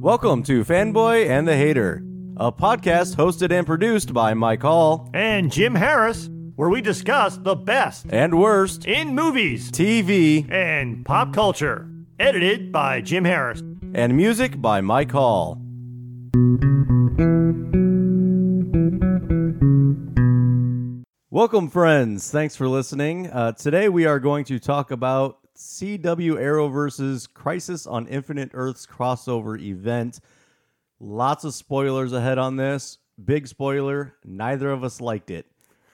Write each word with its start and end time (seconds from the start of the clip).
Welcome 0.00 0.42
to 0.44 0.64
Fanboy 0.64 1.28
and 1.28 1.48
the 1.48 1.56
Hater, 1.56 2.04
a 2.36 2.52
podcast 2.52 3.16
hosted 3.16 3.50
and 3.50 3.66
produced 3.66 4.14
by 4.14 4.34
Mike 4.34 4.62
Hall 4.62 5.10
and 5.12 5.50
Jim 5.50 5.74
Harris, 5.74 6.30
where 6.60 6.68
we 6.68 6.82
discuss 6.82 7.38
the 7.38 7.54
best 7.54 8.04
and 8.10 8.38
worst 8.38 8.84
in 8.84 9.14
movies, 9.14 9.70
TV, 9.70 10.46
and 10.52 11.06
pop 11.06 11.32
culture. 11.32 11.88
Edited 12.18 12.70
by 12.70 13.00
Jim 13.00 13.24
Harris. 13.24 13.62
And 13.94 14.14
music 14.14 14.60
by 14.60 14.82
Mike 14.82 15.10
Hall. 15.10 15.58
Welcome, 21.30 21.70
friends. 21.70 22.30
Thanks 22.30 22.56
for 22.56 22.68
listening. 22.68 23.28
Uh, 23.28 23.52
today 23.52 23.88
we 23.88 24.04
are 24.04 24.20
going 24.20 24.44
to 24.44 24.58
talk 24.58 24.90
about 24.90 25.38
CW 25.56 26.32
Arrowverse's 26.32 27.26
Crisis 27.26 27.86
on 27.86 28.06
Infinite 28.06 28.50
Earths 28.52 28.86
crossover 28.86 29.58
event. 29.58 30.20
Lots 31.00 31.44
of 31.44 31.54
spoilers 31.54 32.12
ahead 32.12 32.36
on 32.36 32.56
this. 32.56 32.98
Big 33.24 33.48
spoiler: 33.48 34.14
neither 34.26 34.70
of 34.70 34.84
us 34.84 35.00
liked 35.00 35.30
it. 35.30 35.49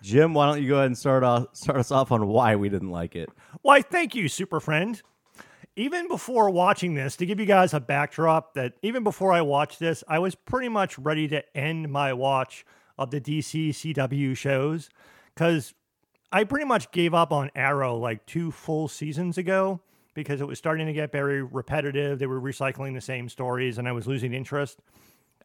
Jim, 0.06 0.34
why 0.34 0.46
don't 0.46 0.62
you 0.62 0.68
go 0.68 0.76
ahead 0.76 0.86
and 0.86 0.96
start 0.96 1.24
off 1.24 1.48
start 1.52 1.80
us 1.80 1.90
off 1.90 2.12
on 2.12 2.28
why 2.28 2.54
we 2.54 2.68
didn't 2.68 2.92
like 2.92 3.16
it? 3.16 3.28
Why, 3.62 3.82
thank 3.82 4.14
you, 4.14 4.28
super 4.28 4.60
friend. 4.60 5.02
Even 5.74 6.06
before 6.06 6.48
watching 6.48 6.94
this, 6.94 7.16
to 7.16 7.26
give 7.26 7.40
you 7.40 7.44
guys 7.44 7.74
a 7.74 7.80
backdrop, 7.80 8.54
that 8.54 8.74
even 8.82 9.02
before 9.02 9.32
I 9.32 9.40
watched 9.40 9.80
this, 9.80 10.04
I 10.06 10.20
was 10.20 10.36
pretty 10.36 10.68
much 10.68 10.96
ready 10.96 11.26
to 11.26 11.42
end 11.56 11.90
my 11.90 12.12
watch 12.12 12.64
of 12.96 13.10
the 13.10 13.20
DC 13.20 13.70
CW 13.70 14.36
shows 14.36 14.90
because 15.34 15.74
I 16.30 16.44
pretty 16.44 16.66
much 16.66 16.92
gave 16.92 17.12
up 17.12 17.32
on 17.32 17.50
Arrow 17.56 17.96
like 17.96 18.24
two 18.26 18.52
full 18.52 18.86
seasons 18.86 19.38
ago 19.38 19.80
because 20.14 20.40
it 20.40 20.46
was 20.46 20.56
starting 20.56 20.86
to 20.86 20.92
get 20.92 21.10
very 21.10 21.42
repetitive. 21.42 22.20
They 22.20 22.26
were 22.26 22.40
recycling 22.40 22.94
the 22.94 23.00
same 23.00 23.28
stories 23.28 23.76
and 23.76 23.88
I 23.88 23.92
was 23.92 24.06
losing 24.06 24.34
interest. 24.34 24.78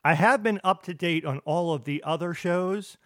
I 0.06 0.14
have 0.14 0.44
been 0.44 0.62
up 0.64 0.84
to 0.84 0.94
date 0.94 1.26
on 1.26 1.39
all 1.45 1.73
of 1.73 1.86
the 1.86 2.04
other 2.06 2.36
shows. 2.36 2.98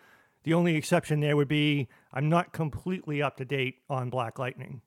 The 0.45 0.53
only 0.53 0.75
exception 0.75 1.19
there 1.19 1.35
would 1.35 1.47
be 1.47 1.87
I'm 2.13 2.29
not 2.29 2.53
completely 2.53 3.21
up 3.21 3.35
to 3.37 3.45
date 3.45 3.79
on 3.89 4.11
Black 4.11 4.37
Lightning. 4.39 4.81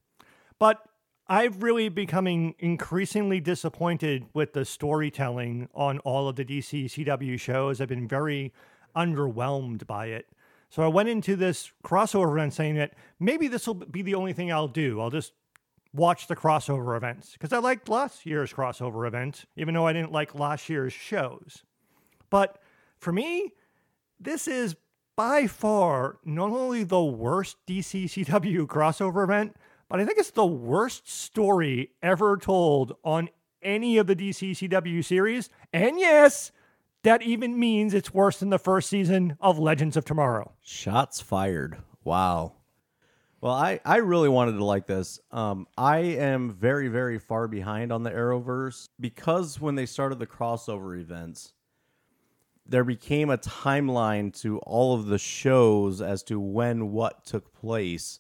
But 0.58 0.80
I've 1.26 1.62
really 1.62 1.88
becoming 1.88 2.54
increasingly 2.60 3.40
disappointed 3.40 4.26
with 4.32 4.52
the 4.52 4.64
storytelling 4.64 5.68
on 5.74 5.98
all 5.98 6.28
of 6.28 6.36
the 6.36 6.44
DC 6.44 6.86
CW 6.86 7.38
shows. 7.38 7.80
I've 7.80 7.88
been 7.88 8.08
very 8.08 8.54
underwhelmed 8.96 9.86
by 9.86 10.06
it. 10.06 10.26
So 10.70 10.82
I 10.82 10.88
went 10.88 11.08
into 11.08 11.34
this 11.34 11.72
crossover 11.84 12.32
event 12.32 12.54
saying 12.54 12.76
that 12.76 12.94
maybe 13.18 13.48
this 13.48 13.66
will 13.66 13.74
be 13.74 14.02
the 14.02 14.14
only 14.14 14.32
thing 14.32 14.52
I'll 14.52 14.68
do. 14.68 15.00
I'll 15.00 15.10
just 15.10 15.32
watch 15.92 16.28
the 16.28 16.36
crossover 16.36 16.96
events 16.96 17.32
because 17.32 17.52
I 17.52 17.58
liked 17.58 17.88
last 17.88 18.24
year's 18.24 18.52
crossover 18.52 19.08
event, 19.08 19.44
even 19.56 19.74
though 19.74 19.86
I 19.86 19.92
didn't 19.92 20.12
like 20.12 20.34
last 20.36 20.68
year's 20.68 20.92
shows. 20.92 21.64
But 22.30 22.60
for 22.98 23.12
me, 23.12 23.54
this 24.20 24.46
is 24.46 24.76
by 25.18 25.48
far 25.48 26.16
not 26.24 26.52
only 26.52 26.84
the 26.84 27.02
worst 27.02 27.56
DC 27.66 28.04
CW 28.04 28.68
crossover 28.68 29.24
event, 29.24 29.56
but 29.88 29.98
I 29.98 30.04
think 30.04 30.16
it's 30.16 30.30
the 30.30 30.46
worst 30.46 31.10
story 31.10 31.90
ever 32.00 32.36
told 32.36 32.94
on 33.02 33.28
any 33.60 33.96
of 33.96 34.06
the 34.06 34.14
DC 34.14 34.52
CW 34.52 35.04
series. 35.04 35.50
And 35.72 35.98
yes, 35.98 36.52
that 37.02 37.22
even 37.22 37.58
means 37.58 37.94
it's 37.94 38.14
worse 38.14 38.38
than 38.38 38.50
the 38.50 38.60
first 38.60 38.88
season 38.88 39.36
of 39.40 39.58
Legends 39.58 39.96
of 39.96 40.04
Tomorrow. 40.04 40.52
Shots 40.62 41.20
fired. 41.20 41.78
Wow. 42.04 42.52
Well, 43.40 43.54
I, 43.54 43.80
I 43.84 43.96
really 43.96 44.28
wanted 44.28 44.52
to 44.52 44.64
like 44.64 44.86
this. 44.86 45.18
Um, 45.32 45.66
I 45.76 45.98
am 45.98 46.52
very, 46.52 46.86
very 46.86 47.18
far 47.18 47.48
behind 47.48 47.90
on 47.90 48.04
the 48.04 48.10
Arrowverse 48.12 48.88
because 49.00 49.60
when 49.60 49.74
they 49.74 49.86
started 49.86 50.20
the 50.20 50.28
crossover 50.28 50.96
events, 50.96 51.54
there 52.68 52.84
became 52.84 53.30
a 53.30 53.38
timeline 53.38 54.38
to 54.42 54.58
all 54.58 54.94
of 54.94 55.06
the 55.06 55.18
shows 55.18 56.02
as 56.02 56.22
to 56.24 56.38
when 56.38 56.92
what 56.92 57.24
took 57.24 57.52
place. 57.54 58.18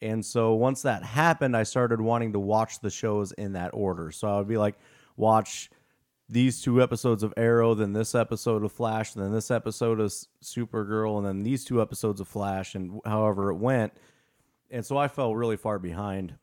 And 0.00 0.24
so 0.24 0.54
once 0.54 0.82
that 0.82 1.04
happened, 1.04 1.56
I 1.56 1.62
started 1.62 2.00
wanting 2.00 2.32
to 2.32 2.40
watch 2.40 2.80
the 2.80 2.90
shows 2.90 3.32
in 3.32 3.52
that 3.52 3.70
order. 3.74 4.10
So 4.10 4.28
I 4.28 4.38
would 4.38 4.48
be 4.48 4.56
like, 4.56 4.76
watch 5.16 5.70
these 6.28 6.62
two 6.62 6.82
episodes 6.82 7.22
of 7.22 7.34
Arrow, 7.36 7.74
then 7.74 7.92
this 7.92 8.14
episode 8.14 8.64
of 8.64 8.72
Flash, 8.72 9.12
then 9.12 9.32
this 9.32 9.50
episode 9.50 10.00
of 10.00 10.10
Supergirl, 10.42 11.18
and 11.18 11.26
then 11.26 11.42
these 11.42 11.64
two 11.64 11.82
episodes 11.82 12.20
of 12.20 12.28
Flash, 12.28 12.74
and 12.74 13.00
however 13.04 13.50
it 13.50 13.56
went. 13.56 13.92
And 14.70 14.84
so 14.84 14.96
I 14.96 15.08
fell 15.08 15.36
really 15.36 15.58
far 15.58 15.78
behind. 15.78 16.34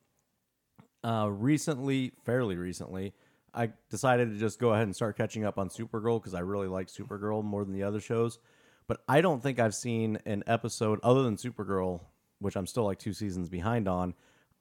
Uh, 1.03 1.29
recently, 1.31 2.11
fairly 2.23 2.55
recently, 2.55 3.13
I 3.53 3.71
decided 3.89 4.31
to 4.31 4.37
just 4.37 4.59
go 4.59 4.73
ahead 4.73 4.83
and 4.83 4.95
start 4.95 5.17
catching 5.17 5.45
up 5.45 5.57
on 5.57 5.69
Supergirl 5.69 6.19
because 6.19 6.33
I 6.33 6.39
really 6.39 6.67
like 6.67 6.87
Supergirl 6.87 7.43
more 7.43 7.63
than 7.63 7.73
the 7.73 7.83
other 7.83 7.99
shows. 7.99 8.39
But 8.87 9.03
I 9.07 9.21
don't 9.21 9.41
think 9.41 9.59
I've 9.59 9.75
seen 9.75 10.17
an 10.25 10.43
episode 10.47 10.99
other 11.03 11.23
than 11.23 11.37
Supergirl, 11.37 12.01
which 12.39 12.55
I'm 12.55 12.65
still 12.65 12.85
like 12.85 12.99
two 12.99 13.13
seasons 13.13 13.49
behind 13.49 13.87
on. 13.87 14.15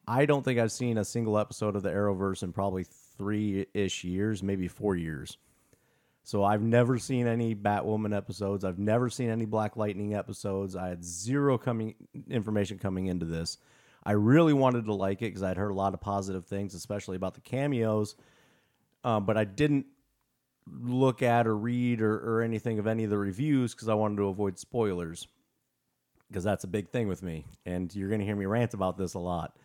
I 0.07 0.27
don't 0.27 0.45
think 0.45 0.59
I've 0.59 0.73
seen 0.73 0.99
a 0.99 1.05
single 1.05 1.39
episode 1.39 1.77
of 1.77 1.83
the 1.83 1.91
Arrowverse 1.91 2.43
in 2.43 2.53
probably 2.53 2.85
three 2.85 3.67
ish 3.75 4.05
years, 4.05 4.43
maybe 4.43 4.69
four 4.69 4.97
years. 4.97 5.39
So 6.25 6.45
I've 6.45 6.63
never 6.63 6.99
seen 6.99 7.27
any 7.27 7.55
Batwoman 7.55 8.15
episodes. 8.15 8.65
I've 8.65 8.79
never 8.79 9.09
seen 9.09 9.31
any 9.31 9.47
Black 9.47 9.77
Lightning 9.77 10.15
episodes. 10.15 10.77
I 10.77 10.89
had 10.89 11.03
zero 11.03 11.57
coming 11.57 11.95
information 12.29 12.79
coming 12.79 13.07
into 13.07 13.25
this. 13.25 13.57
I 14.05 14.13
really 14.13 14.53
wanted 14.53 14.85
to 14.87 14.95
like 14.95 15.23
it 15.23 15.27
because 15.27 15.43
I'd 15.43 15.57
heard 15.57 15.71
a 15.71 15.75
lot 15.75 15.95
of 15.95 16.01
positive 16.01 16.45
things, 16.45 16.75
especially 16.75 17.17
about 17.17 17.35
the 17.35 17.41
cameos. 17.41 18.15
Um, 19.05 19.25
but 19.25 19.37
I 19.37 19.45
didn't 19.45 19.87
look 20.71 21.23
at 21.23 21.47
or 21.47 21.57
read 21.57 22.03
or, 22.03 22.15
or 22.19 22.43
anything 22.43 22.79
of 22.79 22.87
any 22.87 23.05
of 23.05 23.11
the 23.11 23.19
reviews 23.19 23.75
because 23.75 23.89
I 23.89 23.95
wanted 23.95 24.17
to 24.17 24.29
avoid 24.29 24.59
spoilers 24.59 25.27
because 26.29 26.45
that's 26.45 26.65
a 26.65 26.69
big 26.69 26.91
thing 26.91 27.09
with 27.09 27.23
me. 27.23 27.47
And 27.65 27.95
you're 27.95 28.09
going 28.09 28.21
to 28.21 28.27
hear 28.27 28.37
me 28.37 28.47
rant 28.47 28.75
about 28.75 28.99
this 28.99 29.15
a 29.15 29.19
lot. 29.19 29.57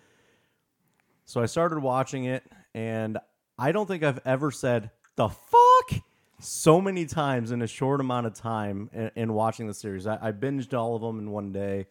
So 1.25 1.41
I 1.41 1.45
started 1.45 1.79
watching 1.79 2.25
it, 2.25 2.43
and 2.73 3.17
I 3.57 3.71
don't 3.71 3.87
think 3.87 4.03
I've 4.03 4.19
ever 4.25 4.51
said 4.51 4.91
the 5.15 5.29
fuck 5.29 6.01
so 6.39 6.81
many 6.81 7.05
times 7.05 7.51
in 7.51 7.61
a 7.61 7.67
short 7.67 8.01
amount 8.01 8.27
of 8.27 8.33
time 8.33 8.89
in, 8.91 9.11
in 9.15 9.33
watching 9.33 9.67
the 9.67 9.73
series. 9.73 10.05
I, 10.05 10.17
I, 10.21 10.31
binged 10.33 10.77
all 10.77 10.95
of 10.95 11.01
them 11.01 11.19
in 11.19 11.31
one 11.31 11.53
day. 11.53 11.87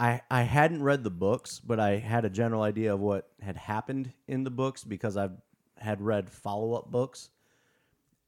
I 0.00 0.20
I 0.30 0.42
hadn't 0.42 0.82
read 0.82 1.04
the 1.04 1.10
books, 1.10 1.60
but 1.60 1.78
I 1.78 1.96
had 1.96 2.24
a 2.24 2.30
general 2.30 2.62
idea 2.62 2.94
of 2.94 3.00
what 3.00 3.30
had 3.40 3.56
happened 3.56 4.12
in 4.26 4.44
the 4.44 4.50
books 4.50 4.84
because 4.84 5.16
I've 5.16 5.36
had 5.78 6.00
read 6.00 6.30
follow 6.30 6.74
up 6.74 6.90
books. 6.90 7.30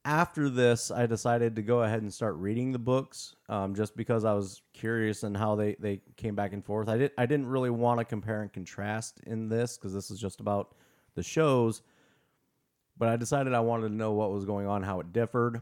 After 0.05 0.49
this, 0.49 0.93
I 0.93 1.07
decided 1.07 1.57
to 1.57 1.63
go 1.63 1.83
ahead 1.83 2.03
and 2.03 2.15
start 2.15 2.37
reading 2.37 2.71
the 2.71 2.79
books, 2.79 3.35
um, 3.49 3.75
just 3.75 3.97
because 3.97 4.25
I 4.25 4.35
was 4.35 4.63
curious 4.73 5.25
in 5.25 5.35
how 5.35 5.57
they, 5.57 5.75
they 5.81 6.01
came 6.17 6.37
back 6.37 6.53
and 6.53 6.65
forth. 6.65 6.89
I 6.89 6.97
did 6.97 7.11
I 7.19 7.27
didn't 7.27 7.49
really 7.49 7.71
want 7.71 7.99
to 7.99 8.05
compare 8.05 8.43
and 8.43 8.53
contrast 8.53 9.21
in 9.27 9.49
this 9.49 9.77
because 9.77 9.93
this 9.93 10.11
is 10.11 10.21
just 10.21 10.41
about 10.41 10.75
the 11.17 11.23
shows. 11.25 11.83
But 12.99 13.09
I 13.09 13.17
decided 13.17 13.53
I 13.53 13.61
wanted 13.61 13.89
to 13.89 13.95
know 13.95 14.13
what 14.13 14.31
was 14.33 14.45
going 14.45 14.67
on, 14.67 14.83
how 14.83 15.01
it 15.01 15.13
differed. 15.13 15.61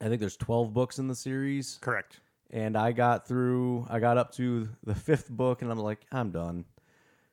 I 0.00 0.08
think 0.08 0.20
there's 0.20 0.36
12 0.36 0.72
books 0.72 0.98
in 0.98 1.08
the 1.08 1.14
series. 1.14 1.78
Correct. 1.80 2.20
And 2.50 2.76
I 2.76 2.92
got 2.92 3.28
through, 3.28 3.86
I 3.90 3.98
got 3.98 4.16
up 4.16 4.32
to 4.36 4.68
the 4.84 4.94
fifth 4.94 5.28
book, 5.30 5.62
and 5.62 5.70
I'm 5.70 5.78
like, 5.78 6.00
I'm 6.10 6.30
done. 6.30 6.64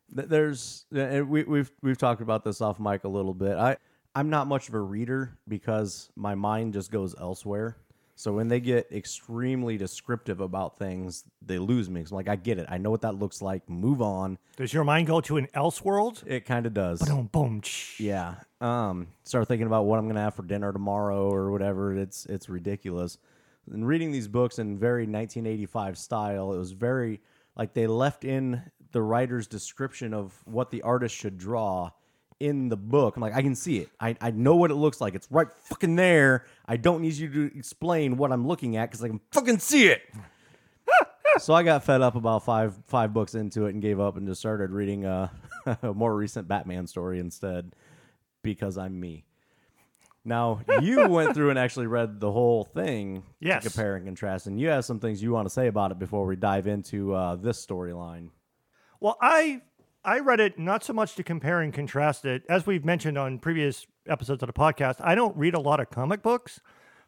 There's, 0.10 0.86
we, 0.92 1.44
we've 1.44 1.72
we've 1.82 1.98
talked 1.98 2.22
about 2.22 2.44
this 2.44 2.62
off 2.62 2.80
mic 2.80 3.06
a 3.06 3.08
little 3.08 3.34
bit. 3.34 3.58
I 3.58 3.78
I'm 4.14 4.30
not 4.30 4.48
much 4.48 4.70
of 4.70 4.76
a 4.76 4.80
reader 4.80 5.38
because 5.48 6.10
my 6.16 6.36
mind 6.36 6.74
just 6.74 6.92
goes 6.92 7.16
elsewhere. 7.20 7.76
So 8.18 8.32
when 8.32 8.48
they 8.48 8.62
get 8.62 8.90
extremely 8.94 9.78
descriptive 9.78 10.40
about 10.40 10.78
things, 10.78 11.26
they 11.42 11.60
lose 11.60 11.90
me. 11.90 12.00
I'm 12.00 12.16
like, 12.16 12.30
I 12.30 12.38
get 12.38 12.58
it. 12.58 12.66
I 12.70 12.78
know 12.78 12.90
what 12.90 13.02
that 13.02 13.16
looks 13.16 13.42
like. 13.42 13.70
Move 13.70 14.02
on. 14.02 14.38
Does 14.56 14.74
your 14.74 14.86
mind 14.86 15.08
go 15.08 15.20
to 15.20 15.36
an 15.36 15.48
else 15.54 15.84
world? 15.84 16.24
It 16.26 16.46
kind 16.46 16.66
of 16.66 16.74
does. 16.74 17.02
Boom, 17.02 17.28
boom. 17.30 17.62
Yeah. 18.00 18.36
Um. 18.62 19.08
Start 19.26 19.50
thinking 19.50 19.68
about 19.68 19.86
what 19.86 20.00
I'm 20.00 20.08
gonna 20.08 20.22
have 20.22 20.36
for 20.36 20.44
dinner 20.44 20.72
tomorrow 20.72 21.30
or 21.30 21.52
whatever. 21.52 21.94
It's 21.94 22.26
it's 22.28 22.48
ridiculous. 22.48 23.18
And 23.72 23.88
reading 23.88 24.12
these 24.12 24.28
books 24.28 24.60
in 24.60 24.78
very 24.78 25.04
1985 25.04 25.98
style, 25.98 26.54
it 26.54 26.58
was 26.58 26.72
very 26.72 27.22
like 27.56 27.74
they 27.74 27.88
left 27.88 28.24
in 28.24 28.62
the 28.92 29.02
writer's 29.02 29.48
description 29.48 30.14
of 30.14 30.34
what 30.46 30.72
the 30.72 30.82
artist 30.82 31.16
should 31.16 31.38
draw 31.38 31.92
in 32.40 32.70
the 32.70 32.78
book. 32.78 33.16
I'm 33.16 33.22
like, 33.22 33.34
I 33.34 33.42
can 33.42 33.56
see 33.56 33.80
it. 33.80 33.90
I, 34.00 34.16
I 34.22 34.32
know 34.32 34.56
what 34.56 34.72
it 34.72 34.76
looks 34.76 35.00
like. 35.00 35.16
It's 35.16 35.28
right 35.32 35.48
fucking 35.64 35.96
there. 35.96 36.46
I 36.66 36.78
don't 36.78 37.02
need 37.02 37.14
you 37.14 37.30
to 37.30 37.58
explain 37.58 38.18
what 38.18 38.32
I'm 38.32 38.48
looking 38.48 38.78
at 38.78 38.90
because 38.90 39.04
I 39.04 39.08
can 39.08 39.22
fucking 39.32 39.60
see 39.60 39.88
it. 39.88 40.02
so 41.38 41.54
I 41.54 41.64
got 41.64 41.84
fed 41.84 42.02
up 42.02 42.16
about 42.16 42.46
five 42.46 42.76
five 42.88 43.14
books 43.14 43.36
into 43.36 43.66
it 43.66 43.74
and 43.74 43.82
gave 43.82 44.00
up 44.00 44.18
and 44.18 44.28
just 44.28 44.40
started 44.40 44.72
reading 44.72 45.06
uh, 45.06 45.30
a 45.82 45.94
more 45.94 46.16
recent 46.16 46.48
Batman 46.48 46.88
story 46.88 47.20
instead 47.20 47.74
because 48.44 48.78
I'm 48.78 49.00
me. 49.00 49.26
Now 50.26 50.62
you 50.82 51.08
went 51.08 51.36
through 51.36 51.52
and 51.52 51.60
actually 51.60 51.88
read 51.88 52.20
the 52.20 52.32
whole 52.32 52.64
thing 52.66 53.24
Yes. 53.40 53.64
to 53.64 53.70
compare 53.70 53.96
and 53.96 54.06
contrast, 54.06 54.48
and 54.48 54.60
you 54.60 54.68
have 54.70 54.84
some 54.84 55.00
things 55.00 55.22
you 55.22 55.32
want 55.32 55.46
to 55.48 55.54
say 55.54 55.68
about 55.68 55.92
it 55.92 56.00
before 56.00 56.26
we 56.26 56.36
dive 56.36 56.66
into 56.68 57.14
uh, 57.14 57.36
this 57.36 57.64
storyline. 57.64 58.30
Well, 59.00 59.18
I 59.22 59.62
I 60.04 60.20
read 60.20 60.40
it 60.40 60.58
not 60.60 60.84
so 60.84 60.94
much 60.94 61.16
to 61.16 61.24
compare 61.24 61.62
and 61.62 61.74
contrast 61.74 62.26
it, 62.26 62.44
as 62.50 62.66
we've 62.66 62.86
mentioned 62.86 63.18
on 63.18 63.40
previous 63.40 63.86
episodes 64.08 64.42
of 64.44 64.48
the 64.48 64.54
podcast. 64.54 64.96
I 65.00 65.16
don't 65.16 65.36
read 65.38 65.54
a 65.54 65.60
lot 65.60 65.80
of 65.80 65.90
comic 65.90 66.22
books, 66.22 66.60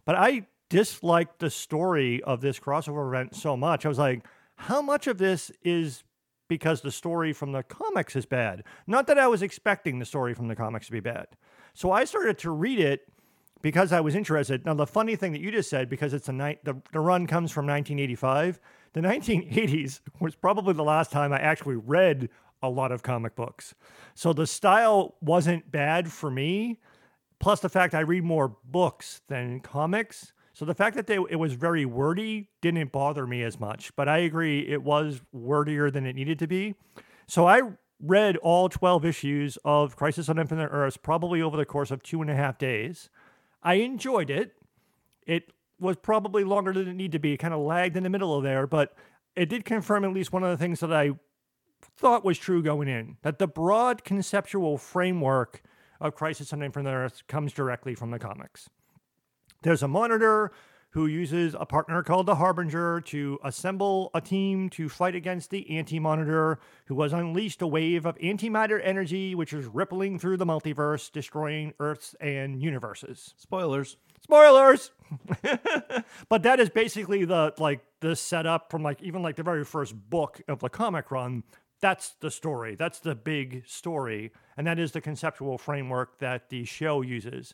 but 0.06 0.16
I 0.16 0.48
disliked 0.70 1.40
the 1.40 1.50
story 1.50 2.22
of 2.24 2.42
this 2.42 2.60
crossover 2.60 3.08
event 3.08 3.36
so 3.36 3.56
much. 3.56 3.86
I 3.86 3.90
was 3.90 4.00
like, 4.00 4.26
how 4.56 4.82
much 4.82 5.08
of 5.08 5.18
this 5.18 5.52
is 5.64 6.04
because 6.50 6.82
the 6.82 6.92
story 6.92 7.34
from 7.34 7.52
the 7.52 7.62
comics 7.64 8.16
is 8.16 8.26
bad? 8.26 8.64
Not 8.88 9.08
that 9.08 9.18
I 9.20 9.28
was 9.28 9.42
expecting 9.42 10.00
the 10.00 10.06
story 10.06 10.34
from 10.34 10.48
the 10.48 10.56
comics 10.56 10.88
to 10.88 10.92
be 10.92 11.00
bad. 11.00 11.28
So 11.78 11.92
I 11.92 12.06
started 12.06 12.40
to 12.40 12.50
read 12.50 12.80
it 12.80 13.08
because 13.62 13.94
I 13.94 14.00
was 14.00 14.16
interested. 14.16 14.66
Now, 14.66 14.74
the 14.74 14.88
funny 14.88 15.16
thing 15.16 15.32
that 15.34 15.42
you 15.42 15.52
just 15.52 15.70
said, 15.70 15.90
because 15.90 16.12
it's 16.12 16.28
a 16.28 16.34
night, 16.34 16.66
the, 16.66 16.82
the 16.92 17.00
run 17.00 17.28
comes 17.28 17.52
from 17.52 17.68
1985. 17.68 18.60
The 18.94 19.02
1980s 19.02 20.00
was 20.20 20.34
probably 20.34 20.74
the 20.74 20.84
last 20.84 21.12
time 21.12 21.32
I 21.32 21.38
actually 21.38 21.76
read 21.76 22.30
a 22.64 22.70
lot 22.72 22.92
of 22.92 23.04
comic 23.04 23.36
books. 23.36 23.76
So 24.16 24.34
the 24.34 24.48
style 24.48 25.18
wasn't 25.22 25.72
bad 25.72 26.12
for 26.12 26.32
me. 26.32 26.80
Plus, 27.40 27.60
the 27.60 27.70
fact 27.70 27.94
I 27.94 28.00
read 28.00 28.24
more 28.24 28.58
books 28.66 29.22
than 29.28 29.60
comics. 29.60 30.34
So 30.54 30.66
the 30.66 30.74
fact 30.74 30.96
that 30.96 31.06
they, 31.06 31.20
it 31.30 31.38
was 31.38 31.54
very 31.54 31.86
wordy 31.86 32.50
didn't 32.60 32.92
bother 32.92 33.28
me 33.28 33.44
as 33.44 33.60
much. 33.60 33.96
But 33.96 34.10
I 34.10 34.18
agree, 34.18 34.68
it 34.68 34.82
was 34.82 35.22
wordier 35.32 35.92
than 35.92 36.08
it 36.08 36.16
needed 36.16 36.40
to 36.40 36.48
be. 36.48 36.74
So 37.28 37.48
I 37.48 37.62
read 38.00 38.38
all 38.38 38.70
12 38.70 39.06
issues 39.06 39.58
of 39.66 39.96
Crisis 39.96 40.30
on 40.30 40.40
Infinite 40.40 40.70
Earths 40.72 40.98
probably 40.98 41.42
over 41.42 41.58
the 41.58 41.66
course 41.66 41.92
of 41.92 42.04
two 42.04 42.22
and 42.22 42.30
a 42.30 42.36
half 42.36 42.58
days. 42.58 43.10
I 43.64 43.76
enjoyed 43.76 44.30
it. 44.30 44.56
It 45.26 45.52
was 45.80 45.98
probably 45.98 46.44
longer 46.44 46.74
than 46.74 46.88
it 46.88 46.94
needed 46.94 47.14
to 47.14 47.20
be. 47.20 47.34
It 47.34 47.38
kind 47.38 47.54
of 47.54 47.60
lagged 47.62 47.98
in 47.98 48.04
the 48.04 48.10
middle 48.10 48.36
of 48.36 48.44
there, 48.44 48.68
but 48.68 48.96
it 49.36 49.50
did 49.50 49.66
confirm 49.66 50.06
at 50.06 50.14
least 50.14 50.32
one 50.32 50.44
of 50.44 50.50
the 50.50 50.58
things 50.58 50.80
that 50.80 50.94
I 50.94 51.12
thought 51.96 52.26
was 52.26 52.38
true 52.38 52.64
going 52.64 52.88
in 52.88 53.18
that 53.22 53.40
the 53.40 53.48
broad 53.48 54.04
conceptual 54.04 54.78
framework 54.78 55.62
of 56.00 56.16
Crisis 56.16 56.54
on 56.54 56.64
Infinite 56.64 56.92
Earths 56.92 57.24
comes 57.28 57.54
directly 57.54 57.96
from 57.96 58.12
the 58.12 58.20
comics. 58.20 58.70
There's 59.64 59.84
a 59.84 59.88
monitor 59.88 60.52
who 60.92 61.06
uses 61.06 61.56
a 61.60 61.66
partner 61.66 62.02
called 62.02 62.26
the 62.26 62.36
Harbinger 62.36 63.02
to 63.02 63.40
assemble 63.44 64.10
a 64.14 64.22
team 64.22 64.70
to 64.70 64.90
fight 64.90 65.16
against 65.16 65.50
the 65.50 65.78
Anti 65.78 66.00
Monitor, 66.00 66.60
who 66.86 67.02
has 67.02 67.14
unleashed 67.14 67.62
a 67.62 67.68
wave 67.68 68.06
of 68.06 68.18
antimatter 68.18 68.80
energy 68.84 69.36
which 69.36 69.54
is 69.54 69.66
rippling 69.66 70.18
through 70.18 70.38
the 70.38 70.46
multiverse, 70.46 71.12
destroying 71.12 71.74
Earths 71.80 72.16
and 72.20 72.62
universes. 72.62 73.34
Spoilers. 73.38 73.98
Spoilers. 74.22 74.92
but 76.30 76.44
that 76.44 76.60
is 76.60 76.70
basically 76.70 77.26
the 77.26 77.54
like 77.58 77.82
the 78.00 78.16
setup 78.16 78.72
from 78.72 78.84
like 78.84 79.02
even 79.02 79.22
like 79.22 79.36
the 79.36 79.44
very 79.44 79.64
first 79.64 79.96
book 80.10 80.42
of 80.48 80.60
the 80.60 80.70
comic 80.70 81.12
run. 81.12 81.44
That's 81.80 82.16
the 82.22 82.32
story. 82.32 82.76
That's 82.76 83.00
the 83.00 83.14
big 83.14 83.64
story, 83.68 84.32
and 84.58 84.66
that 84.66 84.80
is 84.80 84.94
the 84.94 85.02
conceptual 85.02 85.58
framework 85.58 86.18
that 86.20 86.50
the 86.50 86.66
show 86.66 87.02
uses. 87.02 87.54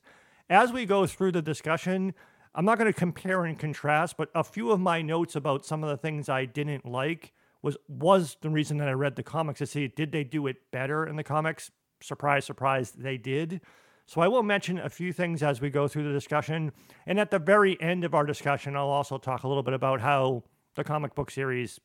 As 0.50 0.71
we 0.71 0.86
go 0.86 1.06
through 1.06 1.33
the 1.33 1.41
discussion, 1.41 2.13
I'm 2.55 2.65
not 2.65 2.77
going 2.77 2.91
to 2.91 2.97
compare 2.97 3.45
and 3.45 3.57
contrast, 3.57 4.15
but 4.17 4.29
a 4.35 4.44
few 4.44 4.71
of 4.71 4.79
my 4.79 5.01
notes 5.01 5.35
about 5.35 5.65
some 5.65 5.83
of 5.83 5.89
the 5.89 5.97
things 5.97 6.29
I 6.29 6.45
didn't 6.45 6.85
like 6.85 7.33
was 7.63 7.77
was 7.88 8.38
the 8.41 8.50
reason 8.50 8.77
that 8.77 8.88
I 8.88 8.91
read 8.91 9.15
the 9.15 9.23
comics 9.23 9.59
to 9.59 9.65
see 9.65 9.88
did 9.88 10.11
they 10.11 10.23
do 10.23 10.45
it 10.47 10.57
better 10.71 11.07
in 11.07 11.15
the 11.15 11.23
comics? 11.23 11.71
Surprise, 12.01 12.45
surprise, 12.45 12.91
they 12.91 13.17
did. 13.17 13.61
So 14.05 14.21
I 14.21 14.27
will 14.27 14.44
mention 14.44 14.77
a 14.77 14.89
few 14.89 15.13
things 15.13 15.41
as 15.41 15.61
we 15.61 15.69
go 15.69 15.88
through 15.88 16.03
the 16.03 16.11
discussion, 16.11 16.73
and 17.05 17.19
at 17.19 17.31
the 17.31 17.39
very 17.39 17.81
end 17.81 18.03
of 18.03 18.13
our 18.13 18.25
discussion, 18.25 18.75
I'll 18.75 18.89
also 18.89 19.17
talk 19.17 19.44
a 19.44 19.47
little 19.47 19.63
bit 19.63 19.73
about 19.73 20.01
how 20.01 20.44
the 20.75 20.83
comic 20.83 21.15
book 21.15 21.31
series, 21.31 21.79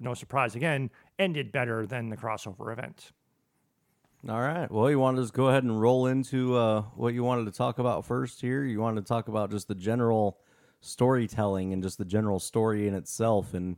no 0.00 0.12
surprise 0.14 0.56
again, 0.56 0.90
ended 1.18 1.52
better 1.52 1.86
than 1.86 2.08
the 2.08 2.16
crossover 2.16 2.72
event. 2.72 3.12
All 4.28 4.40
right. 4.40 4.70
Well, 4.70 4.90
you 4.90 4.98
want 4.98 5.16
to 5.16 5.22
just 5.22 5.32
go 5.32 5.48
ahead 5.48 5.62
and 5.62 5.80
roll 5.80 6.06
into 6.06 6.54
uh, 6.54 6.82
what 6.94 7.14
you 7.14 7.24
wanted 7.24 7.46
to 7.46 7.52
talk 7.52 7.78
about 7.78 8.04
first 8.04 8.42
here? 8.42 8.64
You 8.64 8.78
wanted 8.78 9.00
to 9.00 9.08
talk 9.08 9.28
about 9.28 9.50
just 9.50 9.66
the 9.66 9.74
general 9.74 10.38
storytelling 10.82 11.72
and 11.72 11.82
just 11.82 11.96
the 11.96 12.04
general 12.04 12.38
story 12.38 12.86
in 12.86 12.94
itself 12.94 13.54
and 13.54 13.76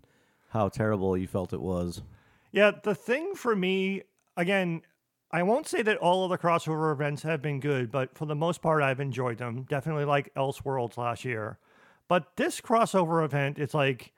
how 0.49 0.69
terrible 0.69 1.17
you 1.17 1.29
felt 1.29 1.53
it 1.53 1.61
was. 1.61 2.03
Yeah, 2.51 2.73
the 2.83 2.95
thing 2.95 3.37
for 3.37 3.55
me, 3.55 4.03
again, 4.37 4.83
I 5.31 5.45
won't 5.45 5.69
say 5.69 5.81
that 5.83 5.99
all 5.99 6.25
of 6.25 6.31
the 6.31 6.39
crossover 6.39 6.93
events 6.93 7.23
have 7.23 7.41
been 7.41 7.61
good, 7.61 7.93
but 7.93 8.17
for 8.19 8.27
the 8.27 8.35
most 8.35 8.61
part, 8.61 8.83
I've 8.83 9.01
enjoyed 9.01 9.39
them. 9.39 9.65
Definitely 9.69 10.07
like 10.07 10.35
Elseworlds 10.35 10.97
last 10.97 11.25
year. 11.25 11.59
But 12.09 12.37
this 12.37 12.61
crossover 12.61 13.25
event, 13.25 13.61
it's 13.61 13.75
like, 13.75 14.13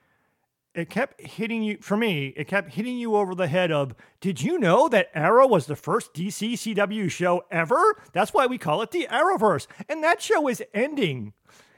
it 0.75 0.89
kept 0.89 1.21
hitting 1.21 1.63
you, 1.63 1.77
for 1.81 1.95
me, 1.95 2.33
it 2.35 2.47
kept 2.47 2.73
hitting 2.73 2.97
you 2.97 3.15
over 3.15 3.33
the 3.33 3.47
head 3.47 3.71
of, 3.71 3.95
did 4.19 4.41
you 4.41 4.59
know 4.59 4.89
that 4.89 5.09
Arrow 5.15 5.47
was 5.47 5.65
the 5.65 5.75
first 5.75 6.13
DC 6.13 6.53
CW 6.53 7.09
show 7.09 7.43
ever? 7.49 8.01
That's 8.11 8.33
why 8.33 8.45
we 8.45 8.57
call 8.57 8.81
it 8.81 8.91
the 8.91 9.07
Arrowverse. 9.09 9.67
And 9.87 10.03
that 10.03 10.21
show 10.21 10.47
is 10.49 10.61
ending. 10.73 11.33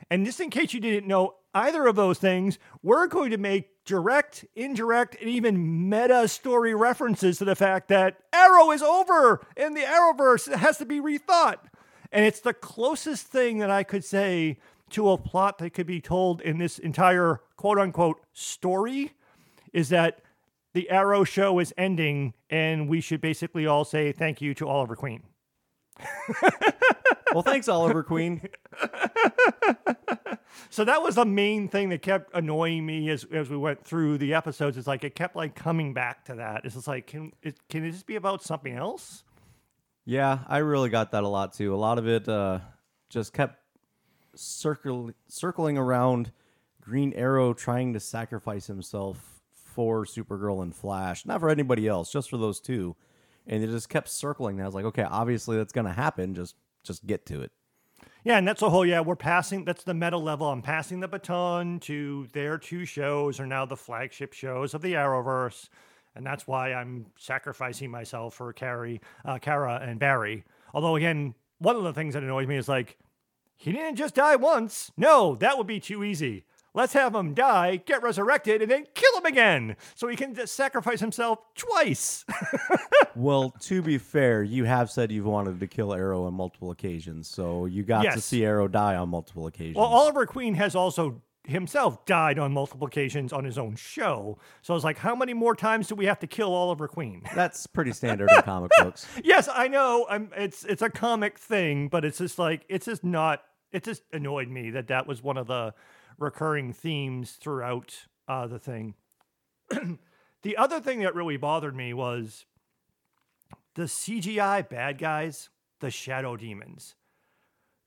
And 0.09 0.25
just 0.25 0.39
in 0.39 0.49
case 0.49 0.73
you 0.73 0.79
didn't 0.79 1.07
know 1.07 1.35
either 1.53 1.85
of 1.85 1.95
those 1.95 2.17
things, 2.17 2.57
we're 2.81 3.07
going 3.07 3.31
to 3.31 3.37
make 3.37 3.85
direct, 3.85 4.45
indirect, 4.55 5.15
and 5.21 5.29
even 5.29 5.89
meta 5.89 6.27
story 6.27 6.73
references 6.73 7.37
to 7.37 7.45
the 7.45 7.55
fact 7.55 7.89
that 7.89 8.17
Arrow 8.33 8.71
is 8.71 8.81
over 8.81 9.45
and 9.55 9.75
the 9.75 9.81
Arrowverse 9.81 10.53
has 10.55 10.77
to 10.79 10.85
be 10.85 10.99
rethought. 10.99 11.57
And 12.11 12.25
it's 12.25 12.39
the 12.39 12.53
closest 12.53 13.27
thing 13.27 13.59
that 13.59 13.69
I 13.69 13.83
could 13.83 14.03
say 14.03 14.57
to 14.91 15.09
a 15.09 15.17
plot 15.17 15.57
that 15.59 15.71
could 15.71 15.87
be 15.87 16.01
told 16.01 16.41
in 16.41 16.57
this 16.57 16.79
entire 16.79 17.41
quote 17.57 17.77
unquote 17.77 18.21
story 18.33 19.13
is 19.73 19.89
that 19.89 20.21
the 20.73 20.89
Arrow 20.89 21.23
show 21.23 21.59
is 21.59 21.73
ending 21.77 22.33
and 22.49 22.87
we 22.87 23.01
should 23.01 23.19
basically 23.19 23.65
all 23.65 23.83
say 23.83 24.11
thank 24.11 24.41
you 24.41 24.53
to 24.55 24.67
Oliver 24.67 24.95
Queen. 24.95 25.23
Well, 27.33 27.43
thanks, 27.43 27.67
Oliver 27.67 28.03
Queen. 28.03 28.41
So 30.69 30.83
that 30.85 31.01
was 31.01 31.15
the 31.15 31.25
main 31.25 31.67
thing 31.69 31.89
that 31.89 32.01
kept 32.01 32.33
annoying 32.33 32.85
me 32.85 33.09
as, 33.09 33.25
as 33.31 33.49
we 33.49 33.57
went 33.57 33.83
through 33.83 34.17
the 34.17 34.33
episodes. 34.33 34.77
It's 34.77 34.87
like 34.87 35.03
it 35.03 35.15
kept 35.15 35.35
like 35.35 35.55
coming 35.55 35.93
back 35.93 36.25
to 36.25 36.35
that. 36.35 36.65
It's 36.65 36.75
just 36.75 36.87
like, 36.87 37.07
can 37.07 37.31
it 37.41 37.57
can 37.69 37.85
it 37.85 37.91
just 37.91 38.05
be 38.05 38.15
about 38.15 38.43
something 38.43 38.73
else? 38.73 39.23
Yeah, 40.05 40.39
I 40.47 40.59
really 40.59 40.89
got 40.89 41.11
that 41.11 41.23
a 41.23 41.27
lot 41.27 41.53
too. 41.53 41.73
A 41.73 41.77
lot 41.77 41.97
of 41.97 42.07
it 42.07 42.27
uh, 42.27 42.59
just 43.09 43.33
kept 43.33 43.59
circle, 44.35 45.11
circling 45.27 45.77
around 45.77 46.31
Green 46.87 47.11
Arrow 47.13 47.53
trying 47.53 47.91
to 47.93 47.99
sacrifice 47.99 48.65
himself 48.65 49.41
for 49.51 50.05
Supergirl 50.05 50.63
and 50.63 50.73
Flash, 50.73 51.25
not 51.25 51.41
for 51.41 51.49
anybody 51.49 51.85
else, 51.85 52.09
just 52.09 52.29
for 52.29 52.37
those 52.37 52.61
two. 52.61 52.95
And 53.45 53.61
it 53.61 53.67
just 53.67 53.89
kept 53.89 54.07
circling. 54.07 54.61
I 54.61 54.65
was 54.65 54.73
like, 54.73 54.85
okay, 54.85 55.03
obviously 55.03 55.57
that's 55.57 55.73
going 55.73 55.85
to 55.85 55.91
happen. 55.91 56.33
Just, 56.33 56.55
just 56.83 57.05
get 57.05 57.25
to 57.25 57.41
it. 57.41 57.51
Yeah, 58.23 58.37
and 58.37 58.47
that's 58.47 58.61
a 58.61 58.69
whole 58.69 58.85
yeah, 58.85 59.01
we're 59.01 59.17
passing 59.17 59.65
that's 59.65 59.83
the 59.83 59.93
meta 59.93 60.17
level. 60.17 60.47
I'm 60.47 60.61
passing 60.61 61.01
the 61.01 61.09
baton 61.09 61.81
to 61.81 62.27
their 62.31 62.57
two 62.57 62.85
shows 62.85 63.41
are 63.41 63.47
now 63.47 63.65
the 63.65 63.75
flagship 63.75 64.31
shows 64.31 64.73
of 64.73 64.81
the 64.81 64.93
Arrowverse. 64.93 65.67
And 66.15 66.25
that's 66.25 66.47
why 66.47 66.73
I'm 66.73 67.07
sacrificing 67.17 67.91
myself 67.91 68.35
for 68.35 68.53
Carrie, 68.53 69.01
uh, 69.25 69.39
Kara 69.39 69.81
and 69.83 69.99
Barry. 69.99 70.45
Although 70.73 70.95
again, 70.95 71.35
one 71.59 71.75
of 71.75 71.83
the 71.83 71.93
things 71.93 72.13
that 72.13 72.23
annoys 72.23 72.47
me 72.47 72.55
is 72.55 72.69
like, 72.69 72.97
he 73.57 73.73
didn't 73.73 73.97
just 73.97 74.15
die 74.15 74.37
once. 74.37 74.91
No, 74.95 75.35
that 75.35 75.57
would 75.57 75.67
be 75.67 75.81
too 75.81 76.03
easy. 76.03 76.45
Let's 76.77 76.93
have 76.93 77.15
him 77.15 77.33
die, 77.33 77.77
get 77.77 78.03
resurrected, 78.03 78.61
and 78.61 78.69
then 78.69 78.85
kill 78.93 79.17
him 79.17 79.25
again. 79.25 79.75
So 79.95 80.07
he 80.07 80.15
can 80.15 80.35
just 80.35 80.55
sacrifice 80.55 80.99
himself 80.99 81.39
twice. 81.55 82.23
Well, 83.15 83.49
to 83.61 83.81
be 83.81 83.97
fair, 83.97 84.43
you 84.43 84.65
have 84.65 84.91
said 84.91 85.11
you've 85.11 85.25
wanted 85.25 85.59
to 85.59 85.65
kill 85.65 85.91
Arrow 85.91 86.25
on 86.25 86.35
multiple 86.35 86.69
occasions, 86.69 87.27
so 87.27 87.65
you 87.65 87.81
got 87.81 88.03
to 88.03 88.21
see 88.21 88.45
Arrow 88.45 88.67
die 88.67 88.95
on 88.95 89.09
multiple 89.09 89.47
occasions. 89.47 89.75
Well, 89.75 89.87
Oliver 89.87 90.27
Queen 90.27 90.53
has 90.53 90.75
also 90.75 91.23
himself 91.43 92.05
died 92.05 92.37
on 92.37 92.53
multiple 92.53 92.85
occasions 92.85 93.33
on 93.33 93.43
his 93.43 93.57
own 93.57 93.75
show. 93.75 94.37
So 94.61 94.75
it's 94.75 94.83
like, 94.83 94.99
how 94.99 95.15
many 95.15 95.33
more 95.33 95.55
times 95.55 95.87
do 95.87 95.95
we 95.95 96.05
have 96.05 96.19
to 96.19 96.27
kill 96.27 96.53
Oliver 96.53 96.87
Queen? 96.87 97.23
That's 97.35 97.65
pretty 97.65 97.91
standard 97.91 98.29
in 98.29 98.41
comic 98.43 98.69
books. 98.77 99.07
yes, 99.23 99.49
I 99.51 99.67
know. 99.67 100.05
I'm, 100.07 100.29
it's 100.37 100.63
it's 100.65 100.83
a 100.83 100.89
comic 100.91 101.39
thing, 101.39 101.87
but 101.87 102.05
it's 102.05 102.19
just 102.19 102.37
like 102.37 102.65
it's 102.69 102.85
just 102.85 103.03
not. 103.03 103.41
It 103.71 103.83
just 103.83 104.03
annoyed 104.13 104.47
me 104.47 104.69
that 104.71 104.89
that 104.89 105.07
was 105.07 105.23
one 105.23 105.37
of 105.37 105.47
the 105.47 105.73
recurring 106.17 106.73
themes 106.73 107.33
throughout 107.33 108.07
uh, 108.27 108.47
the 108.47 108.59
thing. 108.59 108.95
the 110.43 110.57
other 110.57 110.79
thing 110.79 110.99
that 111.01 111.15
really 111.15 111.37
bothered 111.37 111.75
me 111.75 111.93
was 111.93 112.45
the 113.75 113.83
CGI 113.83 114.67
bad 114.67 114.97
guys, 114.97 115.49
the 115.79 115.91
Shadow 115.91 116.35
Demons. 116.35 116.95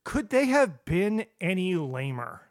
Could 0.05 0.31
they 0.31 0.47
have 0.47 0.85
been 0.85 1.27
any 1.41 1.75
lamer? 1.75 2.43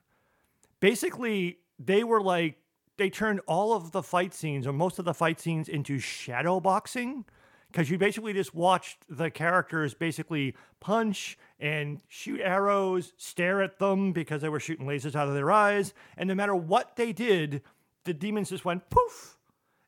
Basically, 0.79 1.59
they 1.77 2.03
were 2.03 2.21
like 2.21 2.57
they 2.97 3.09
turned 3.09 3.39
all 3.47 3.73
of 3.73 3.91
the 3.91 4.03
fight 4.03 4.33
scenes 4.33 4.67
or 4.67 4.73
most 4.73 4.99
of 4.99 5.05
the 5.05 5.13
fight 5.13 5.39
scenes 5.39 5.69
into 5.69 5.99
shadow 5.99 6.59
boxing 6.59 7.25
because 7.71 7.89
you 7.89 7.97
basically 7.97 8.33
just 8.33 8.55
watched 8.55 8.97
the 9.09 9.29
characters 9.29 9.93
basically 9.93 10.55
punch 10.79 11.37
and 11.59 12.01
shoot 12.07 12.41
arrows, 12.41 13.13
stare 13.17 13.61
at 13.61 13.79
them 13.79 14.11
because 14.11 14.41
they 14.41 14.49
were 14.49 14.59
shooting 14.59 14.87
lasers 14.87 15.15
out 15.15 15.27
of 15.27 15.33
their 15.33 15.51
eyes, 15.51 15.93
and 16.17 16.27
no 16.27 16.35
matter 16.35 16.55
what 16.55 16.95
they 16.95 17.13
did, 17.13 17.61
the 18.05 18.13
demons 18.13 18.49
just 18.49 18.65
went 18.65 18.89
poof. 18.89 19.37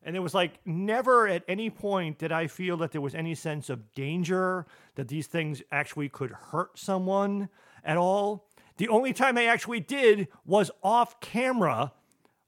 And 0.04 0.16
it 0.16 0.20
was 0.20 0.34
like 0.34 0.60
never 0.64 1.28
at 1.28 1.44
any 1.46 1.70
point 1.70 2.18
did 2.18 2.32
I 2.32 2.46
feel 2.46 2.76
that 2.78 2.92
there 2.92 3.00
was 3.00 3.14
any 3.14 3.34
sense 3.34 3.70
of 3.70 3.92
danger, 3.94 4.66
that 4.96 5.08
these 5.08 5.26
things 5.26 5.62
actually 5.70 6.08
could 6.08 6.30
hurt 6.30 6.78
someone 6.78 7.48
at 7.84 7.96
all. 7.96 8.48
The 8.78 8.88
only 8.88 9.12
time 9.12 9.34
they 9.34 9.48
actually 9.48 9.80
did 9.80 10.28
was 10.44 10.70
off 10.82 11.20
camera. 11.20 11.92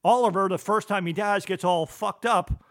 Oliver, 0.04 0.48
the 0.48 0.58
first 0.58 0.88
time 0.88 1.06
he 1.06 1.12
dies, 1.12 1.46
gets 1.46 1.64
all 1.64 1.86
fucked 1.86 2.26
up 2.26 2.64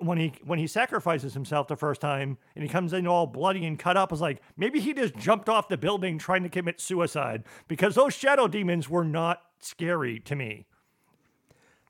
when 0.00 0.18
he 0.18 0.32
when 0.44 0.58
he 0.58 0.66
sacrifices 0.66 1.34
himself 1.34 1.68
the 1.68 1.76
first 1.76 2.00
time 2.00 2.38
and 2.54 2.62
he 2.62 2.68
comes 2.68 2.92
in 2.92 3.06
all 3.06 3.26
bloody 3.26 3.64
and 3.64 3.78
cut 3.78 3.96
up. 3.96 4.10
I 4.10 4.14
was 4.14 4.20
like, 4.20 4.42
maybe 4.56 4.80
he 4.80 4.92
just 4.94 5.16
jumped 5.16 5.48
off 5.48 5.68
the 5.68 5.76
building 5.76 6.18
trying 6.18 6.42
to 6.42 6.48
commit 6.48 6.80
suicide 6.80 7.44
because 7.68 7.94
those 7.94 8.14
shadow 8.14 8.48
demons 8.48 8.88
were 8.88 9.04
not 9.04 9.42
scary 9.60 10.20
to 10.20 10.34
me. 10.34 10.66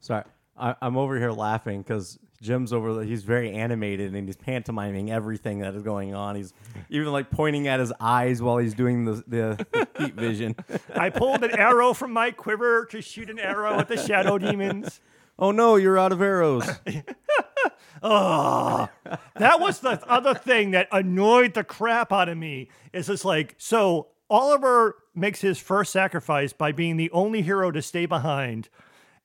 Sorry, 0.01 0.25
I, 0.59 0.75
I'm 0.83 0.97
over 0.97 1.19
here 1.19 1.31
laughing 1.31 1.83
because 1.83 2.19
Jim's 2.43 2.73
over. 2.73 2.95
there. 2.95 3.05
He's 3.05 3.23
very 3.23 3.53
animated 3.53 4.15
and 4.15 4.27
he's 4.27 4.37
pantomiming 4.37 5.11
everything 5.11 5.61
that 5.61 5.75
is 5.75 5.83
going 5.83 6.15
on. 6.15 6.37
He's 6.37 6.55
even 6.89 7.13
like 7.13 7.31
pointing 7.31 7.69
at 7.69 7.81
his 7.81 7.93
eyes 8.01 8.41
while 8.41 8.59
he's 8.59 8.75
doing 8.75 9.05
the 9.05 9.23
the 9.27 9.89
heat 9.99 10.15
vision. 10.15 10.57
I 10.95 11.11
pulled 11.11 11.45
an 11.45 11.51
arrow 11.53 11.93
from 11.93 12.13
my 12.13 12.31
quiver 12.31 12.87
to 12.87 13.03
shoot 13.03 13.29
an 13.29 13.39
arrow 13.39 13.79
at 13.79 13.89
the 13.89 13.97
shadow 13.97 14.39
demons. 14.39 15.01
oh 15.39 15.51
no, 15.51 15.77
you're 15.77 15.99
out 15.99 16.13
of 16.13 16.23
arrows. 16.23 16.69
Oh, 18.03 18.89
that 19.37 19.61
was 19.61 19.81
the 19.81 20.03
other 20.09 20.33
thing 20.33 20.71
that 20.71 20.89
annoyed 20.91 21.53
the 21.53 21.65
crap 21.65 22.13
out 22.13 22.31
of 22.31 22.39
me. 22.39 22.71
Is 22.95 23.11
it's 23.11 23.27
like 23.27 23.57
so 23.59 24.09
Oliver 24.31 24.97
makes 25.15 25.43
his 25.43 25.59
first 25.59 25.93
sacrifice 25.93 26.55
by 26.55 26.73
being 26.73 26.97
the 26.97 27.11
only 27.11 27.43
hero 27.43 27.71
to 27.71 27.83
stay 27.83 28.07
behind, 28.07 28.71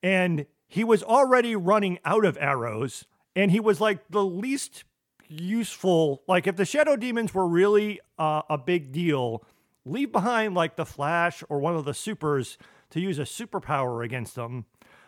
and 0.04 0.46
he 0.68 0.84
was 0.84 1.04
already 1.04 1.56
running 1.56 2.00
out 2.04 2.26
of 2.26 2.38
arrows, 2.42 3.06
and 3.34 3.52
he 3.52 3.62
was 3.62 3.80
like 3.80 4.00
the 4.10 4.26
least 4.26 4.84
useful. 5.30 6.24
Like 6.28 6.48
if 6.48 6.56
the 6.58 6.66
shadow 6.66 6.96
demons 6.96 7.34
were 7.34 7.48
really 7.48 8.02
uh, 8.18 8.42
a 8.50 8.58
big 8.58 8.92
deal, 8.92 9.44
leave 9.86 10.12
behind 10.12 10.54
like 10.54 10.76
the 10.76 10.86
Flash 10.86 11.44
or 11.50 11.60
one 11.60 11.76
of 11.76 11.86
the 11.86 11.94
supers 11.94 12.58
to 12.90 13.00
use 13.00 13.20
a 13.20 13.24
superpower 13.24 14.04
against 14.04 14.36
them. 14.36 14.66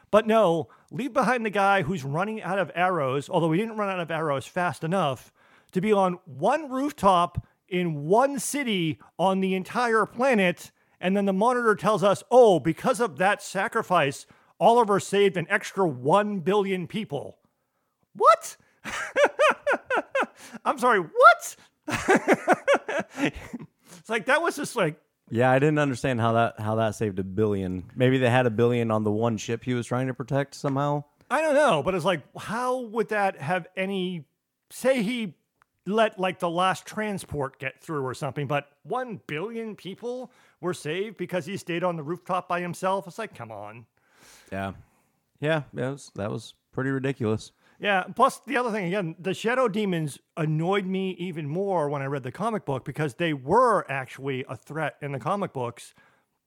But 0.10 0.26
no, 0.26 0.70
leave 0.92 1.14
behind 1.14 1.46
the 1.46 1.50
guy 1.50 1.82
who's 1.82 2.04
running 2.04 2.42
out 2.42 2.60
of 2.60 2.72
arrows, 2.76 3.30
although 3.30 3.52
he 3.52 3.60
didn't 3.60 3.78
run 3.78 3.90
out 3.90 4.00
of 4.00 4.12
arrows 4.12 4.46
fast 4.46 4.84
enough 4.84 5.32
to 5.72 5.82
be 5.82 5.92
on 5.92 6.20
one 6.26 6.70
rooftop 6.72 7.46
in 7.68 8.06
one 8.06 8.40
city 8.40 9.00
on 9.20 9.42
the 9.42 9.54
entire 9.54 10.06
planet. 10.06 10.72
And 11.00 11.16
then 11.16 11.26
the 11.26 11.34
monitor 11.34 11.76
tells 11.76 12.04
us, 12.04 12.24
oh, 12.32 12.60
because 12.60 13.00
of 13.00 13.18
that 13.18 13.42
sacrifice, 13.42 14.26
Oliver 14.60 15.00
saved 15.00 15.38
an 15.38 15.46
extra 15.50 15.88
1 15.88 16.40
billion 16.40 16.88
people. 16.88 17.38
What? 18.16 18.58
I'm 20.66 20.80
sorry, 20.80 21.00
what? 21.00 21.56
it's 23.18 24.10
like 24.10 24.26
that 24.26 24.42
was 24.42 24.56
just 24.56 24.76
like 24.76 25.00
yeah, 25.30 25.52
I 25.52 25.60
didn't 25.60 25.80
understand 25.80 26.22
how 26.22 26.34
that 26.34 26.60
how 26.60 26.76
that 26.76 26.96
saved 26.96 27.20
a 27.20 27.24
billion. 27.24 27.90
Maybe 27.96 28.18
they 28.18 28.30
had 28.30 28.46
a 28.46 28.52
billion 28.52 28.92
on 28.92 29.04
the 29.04 29.12
one 29.12 29.38
ship 29.38 29.64
he 29.64 29.74
was 29.74 29.88
trying 29.88 30.08
to 30.08 30.14
protect 30.14 30.56
somehow. 30.56 31.04
I 31.30 31.42
don't 31.42 31.56
know, 31.56 31.84
but 31.84 31.94
it's 31.94 32.06
like, 32.06 32.22
how 32.38 32.82
would 32.82 33.10
that 33.10 33.40
have 33.40 33.68
any? 33.76 34.26
Say 34.70 35.02
he 35.02 35.36
let 35.86 36.20
like 36.20 36.40
the 36.40 36.50
last 36.50 36.86
transport 36.86 37.60
get 37.60 37.82
through 37.82 38.06
or 38.06 38.14
something, 38.14 38.48
but 38.48 38.70
one 38.84 39.22
billion 39.28 39.76
people 39.76 40.32
were 40.62 40.74
saved 40.74 41.18
because 41.18 41.46
he 41.46 41.58
stayed 41.58 41.84
on 41.84 41.96
the 41.96 42.04
rooftop 42.04 42.48
by 42.48 42.62
himself. 42.62 43.08
It's 43.08 43.18
like, 43.18 43.34
come 43.34 43.52
on. 43.52 43.86
Yeah, 44.52 44.74
yeah, 45.40 45.64
that 45.74 45.92
was 45.92 46.12
that 46.16 46.32
was 46.32 46.54
pretty 46.72 46.90
ridiculous. 46.90 47.52
Yeah. 47.80 48.04
Plus, 48.16 48.40
the 48.46 48.58
other 48.58 48.72
thing 48.72 48.86
again, 48.86 49.16
the 49.20 49.34
shadow 49.34 49.68
demons 49.68 50.18
annoyed 50.36 50.86
me 50.86 51.12
even 51.20 51.48
more 51.48 51.90
when 51.90 52.02
I 52.02 52.06
read 52.06 52.24
the 52.24 52.32
comic 52.32 52.66
book 52.66 52.84
because 52.84 53.16
they 53.16 53.34
were 53.34 53.86
actually 53.90 54.44
a 54.50 54.56
threat 54.56 54.96
in 55.02 55.12
the 55.12 55.20
comic 55.20 55.54
books. 55.54 55.94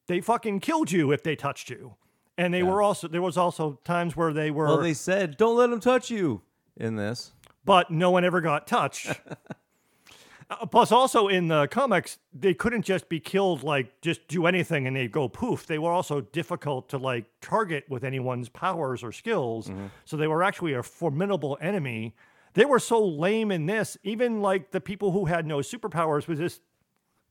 They 0.09 0.21
fucking 0.21 0.61
killed 0.61 0.91
you 0.91 1.13
if 1.13 1.23
they 1.23 1.37
touched 1.37 1.71
you, 1.71 1.95
and 2.37 2.53
they 2.53 2.65
were 2.65 2.83
also 2.83 3.07
there 3.07 3.23
was 3.23 3.37
also 3.37 3.79
times 3.85 4.17
where 4.17 4.33
they 4.33 4.51
were, 4.51 4.67
Well, 4.67 4.79
they 4.79 4.95
said 4.95 5.37
don't 5.37 5.57
let 5.57 5.71
them 5.71 5.79
touch 5.79 6.11
you 6.11 6.43
in 6.77 6.97
this. 6.97 7.33
but 7.65 7.91
no 7.93 8.11
one 8.11 8.25
ever 8.25 8.41
got 8.41 8.67
touched. 8.67 9.07
Uh, 10.51 10.67
Plus, 10.67 10.91
also 10.91 11.29
in 11.29 11.47
the 11.49 11.69
comics, 11.69 12.19
they 12.35 12.55
couldn't 12.55 12.83
just 12.83 13.09
be 13.09 13.21
killed 13.21 13.63
like 13.63 14.01
just 14.01 14.27
do 14.27 14.47
anything 14.47 14.87
and 14.89 14.97
they 14.97 15.07
go 15.07 15.29
poof. 15.29 15.65
They 15.67 15.79
were 15.79 15.93
also 15.93 16.21
difficult 16.21 16.89
to 16.89 16.99
like 16.99 17.27
target 17.41 17.85
with 17.89 18.03
anyone's 18.03 18.49
powers 18.49 19.05
or 19.05 19.13
skills. 19.13 19.71
So 20.05 20.17
they 20.17 20.27
were 20.27 20.43
actually 20.43 20.73
a 20.75 20.83
formidable 20.83 21.57
enemy. 21.61 22.17
They 22.55 22.65
were 22.65 22.81
so 22.81 23.05
lame 23.07 23.53
in 23.53 23.67
this, 23.67 23.97
even 24.03 24.43
like 24.43 24.73
the 24.73 24.81
people 24.81 25.13
who 25.13 25.27
had 25.27 25.47
no 25.47 25.59
superpowers 25.59 26.27
was 26.27 26.41
just 26.41 26.63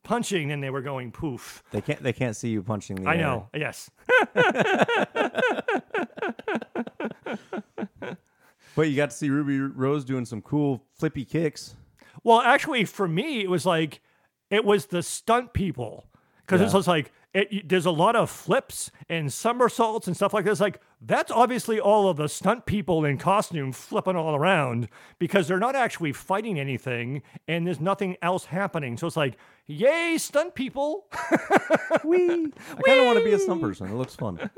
punching 0.04 0.50
and 0.54 0.64
they 0.64 0.70
were 0.70 0.82
going 0.82 1.12
poof. 1.12 1.62
They 1.72 1.82
can't 1.82 2.02
they 2.02 2.14
can't 2.14 2.38
see 2.38 2.48
you 2.50 2.64
punching 2.64 3.04
the 3.04 3.10
I 3.10 3.16
air. 3.16 3.22
know, 3.22 3.50
yes. 3.54 3.92
But 8.76 8.90
you 8.90 8.96
got 8.96 9.10
to 9.10 9.16
see 9.16 9.30
Ruby 9.30 9.60
Rose 9.60 10.06
doing 10.06 10.26
some 10.26 10.42
cool 10.42 10.84
flippy 10.94 11.26
kicks. 11.26 11.76
Well, 12.24 12.42
actually, 12.42 12.86
for 12.86 13.08
me, 13.08 13.42
it 13.42 13.50
was 13.50 13.66
like 13.66 14.02
it 14.50 14.66
was 14.66 14.88
the 14.88 15.04
stunt 15.04 15.54
people 15.54 16.10
because 16.46 16.62
it's 16.62 16.74
Yeah. 16.74 16.80
just 16.80 16.88
like 16.88 17.12
it, 17.32 17.70
there's 17.70 17.86
a 17.86 17.92
lot 17.92 18.16
of 18.16 18.28
flips 18.28 18.90
and 19.08 19.32
somersaults 19.32 20.08
and 20.08 20.16
stuff 20.16 20.34
like 20.34 20.46
this. 20.46 20.60
Like 20.60 20.82
that's 21.00 21.30
obviously 21.32 21.80
all 21.80 22.10
of 22.10 22.18
the 22.18 22.28
stunt 22.28 22.66
people 22.66 23.06
in 23.06 23.20
costume 23.20 23.72
flipping 23.72 24.16
all 24.16 24.36
around 24.36 24.90
because 25.20 25.48
they're 25.48 25.60
not 25.60 25.76
actually 25.76 26.12
fighting 26.12 26.60
anything 26.60 27.22
and 27.48 27.68
there's 27.68 27.80
nothing 27.80 28.18
else 28.24 28.46
happening. 28.46 28.98
So 28.98 29.06
it's 29.06 29.16
like, 29.16 29.38
yay, 29.68 30.16
stunt 30.18 30.56
people! 30.56 31.06
Wee. 32.04 32.48
I 32.78 32.82
kind 32.84 33.00
of 33.02 33.06
want 33.06 33.20
to 33.20 33.24
be 33.24 33.34
a 33.34 33.40
stunt 33.40 33.62
person. 33.62 33.88
It 33.88 33.94
looks 33.94 34.16
fun. 34.16 34.50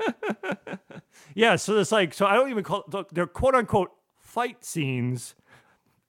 yeah. 1.34 1.56
So 1.56 1.76
it's 1.78 1.92
like, 1.92 2.14
so 2.14 2.24
I 2.26 2.34
don't 2.34 2.50
even 2.50 2.64
call 2.64 2.84
they're 3.12 3.26
quote 3.26 3.54
unquote 3.54 3.92
fight 4.18 4.64
scenes. 4.64 5.34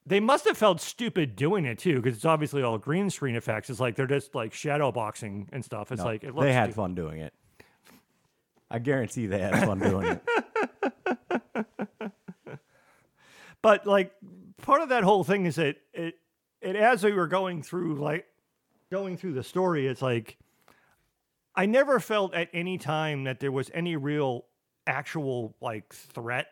They 0.06 0.20
must 0.20 0.46
have 0.46 0.58
felt 0.58 0.80
stupid 0.80 1.34
doing 1.34 1.64
it 1.64 1.78
too, 1.78 2.00
because 2.00 2.16
it's 2.16 2.26
obviously 2.26 2.62
all 2.62 2.76
green 2.76 3.08
screen 3.08 3.36
effects. 3.36 3.70
It's 3.70 3.80
like 3.80 3.96
they're 3.96 4.06
just 4.06 4.34
like 4.34 4.52
shadow 4.52 4.92
boxing 4.92 5.48
and 5.52 5.64
stuff. 5.64 5.90
It's 5.92 6.02
like 6.02 6.24
it 6.24 6.34
looks 6.34 6.44
they 6.44 6.52
had 6.52 6.64
stupid. 6.64 6.76
fun 6.76 6.94
doing 6.94 7.20
it. 7.20 7.32
I 8.70 8.78
guarantee 8.80 9.26
they 9.26 9.38
had 9.38 9.64
fun 9.64 9.78
doing 9.78 10.06
it. 10.06 10.22
But 13.64 13.86
like 13.86 14.12
part 14.60 14.82
of 14.82 14.90
that 14.90 15.04
whole 15.04 15.24
thing 15.24 15.46
is 15.46 15.54
that 15.54 15.76
it 15.94 16.18
it 16.60 16.76
as 16.76 17.02
we 17.02 17.12
were 17.12 17.26
going 17.26 17.62
through 17.62 17.94
like 17.94 18.26
going 18.90 19.16
through 19.16 19.32
the 19.32 19.42
story, 19.42 19.86
it's 19.86 20.02
like 20.02 20.36
I 21.56 21.64
never 21.64 21.98
felt 21.98 22.34
at 22.34 22.50
any 22.52 22.76
time 22.76 23.24
that 23.24 23.40
there 23.40 23.50
was 23.50 23.70
any 23.72 23.96
real 23.96 24.44
actual 24.86 25.56
like 25.62 25.94
threat 25.94 26.48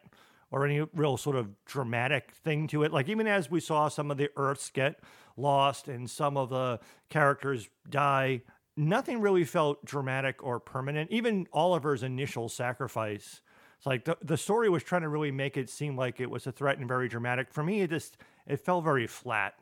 or 0.53 0.67
any 0.67 0.87
real 0.95 1.17
sort 1.17 1.35
of 1.35 1.49
dramatic 1.65 2.31
thing 2.45 2.69
to 2.69 2.85
it. 2.85 2.93
Like 2.93 3.09
even 3.09 3.27
as 3.27 3.51
we 3.51 3.59
saw 3.59 3.89
some 3.89 4.11
of 4.11 4.19
the 4.19 4.31
Earths 4.37 4.71
get 4.71 5.01
lost 5.37 5.89
and 5.89 6.09
some 6.09 6.37
of 6.37 6.51
the 6.51 6.79
characters 7.09 7.69
die, 7.89 8.43
nothing 8.77 9.21
really 9.21 9.45
felt 9.45 9.83
dramatic 9.85 10.45
or 10.45 10.61
permanent. 10.61 11.11
Even 11.11 11.49
Oliver's 11.53 12.03
initial 12.03 12.49
sacrifice. 12.51 13.41
It's 13.79 13.87
like 13.87 14.05
the, 14.05 14.17
the 14.23 14.37
story 14.37 14.69
was 14.69 14.83
trying 14.83 15.03
to 15.03 15.09
really 15.09 15.33
make 15.33 15.57
it 15.57 15.71
seem 15.71 15.97
like 15.97 16.21
it 16.21 16.31
was 16.31 16.47
a 16.47 16.53
threat 16.53 16.79
and 16.79 16.87
very 16.87 17.09
dramatic. 17.09 17.51
For 17.51 17.65
me, 17.65 17.81
it 17.81 17.91
just 17.91 18.19
it 18.47 18.61
felt 18.61 18.85
very 18.85 19.07
flat. 19.07 19.55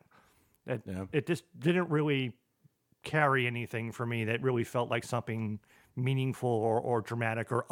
It, 0.66 0.82
Yeah. 0.84 1.06
it 1.12 1.26
just 1.26 1.44
didn't 1.58 1.88
really 1.88 2.32
carry 3.02 3.46
anything 3.46 3.92
for 3.92 4.04
me 4.04 4.24
that 4.24 4.42
really 4.42 4.64
felt 4.64 4.90
like 4.90 5.04
something 5.04 5.60
meaningful 5.96 6.50
or, 6.50 6.80
or 6.80 7.00
dramatic 7.00 7.50
or 7.52 7.64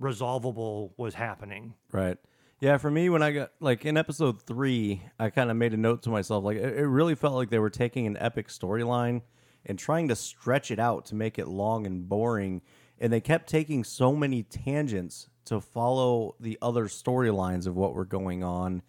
unresolvable 0.00 0.92
was 0.96 1.14
happening. 1.14 1.74
Right. 1.92 2.18
Yeah, 2.60 2.76
for 2.76 2.90
me, 2.90 3.08
when 3.08 3.22
I 3.22 3.32
got 3.32 3.52
like 3.60 3.84
in 3.86 3.96
episode 3.96 4.42
three, 4.42 5.02
I 5.18 5.30
kind 5.30 5.50
of 5.50 5.56
made 5.56 5.72
a 5.72 5.78
note 5.78 6.02
to 6.02 6.10
myself. 6.10 6.44
Like, 6.44 6.58
it, 6.58 6.78
it 6.78 6.86
really 6.86 7.14
felt 7.14 7.34
like 7.34 7.50
they 7.50 7.58
were 7.58 7.70
taking 7.70 8.06
an 8.06 8.16
epic 8.18 8.48
storyline 8.48 9.22
and 9.64 9.78
trying 9.78 10.08
to 10.08 10.16
stretch 10.16 10.70
it 10.70 10.78
out 10.78 11.06
to 11.06 11.14
make 11.14 11.38
it 11.38 11.48
long 11.48 11.86
and 11.86 12.08
boring. 12.08 12.60
And 12.98 13.12
they 13.12 13.20
kept 13.20 13.48
taking 13.48 13.82
so 13.82 14.14
many 14.14 14.42
tangents 14.42 15.28
to 15.46 15.60
follow 15.60 16.34
the 16.38 16.58
other 16.60 16.84
storylines 16.86 17.66
of 17.66 17.76
what 17.76 17.94
were 17.94 18.04
going 18.04 18.44
on 18.44 18.82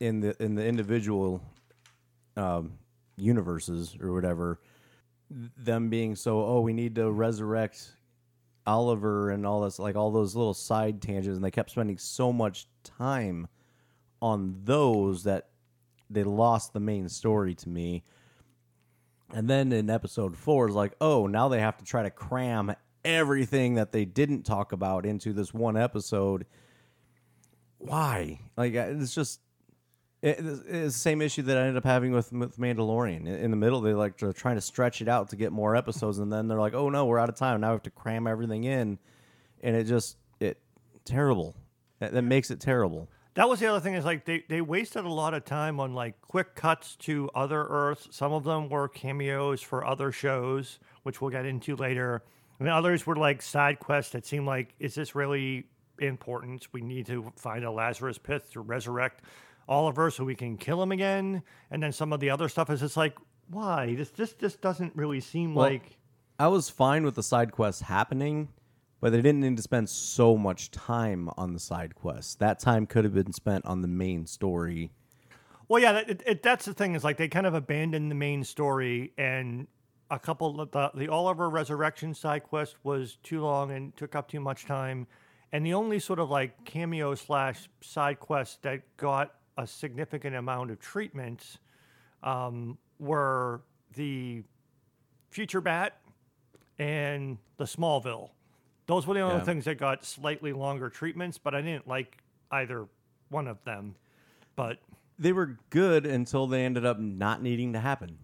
in 0.00 0.20
the 0.20 0.42
in 0.42 0.56
the 0.56 0.66
individual 0.66 1.40
um, 2.36 2.78
universes 3.16 3.96
or 4.00 4.12
whatever. 4.12 4.60
Them 5.30 5.88
being 5.88 6.16
so, 6.16 6.42
oh, 6.42 6.60
we 6.62 6.72
need 6.72 6.94
to 6.96 7.10
resurrect 7.10 7.92
Oliver 8.68 9.30
and 9.30 9.46
all 9.46 9.62
this, 9.62 9.78
like 9.78 9.96
all 9.96 10.10
those 10.10 10.36
little 10.36 10.54
side 10.54 11.00
tangents, 11.00 11.36
and 11.36 11.44
they 11.44 11.50
kept 11.50 11.70
spending 11.70 11.96
so 11.96 12.32
much 12.32 12.66
time 12.84 13.48
on 14.20 14.60
those 14.64 15.24
that 15.24 15.48
they 16.10 16.22
lost 16.22 16.74
the 16.74 16.80
main 16.80 17.08
story 17.08 17.54
to 17.54 17.68
me. 17.68 18.04
And 19.32 19.48
then 19.48 19.72
in 19.72 19.88
episode 19.88 20.36
four, 20.36 20.66
it's 20.66 20.74
like, 20.74 20.92
oh, 21.00 21.26
now 21.26 21.48
they 21.48 21.60
have 21.60 21.78
to 21.78 21.84
try 21.84 22.02
to 22.02 22.10
cram 22.10 22.74
everything 23.04 23.74
that 23.76 23.92
they 23.92 24.04
didn't 24.04 24.44
talk 24.44 24.72
about 24.72 25.06
into 25.06 25.32
this 25.32 25.54
one 25.54 25.76
episode. 25.76 26.44
Why? 27.78 28.40
Like, 28.56 28.74
it's 28.74 29.14
just. 29.14 29.40
It- 30.22 30.38
It's 30.40 30.62
the 30.64 30.90
same 30.90 31.22
issue 31.22 31.42
that 31.42 31.56
I 31.56 31.60
ended 31.60 31.76
up 31.76 31.84
having 31.84 32.12
with, 32.12 32.32
with 32.32 32.56
Mandalorian. 32.58 33.20
In- 33.20 33.26
In 33.28 33.50
the 33.50 33.56
middle, 33.56 33.80
they 33.80 33.94
like 33.94 34.18
they're 34.18 34.32
trying 34.32 34.56
to 34.56 34.60
stretch 34.60 35.00
it 35.00 35.08
out 35.08 35.28
to 35.30 35.36
get 35.36 35.52
more 35.52 35.76
episodes, 35.76 36.18
and 36.18 36.32
then 36.32 36.48
they're 36.48 36.60
like, 36.60 36.74
"Oh 36.74 36.88
no, 36.90 37.06
we're 37.06 37.18
out 37.18 37.28
of 37.28 37.36
time. 37.36 37.60
Now 37.60 37.68
we 37.68 37.74
have 37.74 37.82
to 37.84 37.90
cram 37.90 38.26
everything 38.26 38.64
in," 38.64 38.98
and 39.62 39.76
it 39.76 39.84
just 39.84 40.16
it 40.40 40.58
terrible. 41.04 41.54
That, 42.00 42.12
that 42.12 42.22
makes 42.22 42.50
it 42.50 42.60
terrible. 42.60 43.08
That 43.34 43.48
was 43.48 43.60
the 43.60 43.66
other 43.66 43.78
thing 43.80 43.94
is 43.94 44.04
like 44.04 44.24
they, 44.24 44.42
they 44.48 44.60
wasted 44.60 45.04
a 45.04 45.08
lot 45.12 45.32
of 45.34 45.44
time 45.44 45.78
on 45.78 45.94
like 45.94 46.20
quick 46.22 46.56
cuts 46.56 46.96
to 46.96 47.30
other 47.36 47.64
Earths. 47.68 48.08
Some 48.10 48.32
of 48.32 48.42
them 48.42 48.68
were 48.68 48.88
cameos 48.88 49.62
for 49.62 49.84
other 49.86 50.10
shows, 50.10 50.80
which 51.04 51.20
we'll 51.20 51.30
get 51.30 51.46
into 51.46 51.76
later. 51.76 52.24
And 52.58 52.68
others 52.68 53.06
were 53.06 53.14
like 53.14 53.40
side 53.40 53.78
quests 53.78 54.10
that 54.12 54.26
seemed 54.26 54.46
like, 54.46 54.74
is 54.80 54.96
this 54.96 55.14
really 55.14 55.66
important? 56.00 56.66
We 56.72 56.80
need 56.80 57.06
to 57.06 57.32
find 57.36 57.64
a 57.64 57.70
Lazarus 57.70 58.18
pit 58.18 58.50
to 58.52 58.60
resurrect 58.60 59.22
Oliver 59.68 60.10
so 60.10 60.24
we 60.24 60.34
can 60.34 60.56
kill 60.56 60.82
him 60.82 60.92
again. 60.92 61.42
And 61.70 61.82
then 61.82 61.92
some 61.92 62.12
of 62.12 62.20
the 62.20 62.30
other 62.30 62.48
stuff 62.48 62.70
is 62.70 62.80
just 62.80 62.96
like, 62.96 63.14
why? 63.50 63.94
This 63.94 64.10
this 64.10 64.32
just 64.34 64.60
doesn't 64.60 64.94
really 64.94 65.20
seem 65.20 65.54
Well, 65.54 65.70
like 65.70 65.96
I 66.38 66.48
was 66.48 66.70
fine 66.70 67.04
with 67.04 67.14
the 67.14 67.22
side 67.22 67.52
quests 67.52 67.82
happening, 67.82 68.48
but 69.00 69.10
they 69.10 69.18
didn't 69.18 69.40
need 69.40 69.56
to 69.56 69.62
spend 69.62 69.88
so 69.88 70.36
much 70.36 70.70
time 70.70 71.30
on 71.36 71.52
the 71.52 71.58
side 71.58 71.94
quests. 71.94 72.34
That 72.36 72.58
time 72.58 72.86
could 72.86 73.04
have 73.04 73.14
been 73.14 73.32
spent 73.32 73.64
on 73.64 73.82
the 73.82 73.88
main 73.88 74.26
story. 74.26 74.90
Well, 75.68 75.82
yeah, 75.82 75.98
it, 75.98 76.22
it, 76.24 76.42
that's 76.42 76.64
the 76.64 76.74
thing 76.74 76.94
is 76.94 77.04
like 77.04 77.16
they 77.16 77.28
kind 77.28 77.46
of 77.46 77.54
abandoned 77.54 78.10
the 78.10 78.14
main 78.14 78.44
story, 78.44 79.12
and 79.18 79.66
a 80.10 80.18
couple 80.18 80.60
of 80.60 80.70
the 80.70 80.90
the 80.94 81.08
Oliver 81.08 81.50
resurrection 81.50 82.14
side 82.14 82.42
quest 82.42 82.76
was 82.82 83.18
too 83.22 83.42
long 83.42 83.70
and 83.70 83.96
took 83.96 84.14
up 84.14 84.28
too 84.28 84.40
much 84.40 84.64
time, 84.64 85.06
and 85.52 85.66
the 85.66 85.74
only 85.74 85.98
sort 85.98 86.18
of 86.18 86.30
like 86.30 86.64
cameo 86.64 87.14
slash 87.14 87.68
side 87.80 88.18
quest 88.20 88.62
that 88.62 88.82
got 88.96 89.34
a 89.58 89.66
significant 89.66 90.34
amount 90.36 90.70
of 90.70 90.78
treatment 90.80 91.58
um, 92.22 92.78
were 92.98 93.60
the 93.94 94.42
Future 95.30 95.60
Bat 95.60 95.98
and 96.78 97.36
the 97.58 97.64
Smallville. 97.64 98.30
Those 98.86 99.06
were 99.06 99.14
the 99.14 99.20
only 99.20 99.38
Yeah. 99.38 99.44
things 99.44 99.64
that 99.66 99.76
got 99.78 100.04
slightly 100.04 100.52
longer 100.54 100.88
treatments, 100.88 101.36
but 101.36 101.54
I 101.54 101.60
didn't 101.60 101.86
like 101.86 102.18
either 102.50 102.86
one 103.28 103.46
of 103.46 103.62
them. 103.64 103.94
But 104.56 104.78
They 105.18 105.32
were 105.32 105.58
good 105.70 106.06
until 106.06 106.46
they 106.46 106.64
ended 106.64 106.86
up 106.86 106.98
not 106.98 107.42
needing 107.42 107.74
to 107.74 107.80
happen. 107.80 108.16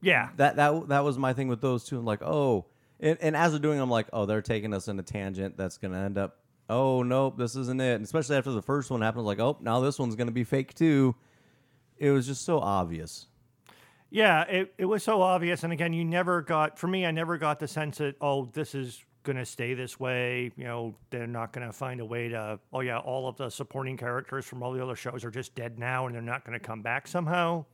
yeah, 0.00 0.30
That 0.36 0.56
that 0.56 0.88
that 0.88 1.04
was 1.04 1.16
my 1.18 1.32
thing 1.32 1.46
with 1.48 1.60
those 1.60 1.84
two. 1.84 1.98
I'm 1.98 2.04
like, 2.04 2.22
oh, 2.22 2.66
and, 2.98 3.16
and 3.20 3.36
as 3.36 3.52
they're 3.52 3.60
doing, 3.60 3.78
I'm 3.78 3.90
like, 3.90 4.08
oh, 4.12 4.26
they're 4.26 4.42
taking 4.42 4.74
us 4.74 4.88
in 4.88 4.98
a 4.98 5.02
tangent 5.02 5.56
that's 5.56 5.78
gonna 5.78 6.00
end 6.02 6.18
up. 6.18 6.38
Oh 6.72 7.02
nope, 7.02 7.36
this 7.36 7.54
isn't 7.54 7.80
it. 7.80 7.96
And 7.96 8.04
especially 8.04 8.36
after 8.36 8.50
the 8.50 8.62
first 8.62 8.90
one 8.90 9.02
happened, 9.02 9.26
like, 9.26 9.38
oh, 9.40 9.58
now 9.60 9.80
this 9.80 9.98
one's 9.98 10.16
gonna 10.16 10.30
be 10.32 10.44
fake 10.44 10.74
too. 10.74 11.14
It 11.98 12.10
was 12.10 12.26
just 12.26 12.44
so 12.46 12.58
obvious. 12.60 13.26
Yeah, 14.10 14.42
it, 14.42 14.74
it 14.76 14.84
was 14.84 15.02
so 15.02 15.22
obvious. 15.22 15.64
And 15.64 15.72
again, 15.72 15.92
you 15.92 16.04
never 16.04 16.42
got, 16.42 16.78
for 16.78 16.86
me, 16.86 17.06
I 17.06 17.10
never 17.10 17.38
got 17.38 17.58
the 17.58 17.68
sense 17.68 17.98
that, 17.98 18.16
oh, 18.20 18.46
this 18.52 18.74
is 18.74 19.02
to 19.38 19.44
stay 19.46 19.72
this 19.72 19.98
way. 20.00 20.50
You 20.56 20.64
know, 20.64 20.94
they're 21.10 21.26
not 21.26 21.52
to 21.66 21.72
find 21.72 22.00
a 22.00 22.04
way 22.04 22.28
to, 22.28 22.58
oh, 22.72 22.80
yeah, 22.80 22.98
all 22.98 23.28
of 23.28 23.36
the 23.36 23.48
supporting 23.48 23.96
characters 23.96 24.44
from 24.44 24.62
all 24.62 24.72
the 24.72 24.82
other 24.82 24.96
shows 24.96 25.24
are 25.24 25.30
just 25.30 25.54
dead 25.54 25.78
now 25.78 26.06
and 26.06 26.14
they're 26.14 26.20
not 26.20 26.44
to 26.58 26.58
come 26.58 26.82
back 26.82 27.06
somehow. 27.06 27.64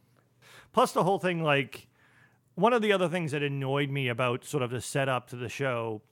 Plus, 0.73 0.93
the 0.93 1.03
whole 1.03 1.19
thing, 1.19 1.43
like, 1.43 1.89
one 2.55 2.73
of 2.73 2.83
the 2.83 2.93
other 2.93 3.09
things 3.09 3.33
that 3.33 3.43
annoyed 3.43 3.91
me 3.91 4.09
about 4.09 4.45
sort 4.45 4.63
of 4.63 4.71
the 4.71 4.81
setup 4.81 5.29
to 5.31 5.37
the 5.37 5.49
show 5.49 6.03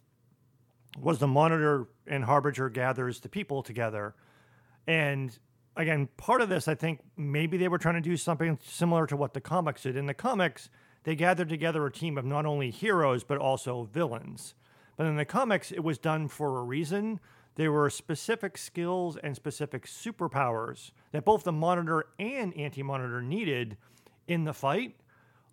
was 0.98 1.18
the 1.18 1.28
monitor 1.28 1.86
and 2.08 2.24
harbinger 2.24 2.68
gathers 2.68 3.20
the 3.20 3.28
people 3.28 3.62
together. 3.62 4.14
And 4.86 5.36
again 5.76 6.08
part 6.16 6.40
of 6.40 6.48
this 6.48 6.68
i 6.68 6.74
think 6.74 7.00
maybe 7.18 7.58
they 7.58 7.68
were 7.68 7.76
trying 7.76 7.96
to 7.96 8.00
do 8.00 8.16
something 8.16 8.58
similar 8.64 9.06
to 9.06 9.16
what 9.16 9.34
the 9.34 9.40
comics 9.40 9.82
did. 9.82 9.96
In 9.96 10.06
the 10.06 10.14
comics 10.14 10.70
they 11.04 11.14
gathered 11.14 11.48
together 11.48 11.86
a 11.86 11.92
team 11.92 12.18
of 12.18 12.24
not 12.24 12.46
only 12.46 12.70
heroes 12.70 13.22
but 13.22 13.38
also 13.38 13.84
villains. 13.84 14.54
But 14.96 15.06
in 15.06 15.16
the 15.16 15.24
comics 15.24 15.70
it 15.70 15.84
was 15.84 15.98
done 15.98 16.28
for 16.28 16.58
a 16.58 16.62
reason. 16.64 17.20
There 17.56 17.72
were 17.72 17.88
specific 17.88 18.58
skills 18.58 19.16
and 19.16 19.34
specific 19.34 19.86
superpowers 19.86 20.90
that 21.12 21.24
both 21.24 21.44
the 21.44 21.52
monitor 21.52 22.06
and 22.18 22.54
anti-monitor 22.54 23.22
needed 23.22 23.78
in 24.28 24.44
the 24.44 24.52
fight. 24.52 24.96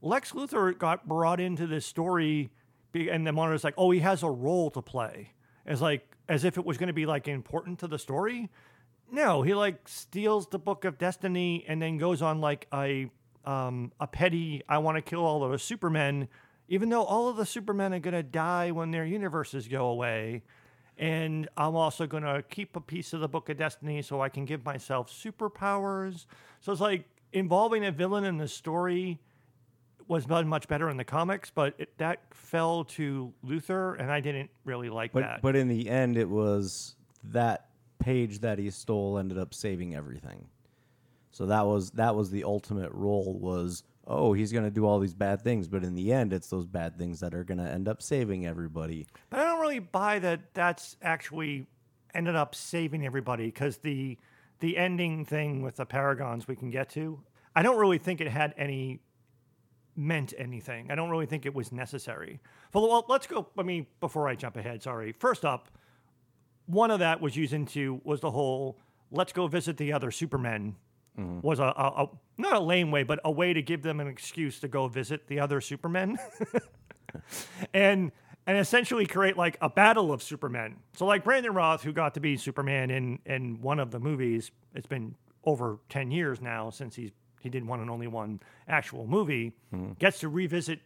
Lex 0.02 0.34
Luthor 0.34 0.78
got 0.78 1.08
brought 1.08 1.40
into 1.40 1.66
this 1.66 1.86
story, 1.86 2.52
and 2.94 3.26
the 3.26 3.32
monitor's 3.32 3.64
like, 3.64 3.76
"Oh, 3.78 3.92
he 3.92 4.00
has 4.02 4.22
a 4.22 4.30
role 4.30 4.70
to 4.72 4.82
play," 4.82 5.32
It's 5.66 5.80
like 5.80 6.13
as 6.28 6.44
if 6.44 6.58
it 6.58 6.66
was 6.66 6.78
going 6.78 6.88
to 6.88 6.94
be 6.94 7.06
like 7.06 7.28
important 7.28 7.80
to 7.80 7.88
the 7.88 8.00
story. 8.00 8.50
No, 9.12 9.42
he 9.42 9.54
like 9.54 9.88
steals 9.88 10.48
the 10.48 10.60
Book 10.60 10.86
of 10.86 10.98
Destiny 10.98 11.66
and 11.68 11.82
then 11.82 11.98
goes 11.98 12.22
on 12.22 12.42
like 12.42 12.68
a 12.74 13.10
um, 13.46 13.92
a 14.00 14.08
petty 14.08 14.64
"I 14.68 14.78
want 14.78 14.98
to 14.98 15.02
kill 15.02 15.26
all 15.26 15.44
of 15.44 15.52
the 15.52 15.60
Supermen," 15.60 16.28
even 16.68 16.90
though 16.90 17.04
all 17.04 17.30
of 17.30 17.36
the 17.36 17.46
Supermen 17.46 17.94
are 17.94 18.00
going 18.00 18.14
to 18.14 18.24
die 18.24 18.72
when 18.72 18.92
their 18.92 19.06
universes 19.06 19.68
go 19.68 19.88
away. 19.88 20.44
And 20.98 21.50
I'm 21.58 21.76
also 21.76 22.06
going 22.06 22.24
to 22.24 22.44
keep 22.50 22.76
a 22.76 22.82
piece 22.82 23.14
of 23.14 23.20
the 23.20 23.28
Book 23.28 23.50
of 23.50 23.58
Destiny 23.58 24.02
so 24.04 24.22
I 24.22 24.30
can 24.30 24.46
give 24.46 24.64
myself 24.64 25.12
superpowers. 25.12 26.26
So 26.62 26.72
it's 26.72 26.82
like 26.82 27.06
involving 27.32 27.84
a 27.84 27.92
villain 27.92 28.24
in 28.24 28.38
the 28.38 28.48
story 28.48 29.20
was 30.08 30.26
done 30.26 30.48
much 30.48 30.68
better 30.68 30.90
in 30.90 30.98
the 30.98 31.04
comics, 31.04 31.52
but 31.54 31.74
it, 31.78 31.98
that 31.98 32.22
fell 32.32 32.84
to 32.86 33.34
Luthor, 33.46 34.00
and 34.00 34.12
I 34.12 34.20
didn't 34.20 34.50
really 34.66 34.90
like 34.90 35.12
But 35.14 35.22
that. 35.22 35.42
but 35.42 35.56
in 35.56 35.68
the 35.68 35.90
end, 35.90 36.18
it 36.18 36.30
was 36.30 36.96
that 37.26 37.68
page 38.00 38.40
that 38.40 38.60
he 38.60 38.70
stole 38.70 39.18
ended 39.18 39.38
up 39.38 39.54
saving 39.54 39.96
everything. 39.96 40.48
So 41.32 41.46
that 41.48 41.66
was 41.66 41.92
that 41.92 42.16
was 42.16 42.30
the 42.30 42.44
ultimate 42.44 42.92
role 42.92 43.34
was 43.40 43.84
oh 44.06 44.34
he's 44.34 44.52
gonna 44.52 44.70
do 44.70 44.86
all 44.86 45.00
these 45.00 45.14
bad 45.16 45.42
things, 45.42 45.68
but 45.68 45.84
in 45.84 45.96
the 45.96 46.12
end, 46.14 46.34
it's 46.34 46.48
those 46.50 46.68
bad 46.68 46.98
things 46.98 47.20
that 47.22 47.34
are 47.34 47.44
gonna 47.44 47.70
end 47.70 47.88
up 47.88 48.02
saving 48.02 48.46
everybody. 48.46 49.08
But 49.30 49.40
I 49.40 49.46
don't 49.46 49.60
really 49.62 49.80
buy 49.80 50.20
that. 50.20 50.54
That's 50.54 50.96
actually 51.02 51.66
ended 52.14 52.36
up 52.36 52.54
saving 52.54 53.06
everybody 53.06 53.46
because 53.46 53.78
the 53.78 54.18
the 54.60 54.78
ending 54.78 55.26
thing 55.26 55.62
with 55.62 55.78
the 55.78 55.86
paragons 55.86 56.48
we 56.48 56.56
can 56.56 56.70
get 56.70 56.90
to. 56.92 57.20
I 57.56 57.64
don't 57.64 57.78
really 57.80 57.98
think 57.98 58.22
it 58.22 58.28
had 58.28 58.54
any 58.58 59.00
meant 59.96 60.34
anything. 60.38 60.92
I 60.92 60.96
don't 60.96 61.10
really 61.10 61.26
think 61.26 61.46
it 61.46 61.54
was 61.54 61.72
necessary. 61.72 62.40
Well, 62.74 62.88
well 62.90 63.06
let's 63.08 63.28
go. 63.28 63.48
I 63.58 63.64
mean, 63.64 63.88
before 64.00 64.28
I 64.28 64.36
jump 64.36 64.58
ahead, 64.58 64.82
sorry. 64.82 65.12
First 65.12 65.46
up, 65.46 65.70
one 66.66 66.92
of 66.92 67.00
that 67.00 67.22
was 67.22 67.36
used 67.36 67.54
into 67.54 68.02
was 68.04 68.22
the 68.22 68.32
whole 68.32 68.80
let's 69.12 69.34
go 69.34 69.48
visit 69.48 69.78
the 69.78 69.94
other 69.94 70.12
Supermen. 70.12 70.76
Mm-hmm. 71.18 71.42
Was 71.42 71.60
a, 71.60 71.64
a, 71.64 72.04
a 72.04 72.10
not 72.38 72.54
a 72.54 72.60
lame 72.60 72.90
way, 72.90 73.04
but 73.04 73.20
a 73.24 73.32
way 73.32 73.54
to 73.54 73.62
give 73.62 73.84
them 73.84 74.00
an 74.00 74.08
excuse 74.08 74.60
to 74.62 74.68
go 74.68 74.88
visit 74.88 75.28
the 75.28 75.40
other 75.40 75.62
Supermen. 75.62 76.18
and 77.74 78.12
and 78.46 78.58
essentially 78.58 79.06
create 79.06 79.38
like 79.38 79.58
a 79.62 79.70
battle 79.70 80.12
of 80.12 80.24
Supermen. 80.24 80.78
So 80.94 81.06
like 81.06 81.24
Brandon 81.24 81.54
Routh, 81.54 81.84
who 81.84 81.94
got 81.94 82.16
to 82.16 82.20
be 82.20 82.36
Superman 82.38 82.90
in 82.90 83.20
in 83.26 83.62
one 83.62 83.80
of 83.80 83.92
the 83.92 84.00
movies, 84.00 84.52
it's 84.74 84.88
been 84.88 85.16
over 85.46 85.80
ten 85.90 86.10
years 86.10 86.42
now 86.42 86.72
since 86.72 86.96
he's 86.96 87.12
he 87.44 87.50
did 87.50 87.68
one 87.68 87.82
and 87.82 87.90
only 87.90 88.08
one 88.08 88.40
actual 88.70 89.06
movie, 89.06 89.52
mm-hmm. 89.74 89.92
gets 90.00 90.22
to 90.22 90.30
revisit, 90.30 90.80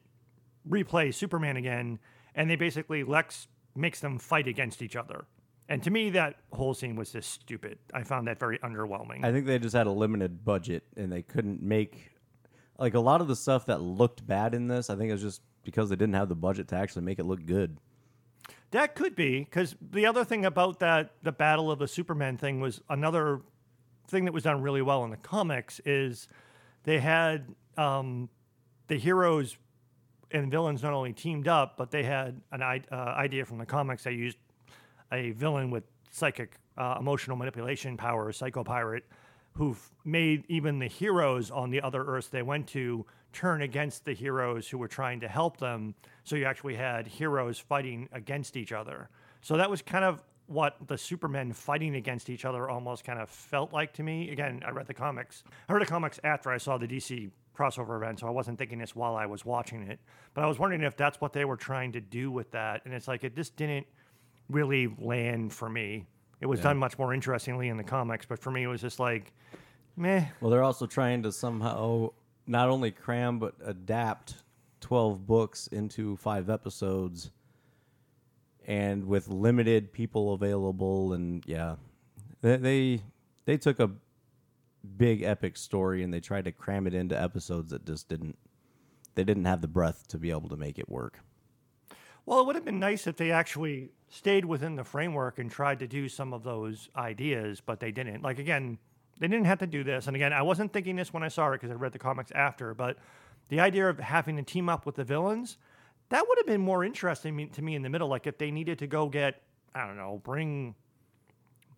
replay 0.67 1.13
Superman 1.13 1.56
again, 1.56 2.00
and 2.34 2.50
they 2.50 2.56
basically 2.56 3.04
Lex 3.04 3.48
makes 3.76 4.00
them 4.00 4.17
fight 4.17 4.48
against 4.48 4.82
each 4.82 4.96
other. 4.96 5.26
And 5.70 5.84
to 5.84 5.91
me, 5.91 6.10
that 6.12 6.38
whole 6.52 6.74
scene 6.74 6.96
was 6.96 7.12
just 7.12 7.30
stupid. 7.30 7.78
I 7.93 8.02
found 8.02 8.28
that 8.28 8.39
very 8.39 8.58
underwhelming. 8.60 9.24
I 9.24 9.32
think 9.32 9.46
they 9.46 9.60
just 9.60 9.76
had 9.76 9.86
a 9.86 9.91
limited 9.91 10.43
budget 10.43 10.84
and 10.96 11.12
they 11.12 11.22
couldn't 11.22 11.62
make 11.62 12.10
like 12.80 12.96
a 12.96 13.00
lot 13.00 13.22
of 13.22 13.28
the 13.28 13.36
stuff 13.36 13.67
that 13.67 13.82
looked 13.82 14.26
bad 14.26 14.56
in 14.56 14.67
this. 14.67 14.89
I 14.89 14.96
think 14.96 15.10
it 15.10 15.13
was 15.13 15.22
just 15.22 15.41
because 15.63 15.89
they 15.89 15.96
didn't 15.96 16.15
have 16.15 16.30
the 16.30 16.36
budget 16.36 16.70
to 16.70 16.76
actually 16.76 17.04
make 17.04 17.20
it 17.20 17.26
look 17.26 17.46
good. 17.46 17.78
That 18.72 18.96
could 18.96 19.15
be 19.15 19.39
because 19.39 19.76
the 19.80 20.08
other 20.08 20.24
thing 20.26 20.46
about 20.46 20.80
that, 20.80 21.12
the 21.22 21.32
Battle 21.32 21.70
of 21.70 21.78
the 21.80 21.88
Superman 21.88 22.38
thing, 22.38 22.60
was 22.60 22.82
another 22.89 23.41
thing 24.08 24.26
that 24.26 24.34
was 24.34 24.43
done 24.43 24.62
really 24.62 24.82
well 24.82 25.04
in 25.04 25.12
the 25.12 25.17
comics 25.17 25.82
is 25.86 26.28
they 26.88 27.00
had 27.00 27.54
um, 27.76 28.30
the 28.88 28.97
heroes 28.97 29.58
and 30.32 30.50
villains 30.50 30.82
not 30.82 30.93
only 30.93 31.12
teamed 31.12 31.50
up, 31.50 31.76
but 31.78 31.91
they 31.91 32.02
had 32.02 32.39
an 32.54 32.62
uh, 32.62 32.95
idea 32.95 33.43
from 33.43 33.58
the 33.58 33.65
comics. 33.65 34.06
They 34.06 34.13
used 34.13 34.38
a 35.12 35.32
villain 35.32 35.69
with 35.69 35.84
psychic 36.12 36.54
uh, 36.78 36.95
emotional 36.97 37.36
manipulation 37.36 37.97
powers, 37.97 38.38
Psycho 38.38 38.63
Pirate, 38.63 39.04
who've 39.52 39.91
made 40.06 40.45
even 40.47 40.80
the 40.80 40.88
heroes 40.88 41.52
on 41.52 41.71
the 41.71 41.82
other 41.82 42.06
Earths 42.06 42.30
they 42.30 42.41
went 42.41 42.67
to 42.67 43.06
turn 43.34 43.63
against 43.63 44.06
the 44.06 44.13
heroes 44.13 44.69
who 44.69 44.78
were 44.78 44.88
trying 44.88 45.19
to 45.19 45.28
help 45.28 45.58
them. 45.58 45.93
So 46.23 46.38
you 46.38 46.45
actually 46.45 46.76
had 46.76 47.06
heroes 47.06 47.60
fighting 47.60 48.08
against 48.13 48.56
each 48.56 48.71
other. 48.71 49.10
So 49.41 49.58
that 49.58 49.69
was 49.69 49.82
kind 49.82 50.06
of 50.06 50.23
what 50.48 50.76
the 50.88 50.98
Supermen 50.98 51.54
fighting 51.54 51.96
against 51.96 52.30
each 52.30 52.46
other 52.46 52.70
almost 52.70 53.04
kind 53.04 53.20
of 53.20 53.30
felt 53.30 53.74
like 53.74 53.94
to 53.94 54.04
me. 54.04 54.30
Again, 54.32 54.64
I 54.66 54.72
read 54.72 54.88
the 54.88 54.94
comics. 54.94 55.44
I 55.68 55.74
read 55.74 55.82
the 55.82 55.90
comics 55.90 56.20
after 56.24 56.50
I 56.50 56.58
saw 56.58 56.78
the 56.78 56.88
DC 56.88 57.30
crossover 57.56 57.98
event, 57.98 58.20
so 58.20 58.28
I 58.28 58.30
wasn't 58.32 58.58
thinking 58.58 58.78
this 58.78 58.96
while 58.96 59.16
I 59.16 59.26
was 59.26 59.46
watching 59.46 59.84
it. 59.84 60.00
But 60.34 60.44
I 60.44 60.48
was 60.48 60.60
wondering 60.60 60.84
if 60.84 60.96
that's 60.96 61.20
what 61.20 61.34
they 61.34 61.46
were 61.46 61.58
trying 61.58 61.92
to 61.94 62.02
do 62.02 62.32
with 62.32 62.52
that. 62.52 62.82
And 62.86 62.94
it's 62.94 63.08
like 63.08 63.24
it 63.24 63.36
just 63.36 63.56
didn't 63.56 63.88
really 64.50 64.94
land 65.00 65.52
for 65.54 65.70
me. 65.70 66.06
It 66.40 66.46
was 66.46 66.62
done 66.62 66.78
much 66.78 66.98
more 67.00 67.14
interestingly 67.14 67.68
in 67.68 67.78
the 67.78 67.84
comics, 67.84 68.26
but 68.26 68.40
for 68.40 68.52
me 68.52 68.64
it 68.64 68.68
was 68.68 68.82
just 68.82 69.00
like 69.00 69.34
meh. 69.96 70.26
Well, 70.40 70.52
they're 70.52 70.64
also 70.64 70.86
trying 70.86 71.24
to 71.24 71.32
somehow 71.32 72.12
not 72.46 72.70
only 72.70 72.92
cram 72.92 73.40
but 73.40 73.56
adapt 73.66 74.36
12 74.82 75.26
books 75.26 75.68
into 75.68 76.16
5 76.18 76.50
episodes 76.50 77.32
and 78.67 79.06
with 79.06 79.30
limited 79.30 79.93
people 79.93 80.34
available 80.34 81.13
and 81.13 81.43
yeah. 81.47 81.75
They 82.41 82.58
they, 82.58 83.01
they 83.45 83.58
took 83.58 83.80
a 83.80 83.89
big 84.97 85.23
epic 85.23 85.58
story 85.58 86.03
and 86.03 86.13
they 86.13 86.19
tried 86.19 86.45
to 86.45 86.51
cram 86.51 86.86
it 86.86 86.93
into 86.93 87.19
episodes 87.19 87.71
that 87.71 87.86
just 87.86 88.08
didn't 88.08 88.38
they 89.15 89.23
didn't 89.23 89.45
have 89.45 89.62
the 89.62 89.67
breath 89.67 90.08
to 90.10 90.17
be 90.19 90.30
able 90.30 90.49
to 90.49 90.56
make 90.56 90.77
it 90.77 90.88
work. 90.88 91.19
Well, 92.27 92.41
it 92.41 92.45
would 92.45 92.56
have 92.56 92.65
been 92.65 92.80
nice 92.80 93.08
if 93.08 93.15
they 93.15 93.32
actually 93.32 93.89
stayed 94.10 94.45
within 94.45 94.75
the 94.75 94.84
framework 94.84 95.39
and 95.39 95.49
tried 95.49 95.80
to 95.80 95.88
do 95.88 96.08
some 96.08 96.34
of 96.34 96.43
those 96.43 96.89
ideas, 96.95 97.62
but 97.65 97.80
they 97.80 97.91
didn't. 97.91 98.21
Like 98.21 98.38
again, 98.38 98.77
they 99.19 99.27
didn't 99.27 99.45
have 99.45 99.60
to 99.60 99.67
do 99.67 99.84
this. 99.84 100.08
And 100.08 100.15
again, 100.15 100.34
I 100.34 100.41
wasn't 100.41 100.71
thinking 100.71 100.97
this 100.97 101.12
when 101.13 101.23
I 101.23 101.30
saw 101.30 101.49
it 101.49 101.53
because 101.53 101.71
I 101.71 101.75
read 101.75 101.93
the 101.93 101.99
comics 101.99 102.32
after, 102.36 102.73
but 102.73 102.97
the 103.49 103.60
idea 103.60 103.89
of 103.89 103.99
having 103.99 104.36
to 104.36 104.43
team 104.43 104.69
up 104.69 104.86
with 104.86 104.95
the 104.95 105.03
villains, 105.03 105.58
that 106.10 106.28
would 106.28 106.38
have 106.38 106.48
been 106.48 106.62
more 106.62 106.84
interesting 106.84 107.50
to 107.50 107.62
me 107.62 107.76
in 107.76 107.82
the 107.82 107.89
middle. 107.89 108.08
Like 108.08 108.28
if 108.28 108.38
they 108.38 108.52
needed 108.52 108.80
to 108.80 108.88
go 108.88 109.08
get, 109.10 109.41
I 109.76 109.86
don't 109.86 109.98
know, 109.98 110.22
bring 110.24 110.76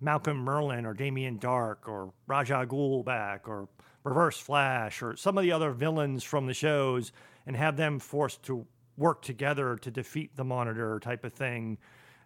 Malcolm 0.02 0.46
Merlyn 0.46 0.86
or 0.86 0.94
Damien 0.94 1.39
Darhk 1.39 1.88
or 1.88 2.13
Ra's 2.28 2.52
al 2.52 2.65
Ghul 2.65 3.04
back 3.04 3.48
or 3.48 3.68
Reverse 4.04 4.39
Flash 4.39 5.02
or 5.02 5.15
some 5.15 5.38
of 5.38 5.44
the 5.44 5.52
other 5.52 5.72
villains 5.72 6.24
from 6.24 6.46
the 6.46 6.54
shows 6.54 7.12
and 7.46 7.56
have 7.56 7.76
them 7.76 8.00
forced 8.00 8.44
to 8.44 8.65
work 8.98 9.22
together 9.22 9.78
to 9.78 9.92
defeat 9.92 10.36
the 10.36 10.44
Monitor 10.44 11.00
type 11.00 11.24
of 11.24 11.34
thing. 11.34 11.78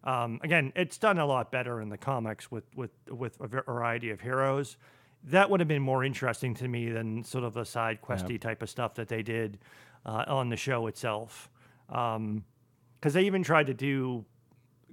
Um, 0.03 0.39
again, 0.43 0.73
it's 0.75 0.97
done 0.97 1.17
a 1.17 1.25
lot 1.25 1.51
better 1.51 1.79
in 1.79 1.89
the 1.89 1.97
comics 1.97 2.51
with 2.51 2.65
with 2.75 2.91
with 3.09 3.39
a 3.39 3.47
variety 3.47 4.09
of 4.09 4.19
heroes. 4.19 4.77
That 5.25 5.49
would 5.49 5.61
have 5.61 5.69
been 5.69 5.81
more 5.81 6.03
interesting 6.03 6.53
to 6.55 6.67
me 6.67 6.89
than 6.89 7.23
sort 7.23 7.45
of 7.45 7.53
the 7.53 7.63
side 7.63 8.01
questy 8.01 8.39
type 8.39 8.61
of 8.61 8.69
stuff 8.69 8.95
that 8.95 9.07
they 9.07 9.23
did 9.23 9.57
uh, 10.05 10.25
on 10.27 10.49
the 10.49 10.57
show 10.57 10.87
itself. 10.87 11.49
Um, 11.89 12.45
because 12.99 13.15
they 13.15 13.25
even 13.25 13.43
tried 13.43 13.67
to 13.67 13.73
do 13.73 14.23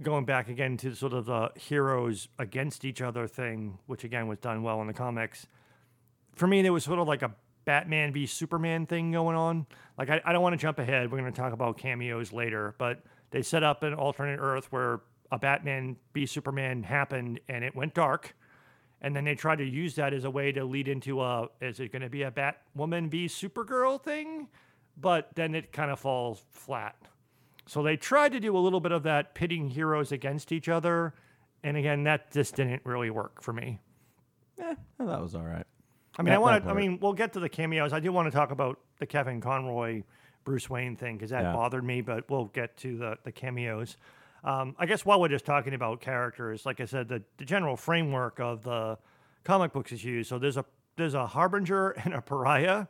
going 0.02 0.24
back 0.24 0.48
again 0.48 0.76
to 0.78 0.94
sort 0.96 1.12
of 1.12 1.26
the 1.26 1.50
heroes 1.54 2.26
against 2.40 2.84
each 2.84 3.00
other 3.00 3.28
thing, 3.28 3.78
which 3.86 4.02
again 4.02 4.26
was 4.26 4.38
done 4.38 4.64
well 4.64 4.80
in 4.80 4.88
the 4.88 4.92
comics. 4.92 5.46
For 6.34 6.48
me, 6.48 6.60
there 6.62 6.72
was 6.72 6.82
sort 6.82 6.98
of 6.98 7.06
like 7.06 7.22
a 7.22 7.32
Batman 7.64 8.12
v 8.12 8.26
Superman 8.26 8.86
thing 8.86 9.12
going 9.12 9.36
on. 9.36 9.66
Like, 9.96 10.10
I, 10.10 10.20
I 10.24 10.32
don't 10.32 10.42
want 10.42 10.54
to 10.54 10.56
jump 10.58 10.80
ahead. 10.80 11.12
We're 11.12 11.18
going 11.18 11.32
to 11.32 11.40
talk 11.40 11.52
about 11.52 11.78
cameos 11.78 12.32
later, 12.32 12.74
but 12.78 13.02
they 13.30 13.42
set 13.42 13.62
up 13.62 13.82
an 13.82 13.94
alternate 13.94 14.40
Earth 14.40 14.72
where 14.72 15.02
a 15.30 15.38
Batman 15.38 15.96
v 16.12 16.26
Superman 16.26 16.82
happened 16.82 17.38
and 17.48 17.62
it 17.62 17.76
went 17.76 17.94
dark. 17.94 18.34
And 19.02 19.14
then 19.14 19.24
they 19.24 19.34
tried 19.34 19.58
to 19.58 19.64
use 19.64 19.94
that 19.94 20.12
as 20.12 20.24
a 20.24 20.30
way 20.30 20.52
to 20.52 20.64
lead 20.64 20.88
into 20.88 21.22
a 21.22 21.48
is 21.60 21.80
it 21.80 21.92
going 21.92 22.02
to 22.02 22.10
be 22.10 22.22
a 22.22 22.30
Batwoman 22.30 23.08
v 23.08 23.26
Supergirl 23.26 24.02
thing? 24.02 24.48
But 24.96 25.30
then 25.34 25.54
it 25.54 25.72
kind 25.72 25.90
of 25.90 25.98
falls 25.98 26.42
flat. 26.50 26.96
So 27.66 27.82
they 27.82 27.96
tried 27.96 28.32
to 28.32 28.40
do 28.40 28.56
a 28.56 28.58
little 28.60 28.80
bit 28.80 28.92
of 28.92 29.04
that 29.04 29.34
pitting 29.34 29.68
heroes 29.68 30.12
against 30.12 30.52
each 30.52 30.68
other. 30.68 31.14
And 31.62 31.76
again, 31.76 32.04
that 32.04 32.32
just 32.32 32.56
didn't 32.56 32.82
really 32.84 33.10
work 33.10 33.42
for 33.42 33.52
me. 33.52 33.80
Eh, 34.60 34.74
that 34.98 35.20
was 35.20 35.34
all 35.34 35.42
right. 35.42 35.66
I 36.18 36.22
mean, 36.22 36.30
That- 36.30 36.34
I 36.34 36.38
want 36.38 36.64
to, 36.64 36.70
I 36.70 36.74
mean, 36.74 36.98
we'll 37.00 37.12
get 37.12 37.32
to 37.34 37.40
the 37.40 37.48
cameos. 37.48 37.92
I 37.92 38.00
do 38.00 38.12
want 38.12 38.26
to 38.26 38.36
talk 38.36 38.50
about 38.50 38.80
the 38.98 39.06
Kevin 39.06 39.40
Conroy, 39.40 40.02
Bruce 40.44 40.68
Wayne 40.68 40.96
thing 40.96 41.16
because 41.16 41.30
that 41.30 41.42
Yeah. 41.42 41.52
bothered 41.52 41.84
me. 41.84 42.00
But 42.00 42.28
we'll 42.28 42.46
get 42.46 42.76
to 42.78 42.96
the 42.98 43.18
the 43.24 43.32
cameos. 43.32 43.96
Um, 44.42 44.74
I 44.78 44.86
guess 44.86 45.04
while 45.04 45.20
we're 45.20 45.28
just 45.28 45.44
talking 45.44 45.74
about 45.74 46.00
characters, 46.00 46.64
like 46.66 46.80
I 46.80 46.86
said, 46.86 47.08
the, 47.08 47.22
the 47.36 47.44
general 47.44 47.76
framework 47.76 48.40
of 48.40 48.62
the 48.62 48.98
comic 49.44 49.72
books 49.72 49.92
is 49.92 50.02
used. 50.02 50.28
So 50.28 50.38
there's 50.38 50.56
a 50.56 50.64
there's 50.96 51.14
a 51.14 51.26
harbinger 51.26 51.90
and 52.04 52.14
a 52.14 52.20
pariah. 52.22 52.86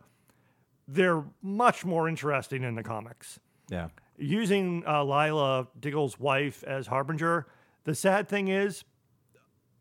They're 0.93 1.25
much 1.43 1.85
more 1.85 2.09
interesting 2.09 2.65
in 2.65 2.75
the 2.75 2.83
comics 2.83 3.39
Yeah. 3.71 3.89
using 4.19 4.83
uh, 4.87 5.05
Lyla 5.05 5.69
Diggle's 5.79 6.19
wife 6.19 6.65
as 6.65 6.89
Harbinger. 6.89 7.47
The 7.85 7.95
sad 7.95 8.29
thing 8.29 8.49
is, 8.49 8.85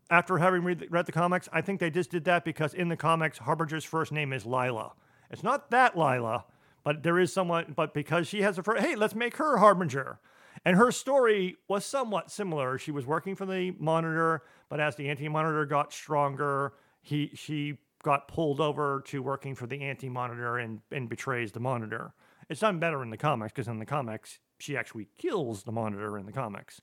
after 0.08 0.38
having 0.38 0.62
read 0.62 0.78
the, 0.80 0.88
read 0.88 1.06
the 1.06 1.12
comics, 1.12 1.48
I 1.52 1.60
think 1.60 1.80
they 1.80 1.90
just 1.90 2.10
did 2.10 2.24
that 2.24 2.44
because 2.44 2.74
in 2.74 2.88
the 2.88 2.96
comics, 2.96 3.38
Harbinger's 3.38 3.84
first 3.84 4.12
name 4.12 4.32
is 4.32 4.44
Lyla. 4.46 4.92
It's 5.30 5.42
not 5.42 5.70
that 5.70 5.96
Lyla, 5.96 6.44
but 6.84 7.02
there 7.02 7.18
is 7.18 7.32
someone. 7.32 7.72
But 7.76 7.92
because 7.94 8.26
she 8.28 8.42
has 8.42 8.58
a 8.58 8.62
first, 8.62 8.82
hey, 8.82 8.94
let's 8.96 9.14
make 9.14 9.36
her 9.36 9.58
Harbinger. 9.58 10.18
And 10.64 10.76
her 10.76 10.90
story 10.92 11.56
was 11.68 11.84
somewhat 11.84 12.30
similar. 12.30 12.76
She 12.78 12.90
was 12.90 13.06
working 13.06 13.34
for 13.36 13.46
the 13.46 13.70
Monitor, 13.78 14.42
but 14.68 14.80
as 14.80 14.96
the 14.96 15.08
Anti-Monitor 15.08 15.64
got 15.66 15.92
stronger, 15.92 16.72
he 17.02 17.30
she 17.34 17.78
got 18.02 18.28
pulled 18.28 18.60
over 18.60 19.02
to 19.06 19.22
working 19.22 19.54
for 19.54 19.66
the 19.66 19.82
Anti-Monitor 19.82 20.58
and 20.58 20.80
and 20.90 21.08
betrays 21.08 21.52
the 21.52 21.60
Monitor. 21.60 22.12
It's 22.48 22.60
done 22.60 22.78
better 22.78 23.02
in 23.02 23.10
the 23.10 23.16
comics 23.16 23.52
because 23.52 23.68
in 23.68 23.78
the 23.78 23.86
comics 23.86 24.38
she 24.58 24.76
actually 24.76 25.08
kills 25.18 25.62
the 25.62 25.72
Monitor 25.72 26.18
in 26.18 26.26
the 26.26 26.32
comics. 26.32 26.80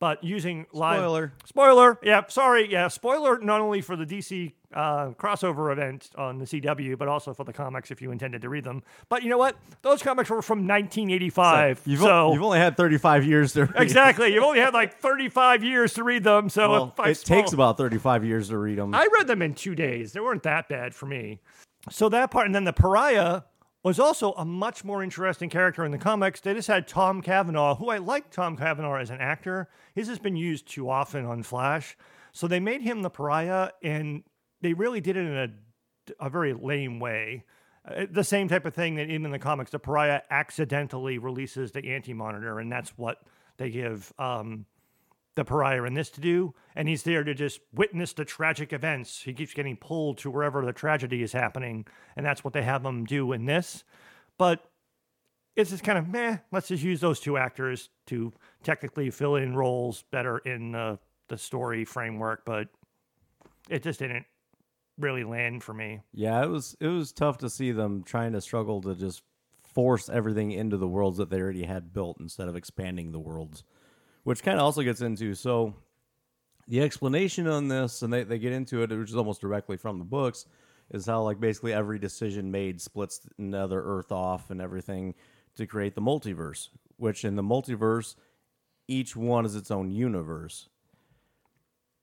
But 0.00 0.22
using 0.22 0.66
live 0.72 0.98
Spoiler. 0.98 1.32
Spoiler. 1.44 1.98
Yeah, 2.02 2.22
sorry. 2.28 2.70
Yeah, 2.70 2.88
spoiler 2.88 3.38
not 3.40 3.60
only 3.60 3.80
for 3.80 3.96
the 3.96 4.06
DC 4.06 4.52
uh, 4.72 5.08
crossover 5.10 5.72
event 5.72 6.10
on 6.16 6.38
the 6.38 6.44
CW, 6.44 6.96
but 6.96 7.08
also 7.08 7.34
for 7.34 7.44
the 7.44 7.52
comics 7.52 7.90
if 7.90 8.00
you 8.00 8.12
intended 8.12 8.42
to 8.42 8.48
read 8.48 8.64
them. 8.64 8.82
But 9.08 9.22
you 9.24 9.30
know 9.30 9.38
what? 9.38 9.56
Those 9.82 10.02
comics 10.02 10.30
were 10.30 10.42
from 10.42 10.66
1985. 10.68 11.82
You've, 11.84 12.00
so 12.00 12.32
you've 12.32 12.42
only 12.42 12.58
had 12.58 12.76
35 12.76 13.24
years 13.24 13.52
to 13.54 13.64
read. 13.64 13.82
exactly, 13.82 14.32
you've 14.32 14.44
only 14.44 14.60
had 14.60 14.74
like 14.74 14.98
35 14.98 15.64
years 15.64 15.94
to 15.94 16.04
read 16.04 16.22
them. 16.22 16.48
So 16.48 16.70
Well, 16.70 16.94
it 17.04 17.18
takes 17.24 17.52
about 17.52 17.76
35 17.76 18.24
years 18.24 18.48
to 18.50 18.58
read 18.58 18.78
them. 18.78 18.94
I 18.94 19.08
read 19.12 19.26
them 19.26 19.42
in 19.42 19.54
two 19.54 19.74
days. 19.74 20.12
They 20.12 20.20
weren't 20.20 20.44
that 20.44 20.68
bad 20.68 20.94
for 20.94 21.06
me. 21.06 21.40
So 21.90 22.08
that 22.10 22.30
part, 22.30 22.46
and 22.46 22.54
then 22.54 22.64
the 22.64 22.72
pariah 22.72 23.42
was 23.84 24.00
also 24.00 24.32
a 24.32 24.44
much 24.44 24.84
more 24.84 25.02
interesting 25.02 25.48
character 25.48 25.84
in 25.84 25.92
the 25.92 25.98
comics. 25.98 26.40
They 26.40 26.54
just 26.54 26.68
had 26.68 26.88
Tom 26.88 27.22
Cavanagh, 27.22 27.76
who 27.76 27.90
I 27.90 27.98
like 27.98 28.30
Tom 28.30 28.56
Cavanagh 28.56 29.00
as 29.00 29.10
an 29.10 29.20
actor. 29.20 29.68
His 29.94 30.08
has 30.08 30.18
been 30.18 30.36
used 30.36 30.66
too 30.66 30.90
often 30.90 31.24
on 31.24 31.42
Flash. 31.42 31.96
So 32.32 32.48
they 32.48 32.60
made 32.60 32.82
him 32.82 33.02
the 33.02 33.10
pariah, 33.10 33.70
and 33.82 34.24
they 34.60 34.74
really 34.74 35.00
did 35.00 35.16
it 35.16 35.26
in 35.26 35.36
a, 35.36 36.26
a 36.26 36.30
very 36.30 36.54
lame 36.54 37.00
way. 37.00 37.44
Uh, 37.88 38.06
the 38.10 38.24
same 38.24 38.48
type 38.48 38.66
of 38.66 38.74
thing 38.74 38.96
that 38.96 39.08
even 39.08 39.26
in 39.26 39.32
the 39.32 39.38
comics, 39.38 39.70
the 39.70 39.78
pariah 39.78 40.22
accidentally 40.30 41.18
releases 41.18 41.72
the 41.72 41.84
anti 41.86 42.12
monitor, 42.12 42.58
and 42.58 42.70
that's 42.70 42.90
what 42.98 43.22
they 43.56 43.70
give 43.70 44.12
um, 44.18 44.66
the 45.38 45.44
pariah 45.44 45.84
in 45.84 45.94
this 45.94 46.10
to 46.10 46.20
do, 46.20 46.52
and 46.74 46.88
he's 46.88 47.04
there 47.04 47.22
to 47.22 47.32
just 47.32 47.60
witness 47.72 48.12
the 48.12 48.24
tragic 48.24 48.72
events. 48.72 49.22
He 49.22 49.32
keeps 49.32 49.54
getting 49.54 49.76
pulled 49.76 50.18
to 50.18 50.30
wherever 50.30 50.66
the 50.66 50.72
tragedy 50.72 51.22
is 51.22 51.32
happening, 51.32 51.86
and 52.16 52.26
that's 52.26 52.42
what 52.42 52.52
they 52.52 52.62
have 52.62 52.84
him 52.84 53.04
do 53.04 53.32
in 53.32 53.46
this. 53.46 53.84
But 54.36 54.68
it's 55.54 55.70
just 55.70 55.84
kind 55.84 55.96
of 55.96 56.08
meh. 56.08 56.38
Let's 56.50 56.68
just 56.68 56.82
use 56.82 57.00
those 57.00 57.20
two 57.20 57.38
actors 57.38 57.88
to 58.06 58.32
technically 58.64 59.10
fill 59.10 59.36
in 59.36 59.54
roles 59.54 60.02
better 60.10 60.38
in 60.38 60.72
the 60.72 60.98
the 61.28 61.38
story 61.38 61.84
framework, 61.84 62.44
but 62.44 62.68
it 63.68 63.82
just 63.82 63.98
didn't 64.00 64.24
really 64.98 65.24
land 65.24 65.62
for 65.62 65.74
me. 65.74 66.00
Yeah, 66.12 66.42
it 66.42 66.48
was 66.48 66.76
it 66.80 66.88
was 66.88 67.12
tough 67.12 67.38
to 67.38 67.50
see 67.50 67.70
them 67.70 68.02
trying 68.02 68.32
to 68.32 68.40
struggle 68.40 68.80
to 68.82 68.96
just 68.96 69.22
force 69.72 70.08
everything 70.08 70.50
into 70.50 70.76
the 70.76 70.88
worlds 70.88 71.18
that 71.18 71.30
they 71.30 71.40
already 71.40 71.64
had 71.64 71.92
built 71.92 72.18
instead 72.18 72.48
of 72.48 72.56
expanding 72.56 73.12
the 73.12 73.20
worlds, 73.20 73.62
which 74.28 74.42
kind 74.42 74.58
of 74.58 74.64
also 74.64 74.82
gets 74.82 75.00
into 75.00 75.34
so 75.34 75.72
the 76.66 76.82
explanation 76.82 77.46
on 77.46 77.68
this, 77.68 78.02
and 78.02 78.12
they, 78.12 78.24
they 78.24 78.38
get 78.38 78.52
into 78.52 78.82
it, 78.82 78.90
which 78.90 79.08
is 79.08 79.16
almost 79.16 79.40
directly 79.40 79.78
from 79.78 79.98
the 79.98 80.04
books, 80.04 80.44
is 80.90 81.06
how 81.06 81.22
like 81.22 81.40
basically 81.40 81.72
every 81.72 81.98
decision 81.98 82.50
made 82.50 82.78
splits 82.78 83.26
another 83.38 83.82
Earth 83.82 84.12
off 84.12 84.50
and 84.50 84.60
everything 84.60 85.14
to 85.56 85.66
create 85.66 85.94
the 85.94 86.02
multiverse. 86.02 86.68
Which 86.98 87.24
in 87.24 87.36
the 87.36 87.42
multiverse, 87.42 88.16
each 88.86 89.16
one 89.16 89.46
is 89.46 89.56
its 89.56 89.70
own 89.70 89.90
universe 89.90 90.68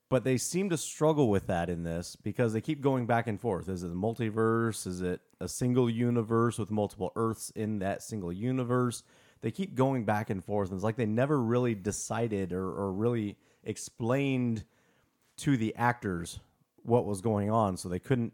but 0.10 0.24
they 0.24 0.38
seem 0.38 0.70
to 0.70 0.78
struggle 0.78 1.30
with 1.30 1.48
that 1.48 1.70
in 1.70 1.84
this 1.84 2.16
because 2.16 2.54
they 2.54 2.62
keep 2.62 2.80
going 2.80 3.08
back 3.08 3.28
and 3.28 3.42
forth. 3.42 3.68
Is 3.68 3.84
it 3.84 3.92
a 3.92 3.96
multiverse? 3.96 4.86
Is 4.86 5.02
it 5.02 5.20
a 5.42 5.48
single 5.48 5.90
universe 5.90 6.60
with 6.60 6.70
multiple 6.70 7.12
Earths 7.16 7.50
in 7.56 7.80
that 7.80 8.04
single 8.04 8.32
universe? 8.32 9.04
They 9.42 9.52
keep 9.52 9.76
going 9.76 10.06
back 10.06 10.30
and 10.30 10.44
forth, 10.44 10.70
and 10.70 10.78
it's 10.78 10.84
like 10.84 10.96
they 10.96 11.06
never 11.06 11.40
really 11.42 11.76
decided 11.76 12.52
or, 12.52 12.68
or 12.68 12.92
really 12.92 13.38
explained 13.64 14.64
to 15.38 15.58
the 15.58 15.76
actors 15.76 16.40
what 16.84 17.06
was 17.06 17.22
going 17.22 17.50
on, 17.50 17.78
so 17.78 17.90
they 17.90 18.00
couldn't 18.00 18.34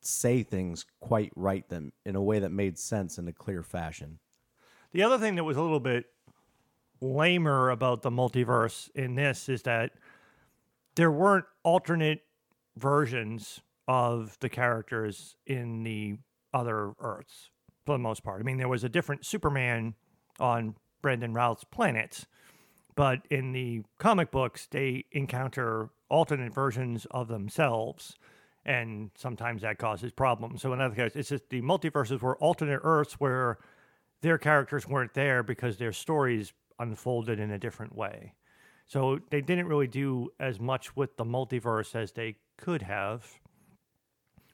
say 0.00 0.42
things 0.42 0.84
quite 1.00 1.30
right 1.36 1.68
them 1.68 1.92
in 2.04 2.16
a 2.16 2.22
way 2.22 2.40
that 2.40 2.50
made 2.50 2.78
sense 2.78 3.18
in 3.18 3.28
a 3.28 3.32
clear 3.32 3.62
fashion. 3.62 4.18
The 4.92 5.02
other 5.02 5.18
thing 5.18 5.36
that 5.36 5.44
was 5.44 5.56
a 5.56 5.62
little 5.62 5.80
bit 5.80 6.06
lamer 7.00 7.70
about 7.70 8.02
the 8.02 8.10
multiverse 8.10 8.90
in 8.94 9.14
this 9.14 9.48
is 9.48 9.62
that 9.62 9.92
there 10.94 11.10
weren't 11.10 11.46
alternate 11.62 12.22
versions 12.76 13.60
of 13.88 14.36
the 14.40 14.48
characters 14.48 15.36
in 15.46 15.82
the 15.82 16.16
other 16.52 16.92
Earths 16.98 17.50
for 17.84 17.94
the 17.94 18.02
most 18.02 18.22
part. 18.22 18.40
I 18.40 18.44
mean, 18.44 18.58
there 18.58 18.68
was 18.68 18.84
a 18.84 18.88
different 18.88 19.26
Superman 19.26 19.94
on 20.38 20.74
Brandon 21.02 21.34
Routh's 21.34 21.64
planet, 21.64 22.24
but 22.94 23.22
in 23.30 23.52
the 23.52 23.82
comic 23.98 24.30
books, 24.30 24.66
they 24.70 25.04
encounter 25.12 25.90
alternate 26.08 26.54
versions 26.54 27.06
of 27.10 27.28
themselves, 27.28 28.16
and 28.64 29.10
sometimes 29.16 29.62
that 29.62 29.78
causes 29.78 30.12
problems. 30.12 30.62
So 30.62 30.72
in 30.72 30.80
other 30.80 30.94
cases, 30.94 31.16
it's 31.16 31.28
just 31.30 31.48
the 31.50 31.62
multiverses 31.62 32.20
were 32.20 32.36
alternate 32.36 32.80
Earths 32.84 33.14
where 33.14 33.58
their 34.20 34.38
characters 34.38 34.86
weren't 34.86 35.14
there 35.14 35.42
because 35.42 35.78
their 35.78 35.92
stories 35.92 36.52
unfolded 36.78 37.40
in 37.40 37.50
a 37.50 37.58
different 37.58 37.96
way. 37.96 38.34
So 38.86 39.20
they 39.30 39.40
didn't 39.40 39.68
really 39.68 39.86
do 39.86 40.30
as 40.38 40.60
much 40.60 40.94
with 40.94 41.16
the 41.16 41.24
multiverse 41.24 41.94
as 41.94 42.12
they 42.12 42.36
could 42.58 42.82
have. 42.82 43.26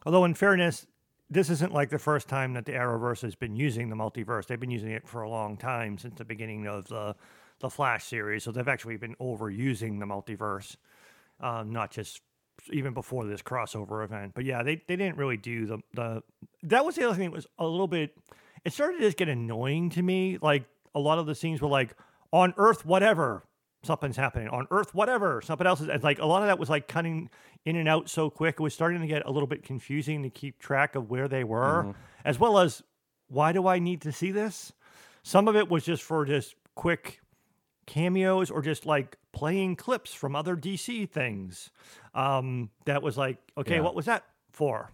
Although, 0.06 0.24
in 0.24 0.34
fairness, 0.34 0.86
this 1.30 1.50
isn't 1.50 1.72
like 1.72 1.90
the 1.90 1.98
first 1.98 2.28
time 2.28 2.54
that 2.54 2.64
the 2.64 2.72
Arrowverse 2.72 3.22
has 3.22 3.34
been 3.34 3.54
using 3.54 3.90
the 3.90 3.96
multiverse. 3.96 4.46
They've 4.46 4.58
been 4.58 4.70
using 4.70 4.90
it 4.90 5.06
for 5.06 5.22
a 5.22 5.28
long 5.28 5.56
time 5.56 5.98
since 5.98 6.14
the 6.16 6.24
beginning 6.24 6.66
of 6.66 6.88
the 6.88 7.14
the 7.60 7.68
Flash 7.68 8.04
series. 8.04 8.44
So 8.44 8.52
they've 8.52 8.68
actually 8.68 8.96
been 8.96 9.16
overusing 9.16 9.98
the 9.98 10.06
multiverse, 10.06 10.76
um, 11.40 11.72
not 11.72 11.90
just 11.90 12.20
even 12.70 12.94
before 12.94 13.26
this 13.26 13.42
crossover 13.42 14.04
event. 14.04 14.32
But 14.34 14.44
yeah, 14.44 14.62
they, 14.62 14.76
they 14.86 14.96
didn't 14.96 15.16
really 15.16 15.36
do 15.36 15.66
the 15.66 15.78
the. 15.94 16.22
That 16.62 16.84
was 16.84 16.94
the 16.94 17.06
other 17.06 17.16
thing 17.16 17.30
that 17.30 17.34
was 17.34 17.46
a 17.58 17.66
little 17.66 17.88
bit. 17.88 18.16
It 18.64 18.72
started 18.72 18.98
to 18.98 19.04
just 19.04 19.16
get 19.16 19.28
annoying 19.28 19.90
to 19.90 20.02
me. 20.02 20.38
Like 20.40 20.64
a 20.94 21.00
lot 21.00 21.18
of 21.18 21.26
the 21.26 21.34
scenes 21.34 21.60
were 21.60 21.68
like 21.68 21.94
on 22.32 22.54
Earth, 22.56 22.86
whatever 22.86 23.44
something's 23.82 24.16
happening 24.16 24.48
on 24.48 24.66
Earth, 24.70 24.94
whatever 24.94 25.40
something 25.40 25.66
else 25.66 25.80
is. 25.80 26.02
Like 26.02 26.18
a 26.18 26.26
lot 26.26 26.42
of 26.42 26.48
that 26.48 26.58
was 26.58 26.68
like 26.68 26.88
cutting 26.88 27.30
in 27.64 27.76
and 27.76 27.88
out 27.88 28.08
so 28.08 28.28
quick. 28.30 28.56
It 28.58 28.62
was 28.62 28.74
starting 28.74 29.00
to 29.00 29.06
get 29.06 29.24
a 29.26 29.30
little 29.30 29.46
bit 29.46 29.62
confusing 29.62 30.22
to 30.24 30.30
keep 30.30 30.58
track 30.58 30.94
of 30.94 31.10
where 31.10 31.28
they 31.28 31.44
were, 31.44 31.82
Mm-hmm. 31.84 31.90
as 32.24 32.38
well 32.38 32.58
as 32.58 32.82
why 33.28 33.52
do 33.52 33.66
I 33.66 33.78
need 33.78 34.00
to 34.02 34.12
see 34.12 34.30
this? 34.30 34.72
Some 35.22 35.48
of 35.48 35.56
it 35.56 35.68
was 35.70 35.84
just 35.84 36.02
for 36.02 36.24
just 36.24 36.54
quick 36.74 37.20
cameos 37.86 38.50
or 38.50 38.62
just 38.62 38.84
like 38.86 39.16
playing 39.32 39.76
clips 39.76 40.12
from 40.12 40.34
other 40.36 40.56
DC 40.56 41.08
things. 41.10 41.70
Um, 42.14 42.70
that 42.86 43.02
was 43.02 43.16
like, 43.16 43.38
okay, 43.56 43.76
Yeah. 43.76 43.80
what 43.82 43.94
was 43.94 44.06
that 44.06 44.24
for? 44.52 44.92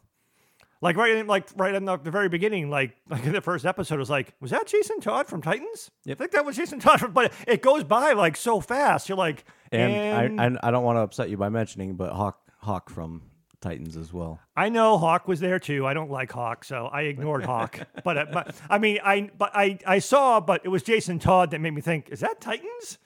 Like 0.85 0.99
right 0.99 1.16
in 1.16 1.27
like 1.27 1.49
right 1.57 1.75
in 1.75 1.87
the, 1.87 1.97
the 1.97 2.11
very 2.11 2.29
beginning, 2.29 2.68
like 2.68 2.94
like 3.09 3.25
in 3.25 3.33
the 3.33 3.40
first 3.40 3.64
episode, 3.64 3.94
it 3.94 3.99
was 3.99 4.11
like, 4.11 4.35
was 4.40 4.51
that 4.51 4.66
Jason 4.66 5.01
Todd 5.01 5.27
from 5.27 5.40
Titans? 5.40 5.90
Yep. 6.05 6.18
I 6.18 6.18
think 6.18 6.33
that 6.33 6.44
was 6.44 6.57
Jason 6.57 6.79
Todd, 6.81 7.01
from, 7.01 7.12
but 7.12 7.33
it 7.49 7.62
goes 7.62 7.85
by 7.85 8.12
like 8.12 8.37
so 8.37 8.61
fast. 8.61 9.09
You're 9.09 9.16
like, 9.16 9.44
And, 9.73 9.90
and, 9.90 10.40
I, 10.40 10.44
and 10.44 10.59
I 10.62 10.70
don't 10.70 10.85
want 10.85 10.97
to 10.97 11.01
upset 11.01 11.31
you 11.31 11.38
by 11.38 11.49
mentioning, 11.49 11.94
but 11.94 12.12
Hawk 12.12 12.38
Hawk 12.59 12.90
from 12.90 13.23
Titans 13.62 13.97
as 13.97 14.12
well. 14.12 14.40
I 14.55 14.68
know 14.68 14.99
Hawk 14.99 15.27
was 15.27 15.40
there 15.40 15.59
too. 15.59 15.87
I 15.87 15.94
don't 15.94 16.11
like 16.11 16.31
Hawk, 16.31 16.64
so 16.64 16.90
I 16.92 17.03
ignored 17.03 17.44
Hawk. 17.47 17.81
But, 18.05 18.18
uh, 18.18 18.27
but 18.31 18.55
I 18.68 18.77
mean, 18.79 18.99
I 19.03 19.31
but 19.38 19.53
I 19.55 19.79
I 19.87 20.01
saw, 20.01 20.38
but 20.38 20.61
it 20.64 20.68
was 20.68 20.83
Jason 20.83 21.18
Todd 21.18 21.51
that 21.53 21.62
made 21.62 21.73
me 21.73 21.81
think, 21.81 22.11
is 22.11 22.20
that 22.20 22.42
Titans? 22.42 22.99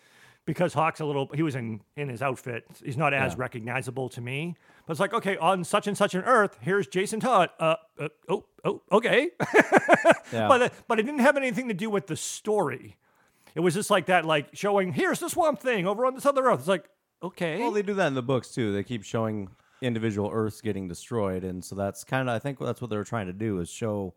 Because 0.49 0.73
Hawk's 0.73 0.99
a 1.01 1.05
little, 1.05 1.29
he 1.35 1.43
was 1.43 1.55
in 1.55 1.83
in 1.95 2.09
his 2.09 2.23
outfit. 2.23 2.65
He's 2.83 2.97
not 2.97 3.13
as 3.13 3.35
Yeah. 3.35 3.41
recognizable 3.41 4.09
to 4.09 4.23
me. 4.23 4.57
But 4.87 4.93
it's 4.93 5.01
like, 5.01 5.13
okay, 5.13 5.37
on 5.37 5.63
such 5.63 5.87
and 5.87 5.95
such 5.95 6.15
an 6.15 6.23
Earth, 6.23 6.57
here's 6.63 6.87
Jason 6.87 7.21
Todd. 7.21 7.51
Uh, 7.61 7.75
uh 8.01 8.09
oh, 8.31 8.45
oh, 8.65 8.81
okay. 8.91 9.29
Yeah. 10.33 10.49
But 10.49 10.63
it- 10.63 10.73
but 10.89 10.99
it 10.99 11.03
didn't 11.03 11.21
have 11.21 11.37
anything 11.37 11.69
to 11.69 11.75
do 11.75 11.91
with 11.91 12.07
the 12.07 12.17
story. 12.17 12.97
It 13.55 13.61
was 13.61 13.75
just 13.75 13.91
like 13.91 14.07
that, 14.07 14.25
like 14.25 14.49
showing 14.55 14.93
here's 14.95 15.21
the 15.21 15.29
Swamp 15.29 15.61
Thing 15.61 15.87
over 15.87 16.07
on 16.07 16.15
this 16.15 16.25
other 16.25 16.47
Earth. 16.47 16.61
It's 16.61 16.69
like, 16.69 16.89
okay, 17.23 17.59
Well, 17.59 17.71
they 17.71 17.83
do 17.83 17.93
that 17.95 18.07
in 18.07 18.15
the 18.15 18.23
books 18.23 18.49
too. 18.55 18.73
They 18.73 18.83
keep 18.85 19.05
showing 19.05 19.49
individual 19.83 20.31
Earths 20.33 20.63
getting 20.63 20.89
destroyed, 20.89 21.45
and 21.45 21.63
so 21.63 21.75
that's 21.77 22.05
kind 22.05 22.29
of 22.29 22.35
I 22.35 22.39
think 22.39 22.59
that's 22.59 22.81
what 22.81 22.89
they 22.89 22.97
were 22.97 23.05
trying 23.05 23.27
to 23.27 23.33
do 23.35 23.59
is 23.61 23.69
show 23.69 24.15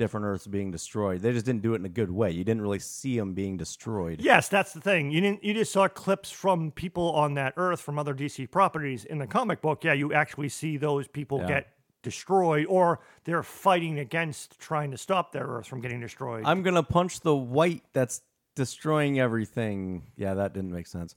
different 0.00 0.26
Earths 0.26 0.48
being 0.48 0.72
destroyed. 0.72 1.20
They 1.20 1.30
just 1.32 1.46
didn't 1.46 1.62
do 1.62 1.74
it 1.74 1.76
in 1.76 1.84
a 1.84 1.90
good 1.90 2.10
way. 2.10 2.32
You 2.32 2.42
didn't 2.42 2.62
really 2.62 2.80
see 2.80 3.16
them 3.16 3.34
being 3.34 3.56
destroyed. 3.56 4.20
Yes, 4.20 4.48
that's 4.48 4.72
the 4.72 4.80
thing. 4.80 5.12
You 5.12 5.20
didn't. 5.20 5.44
You 5.44 5.54
just 5.54 5.70
saw 5.72 5.86
clips 5.86 6.30
from 6.32 6.72
people 6.72 7.12
on 7.12 7.34
that 7.34 7.54
Earth 7.56 7.80
from 7.80 7.98
other 7.98 8.14
DC 8.14 8.50
properties. 8.50 9.04
In 9.04 9.18
the 9.18 9.26
comic 9.28 9.60
book, 9.60 9.84
yeah, 9.84 9.92
you 9.92 10.12
actually 10.12 10.48
see 10.48 10.76
those 10.76 11.06
people 11.06 11.38
Yeah. 11.40 11.48
get 11.48 11.68
destroyed, 12.02 12.64
or 12.66 13.00
they're 13.24 13.42
fighting 13.42 13.98
against 13.98 14.58
trying 14.58 14.90
to 14.90 14.96
stop 14.98 15.32
their 15.32 15.44
Earth 15.46 15.66
from 15.66 15.80
getting 15.82 16.00
destroyed. 16.00 16.42
I'm 16.46 16.62
gonna 16.62 16.82
punch 16.82 17.20
the 17.20 17.36
white 17.36 17.84
that's 17.92 18.22
destroying 18.56 19.20
everything. 19.20 20.02
Yeah, 20.16 20.34
that 20.34 20.54
didn't 20.54 20.72
make 20.72 20.86
sense. 20.86 21.14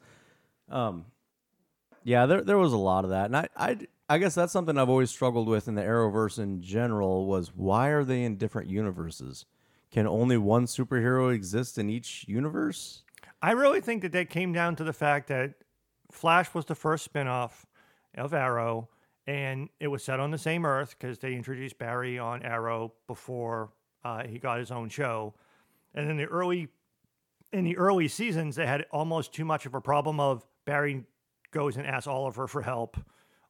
Um, 0.70 1.06
yeah, 2.04 2.26
there 2.26 2.42
there 2.44 2.58
was 2.58 2.74
a 2.74 2.78
lot 2.78 3.06
of 3.06 3.12
that, 3.12 3.26
and 3.26 3.38
I 3.38 3.48
I 3.56 3.78
I 4.14 4.20
guess 4.20 4.36
that's 4.36 4.54
something 4.54 4.78
I've 4.78 4.90
always 4.90 5.10
struggled 5.10 5.48
with 5.48 5.68
in 5.68 5.74
the 5.74 5.82
Arrowverse 5.82 6.38
in 6.38 6.62
general 6.62 7.26
was 7.26 7.52
why 7.56 7.88
are 7.88 8.04
they 8.04 8.22
in 8.22 8.38
different 8.38 8.70
universes? 8.70 9.48
Can 9.90 10.06
only 10.06 10.38
one 10.38 10.68
superhero 10.68 11.34
exist 11.34 11.80
in 11.80 11.90
each 11.90 12.24
universe? 12.28 13.02
I 13.42 13.54
really 13.54 13.82
think 13.82 14.04
that 14.04 14.12
that 14.12 14.30
came 14.30 14.54
down 14.54 14.76
to 14.76 14.84
the 14.84 14.94
fact 14.94 15.30
that 15.30 15.56
Flash 16.12 16.54
was 16.54 16.66
the 16.66 16.76
first 16.76 17.12
spinoff 17.12 17.66
of 18.16 18.36
Arrow, 18.36 18.88
and 19.26 19.70
it 19.80 19.88
was 19.88 20.04
set 20.04 20.20
on 20.20 20.30
the 20.30 20.38
same 20.38 20.64
Earth 20.64 20.96
because 20.96 21.18
they 21.18 21.34
introduced 21.34 21.80
Barry 21.80 22.20
on 22.20 22.44
Arrow 22.44 22.94
before 23.08 23.72
uh, 24.04 24.28
he 24.28 24.38
got 24.38 24.60
his 24.60 24.70
own 24.70 24.90
show. 24.90 25.34
And 25.96 26.08
in 26.08 26.18
the 26.18 26.26
early 26.26 26.68
in 27.52 27.64
the 27.64 27.78
early 27.78 28.08
seasons, 28.10 28.58
they 28.58 28.68
had 28.68 28.86
almost 28.92 29.34
too 29.34 29.44
much 29.44 29.66
of 29.66 29.74
a 29.74 29.82
problem 29.82 30.20
of 30.20 30.46
Barry 30.66 31.04
goes 31.50 31.78
and 31.78 31.88
asks 31.88 32.06
Oliver 32.06 32.46
for 32.46 32.62
help. 32.62 32.96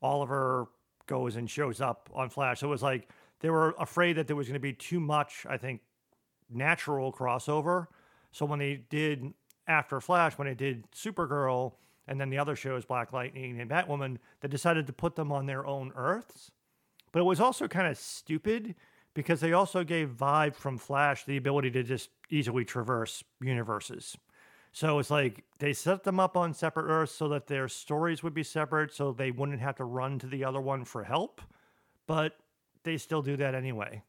Oliver 0.03 0.67
goes 1.07 1.35
and 1.37 1.49
shows 1.49 1.81
up 1.81 2.09
on 2.13 2.29
Flash. 2.29 2.59
So 2.59 2.67
it 2.67 2.69
was 2.69 2.83
like 2.83 3.09
they 3.39 3.49
were 3.49 3.73
afraid 3.79 4.17
that 4.17 4.27
there 4.27 4.35
was 4.35 4.47
going 4.47 4.53
to 4.53 4.59
be 4.59 4.73
too 4.73 4.99
much, 4.99 5.45
I 5.49 5.57
think, 5.57 5.81
natural 6.49 7.11
crossover. 7.11 7.87
So 8.31 8.45
when 8.45 8.59
they 8.59 8.83
did 8.89 9.33
after 9.67 9.99
Flash, 9.99 10.37
when 10.37 10.47
they 10.47 10.53
did 10.53 10.91
Supergirl 10.91 11.73
and 12.07 12.19
then 12.19 12.29
the 12.29 12.37
other 12.37 12.55
shows, 12.55 12.85
Black 12.85 13.13
Lightning 13.13 13.59
and 13.59 13.69
Batwoman, 13.69 14.17
they 14.41 14.47
decided 14.47 14.85
to 14.87 14.93
put 14.93 15.15
them 15.15 15.31
on 15.31 15.45
their 15.45 15.65
own 15.65 15.91
Earths. 15.95 16.51
But 17.11 17.19
it 17.19 17.23
was 17.23 17.39
also 17.39 17.67
kind 17.67 17.87
of 17.87 17.97
stupid 17.97 18.75
because 19.13 19.39
they 19.39 19.53
also 19.53 19.83
gave 19.83 20.09
Vibe 20.09 20.55
from 20.55 20.77
Flash 20.77 21.23
the 21.23 21.37
ability 21.37 21.71
to 21.71 21.83
just 21.83 22.09
easily 22.29 22.65
traverse 22.65 23.23
universes. 23.39 24.17
So 24.73 24.97
it's 24.97 25.11
like 25.11 25.43
they 25.59 25.71
set 25.71 26.03
them 26.03 26.19
up 26.19 26.35
on 26.35 26.55
separate 26.55 26.87
Earths 26.87 27.13
so 27.13 27.29
that 27.29 27.45
their 27.45 27.67
stories 27.67 28.23
would 28.23 28.33
be 28.33 28.43
separate 28.43 28.91
so 28.91 29.11
they 29.11 29.29
wouldn't 29.29 29.61
have 29.61 29.75
to 29.75 29.85
run 29.85 30.17
to 30.19 30.27
the 30.27 30.43
other 30.43 30.59
one 30.59 30.83
for 30.83 31.03
help. 31.03 31.41
But 32.07 32.35
they 32.83 32.97
still 32.97 33.21
do 33.21 33.37
that 33.37 33.53
anyway. 33.53 34.01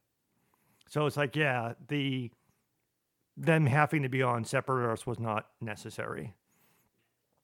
So 0.89 1.05
it's 1.05 1.17
like, 1.17 1.35
yeah, 1.35 1.73
the 1.87 2.31
them 3.37 3.67
having 3.67 4.01
to 4.01 4.09
be 4.09 4.23
on 4.23 4.43
separate 4.43 4.91
Earths 4.91 5.05
was 5.05 5.19
not 5.19 5.47
necessary. 5.61 6.33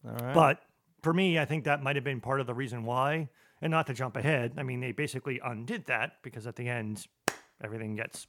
All 0.04 0.14
right. 0.14 0.34
But 0.34 0.64
for 1.04 1.14
me, 1.14 1.38
I 1.38 1.46
think 1.46 1.66
that 1.66 1.84
might 1.84 1.96
have 1.98 2.06
been 2.06 2.22
part 2.22 2.40
of 2.40 2.48
the 2.48 2.54
reason 2.56 2.86
why. 2.86 3.30
And 3.62 3.70
not 3.70 3.86
to 3.88 3.94
jump 3.94 4.18
ahead, 4.18 4.54
I 4.58 4.64
mean, 4.64 4.80
they 4.80 4.94
basically 4.94 5.40
undid 5.44 5.86
that 5.86 6.14
because 6.24 6.48
at 6.48 6.56
the 6.56 6.68
end, 6.68 7.06
everything 7.64 7.96
gets 7.96 8.26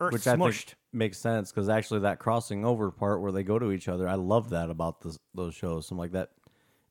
earth 0.00 0.12
which 0.12 0.26
I 0.26 0.36
think 0.36 0.74
makes 0.92 1.18
sense 1.18 1.50
because 1.50 1.68
actually 1.68 2.00
that 2.00 2.18
crossing 2.18 2.64
over 2.64 2.90
part 2.90 3.20
where 3.20 3.32
they 3.32 3.42
go 3.42 3.58
to 3.58 3.72
each 3.72 3.88
other, 3.88 4.08
I 4.08 4.14
love 4.14 4.50
that 4.50 4.70
about 4.70 5.00
this, 5.00 5.18
those 5.34 5.54
shows. 5.54 5.86
Something 5.86 6.00
like 6.00 6.12
that, 6.12 6.30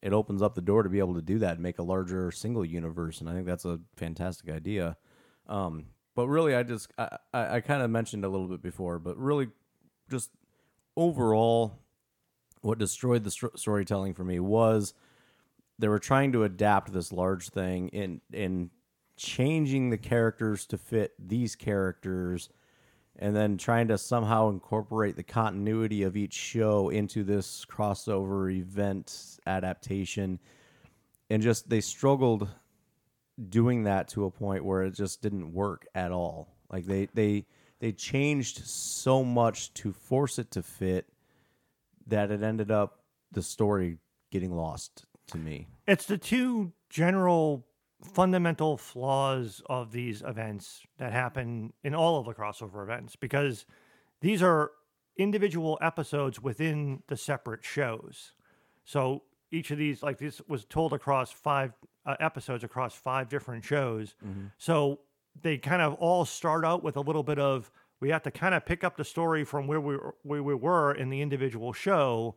it 0.01 0.13
opens 0.13 0.41
up 0.41 0.55
the 0.55 0.61
door 0.61 0.83
to 0.83 0.89
be 0.89 0.99
able 0.99 1.15
to 1.15 1.21
do 1.21 1.39
that 1.39 1.53
and 1.53 1.61
make 1.61 1.79
a 1.79 1.83
larger 1.83 2.31
single 2.31 2.65
universe, 2.65 3.21
and 3.21 3.29
I 3.29 3.33
think 3.33 3.45
that's 3.45 3.65
a 3.65 3.79
fantastic 3.95 4.49
idea. 4.49 4.97
Um, 5.47 5.85
but 6.15 6.27
really, 6.27 6.55
I 6.55 6.63
just 6.63 6.91
I, 6.97 7.17
I, 7.33 7.55
I 7.55 7.61
kind 7.61 7.81
of 7.81 7.89
mentioned 7.89 8.25
a 8.25 8.29
little 8.29 8.47
bit 8.47 8.61
before, 8.61 8.99
but 8.99 9.17
really, 9.17 9.47
just 10.09 10.31
overall, 10.95 11.79
what 12.61 12.77
destroyed 12.77 13.23
the 13.23 13.29
stro- 13.29 13.57
storytelling 13.57 14.13
for 14.13 14.23
me 14.23 14.39
was 14.39 14.93
they 15.77 15.87
were 15.87 15.99
trying 15.99 16.31
to 16.31 16.43
adapt 16.43 16.93
this 16.93 17.11
large 17.11 17.49
thing 17.49 17.89
in 17.89 18.21
in 18.31 18.69
changing 19.17 19.89
the 19.89 19.97
characters 19.97 20.65
to 20.65 20.77
fit 20.77 21.13
these 21.19 21.55
characters 21.55 22.49
and 23.17 23.35
then 23.35 23.57
trying 23.57 23.87
to 23.87 23.97
somehow 23.97 24.49
incorporate 24.49 25.15
the 25.15 25.23
continuity 25.23 26.03
of 26.03 26.17
each 26.17 26.33
show 26.33 26.89
into 26.89 27.23
this 27.23 27.65
crossover 27.65 28.53
event 28.53 29.39
adaptation. 29.45 30.39
And 31.29 31.41
just 31.41 31.69
they 31.69 31.81
struggled 31.81 32.49
doing 33.49 33.83
that 33.83 34.09
to 34.09 34.25
a 34.25 34.31
point 34.31 34.65
where 34.65 34.83
it 34.83 34.93
just 34.93 35.21
didn't 35.21 35.53
work 35.53 35.85
at 35.95 36.11
all. 36.11 36.49
Like 36.71 36.85
they 36.85 37.07
they 37.13 37.45
they 37.79 37.91
changed 37.91 38.65
so 38.65 39.23
much 39.23 39.73
to 39.75 39.91
force 39.91 40.39
it 40.39 40.51
to 40.51 40.63
fit 40.63 41.07
that 42.07 42.31
it 42.31 42.43
ended 42.43 42.71
up 42.71 42.99
the 43.31 43.41
story 43.41 43.97
getting 44.31 44.55
lost 44.55 45.05
to 45.27 45.37
me. 45.37 45.67
It's 45.87 46.05
the 46.05 46.17
two 46.17 46.73
general 46.89 47.65
fundamental 48.05 48.77
flaws 48.77 49.61
of 49.67 49.91
these 49.91 50.21
events 50.21 50.81
that 50.97 51.11
happen 51.11 51.73
in 51.83 51.93
all 51.93 52.19
of 52.19 52.25
the 52.25 52.33
crossover 52.33 52.83
events 52.83 53.15
because 53.15 53.65
these 54.21 54.41
are 54.41 54.71
individual 55.17 55.77
episodes 55.81 56.41
within 56.41 57.03
the 57.07 57.17
separate 57.17 57.63
shows. 57.63 58.33
So 58.83 59.23
each 59.51 59.71
of 59.71 59.77
these, 59.77 60.03
like 60.03 60.17
this, 60.17 60.41
was 60.47 60.65
told 60.65 60.93
across 60.93 61.31
five 61.31 61.73
uh, 62.05 62.15
episodes 62.19 62.63
across 62.63 62.93
five 62.95 63.29
different 63.29 63.63
shows. 63.63 64.15
So 64.57 64.99
they 65.41 65.57
kind 65.57 65.81
of 65.81 65.95
all 65.95 66.25
start 66.25 66.63
out 66.63 66.83
with 66.83 66.95
a 66.97 67.01
little 67.01 67.23
bit 67.23 67.39
of 67.39 67.71
we 67.99 68.09
have 68.09 68.23
to 68.23 68.31
kind 68.31 68.53
of 68.53 68.65
pick 68.65 68.83
up 68.83 68.97
the 68.97 69.05
story 69.05 69.43
from 69.43 69.67
where 69.67 69.81
we 69.81 69.95
where 70.23 70.43
we 70.43 70.53
were 70.53 70.93
in 70.93 71.09
the 71.09 71.21
individual 71.21 71.73
show 71.73 72.35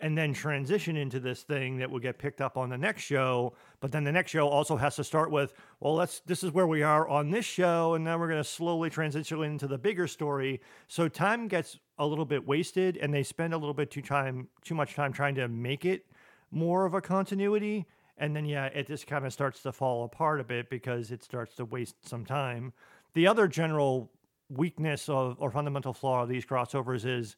and 0.00 0.16
then 0.16 0.32
transition 0.32 0.96
into 0.96 1.18
this 1.18 1.42
thing 1.42 1.78
that 1.78 1.90
will 1.90 1.98
get 1.98 2.18
picked 2.18 2.40
up 2.40 2.56
on 2.56 2.68
the 2.68 2.78
next 2.78 3.02
show. 3.02 3.54
But 3.80 3.90
then 3.92 4.04
the 4.04 4.12
next 4.12 4.30
show 4.30 4.48
also 4.48 4.76
has 4.76 4.96
to 4.96 5.04
start 5.04 5.30
with 5.30 5.52
well 5.80 5.94
let's 5.94 6.20
this 6.20 6.42
is 6.42 6.52
where 6.52 6.66
we 6.66 6.82
are 6.82 7.08
on 7.08 7.30
this 7.30 7.44
show 7.44 7.94
and 7.94 8.04
now 8.04 8.18
we're 8.18 8.28
going 8.28 8.42
to 8.42 8.48
slowly 8.48 8.90
transition 8.90 9.42
into 9.42 9.66
the 9.66 9.78
bigger 9.78 10.06
story. 10.06 10.60
So 10.86 11.08
time 11.08 11.48
gets 11.48 11.78
a 11.98 12.06
little 12.06 12.24
bit 12.24 12.46
wasted 12.46 12.96
and 12.96 13.12
they 13.12 13.22
spend 13.22 13.54
a 13.54 13.58
little 13.58 13.74
bit 13.74 13.90
too 13.90 14.02
time 14.02 14.48
too 14.62 14.74
much 14.74 14.94
time 14.94 15.12
trying 15.12 15.34
to 15.36 15.48
make 15.48 15.84
it 15.84 16.06
more 16.50 16.86
of 16.86 16.94
a 16.94 17.00
continuity. 17.00 17.86
And 18.16 18.34
then 18.34 18.46
yeah 18.46 18.66
it 18.66 18.86
just 18.86 19.06
kind 19.06 19.26
of 19.26 19.32
starts 19.32 19.62
to 19.62 19.72
fall 19.72 20.04
apart 20.04 20.40
a 20.40 20.44
bit 20.44 20.70
because 20.70 21.10
it 21.10 21.24
starts 21.24 21.56
to 21.56 21.64
waste 21.64 22.08
some 22.08 22.24
time. 22.24 22.72
The 23.14 23.26
other 23.26 23.48
general 23.48 24.12
weakness 24.50 25.08
of 25.08 25.36
or 25.40 25.50
fundamental 25.50 25.92
flaw 25.92 26.22
of 26.22 26.28
these 26.28 26.46
crossovers 26.46 27.04
is 27.04 27.36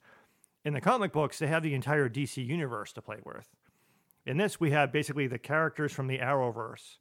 in 0.65 0.75
the 0.75 0.81
comic 0.81 1.13
books 1.13 1.39
they 1.39 1.47
have 1.47 1.63
the 1.63 1.75
entire 1.75 2.09
dc 2.09 2.45
universe 2.45 2.93
to 2.93 3.03
play 3.03 3.19
with 3.25 3.49
in 4.27 4.37
this 4.37 4.61
we 4.61 4.71
have 4.71 4.93
basically 4.93 5.27
the 5.27 5.39
characters 5.39 5.93
from 5.93 6.07
the 6.07 6.19
arrowverse 6.19 6.99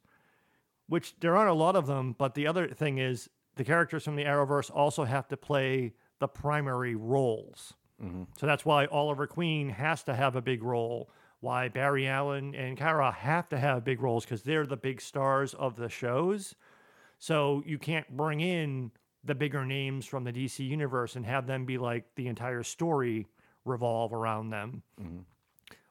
which 0.88 1.14
there 1.20 1.36
aren't 1.36 1.50
a 1.50 1.54
lot 1.54 1.76
of 1.76 1.86
them 1.86 2.14
but 2.18 2.34
the 2.34 2.46
other 2.46 2.68
thing 2.68 2.98
is 2.98 3.28
the 3.56 3.64
characters 3.64 4.04
from 4.04 4.16
the 4.16 4.24
arrowverse 4.24 4.70
also 4.70 5.04
have 5.04 5.28
to 5.28 5.36
play 5.36 5.92
the 6.18 6.28
primary 6.28 6.94
roles 6.94 7.74
mm-hmm. 8.02 8.24
so 8.38 8.46
that's 8.46 8.64
why 8.64 8.86
Oliver 8.86 9.26
Queen 9.26 9.70
has 9.70 10.02
to 10.04 10.14
have 10.14 10.36
a 10.36 10.42
big 10.42 10.62
role. 10.62 11.10
Why 11.40 11.68
Barry 11.68 12.06
Allen 12.06 12.54
and 12.54 12.76
Kara 12.76 13.10
have 13.10 13.48
to 13.48 13.58
have 13.58 13.82
big 13.82 14.02
roles 14.02 14.26
because 14.26 14.42
they're 14.42 14.66
the 14.66 14.76
big 14.76 15.00
stars 15.00 15.54
of 15.54 15.76
the 15.76 15.88
shows. 15.88 16.54
So 17.18 17.62
you 17.64 17.78
can't 17.78 18.14
bring 18.14 18.40
in 18.40 18.90
the 19.24 19.34
bigger 19.34 19.64
names 19.64 20.06
from 20.06 20.24
the 20.24 20.32
DC 20.32 20.58
universe 20.66 21.16
and 21.16 21.24
have 21.24 21.46
them 21.46 21.64
be 21.64 21.78
like 21.78 22.04
the 22.14 22.28
entire 22.28 22.62
story 22.62 23.26
revolve 23.64 24.12
around 24.12 24.50
them, 24.50 24.82
mm-hmm. 25.00 25.20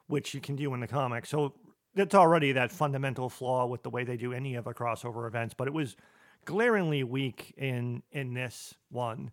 which 0.06 0.34
you 0.34 0.40
can 0.40 0.56
do 0.56 0.72
in 0.74 0.80
the 0.80 0.86
comics. 0.86 1.28
So 1.28 1.54
it's 1.94 2.14
already 2.14 2.52
that 2.52 2.70
fundamental 2.70 3.28
flaw 3.28 3.66
with 3.66 3.82
the 3.82 3.90
way 3.90 4.04
they 4.04 4.16
do 4.16 4.32
any 4.32 4.54
of 4.54 4.64
the 4.64 4.72
crossover 4.72 5.26
events, 5.26 5.54
but 5.54 5.68
it 5.68 5.74
was 5.74 5.96
glaringly 6.44 7.04
weak 7.04 7.54
in 7.56 8.02
in 8.12 8.34
this 8.34 8.74
one. 8.90 9.30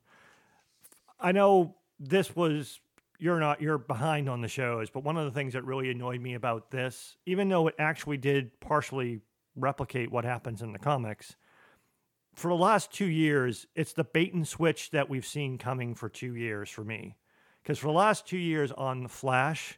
I 1.19 1.31
know 1.31 1.75
this 1.99 2.35
was 2.35 2.79
you're 3.19 3.39
not 3.39 3.61
you're 3.61 3.77
behind 3.77 4.29
on 4.29 4.41
the 4.41 4.47
shows, 4.47 4.89
but 4.89 5.03
one 5.03 5.17
of 5.17 5.25
the 5.25 5.31
things 5.31 5.53
that 5.53 5.63
really 5.65 5.89
annoyed 5.89 6.21
me 6.21 6.33
about 6.33 6.71
this, 6.71 7.17
even 7.25 7.49
though 7.49 7.67
it 7.67 7.75
actually 7.79 8.17
did 8.17 8.59
partially 8.59 9.21
replicate 9.55 10.11
what 10.11 10.25
happens 10.25 10.61
in 10.61 10.71
the 10.71 10.79
comics, 10.79 11.35
for 12.35 12.49
the 12.49 12.55
last 12.55 12.91
two 12.91 13.07
years, 13.07 13.65
it's 13.73 13.93
the 13.93 14.03
bait 14.03 14.33
and 14.33 14.47
switch 14.47 14.91
that 14.91 15.09
we've 15.09 15.25
seen 15.25 15.57
coming 15.57 15.95
for 15.95 16.07
two 16.07 16.35
years 16.35 16.69
for 16.69 16.83
me. 16.83 17.15
Because 17.67 17.79
for 17.79 17.87
the 17.87 17.93
last 17.93 18.25
two 18.25 18.37
years 18.37 18.71
on 18.71 19.03
the 19.03 19.09
Flash, 19.09 19.77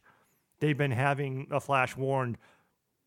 they've 0.59 0.77
been 0.77 0.91
having 0.91 1.47
the 1.49 1.59
Flash 1.59 1.97
warned 1.97 2.37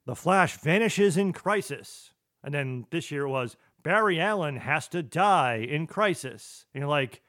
the 0.07 0.16
Flash 0.16 0.59
vanishes 0.59 1.16
in 1.16 1.33
crisis. 1.33 2.11
And 2.42 2.53
then 2.53 2.87
this 2.90 3.12
year 3.12 3.29
was 3.29 3.57
Barry 3.85 4.21
Allen 4.21 4.57
has 4.57 4.88
to 4.88 5.01
die 5.01 5.59
in 5.59 5.87
crisis. 5.87 6.66
And 6.75 6.81
you're 6.81 6.90
like, 6.90 7.23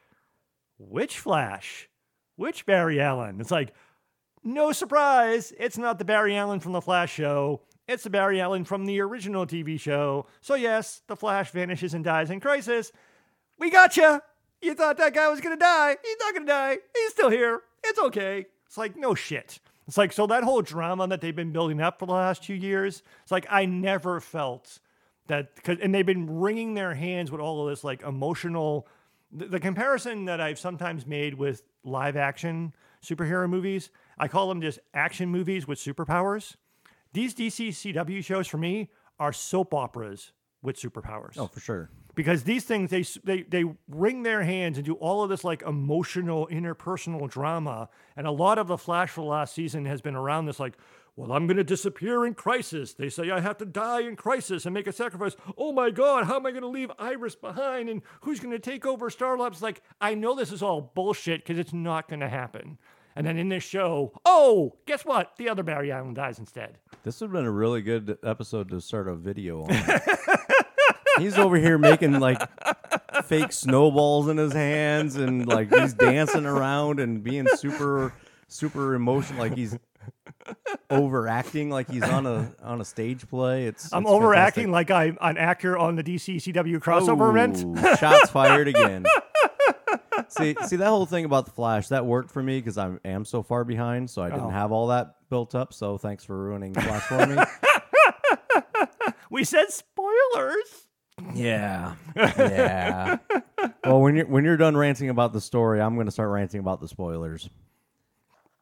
which 0.79 1.19
Flash? 1.19 1.89
Which 2.37 2.65
Barry 2.65 2.99
Allen? 2.99 3.39
It's 3.39 3.51
like, 3.51 3.75
no 4.43 4.71
surprise, 4.71 5.53
it's 5.59 5.77
not 5.77 5.99
the 5.99 6.05
Barry 6.05 6.35
Allen 6.35 6.59
from 6.59 6.71
the 6.71 6.81
Flash 6.81 7.13
show. 7.13 7.61
It's 7.87 8.03
the 8.03 8.09
Barry 8.09 8.41
Allen 8.41 8.65
from 8.65 8.87
the 8.87 8.99
original 8.99 9.45
TV 9.45 9.79
show. 9.79 10.25
So, 10.41 10.55
yes, 10.55 11.03
the 11.05 11.15
Flash 11.15 11.51
vanishes 11.51 11.93
and 11.93 12.03
dies 12.03 12.31
in 12.31 12.39
crisis. 12.39 12.91
We 13.59 13.69
gotcha. 13.69 14.23
You 14.63 14.73
thought 14.73 14.97
that 14.97 15.13
guy 15.13 15.29
was 15.29 15.41
going 15.41 15.55
to 15.55 15.59
die. 15.59 15.97
He's 16.03 16.15
not 16.21 16.33
going 16.33 16.45
to 16.45 16.51
die. 16.51 16.77
He's 16.95 17.11
still 17.11 17.29
here. 17.29 17.61
It's 17.83 17.99
okay. 17.99 18.45
It's 18.65 18.77
like, 18.77 18.95
no 18.95 19.13
shit. 19.13 19.59
It's 19.87 19.97
like, 19.97 20.13
so 20.13 20.25
that 20.27 20.43
whole 20.43 20.61
drama 20.61 21.05
that 21.07 21.19
they've 21.19 21.35
been 21.35 21.51
building 21.51 21.81
up 21.81 21.99
for 21.99 22.05
the 22.05 22.13
last 22.13 22.43
two 22.43 22.53
years, 22.53 23.03
it's 23.23 23.31
like, 23.31 23.45
I 23.49 23.65
never 23.65 24.21
felt 24.21 24.79
that, 25.27 25.61
cause, 25.63 25.77
and 25.81 25.93
they've 25.93 26.05
been 26.05 26.39
wringing 26.39 26.73
their 26.73 26.93
hands 26.93 27.29
with 27.29 27.41
all 27.41 27.61
of 27.67 27.69
this 27.69 27.83
like 27.83 28.01
emotional. 28.03 28.87
The, 29.33 29.47
the 29.47 29.59
comparison 29.59 30.25
that 30.25 30.39
I've 30.39 30.57
sometimes 30.59 31.05
made 31.05 31.33
with 31.33 31.63
live 31.83 32.15
action 32.15 32.73
superhero 33.03 33.49
movies, 33.49 33.89
I 34.17 34.29
call 34.29 34.47
them 34.47 34.61
just 34.61 34.79
action 34.93 35.27
movies 35.27 35.67
with 35.67 35.77
superpowers. 35.77 36.55
These 37.11 37.35
DC 37.35 37.69
CW 37.69 38.23
shows 38.23 38.47
for 38.47 38.57
me 38.57 38.89
are 39.19 39.33
soap 39.33 39.73
operas 39.73 40.31
with 40.61 40.77
superpowers 40.77 41.37
Oh, 41.37 41.47
for 41.47 41.59
sure. 41.59 41.89
Because 42.15 42.43
these 42.43 42.63
things 42.63 42.89
they 42.91 43.03
they 43.23 43.43
they 43.43 43.65
wring 43.87 44.23
their 44.23 44.43
hands 44.43 44.77
and 44.77 44.85
do 44.85 44.93
all 44.95 45.23
of 45.23 45.29
this 45.29 45.43
like 45.43 45.63
emotional 45.63 46.47
interpersonal 46.51 47.29
drama. 47.29 47.89
And 48.15 48.27
a 48.27 48.31
lot 48.31 48.59
of 48.59 48.67
the 48.67 48.77
flash 48.77 49.09
for 49.09 49.21
the 49.21 49.27
last 49.27 49.55
season 49.55 49.85
has 49.85 50.01
been 50.01 50.15
around 50.15 50.45
this 50.45 50.59
like 50.59 50.77
well 51.15 51.31
i'm 51.31 51.45
going 51.47 51.57
to 51.57 51.63
disappear 51.63 52.25
in 52.25 52.35
crisis. 52.35 52.93
They 52.93 53.09
say 53.09 53.31
i 53.31 53.39
have 53.39 53.57
to 53.57 53.65
die 53.65 54.01
in 54.01 54.15
crisis 54.15 54.65
and 54.65 54.73
make 54.73 54.85
a 54.85 54.91
sacrifice. 54.91 55.35
Oh 55.57 55.71
my 55.71 55.89
god 55.89 56.25
how 56.25 56.35
am 56.35 56.45
i 56.45 56.51
going 56.51 56.61
to 56.61 56.67
leave 56.67 56.91
iris 56.99 57.35
behind? 57.35 57.89
And 57.89 58.03
who's 58.21 58.39
going 58.39 58.51
to 58.51 58.59
take 58.59 58.85
over 58.85 59.07
S.T.A.R. 59.07 59.37
Labs? 59.37 59.61
Like 59.63 59.81
i 59.99 60.13
know 60.13 60.35
this 60.35 60.51
is 60.51 60.61
all 60.61 60.91
bullshit 60.93 61.41
because 61.41 61.57
it's 61.57 61.73
not 61.73 62.07
going 62.07 62.19
to 62.19 62.29
happen. 62.29 62.77
And 63.15 63.27
then 63.27 63.37
in 63.37 63.49
this 63.49 63.63
show 63.63 64.13
oh 64.23 64.75
guess 64.85 65.03
what? 65.03 65.35
The 65.37 65.49
other 65.49 65.63
barry 65.63 65.91
allen 65.91 66.13
dies 66.13 66.37
instead. 66.37 66.77
This 67.03 67.19
would 67.21 67.27
have 67.27 67.33
been 67.33 67.45
a 67.45 67.51
really 67.51 67.81
good 67.81 68.19
episode 68.23 68.69
to 68.69 68.79
start 68.81 69.07
a 69.07 69.15
video 69.15 69.63
on. 69.63 69.69
he's 71.19 71.37
over 71.37 71.57
here 71.57 71.77
making 71.77 72.19
like 72.19 72.41
fake 73.25 73.51
snowballs 73.51 74.27
in 74.27 74.37
his 74.37 74.53
hands 74.53 75.15
and 75.15 75.45
like 75.47 75.73
he's 75.73 75.93
dancing 75.93 76.45
around 76.45 76.99
and 76.99 77.23
being 77.23 77.47
super 77.55 78.13
super 78.47 78.93
emotional 78.95 79.39
like 79.39 79.55
he's 79.55 79.77
overacting 80.89 81.69
like 81.69 81.89
he's 81.89 82.03
on 82.03 82.25
a 82.25 82.51
on 82.61 82.81
a 82.81 82.85
stage 82.85 83.27
play. 83.29 83.65
It's 83.65 83.91
i'm 83.93 84.03
it's 84.03 84.11
overacting 84.11 84.65
fantastic. 84.71 84.89
like 84.89 84.91
i'm 84.91 85.17
an 85.21 85.37
actor 85.37 85.77
on 85.77 85.95
the 85.95 86.03
dc 86.03 86.35
cw 86.35 86.79
crossover 86.79 87.29
event 87.29 87.63
Ooh, 87.63 87.95
Shots 87.97 88.29
fired 88.31 88.67
again. 88.67 89.05
see, 90.27 90.55
see 90.65 90.75
that 90.75 90.87
whole 90.89 91.05
thing 91.05 91.25
about 91.25 91.45
the 91.45 91.51
Flash 91.51 91.87
that 91.89 92.05
worked 92.05 92.31
for 92.31 92.43
me 92.43 92.59
because 92.59 92.77
I 92.77 92.91
am 93.05 93.23
so 93.25 93.41
far 93.43 93.63
behind, 93.63 94.09
so 94.09 94.21
I 94.21 94.29
didn't 94.29 94.45
Oh. 94.45 94.49
have 94.49 94.71
all 94.71 94.87
that 94.87 95.15
built 95.29 95.55
up. 95.55 95.73
So 95.73 95.97
thanks 95.97 96.23
for 96.23 96.37
ruining 96.37 96.73
Flash 96.73 97.03
for 97.03 97.25
me. 97.25 97.37
We 99.29 99.43
said 99.43 99.71
spoilers. 99.71 100.87
Yeah, 101.33 101.95
yeah. 102.15 103.17
Well, 103.85 104.01
when 104.01 104.15
you're 104.15 104.25
when 104.25 104.43
you're 104.43 104.57
done 104.57 104.75
ranting 104.75 105.09
about 105.09 105.33
the 105.33 105.41
story, 105.41 105.81
I'm 105.81 105.95
going 105.95 106.07
to 106.07 106.11
start 106.11 106.29
ranting 106.29 106.59
about 106.59 106.81
the 106.81 106.87
spoilers. 106.87 107.49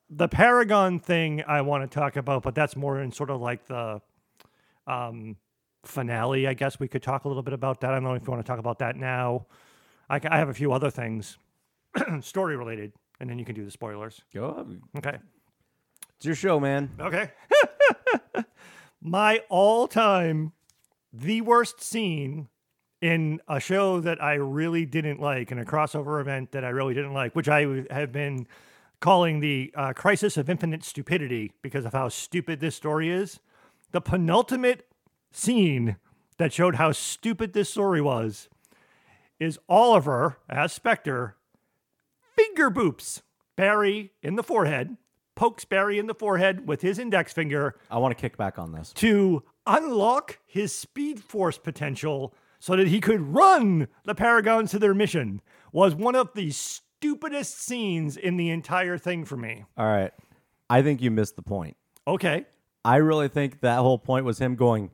The 0.10 0.28
Paragon 0.28 1.00
thing 1.00 1.44
I 1.48 1.62
want 1.62 1.90
to 1.90 2.00
talk 2.00 2.18
about, 2.18 2.44
but 2.44 2.54
that's 2.54 2.76
more 2.76 3.00
in 3.00 3.12
sort 3.12 3.30
of 3.30 3.40
like 3.40 3.66
the 3.68 4.02
um, 4.86 5.38
finale. 5.86 6.48
I 6.48 6.54
guess 6.54 6.80
we 6.80 6.88
could 6.88 7.02
talk 7.02 7.26
a 7.26 7.28
little 7.28 7.44
bit 7.44 7.54
about 7.54 7.82
that. 7.82 7.92
I 7.92 7.94
don't 7.96 8.04
know 8.04 8.14
if 8.14 8.24
you 8.26 8.32
want 8.32 8.46
to 8.46 8.50
talk 8.50 8.60
about 8.60 8.80
that 8.80 8.96
now. 8.96 9.46
I, 10.10 10.20
I 10.30 10.38
have 10.38 10.50
a 10.50 10.54
few 10.54 10.74
other 10.74 10.92
things 10.92 11.38
story 12.22 12.58
related, 12.58 12.92
and 13.20 13.30
then 13.30 13.40
you 13.40 13.46
can 13.46 13.56
do 13.56 13.64
the 13.64 13.72
spoilers. 13.72 14.22
Go. 14.34 14.68
Okay. 14.98 15.18
it's 16.18 16.26
your 16.26 16.36
show, 16.36 16.60
man. 16.60 16.92
Okay. 17.00 17.32
My 19.02 19.42
all 19.50 19.88
time, 19.88 20.52
the 21.14 21.42
worst 21.42 21.82
scene 21.82 22.48
in 23.02 23.42
a 23.48 23.60
show 23.60 24.00
that 24.00 24.22
I 24.22 24.36
really 24.36 24.86
didn't 24.86 25.20
like, 25.20 25.52
in 25.52 25.60
a 25.60 25.66
crossover 25.66 26.22
event 26.22 26.52
that 26.52 26.64
I 26.64 26.70
really 26.70 26.94
didn't 26.94 27.14
like, 27.14 27.36
which 27.36 27.50
I 27.50 27.86
have 27.90 28.12
been 28.12 28.48
calling 29.00 29.40
the 29.40 29.74
uh, 29.76 29.94
Crisis 29.94 30.38
of 30.38 30.50
Infinite 30.50 30.84
Stupidity 30.84 31.52
because 31.62 31.86
of 31.86 31.94
how 31.94 32.10
stupid 32.10 32.60
this 32.60 32.76
story 32.76 33.10
is. 33.10 33.40
The 33.92 34.02
penultimate 34.02 34.88
scene 35.32 35.98
that 36.38 36.54
showed 36.54 36.76
how 36.76 36.92
stupid 36.92 37.54
this 37.54 37.70
story 37.70 38.02
was 38.02 38.48
is 39.40 39.60
Oliver 39.68 40.38
as 40.48 40.72
Spectre 40.72 41.36
finger 42.36 42.70
boops 42.70 43.22
Barry 43.56 44.12
in 44.24 44.36
the 44.36 44.44
forehead, 44.44 44.98
pokes 45.36 45.66
Barry 45.66 45.98
in 45.98 46.08
the 46.08 46.14
forehead 46.14 46.68
with 46.68 46.82
his 46.82 47.00
index 47.00 47.34
finger 47.34 47.76
I 47.90 47.98
want 47.98 48.16
to 48.16 48.22
kick 48.22 48.38
back 48.38 48.60
on 48.60 48.72
this. 48.72 48.94
to 48.94 49.44
unlock 49.66 50.40
his 50.46 50.74
speed 50.76 51.20
force 51.24 51.58
potential 51.58 52.34
so 52.60 52.76
that 52.76 52.88
he 52.88 53.00
could 53.00 53.22
run 53.22 53.88
the 54.06 54.16
Paragons 54.16 54.72
to 54.72 54.80
their 54.80 54.94
mission 54.94 55.42
was 55.72 55.96
one 55.96 56.16
of 56.16 56.30
the 56.36 56.52
stupidest 56.52 57.60
scenes 57.60 58.18
in 58.18 58.38
the 58.38 58.50
entire 58.50 58.98
thing 58.98 59.26
for 59.26 59.38
me. 59.38 59.66
All 59.78 59.86
right, 59.86 60.12
I 60.70 60.82
think 60.82 61.02
you 61.02 61.12
missed 61.12 61.36
the 61.36 61.42
point. 61.42 61.76
Okay. 62.08 62.46
I 62.84 62.98
really 62.98 63.28
think 63.28 63.62
that 63.62 63.78
whole 63.78 64.00
point 64.00 64.26
was 64.26 64.40
him 64.40 64.56
going, 64.56 64.92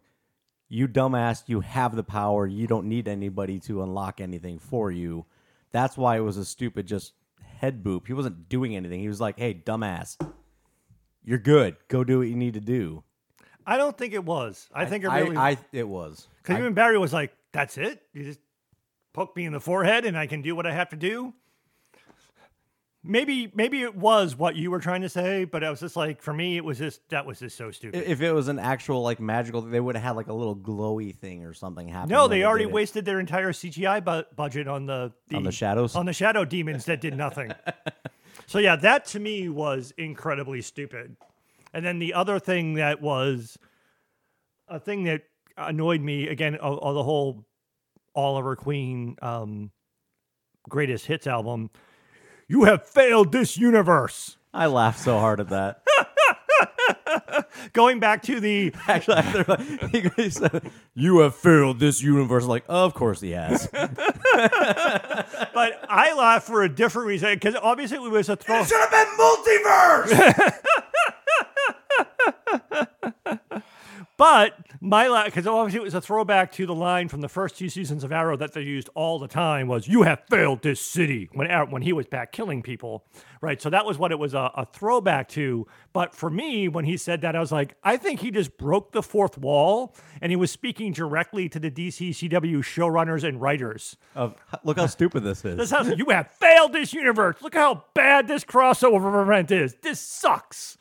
you 0.70 0.88
dumbass, 0.88 1.44
you 1.48 1.62
have 1.62 1.96
the 1.96 2.04
power. 2.04 2.46
You 2.46 2.68
don't 2.68 2.88
need 2.88 3.08
anybody 3.08 3.60
to 3.62 3.82
unlock 3.82 4.20
anything 4.20 4.60
for 4.60 4.92
you. 4.92 5.26
That's 5.72 5.98
why 5.98 6.18
it 6.18 6.22
was 6.22 6.36
a 6.36 6.44
stupid 6.44 6.86
just 6.86 7.14
head 7.58 7.84
boop. 7.84 8.08
He 8.08 8.14
wasn't 8.14 8.50
doing 8.50 8.76
anything. 8.76 9.00
He 9.00 9.08
was 9.08 9.22
like, 9.22 9.38
hey, 9.38 9.54
dumbass, 9.54 10.18
you're 11.24 11.38
good. 11.38 11.76
Go 11.88 12.04
do 12.04 12.20
what 12.20 12.28
you 12.28 12.36
need 12.36 12.54
to 12.54 12.62
do. 12.62 13.04
I 13.66 13.76
don't 13.76 13.98
think 13.98 14.14
it 14.14 14.24
was. 14.24 14.70
I, 14.74 14.86
think 14.86 15.04
it 15.04 15.10
I, 15.10 15.20
really 15.20 15.38
I, 15.38 15.58
it 15.74 15.88
was. 15.88 16.28
because 16.42 16.58
even 16.58 16.74
Barry 16.74 16.98
was 16.98 17.12
like, 17.12 17.36
"That's 17.52 17.78
it. 17.78 18.02
You 18.14 18.24
just 18.24 18.40
poke 19.12 19.36
me 19.36 19.44
in 19.44 19.52
the 19.52 19.60
forehead, 19.60 20.06
and 20.06 20.18
I 20.18 20.26
can 20.26 20.42
do 20.42 20.56
what 20.56 20.66
I 20.66 20.72
have 20.72 20.90
to 20.90 20.96
do." 20.96 21.34
Maybe, 23.08 23.52
maybe 23.56 23.82
it 23.82 23.96
was 23.96 24.36
what 24.36 24.56
you 24.56 24.70
were 24.70 24.80
trying 24.80 25.02
to 25.02 25.10
say, 25.10 25.46
but 25.46 25.64
I 25.64 25.70
was 25.70 25.80
just 25.80 25.96
like, 25.96 26.22
for 26.22 26.34
me, 26.34 26.58
it 26.58 26.66
was 26.66 26.78
just 26.78 27.08
that 27.10 27.26
was 27.26 27.40
just 27.40 27.58
so 27.58 27.72
stupid. 27.72 28.04
If 28.06 28.22
it 28.22 28.32
was 28.32 28.48
an 28.48 28.60
actual 28.60 29.02
like 29.02 29.20
magical, 29.20 29.62
they 29.62 29.80
would 29.80 29.96
have 29.96 30.04
had 30.04 30.16
like 30.16 30.28
a 30.28 30.34
little 30.34 30.56
glowy 30.56 31.16
thing 31.16 31.46
or 31.46 31.54
something 31.54 31.88
happen. 31.88 32.10
no, 32.10 32.24
when 32.24 32.32
they 32.32 32.44
already 32.44 32.66
wasted 32.66 33.06
their 33.06 33.20
entire 33.20 33.52
CGI 33.52 34.04
bu- 34.04 34.36
budget 34.36 34.68
on 34.68 34.86
the, 34.86 35.14
on 35.34 35.44
the 35.44 35.52
shadows. 35.52 35.96
on 35.96 36.06
the 36.06 36.14
shadow 36.14 36.46
demons 36.46 36.86
that 36.86 37.02
did 37.02 37.16
nothing. 37.18 37.52
so 38.46 38.60
yeah, 38.60 38.76
that 38.76 39.06
to 39.06 39.20
me 39.20 39.50
was 39.50 39.94
incredibly 39.98 40.62
stupid. 40.62 41.16
And 41.74 41.86
then 41.86 42.00
the 42.00 42.14
other 42.14 42.40
thing 42.40 42.76
that 42.76 43.02
was 43.02 43.58
a 44.68 44.80
thing 44.80 45.04
that 45.04 45.24
annoyed 45.58 46.02
me 46.02 46.28
again 46.28 46.56
of, 46.56 46.80
of 46.80 46.96
the 46.96 47.04
whole 47.04 47.46
Oliver 48.16 48.56
Queen 48.56 49.16
um, 49.22 49.72
greatest 50.68 51.06
hits 51.06 51.28
album. 51.28 51.70
You 52.48 52.64
have 52.64 52.88
failed 52.88 53.32
this 53.32 53.58
universe. 53.58 54.38
I 54.54 54.68
laughed 54.68 55.00
so 55.00 55.20
hard 55.20 55.40
at 55.40 55.50
that. 55.50 55.82
Going 57.74 58.00
back 58.00 58.22
to 58.24 58.40
the 58.40 58.74
Actually, 58.88 59.18
I 59.18 59.22
thought- 59.44 59.62
he, 59.92 60.10
he 60.16 60.30
said, 60.30 60.72
"You 60.96 61.20
have 61.20 61.36
failed 61.36 61.80
this 61.80 62.02
universe." 62.02 62.46
Like, 62.46 62.64
of 62.70 62.94
course 62.94 63.20
he 63.22 63.32
has. 63.32 63.68
but 63.72 63.94
I 65.90 66.14
laugh 66.18 66.44
for 66.44 66.64
a 66.64 66.70
different 66.70 67.08
reason 67.08 67.34
because 67.34 67.56
obviously 67.56 67.98
it 67.98 68.10
was 68.12 68.30
a 68.30 68.36
throw. 68.36 68.64
Should 68.64 68.80
have 68.80 68.92
been 68.92 69.08
multiverse. 69.20 70.58
But 74.18 74.58
my 74.82 75.08
laugh 75.08 75.26
because 75.26 75.46
obviously 75.46 75.80
it 75.80 75.84
was 75.84 75.94
a 75.94 76.02
throwback 76.02 76.52
to 76.54 76.66
the 76.66 76.74
line 76.74 77.08
from 77.08 77.22
the 77.22 77.30
first 77.30 77.56
two 77.56 77.70
seasons 77.70 78.04
of 78.04 78.12
Arrow 78.12 78.36
that 78.38 78.54
they 78.54 78.62
used 78.62 78.90
all 78.96 79.20
the 79.20 79.28
time 79.28 79.68
was 79.68 79.88
"You 79.88 80.02
have 80.04 80.24
failed 80.28 80.64
this 80.64 80.82
city" 80.82 81.30
when 81.34 81.50
Ar- 81.50 81.68
when 81.68 81.84
he 81.84 81.94
was 81.94 82.08
back 82.08 82.32
killing 82.32 82.64
people, 82.64 83.06
right? 83.42 83.62
So 83.62 83.70
that 83.70 83.86
was 83.86 84.00
what 84.00 84.12
it 84.12 84.18
was 84.18 84.34
a, 84.34 84.52
a 84.56 84.66
throwback 84.66 85.30
to. 85.30 85.68
But 85.94 86.16
for 86.16 86.32
me, 86.32 86.68
when 86.68 86.86
he 86.86 86.98
said 86.98 87.22
that, 87.22 87.36
I 87.36 87.40
was 87.40 87.52
like, 87.52 87.76
I 87.84 87.96
think 87.98 88.22
he 88.22 88.32
just 88.32 88.58
broke 88.58 88.92
the 88.92 89.04
fourth 89.04 89.38
wall, 89.38 89.96
and 90.20 90.32
he 90.32 90.36
was 90.36 90.50
speaking 90.50 90.94
directly 90.94 91.48
to 91.50 91.60
the 91.60 91.70
DC 91.70 92.10
CW 92.10 92.58
showrunners 92.64 93.24
and 93.24 93.40
writers. 93.40 93.98
of, 94.16 94.36
look 94.64 94.78
how 94.78 94.88
stupid 94.88 95.24
this 95.24 95.46
is. 95.46 95.58
This 95.58 95.70
house, 95.70 95.90
you 95.96 96.10
have 96.10 96.32
failed 96.32 96.74
this 96.74 96.92
universe. 96.92 97.36
Look 97.44 97.54
how 97.54 97.84
bad 97.94 98.28
this 98.28 98.44
crossover 98.44 99.22
event 99.22 99.52
is. 99.52 99.76
This 99.76 100.00
sucks. 100.00 100.80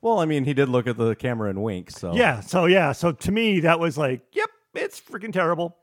Well, 0.00 0.20
I 0.20 0.26
mean, 0.26 0.44
he 0.44 0.54
did 0.54 0.68
look 0.68 0.86
at 0.86 0.96
the 0.96 1.14
camera 1.14 1.50
and 1.50 1.62
wink. 1.62 1.90
So 1.90 2.14
Yeah. 2.14 2.40
So 2.40 2.66
yeah. 2.66 2.92
So 2.92 3.12
to 3.12 3.32
me, 3.32 3.60
that 3.60 3.80
was 3.80 3.98
like, 3.98 4.22
yep, 4.32 4.48
it's 4.74 5.00
freaking 5.00 5.32
terrible. 5.32 5.76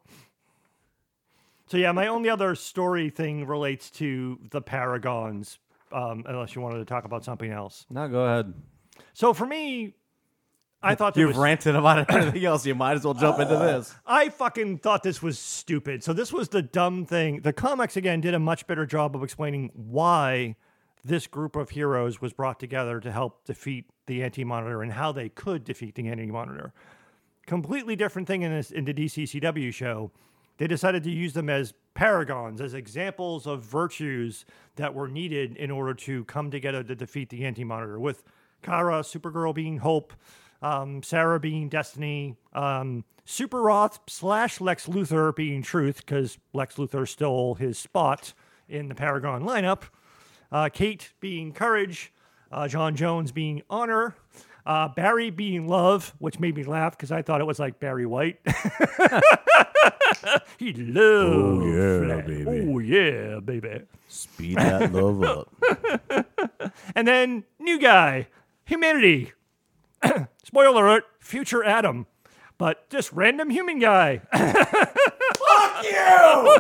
So 1.68 1.78
yeah, 1.78 1.92
my 1.92 2.08
only 2.08 2.30
other 2.30 2.56
story 2.56 3.10
thing 3.10 3.46
relates 3.46 3.90
to 3.92 4.40
the 4.52 4.62
Paragons. 4.62 5.58
Um, 5.92 6.26
unless 6.28 6.56
you 6.56 6.62
wanted 6.62 6.80
to 6.80 6.86
talk 6.86 7.06
about 7.06 7.24
something 7.24 7.52
else. 7.52 7.86
No, 7.90 8.08
go 8.08 8.26
ahead. 8.26 8.54
So 9.14 9.34
for 9.34 9.46
me, 9.46 9.94
I 10.82 10.96
thought 10.96 11.14
there 11.14 11.26
You've 11.26 11.36
was, 11.36 11.44
ranted 11.44 11.76
about 11.76 12.10
everything 12.10 12.44
else. 12.46 12.66
You 12.66 12.76
might 12.76 12.94
as 12.94 13.04
well 13.06 13.14
jump 13.14 13.40
into 13.40 13.56
this. 13.56 13.94
I 14.06 14.30
fucking 14.30 14.80
thought 14.80 15.04
this 15.04 15.22
was 15.22 15.40
stupid. 15.40 16.04
So 16.04 16.12
this 16.14 16.34
was 16.34 16.50
the 16.50 16.62
dumb 16.62 17.06
thing. 17.06 17.42
The 17.42 17.54
comics 17.54 17.98
again 17.98 18.22
did 18.22 18.34
a 18.34 18.40
much 18.40 18.68
better 18.68 18.86
job 18.86 19.16
of 19.16 19.24
explaining 19.24 19.72
why 19.74 20.56
this 21.04 21.28
group 21.28 21.56
of 21.56 21.70
heroes 21.70 22.20
was 22.20 22.34
brought 22.34 22.60
together 22.60 23.00
to 23.00 23.12
help 23.12 23.46
defeat 23.46 23.86
the 24.08 24.24
Anti-Monitor 24.24 24.82
and 24.82 24.94
how 24.94 25.12
they 25.12 25.30
could 25.30 25.64
defeat 25.64 25.96
the 25.96 26.08
Anti-Monitor. 26.08 26.74
Completely 27.46 27.96
different 27.96 28.28
thing 28.28 28.42
in 28.42 28.52
this 28.52 28.72
in 28.72 28.86
the 28.86 28.94
DCCW 28.94 29.74
show. 29.74 30.12
They 30.58 30.68
decided 30.68 31.04
to 31.04 31.12
use 31.12 31.34
them 31.34 31.50
as 31.50 31.74
paragons, 31.96 32.62
as 32.62 32.74
examples 32.74 33.46
of 33.46 33.62
virtues 33.62 34.46
that 34.76 34.94
were 34.94 35.08
needed 35.08 35.56
in 35.58 35.70
order 35.70 35.94
to 35.94 36.24
come 36.26 36.50
together 36.50 36.84
to 36.84 36.96
defeat 36.96 37.30
the 37.30 37.46
Anti-Monitor. 37.46 38.00
With 38.00 38.24
Kara, 38.62 39.02
Supergirl 39.02 39.54
being 39.54 39.78
Hope, 39.78 40.14
um, 40.62 41.04
Sara 41.04 41.40
being 41.40 41.70
Destiny, 41.70 42.36
um, 42.54 43.04
Super 43.26 43.62
Routh 43.62 44.00
slash 44.08 44.62
Lex 44.62 44.88
Luthor 44.88 45.36
being 45.36 45.62
Truth, 45.62 45.98
because 45.98 46.38
Lex 46.54 46.76
Luthor 46.76 47.08
stole 47.08 47.56
his 47.56 47.78
spot 47.78 48.34
in 48.68 48.88
the 48.88 48.96
Paragon 48.96 49.44
lineup. 49.44 49.84
Uh, 50.52 50.70
Kate 50.72 51.12
being 51.20 51.52
Courage, 51.52 52.14
uh, 52.56 52.68
J'onn 52.68 52.96
J'onzz 52.96 53.32
being 53.34 53.62
Honor, 53.70 54.16
uh, 54.66 54.88
Barry 54.88 55.30
being 55.30 55.68
Love, 55.68 56.14
which 56.20 56.40
made 56.40 56.56
me 56.56 56.64
laugh 56.64 56.98
because 56.98 57.12
I 57.12 57.22
thought 57.22 57.42
it 57.42 57.46
was 57.46 57.60
like 57.60 57.80
Barry 57.80 58.06
White. 58.08 58.40
he 60.58 60.74
loved 60.74 60.98
Oh, 60.98 61.66
yeah, 61.66 62.08
that. 62.16 62.26
baby. 62.26 62.46
Oh 62.68 62.80
yeah, 62.80 63.40
baby. 63.40 63.82
Speed 64.08 64.58
that 64.58 64.92
love 64.92 65.24
up. 65.24 65.54
And 66.96 67.08
then 67.08 67.44
new 67.60 67.80
guy, 67.80 68.28
humanity. 68.66 69.32
Spoiler 70.44 70.86
alert, 70.86 71.04
future 71.20 71.64
Adam, 71.64 72.06
but 72.58 72.90
just 72.90 73.12
random 73.12 73.50
human 73.50 73.80
guy. 73.80 74.22
Fuck 74.34 75.84
you! 75.84 76.58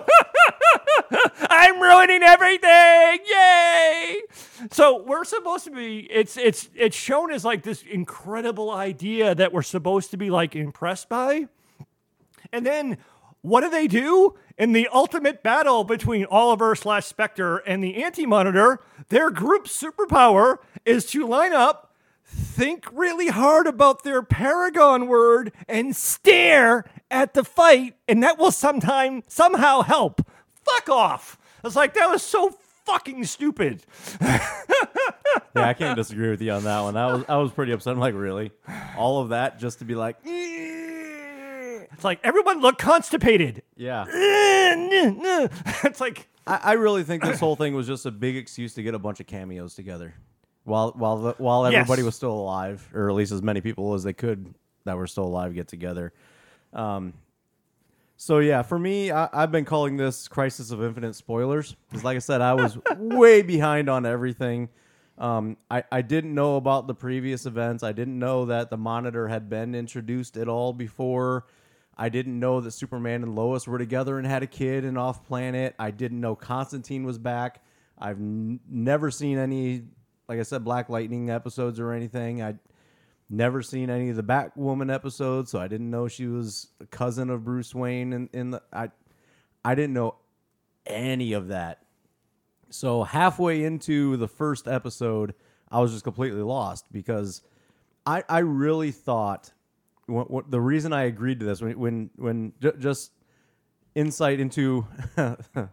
I'm 1.50 1.82
ruining 1.82 2.24
everything! 2.24 3.20
Yay! 3.30 4.22
So 4.72 5.04
we're 5.04 5.24
supposed 5.26 5.66
to 5.66 5.72
be. 5.72 6.00
It's 6.12 6.38
it's 6.38 6.70
it's 6.76 6.96
shown 6.96 7.32
as 7.32 7.46
like 7.46 7.64
this 7.64 7.84
incredible 7.84 8.72
idea 8.72 9.36
that 9.36 9.54
we're 9.54 9.62
supposed 9.62 10.12
to 10.12 10.18
be 10.18 10.30
like 10.30 10.56
impressed 10.56 11.10
by, 11.10 11.48
and 12.52 12.66
then 12.66 12.98
what 13.42 13.62
do 13.62 13.70
they 13.70 13.88
do 13.88 14.34
in 14.58 14.72
the 14.72 14.88
ultimate 14.92 15.44
battle 15.44 15.84
between 15.84 16.26
Oliver 16.26 16.74
slash 16.76 17.06
Spectre 17.06 17.58
and 17.58 17.84
the 17.84 18.04
Anti 18.04 18.26
Monitor? 18.26 18.80
Their 19.10 19.30
group 19.30 19.68
superpower 19.68 20.58
is 20.84 21.06
to 21.12 21.28
line 21.28 21.54
up. 21.54 21.85
Think 22.26 22.86
really 22.92 23.28
hard 23.28 23.68
about 23.68 24.04
their 24.04 24.22
paragon 24.24 25.08
word 25.08 25.52
and 25.68 25.96
stare 25.96 26.84
at 27.12 27.34
the 27.34 27.44
fight, 27.44 27.96
and 28.08 28.22
that 28.24 28.38
will 28.40 28.52
sometime 28.52 29.24
somehow 29.28 29.82
help. 29.82 30.22
Fuck 30.64 30.90
off. 30.90 31.38
I 31.64 31.68
was 31.68 31.76
like, 31.76 31.94
that 31.94 32.10
was 32.10 32.24
so 32.24 32.52
fucking 32.86 33.24
stupid. 33.26 33.84
Yeah, 35.54 35.70
I 35.70 35.74
can't 35.74 35.96
disagree 35.96 36.30
with 36.30 36.42
you 36.42 36.52
on 36.52 36.66
that 36.66 36.82
one. 36.82 36.94
That 36.96 37.06
was 37.12 37.24
I 37.30 37.38
was 37.38 37.52
pretty 37.52 37.72
upset. 37.72 37.94
I'm 37.94 38.00
like, 38.00 38.14
really? 38.14 38.52
All 38.98 39.22
of 39.22 39.30
that 39.30 39.58
just 39.58 39.80
to 39.80 39.86
be 39.86 39.96
like, 39.96 40.18
It's 40.26 42.04
like 42.04 42.20
everyone 42.24 42.60
looked 42.62 42.80
constipated. 42.82 43.64
yeah. 43.78 44.06
It's 45.84 46.02
like 46.02 46.28
I, 46.46 46.60
I 46.64 46.74
really 46.74 47.04
think 47.04 47.24
this 47.24 47.40
whole 47.40 47.56
thing 47.56 47.74
was 47.74 47.88
just 47.88 48.06
a 48.06 48.12
big 48.12 48.36
excuse 48.36 48.74
to 48.74 48.84
get 48.84 48.96
a 48.96 49.00
bunch 49.00 49.20
of 49.22 49.28
cameos 49.28 49.76
together, 49.76 50.14
while 50.66 50.92
while 50.96 51.18
the, 51.18 51.36
while 51.38 51.66
everybody 51.66 52.02
Yes. 52.02 52.06
was 52.06 52.16
still 52.16 52.34
alive, 52.34 52.88
or 52.94 53.10
at 53.10 53.16
least 53.16 53.32
as 53.32 53.42
many 53.42 53.62
people 53.62 53.94
as 53.94 54.04
they 54.04 54.14
could 54.14 54.54
that 54.84 54.98
were 54.98 55.08
still 55.08 55.24
alive 55.26 55.54
get 55.56 55.68
together. 55.68 56.12
Um, 56.74 57.14
so 58.18 58.40
yeah, 58.40 58.62
for 58.62 58.78
me, 58.80 59.12
I, 59.12 59.30
I've 59.34 59.52
been 59.52 59.66
calling 59.66 59.98
this 59.98 60.28
"Crisis 60.28 60.72
of 60.72 60.84
Infinite 60.84 61.16
Spoilers" 61.16 61.76
because, 61.90 62.04
like 62.04 62.16
I 62.16 62.20
said, 62.20 62.42
I 62.42 62.54
was 62.54 62.78
way 62.98 63.42
behind 63.42 63.90
on 63.90 64.06
everything. 64.06 64.70
Um, 65.18 65.56
I, 65.72 65.84
I 65.92 66.02
didn't 66.02 66.34
know 66.34 66.58
about 66.58 66.88
the 66.88 66.94
previous 66.96 67.46
events. 67.46 67.84
I 67.84 67.94
didn't 67.94 68.20
know 68.20 68.46
that 68.48 68.70
the 68.70 68.78
Monitor 68.78 69.28
had 69.30 69.50
been 69.50 69.74
introduced 69.74 70.36
at 70.38 70.50
all 70.50 70.74
before. 70.74 71.46
I 71.98 72.10
didn't 72.10 72.38
know 72.38 72.60
that 72.60 72.72
Superman 72.72 73.24
and 73.24 73.34
Lois 73.36 73.66
were 73.66 73.78
together 73.78 74.18
and 74.18 74.28
had 74.28 74.44
a 74.44 74.48
kid 74.48 74.84
and 74.84 74.98
off 74.98 75.26
planet. 75.26 75.74
I 75.80 75.92
didn't 75.92 76.20
know 76.20 76.36
Constantine 76.36 77.06
was 77.06 77.18
back. 77.18 77.64
I've 77.98 78.18
n- 78.20 78.60
never 78.70 79.10
seen 79.10 79.38
any, 79.38 79.84
like 80.28 80.40
I 80.40 80.44
said, 80.44 80.64
Black 80.64 80.90
Lightning 80.90 81.30
episodes 81.30 81.80
or 81.80 81.92
anything. 81.92 82.42
I 82.42 82.56
never 83.30 83.62
seen 83.62 83.90
any 83.90 84.10
of 84.10 84.16
the 84.16 84.24
Batwoman 84.24 84.94
episodes, 84.94 85.52
so 85.52 85.60
I 85.60 85.68
didn't 85.68 85.90
know 85.90 86.08
she 86.08 86.28
was 86.28 86.68
a 86.80 86.86
cousin 86.86 87.30
of 87.30 87.44
Bruce 87.44 87.74
Wayne. 87.74 88.14
And 88.14 88.30
in, 88.34 88.40
in 88.40 88.52
the 88.52 88.62
I, 88.72 88.90
I 89.64 89.76
didn't 89.76 89.94
know 89.94 90.16
any 90.86 91.34
of 91.34 91.50
that. 91.50 91.80
So 92.70 93.04
halfway 93.04 93.64
into 93.64 94.18
the 94.18 94.28
first 94.28 94.68
episode, 94.68 95.34
I 95.72 95.80
was 95.80 95.92
just 95.92 96.04
completely 96.04 96.42
lost 96.42 96.92
because 96.92 97.42
I 98.06 98.24
I 98.30 98.40
really 98.40 98.92
thought 98.92 99.52
what, 100.08 100.30
what 100.30 100.52
the 100.52 100.62
reason 100.62 100.94
I 100.94 101.04
agreed 101.04 101.40
to 101.40 101.46
this 101.46 101.62
when 101.62 101.80
when 101.80 102.10
when 102.16 102.54
ju- 102.62 102.76
just 102.78 103.12
insight 103.96 104.40
into 104.40 104.86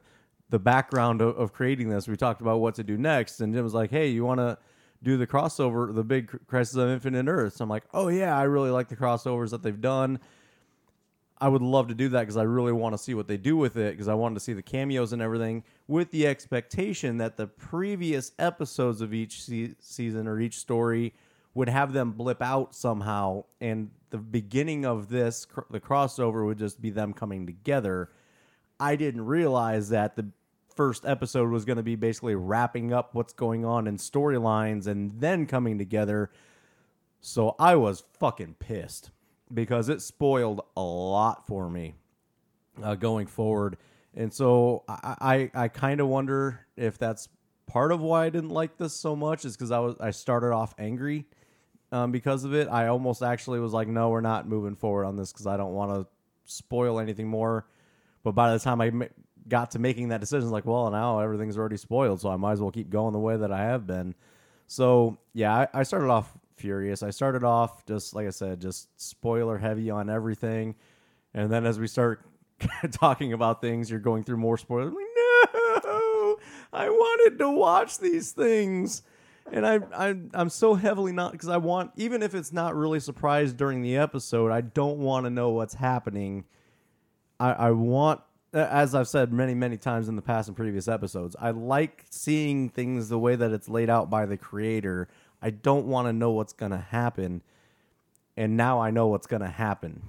the 0.53 0.59
background 0.59 1.23
of, 1.23 1.35
of 1.39 1.53
creating 1.55 1.89
this, 1.89 2.07
we 2.07 2.15
talked 2.15 2.43
about 2.43 2.61
what 2.61 2.75
to 2.75 2.85
do 2.85 2.99
next, 2.99 3.41
and 3.41 3.55
Jim 3.55 3.65
was 3.65 3.73
like, 3.73 3.91
"Hey, 3.91 4.09
you 4.09 4.23
want 4.23 4.39
to 4.39 4.59
do 5.03 5.17
the 5.17 5.27
crossover, 5.27 5.93
the 5.93 6.05
big 6.05 6.47
Crisis 6.47 6.77
of 6.77 6.91
Infinite 6.91 7.27
Earths?" 7.27 7.59
I'm 7.61 7.71
like, 7.71 7.85
"Oh 7.95 8.09
yeah, 8.09 8.39
I 8.39 8.43
really 8.43 8.71
like 8.71 8.89
the 8.89 8.97
crossovers 8.97 9.51
that 9.51 9.63
they've 9.63 9.81
done." 9.81 10.21
I 11.41 11.49
would 11.49 11.63
love 11.63 11.89
to 11.89 11.95
do 11.95 12.11
that 12.11 12.21
because 12.21 12.37
I 12.37 12.43
really 12.43 12.71
want 12.71 12.93
to 12.93 12.99
see 12.99 13.15
what 13.15 13.27
they 13.27 13.39
do 13.39 13.57
with 13.57 13.77
it 13.77 13.95
because 13.95 14.07
I 14.07 14.15
wanted 14.15 14.35
to 14.35 14.41
see 14.41 14.53
the 14.53 14.63
cameos 14.63 15.13
and 15.13 15.21
everything 15.21 15.65
with 15.89 16.13
the 16.13 16.27
expectation 16.27 17.17
that 17.17 17.37
the 17.37 17.49
previous 17.49 18.31
episodes 18.39 19.01
of 19.01 19.13
each 19.13 19.43
se- 19.43 19.75
season 19.81 20.29
or 20.29 20.39
each 20.39 20.59
story 20.59 21.15
would 21.55 21.69
have 21.69 21.95
them 21.95 22.13
blip 22.13 22.41
out 22.41 22.77
somehow 22.77 23.43
and 23.61 23.91
the 24.11 24.19
beginning 24.19 24.85
of 24.85 25.09
this 25.09 25.47
the 25.71 25.81
crossover 25.81 26.47
would 26.47 26.59
just 26.59 26.81
be 26.81 26.91
them 26.91 27.13
coming 27.13 27.45
together. 27.45 28.11
I 28.79 28.95
didn't 28.95 29.27
realize 29.27 29.89
that 29.89 30.15
the 30.15 30.31
first 30.77 31.05
episode 31.07 31.51
was 31.51 31.65
going 31.65 31.77
to 31.77 31.83
be 31.83 31.97
basically 31.97 32.35
wrapping 32.35 32.93
up 32.93 33.15
what's 33.15 33.33
going 33.33 33.65
on 33.65 33.87
in 33.87 33.97
storylines 33.97 34.87
and 34.87 35.21
then 35.21 35.47
coming 35.47 35.79
together. 35.79 36.31
So 37.21 37.55
I 37.59 37.77
was 37.77 38.05
fucking 38.19 38.57
pissed 38.59 39.11
because 39.53 39.89
it 39.89 40.03
spoiled 40.03 40.63
a 40.77 40.83
lot 40.83 41.47
for 41.47 41.71
me 41.71 41.95
uh, 42.83 42.95
going 42.95 43.27
forward. 43.27 43.77
And 44.15 44.33
so 44.33 44.85
I, 44.89 45.51
I, 45.55 45.65
I 45.65 45.69
kind 45.69 46.01
of 46.01 46.09
wonder 46.09 46.67
if 46.77 46.99
that's 46.99 47.29
part 47.67 47.93
of 47.93 48.01
why 48.01 48.27
I 48.27 48.31
didn't 48.31 48.51
like 48.51 48.77
this 48.77 48.95
so 48.95 49.17
much 49.17 49.45
is 49.45 49.57
because 49.57 49.71
I 49.71 49.79
was 49.79 49.97
I 50.01 50.11
started 50.11 50.53
off 50.53 50.75
angry 50.79 51.27
um, 51.91 52.13
because 52.13 52.45
of 52.45 52.55
it. 52.55 52.69
I 52.69 52.89
almost 52.89 53.23
actually 53.23 53.61
was 53.61 53.73
like, 53.73 53.89
no, 53.89 54.11
we're 54.11 54.21
not 54.21 54.49
moving 54.49 54.77
forward 54.77 55.05
on 55.05 55.17
this 55.17 55.33
because 55.33 55.47
I 55.47 55.57
don't 55.57 55.73
want 55.73 55.93
to 55.93 56.07
spoil 56.45 56.99
anything 56.99 57.29
more. 57.29 57.67
But 58.25 58.33
by 58.33 58.53
the 58.53 58.59
time 58.59 58.81
I 58.81 58.91
got 59.49 59.73
to 59.73 59.79
making 59.79 60.09
that 60.09 60.21
decision, 60.21 60.51
like, 60.51 60.65
well, 60.65 60.91
now 60.91 61.21
everything's 61.21 61.59
already 61.59 61.77
spoiled, 61.77 62.21
so 62.21 62.31
I 62.31 62.37
might 62.37 62.53
as 62.53 62.61
well 62.61 62.71
keep 62.71 62.91
going 62.91 63.13
the 63.13 63.19
way 63.19 63.37
that 63.37 63.53
I 63.53 63.63
have 63.63 63.87
been. 63.87 64.15
So 64.67 65.19
yeah, 65.35 65.55
I, 65.55 65.81
I 65.81 65.83
started 65.83 66.09
off 66.09 66.33
furious. 66.57 67.03
I 67.03 67.11
started 67.11 67.45
off 67.45 67.85
just 67.87 68.15
like 68.15 68.27
I 68.27 68.31
said, 68.31 68.61
just 68.61 68.89
spoiler 69.01 69.59
heavy 69.59 69.91
on 69.91 70.09
everything, 70.09 70.75
and 71.35 71.51
then 71.51 71.67
as 71.67 71.79
we 71.79 71.87
start 71.87 72.25
talking 72.93 73.33
about 73.33 73.61
things, 73.61 73.91
you're 73.91 74.01
going 74.01 74.25
through 74.25 74.39
more 74.39 74.57
spoilers. 74.57 74.93
Like, 74.93 75.07
no, 75.17 76.39
I 76.73 76.89
wanted 76.89 77.39
to 77.39 77.51
watch 77.51 77.99
these 77.99 78.33
things. 78.33 79.03
And 79.51 79.67
I, 79.67 79.81
I, 79.95 80.15
I'm 80.35 80.49
so 80.49 80.75
heavily 80.75 81.13
not 81.13 81.33
because 81.33 81.49
I 81.49 81.57
want, 81.57 81.91
even 81.97 82.23
if 82.23 82.35
it's 82.35 82.53
not 82.53 82.75
really 82.75 83.01
surprised 83.01 83.57
during 83.57 83.83
the 83.83 83.97
episode, 83.97 84.51
I 84.51 84.61
don't 84.61 84.99
want 84.99 85.27
to 85.27 85.31
know 85.31 85.51
what's 85.51 85.75
happening. 85.75 86.45
I, 87.41 87.53
I 87.53 87.71
want, 87.73 88.21
as 88.53 88.95
I've 88.95 89.09
said 89.09 89.33
many, 89.33 89.55
many 89.55 89.77
times 89.77 90.09
in 90.09 90.17
the 90.17 90.23
past 90.23 90.49
and 90.49 90.57
previous 90.57 90.89
episodes, 90.89 91.35
I 91.41 91.51
like 91.51 92.05
seeing 92.11 92.69
things 92.69 93.09
the 93.09 93.19
way 93.19 93.35
that 93.35 93.51
it's 93.51 93.69
laid 93.69 93.89
out 93.89 94.11
by 94.11 94.27
the 94.27 94.37
creator. 94.37 95.09
I 95.41 95.51
don't 95.51 95.87
want 95.87 96.09
to 96.09 96.13
know 96.13 96.31
what's 96.31 96.53
going 96.53 96.73
to 96.73 96.79
happen. 96.79 97.43
And 98.37 98.57
now 98.57 98.81
I 98.81 98.91
know 98.91 99.09
what's 99.09 99.27
going 99.27 99.43
to 99.43 99.49
happen. 99.49 100.03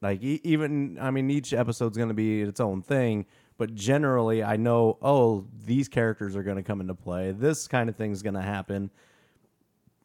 Like, 0.00 0.22
even, 0.22 0.98
I 1.00 1.10
mean, 1.10 1.30
each 1.30 1.52
episode's 1.52 1.96
going 1.96 2.08
to 2.08 2.14
be 2.14 2.42
its 2.42 2.60
own 2.60 2.82
thing, 2.82 3.24
but 3.56 3.74
generally 3.74 4.42
I 4.42 4.56
know, 4.56 4.98
oh, 5.00 5.46
these 5.64 5.88
characters 5.88 6.34
are 6.34 6.42
going 6.42 6.56
to 6.56 6.62
come 6.62 6.80
into 6.80 6.94
play. 6.94 7.30
This 7.30 7.68
kind 7.68 7.88
of 7.88 7.94
thing's 7.94 8.22
going 8.22 8.34
to 8.34 8.42
happen. 8.42 8.90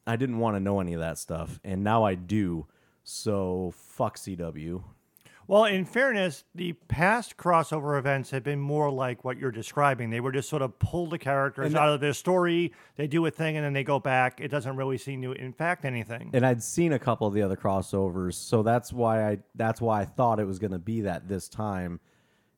I 0.06 0.16
didn't 0.16 0.38
want 0.38 0.56
to 0.56 0.60
know 0.60 0.80
any 0.80 0.94
of 0.94 1.00
that 1.00 1.18
stuff. 1.18 1.58
And 1.64 1.82
now 1.82 2.04
I 2.04 2.14
do. 2.14 2.66
So, 3.02 3.72
fuck 3.74 4.18
CW. 4.18 4.82
Well, 5.48 5.64
in 5.64 5.86
fairness, 5.86 6.44
the 6.54 6.74
past 6.74 7.38
crossover 7.38 7.98
events 7.98 8.30
have 8.32 8.44
been 8.44 8.60
more 8.60 8.90
like 8.90 9.24
what 9.24 9.38
you're 9.38 9.50
describing. 9.50 10.10
They 10.10 10.20
were 10.20 10.30
just 10.30 10.50
sort 10.50 10.60
of 10.60 10.78
pull 10.78 11.06
the 11.06 11.18
characters 11.18 11.74
out 11.74 11.88
of 11.88 12.00
their 12.00 12.12
story, 12.12 12.74
they 12.96 13.06
do 13.06 13.24
a 13.24 13.30
thing, 13.30 13.56
and 13.56 13.64
then 13.64 13.72
they 13.72 13.82
go 13.82 13.98
back. 13.98 14.42
It 14.42 14.48
doesn't 14.48 14.76
really 14.76 14.98
seem 14.98 15.22
to 15.22 15.32
impact 15.32 15.86
anything. 15.86 16.30
and 16.34 16.44
I'd 16.44 16.62
seen 16.62 16.92
a 16.92 16.98
couple 16.98 17.26
of 17.26 17.32
the 17.32 17.40
other 17.40 17.56
crossovers, 17.56 18.34
so 18.34 18.62
that's 18.62 18.92
why 18.92 19.26
I 19.26 19.38
that's 19.54 19.80
why 19.80 20.02
I 20.02 20.04
thought 20.04 20.38
it 20.38 20.44
was 20.46 20.58
going 20.58 20.72
to 20.72 20.78
be 20.78 21.00
that 21.00 21.28
this 21.28 21.48
time, 21.48 21.98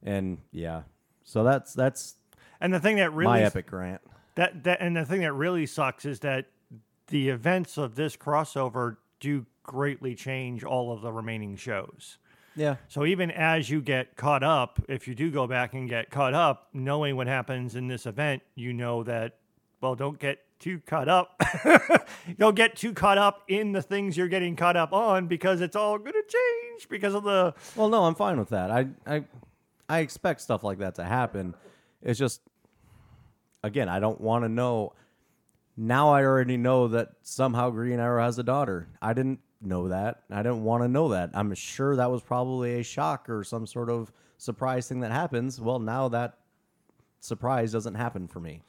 and 0.03 0.39
yeah, 0.51 0.83
so 1.23 1.45
that's 1.45 1.73
that's 1.73 2.17
And 2.61 2.75
the 2.75 2.81
thing 2.81 2.97
that 2.97 3.13
really 3.13 3.31
my 3.31 3.43
epic 3.43 3.71
rant. 3.71 4.01
that 4.35 4.65
that 4.65 4.81
and 4.81 4.97
the 4.97 5.05
thing 5.05 5.21
that 5.21 5.33
really 5.33 5.65
sucks 5.65 6.05
is 6.05 6.19
that 6.21 6.47
the 7.07 7.29
events 7.29 7.79
of 7.79 7.95
this 7.95 8.17
crossover 8.17 8.97
do 9.21 9.47
greatly 9.63 10.17
change 10.17 10.65
all 10.65 10.91
of 10.93 11.03
the 11.03 11.13
remaining 11.13 11.55
shows. 11.55 12.19
Yeah, 12.57 12.77
So 12.89 13.07
even 13.07 13.31
as 13.31 13.71
you 13.71 13.81
get 13.81 14.17
caught 14.17 14.43
up, 14.43 14.83
if 14.89 15.07
you 15.07 15.15
do 15.15 15.31
go 15.31 15.47
back 15.47 15.73
and 15.73 15.89
get 15.89 16.11
caught 16.11 16.35
up, 16.35 16.69
knowing 16.73 17.17
what 17.17 17.27
happens 17.29 17.77
in 17.77 17.87
this 17.87 18.07
event, 18.07 18.43
you 18.55 18.73
know 18.73 19.03
that 19.05 19.37
well, 19.81 19.95
don't 19.95 20.19
get 20.19 20.41
too 20.59 20.81
caught 20.87 21.09
up. 21.09 21.41
don't 22.39 22.55
get 22.55 22.77
too 22.77 22.93
caught 22.93 23.19
up 23.19 23.43
in 23.49 23.73
the 23.73 23.81
things 23.81 24.17
you're 24.17 24.29
getting 24.29 24.57
caught 24.57 24.77
up 24.77 24.93
on 24.93 25.27
because 25.27 25.61
it's 25.61 25.75
all 25.75 25.99
going 25.99 26.13
to 26.13 26.23
change 26.23 26.89
because 26.89 27.15
of 27.15 27.25
the 27.25 27.55
well, 27.77 27.89
no, 27.89 28.05
I'm 28.05 28.15
fine 28.15 28.39
with 28.39 28.51
that. 28.51 28.71
I 28.71 28.89
I 29.07 29.25
I 29.89 30.01
expect 30.01 30.41
stuff 30.41 30.63
like 30.63 30.79
that 30.79 30.97
to 30.97 31.05
happen. 31.05 31.55
It's 32.03 32.19
just 32.19 32.43
again, 33.63 33.89
I 33.89 34.01
don't 34.01 34.21
want 34.21 34.45
to 34.45 34.49
know. 34.49 34.93
Now 35.77 36.11
I 36.11 36.25
already 36.25 36.59
know 36.59 36.89
that 36.89 37.11
somehow 37.23 37.71
Green 37.71 37.99
Arrow 37.99 38.23
has 38.23 38.39
a 38.39 38.43
daughter. 38.43 38.89
I 39.01 39.15
didn't 39.15 39.41
know 39.61 39.89
that. 39.89 40.23
I 40.31 40.43
didn't 40.43 40.65
want 40.65 40.83
to 40.83 40.89
know 40.89 41.09
that. 41.11 41.31
I'm 41.35 41.55
sure 41.55 41.97
that 41.97 42.11
was 42.11 42.23
probably 42.23 42.81
a 42.81 42.83
shock 42.83 43.29
or 43.29 43.45
some 43.45 43.67
sort 43.67 43.91
of 43.91 44.13
surprise 44.39 44.89
thing 44.89 45.01
that 45.01 45.13
happens. 45.13 45.61
Well, 45.61 45.79
now 45.79 46.09
that 46.09 46.39
surprise 47.21 47.73
doesn't 47.73 47.95
happen 47.95 48.27
for 48.27 48.41
me. 48.41 48.63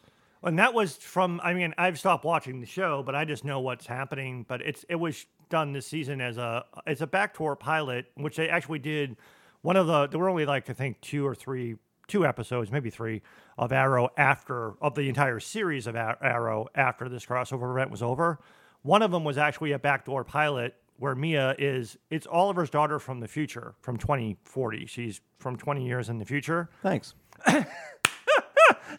And 0.43 0.57
that 0.59 0.73
was 0.73 0.95
from. 0.97 1.39
I 1.43 1.53
mean, 1.53 1.73
I've 1.77 1.99
stopped 1.99 2.25
watching 2.25 2.61
the 2.61 2.65
show, 2.65 3.03
but 3.03 3.13
I 3.13 3.25
just 3.25 3.45
know 3.45 3.59
what's 3.59 3.85
happening. 3.85 4.43
But 4.47 4.61
it's 4.61 4.83
it 4.89 4.95
was 4.95 5.25
done 5.49 5.71
this 5.71 5.85
season 5.85 6.19
as 6.19 6.37
a 6.37 6.65
it's 6.87 7.01
a 7.01 7.07
backdoor 7.07 7.55
pilot, 7.55 8.07
which 8.15 8.37
they 8.37 8.49
actually 8.49 8.79
did. 8.79 9.17
One 9.61 9.75
of 9.75 9.85
the 9.85 10.07
there 10.07 10.19
were 10.19 10.29
only 10.29 10.47
like 10.47 10.67
I 10.69 10.73
think 10.73 10.99
two 11.01 11.27
or 11.27 11.35
three 11.35 11.75
two 12.07 12.25
episodes, 12.25 12.71
maybe 12.71 12.89
three 12.89 13.21
of 13.57 13.71
Arrow 13.71 14.09
after 14.17 14.73
of 14.81 14.95
the 14.95 15.07
entire 15.07 15.39
series 15.39 15.85
of 15.85 15.95
Arrow 15.95 16.67
after 16.73 17.07
this 17.07 17.25
crossover 17.25 17.71
event 17.71 17.91
was 17.91 18.01
over. 18.01 18.39
One 18.81 19.03
of 19.03 19.11
them 19.11 19.23
was 19.23 19.37
actually 19.37 19.73
a 19.73 19.79
backdoor 19.79 20.23
pilot 20.23 20.75
where 21.01 21.15
Mia 21.15 21.55
is 21.57 21.97
it's 22.11 22.27
Oliver's 22.27 22.69
daughter 22.69 22.99
from 22.99 23.21
the 23.21 23.27
future 23.27 23.73
from 23.81 23.97
2040. 23.97 24.85
She's 24.85 25.19
from 25.39 25.57
20 25.57 25.83
years 25.83 26.09
in 26.09 26.19
the 26.19 26.25
future. 26.25 26.69
Thanks. 26.83 27.15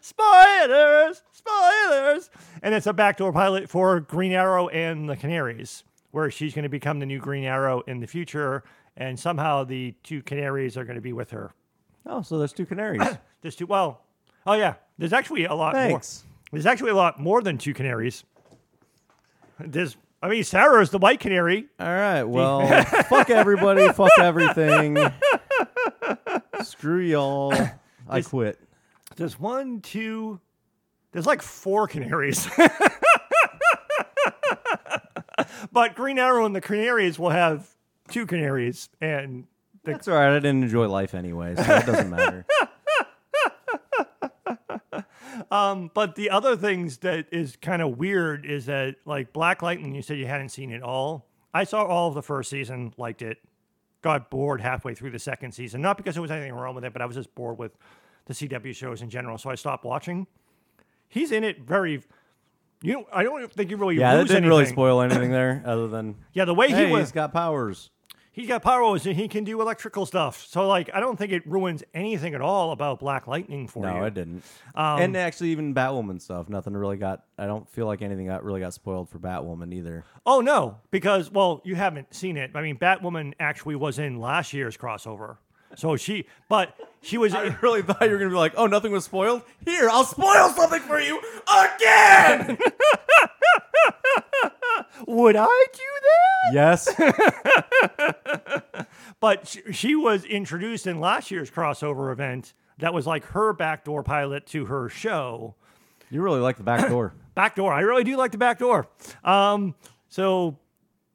spoilers, 0.01 1.23
spoilers. 1.31 2.29
And 2.61 2.75
it's 2.75 2.87
a 2.87 2.93
backdoor 2.93 3.31
pilot 3.31 3.69
for 3.69 4.01
Green 4.01 4.33
Arrow 4.33 4.67
and 4.67 5.09
the 5.09 5.15
Canaries, 5.15 5.85
where 6.11 6.29
she's 6.29 6.53
going 6.53 6.63
to 6.63 6.69
become 6.69 6.99
the 6.99 7.05
new 7.05 7.19
Green 7.19 7.45
Arrow 7.45 7.79
in 7.87 8.01
the 8.01 8.07
future. 8.07 8.65
And 8.97 9.17
somehow 9.17 9.63
the 9.63 9.95
two 10.03 10.21
canaries 10.23 10.75
are 10.75 10.83
going 10.83 10.97
to 10.97 11.01
be 11.01 11.13
with 11.13 11.31
her. 11.31 11.53
Oh, 12.05 12.21
so 12.21 12.37
there's 12.37 12.51
two 12.51 12.65
canaries. 12.65 13.01
There's 13.41 13.55
two, 13.57 13.65
well, 13.65 14.01
oh 14.45 14.53
yeah, 14.53 14.75
there's 14.97 15.11
actually 15.11 15.43
a 15.43 15.53
lot 15.53 15.73
Thanks. 15.73 16.23
more. 16.23 16.31
There's 16.53 16.65
actually 16.65 16.91
a 16.91 16.95
lot 16.95 17.19
more 17.19 17.41
than 17.41 17.57
two 17.57 17.73
canaries. 17.73 18.23
There's, 19.59 19.97
I 20.23 20.29
mean, 20.29 20.43
Sara 20.45 20.81
is 20.81 20.89
the 20.89 20.99
white 20.99 21.19
canary. 21.19 21.67
All 21.81 21.85
right. 21.85 22.23
Well, 22.23 22.65
fuck 23.09 23.29
everybody. 23.29 23.91
Fuck 23.91 24.17
everything. 24.17 24.97
Screw 26.63 27.01
y'all. 27.01 27.53
I 28.07 28.21
quit. 28.21 28.57
There's 29.17 29.37
one, 29.37 29.81
two, 29.81 30.39
there's 31.11 31.25
like 31.25 31.41
four 31.41 31.89
canaries. 31.89 32.47
but 35.73 35.93
Green 35.95 36.17
Arrow 36.17 36.45
and 36.45 36.55
the 36.55 36.61
Canaries 36.61 37.19
will 37.19 37.31
have 37.31 37.67
two 38.09 38.25
canaries, 38.25 38.87
and 39.01 39.45
the, 39.83 39.91
That's 39.91 40.07
all 40.07 40.15
right. 40.15 40.33
I 40.33 40.39
didn't 40.39 40.63
enjoy 40.63 40.87
life 40.87 41.13
anyway, 41.15 41.55
so 41.55 41.63
it 41.63 41.85
doesn't 41.85 42.09
matter. 42.09 42.45
Um, 45.51 45.91
but 45.93 46.15
the 46.15 46.29
other 46.29 46.55
things 46.55 46.97
that 46.97 47.27
is 47.31 47.55
kind 47.61 47.81
of 47.81 47.97
weird 47.97 48.45
is 48.45 48.65
that 48.67 48.95
like 49.05 49.33
Black 49.33 49.61
Lightning, 49.61 49.93
you 49.95 50.01
said 50.01 50.17
you 50.17 50.27
hadn't 50.27 50.49
seen 50.49 50.71
it 50.71 50.81
all. 50.81 51.25
I 51.53 51.63
saw 51.63 51.83
all 51.83 52.09
of 52.09 52.15
the 52.15 52.23
first 52.23 52.49
season, 52.49 52.93
liked 52.97 53.21
it, 53.21 53.37
got 54.01 54.29
bored 54.29 54.61
halfway 54.61 54.95
through 54.95 55.11
the 55.11 55.19
second 55.19 55.51
season. 55.53 55.81
Not 55.81 55.97
because 55.97 56.15
there 56.15 56.21
was 56.21 56.31
anything 56.31 56.53
wrong 56.53 56.75
with 56.75 56.83
it, 56.83 56.93
but 56.93 57.01
I 57.01 57.05
was 57.05 57.15
just 57.15 57.33
bored 57.35 57.57
with 57.57 57.77
the 58.25 58.33
CW 58.33 58.75
shows 58.75 59.01
in 59.01 59.09
general, 59.09 59.37
so 59.37 59.49
I 59.49 59.55
stopped 59.55 59.85
watching. 59.85 60.27
He's 61.07 61.31
in 61.31 61.43
it 61.43 61.61
very. 61.61 62.03
You 62.81 62.93
know, 62.93 63.07
I 63.13 63.23
don't 63.23 63.51
think 63.51 63.71
you 63.71 63.77
really 63.77 63.95
Yeah, 63.95 64.15
that 64.17 64.27
didn't 64.27 64.47
really 64.47 64.65
spoil 64.65 65.01
anything 65.01 65.31
there, 65.31 65.63
other 65.65 65.87
than 65.87 66.15
Yeah, 66.33 66.45
the 66.45 66.53
way 66.53 66.69
hey, 66.69 66.87
he 66.87 66.91
was, 66.91 67.01
he's 67.01 67.11
got 67.13 67.31
powers. 67.31 67.91
He's 68.33 68.47
got 68.47 68.61
powers 68.61 69.05
and 69.05 69.15
he 69.15 69.29
can 69.29 69.45
do 69.45 69.61
electrical 69.61 70.05
stuff. 70.05 70.45
So 70.45 70.67
like, 70.67 70.89
I 70.93 70.99
don't 70.99 71.17
think 71.17 71.31
it 71.31 71.47
ruins 71.47 71.83
anything 71.93 72.33
at 72.33 72.41
all 72.41 72.71
about 72.71 72.99
Black 72.99 73.27
Lightning 73.27 73.67
for 73.67 73.83
No, 73.83 73.93
you. 73.93 73.99
No, 74.01 74.05
it 74.05 74.13
didn't. 74.13 74.43
Um, 74.75 74.99
and 74.99 75.15
actually, 75.15 75.49
even 75.51 75.73
Batwoman 75.73 76.21
stuff, 76.21 76.49
nothing 76.49 76.73
really 76.73 76.97
got. 76.97 77.23
I 77.37 77.45
don't 77.45 77.69
feel 77.69 77.85
like 77.85 78.01
anything 78.01 78.27
got 78.27 78.43
really 78.43 78.59
got 78.59 78.73
spoiled 78.73 79.09
for 79.09 79.19
Batwoman 79.19 79.73
either. 79.73 80.03
Oh 80.25 80.41
no, 80.41 80.79
because 80.91 81.31
well, 81.31 81.61
you 81.63 81.75
haven't 81.75 82.13
seen 82.13 82.35
it. 82.35 82.51
I 82.53 82.61
mean, 82.61 82.77
Batwoman 82.77 83.33
actually 83.39 83.75
was 83.75 83.99
in 83.99 84.19
last 84.19 84.51
year's 84.51 84.75
crossover. 84.75 85.37
So 85.75 85.95
she, 85.95 86.25
but 86.49 86.75
she 87.01 87.17
was. 87.17 87.33
I 87.33 87.55
really 87.61 87.81
thought 87.81 88.01
you 88.01 88.11
were 88.11 88.17
gonna 88.17 88.29
be 88.29 88.35
like, 88.35 88.53
"Oh, 88.55 88.67
nothing 88.67 88.91
was 88.91 89.05
spoiled." 89.05 89.41
Here, 89.65 89.89
I'll 89.89 90.05
spoil 90.05 90.49
something 90.49 90.81
for 90.81 90.99
you 90.99 91.19
again. 91.47 92.57
would 95.07 95.35
I 95.35 95.65
do 95.73 95.81
that? 96.03 96.53
yes. 96.53 96.89
but 99.19 99.47
she, 99.47 99.61
she 99.71 99.95
was 99.95 100.25
introduced 100.25 100.87
in 100.87 100.99
last 100.99 101.31
year's 101.31 101.49
crossover 101.49 102.11
event. 102.11 102.53
That 102.79 102.93
was 102.93 103.07
like 103.07 103.25
her 103.27 103.53
backdoor 103.53 104.03
pilot 104.03 104.45
to 104.47 104.65
her 104.65 104.89
show. 104.89 105.55
You 106.09 106.21
really 106.21 106.41
like 106.41 106.57
the 106.57 106.63
back 106.63 106.89
door. 106.89 107.13
Backdoor. 107.35 107.73
I 107.73 107.79
really 107.79 108.03
do 108.03 108.15
like 108.15 108.31
the 108.31 108.37
backdoor. 108.37 108.87
Um, 109.23 109.73
so 110.07 110.59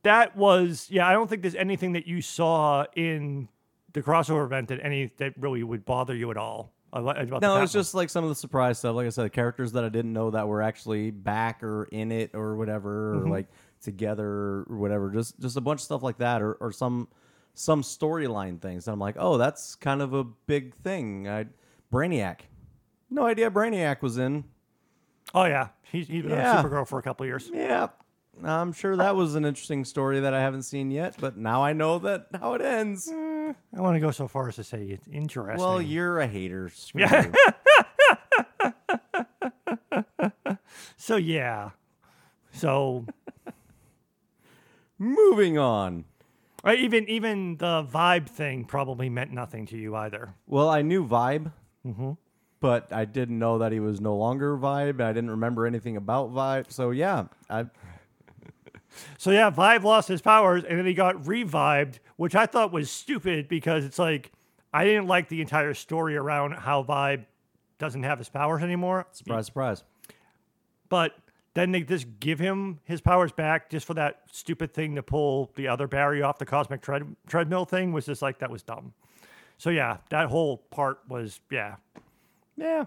that 0.03 0.37
was 0.37 0.89
yeah. 0.91 1.07
I 1.07 1.13
don't 1.13 1.31
think 1.31 1.43
there's 1.43 1.55
anything 1.55 1.93
that 1.93 2.09
you 2.09 2.21
saw 2.21 2.85
in 2.97 3.49
the 3.93 4.03
crossover 4.03 4.45
event 4.45 4.69
that 4.69 4.81
any 4.83 5.11
that 5.19 5.35
really 5.39 5.63
would 5.63 5.85
bother 5.85 6.15
you 6.15 6.31
at 6.31 6.37
all. 6.37 6.73
about 6.93 7.43
No, 7.43 7.63
it's 7.63 7.73
just 7.73 7.95
like 7.95 8.11
some 8.11 8.25
of 8.25 8.31
the 8.31 8.37
surprise 8.37 8.79
stuff. 8.79 8.95
Like 8.95 9.07
I 9.07 9.11
said, 9.11 9.33
characters 9.33 9.73
that 9.73 9.85
I 9.85 9.89
didn't 9.89 10.13
know 10.13 10.31
that 10.31 10.49
were 10.49 10.63
actually 10.63 11.11
back 11.11 11.63
or 11.63 11.85
in 11.85 12.11
it 12.13 12.35
or 12.35 12.57
whatever, 12.57 13.15
or 13.15 13.17
mm-hmm. 13.19 13.31
like 13.31 13.47
together 13.83 14.65
or 14.69 14.77
whatever. 14.77 15.11
Just 15.11 15.39
just 15.41 15.57
a 15.57 15.61
bunch 15.61 15.81
of 15.81 15.85
stuff 15.85 16.03
like 16.03 16.19
that, 16.19 16.43
or 16.43 16.55
or 16.55 16.73
some 16.73 17.09
some 17.55 17.83
storyline 17.83 18.61
things. 18.61 18.87
And 18.87 18.93
I'm 18.93 19.01
like, 19.01 19.17
oh, 19.19 19.37
that's 19.37 19.75
kind 19.75 20.01
of 20.01 20.15
a 20.15 20.25
big 20.25 20.75
thing. 20.77 21.29
I 21.29 21.47
Brainiac, 21.93 22.41
no 23.11 23.25
idea 23.27 23.51
Brainiac 23.51 24.03
was 24.03 24.19
in. 24.19 24.45
Oh 25.35 25.45
yeah, 25.45 25.69
he's, 25.83 26.09
he's 26.09 26.23
been 26.23 26.33
Yeah. 26.33 26.59
on 26.59 26.65
Supergirl 26.65 26.89
for 26.89 26.99
a 26.99 27.03
couple 27.03 27.25
of 27.25 27.29
years. 27.29 27.51
Yeah, 27.53 27.89
I'm 28.43 28.73
sure 28.73 28.97
that 28.97 29.15
was 29.15 29.35
an 29.35 29.45
interesting 29.45 29.85
story 29.85 30.21
that 30.21 30.33
I 30.33 30.41
haven't 30.41 30.63
seen 30.63 30.91
yet. 30.91 31.17
But 31.21 31.37
now 31.37 31.63
I 31.63 31.75
know 31.75 31.99
that 31.99 32.29
how 32.41 32.55
it 32.55 32.63
ends. 32.63 33.11
Mm. 33.13 33.28
I 33.77 33.81
want 33.81 33.97
to 33.97 34.01
go 34.01 34.11
so 34.11 34.27
far 34.29 34.49
as 34.49 34.57
to 34.57 34.65
say 34.65 34.85
it's 34.85 35.07
interesting. 35.09 35.61
Well, 35.65 35.81
you're 35.83 36.21
a 36.21 36.27
hater. 36.27 36.71
Screw 36.71 37.03
Yeah. 37.03 37.31
so 40.97 41.17
yeah, 41.17 41.71
so 42.53 43.05
Moving 44.99 45.59
on. 45.59 46.05
uh, 46.65 46.73
even 46.73 47.09
even 47.09 47.57
the 47.59 47.85
vibe 47.85 48.29
thing 48.29 48.65
probably 48.65 49.09
meant 49.09 49.33
nothing 49.33 49.67
to 49.67 49.77
you 49.77 49.95
either. 49.95 50.35
Well, 50.47 50.69
I 50.69 50.83
knew 50.83 51.07
Vibe, 51.07 51.53
but 52.61 52.93
I 52.93 53.05
didn't 53.05 53.39
know 53.39 53.59
that 53.59 53.71
he 53.71 53.79
was 53.81 54.01
no 54.01 54.17
longer 54.17 54.57
Vibe. 54.57 55.01
I 55.01 55.13
didn't 55.13 55.31
remember 55.31 55.67
anything 55.67 55.97
about 55.97 56.33
Vibe. 56.33 56.73
So 56.73 56.91
yeah, 56.91 57.27
I 57.49 57.67
So 59.17 59.31
yeah, 59.31 59.51
Vibe 59.51 59.83
lost 59.83 60.09
his 60.09 60.21
powers 60.21 60.65
and 60.65 60.79
then 60.79 60.87
he 60.87 60.95
got 60.95 61.27
revived, 61.27 62.01
which 62.17 62.35
I 62.35 62.47
thought 62.47 62.73
was 62.73 62.91
stupid 62.91 63.49
because 63.49 63.85
it's 63.85 63.99
like 63.99 64.33
I 64.73 64.85
didn't 64.85 65.07
like 65.07 65.29
the 65.29 65.41
entire 65.41 65.75
story 65.75 66.17
around 66.17 66.53
how 66.53 66.83
Vibe 66.83 67.25
doesn't 67.79 68.03
have 68.03 68.19
his 68.19 68.29
powers 68.29 68.63
anymore. 68.63 69.07
surprise, 69.13 69.47
surprise. 69.47 69.85
But 70.89 71.17
then 71.55 71.73
they 71.73 71.83
just 71.83 72.07
give 72.21 72.39
him 72.39 72.81
his 72.85 73.01
powers 73.01 73.33
back 73.33 73.71
just 73.71 73.87
for 73.87 73.95
that 73.95 74.23
stupid 74.31 74.73
thing 74.73 74.95
to 74.95 75.03
pull 75.03 75.51
the 75.55 75.69
other 75.69 75.87
Barry 75.87 76.23
off 76.23 76.39
the 76.39 76.47
cosmic 76.47 76.81
tread- 76.83 77.17
treadmill 77.27 77.65
thing 77.65 77.93
was 77.93 78.07
just 78.07 78.23
like 78.23 78.39
that 78.39 78.51
was 78.51 78.63
dumb. 78.63 78.93
So 79.59 79.71
yeah, 79.71 79.99
that 80.11 80.29
whole 80.29 80.59
part 80.59 81.01
was 81.09 81.41
yeah. 81.51 81.77
Yeah. 82.57 82.87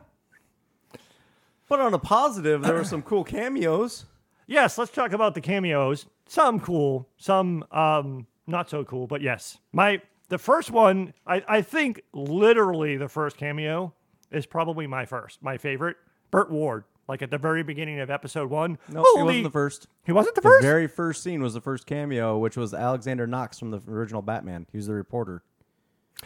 But 1.68 1.80
on 1.80 1.93
a 1.93 1.99
positive, 1.99 2.62
there 2.62 2.76
were 2.76 2.84
some 2.84 3.02
cool 3.02 3.24
cameos. 3.24 4.06
Yes, 4.52 4.78
let's 4.78 4.91
talk 4.91 5.14
about 5.14 5.34
the 5.34 5.39
cameos. 5.41 6.08
Some 6.28 6.60
cool, 6.60 7.08
some 7.18 7.64
um 7.72 8.28
not 8.47 8.70
so 8.70 8.84
cool, 8.84 9.08
but 9.08 9.22
yes. 9.22 9.60
My 9.72 10.02
the 10.28 10.38
first 10.38 10.72
one, 10.72 11.14
I, 11.26 11.41
I 11.47 11.62
think 11.62 12.02
literally 12.14 12.97
the 12.97 13.08
first 13.08 13.38
cameo 13.38 13.93
is 14.30 14.45
probably 14.45 14.88
my 14.88 15.06
first, 15.06 15.41
my 15.41 15.58
favorite. 15.58 15.95
Burt 16.32 16.52
Ward, 16.52 16.84
like 17.08 17.22
at 17.22 17.32
the 17.32 17.38
very 17.38 17.64
beginning 17.64 18.02
of 18.02 18.10
episode 18.10 18.49
one. 18.49 18.78
No, 18.89 19.04
he 19.16 19.24
wasn't 19.24 19.43
the 19.43 19.49
first. 19.52 19.88
He 20.06 20.12
wasn't 20.12 20.36
the 20.36 20.41
The 20.41 20.49
first. 20.49 20.64
very 20.64 20.88
first 20.88 21.24
scene 21.24 21.41
was 21.41 21.54
the 21.54 21.62
first 21.62 21.86
cameo, 21.86 22.38
which 22.38 22.58
was 22.58 22.74
Alexander 22.74 23.28
Knox 23.28 23.58
from 23.58 23.72
the 23.72 23.82
original 23.88 24.22
Batman. 24.22 24.68
He 24.72 24.78
was 24.78 24.88
the 24.88 24.93
reporter. 24.93 25.43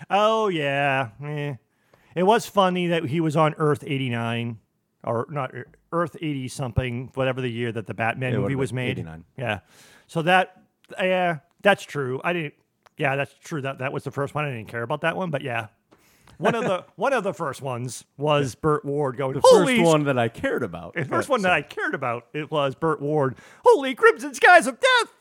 Oh 0.10 0.48
yeah, 0.48 1.10
eh. 1.24 1.56
it 2.16 2.24
was 2.24 2.48
funny 2.48 2.88
that 2.88 3.06
he 3.06 3.20
was 3.22 3.36
on 3.36 3.54
Earth 3.60 3.84
eighty 3.86 4.10
nine, 4.10 4.58
or 5.06 5.28
not 5.30 5.56
uh, 5.56 5.62
Earth 5.92 6.16
eighty 6.18 6.48
something, 6.48 7.12
whatever 7.14 7.42
the 7.42 7.50
year 7.50 7.72
that 7.72 7.88
the 7.88 7.94
Batman 7.94 8.34
It 8.34 8.40
movie 8.40 8.56
was 8.56 8.74
made. 8.74 8.92
89. 9.00 9.24
Yeah, 9.38 9.60
so 10.08 10.22
that 10.24 10.62
yeah, 11.00 11.40
that's 11.62 11.84
true. 11.84 12.20
I 12.24 12.34
didn't. 12.34 12.54
Yeah, 12.98 13.16
that's 13.16 13.34
true. 13.44 13.62
That 13.62 13.80
that 13.80 13.94
was 13.94 14.04
the 14.04 14.12
first 14.12 14.36
one. 14.36 14.46
I 14.46 14.52
didn't 14.52 14.70
care 14.70 14.84
about 14.84 15.02
that 15.02 15.16
one, 15.18 15.30
but 15.32 15.42
yeah, 15.42 15.68
one 16.38 16.56
of 16.56 16.64
the 16.64 16.86
one 16.96 17.14
of 17.14 17.24
the 17.24 17.34
first 17.34 17.62
ones 17.62 18.04
was 18.18 18.56
Burt 18.56 18.86
Ward 18.86 19.18
going. 19.18 19.34
The 19.34 19.42
Holy 19.44 19.78
first 19.78 19.88
one 19.88 20.04
that 20.06 20.18
I 20.18 20.28
cared 20.28 20.64
about. 20.64 20.96
the 20.96 21.06
first 21.06 21.30
one 21.30 21.42
that 21.44 21.52
I 21.52 21.62
cared 21.62 21.94
about 21.94 22.28
it 22.34 22.52
was 22.52 22.76
Burt 22.76 23.02
Ward. 23.02 23.36
Holy 23.64 23.96
crimson 23.96 24.34
skies 24.34 24.68
of 24.68 24.80
death! 24.80 25.14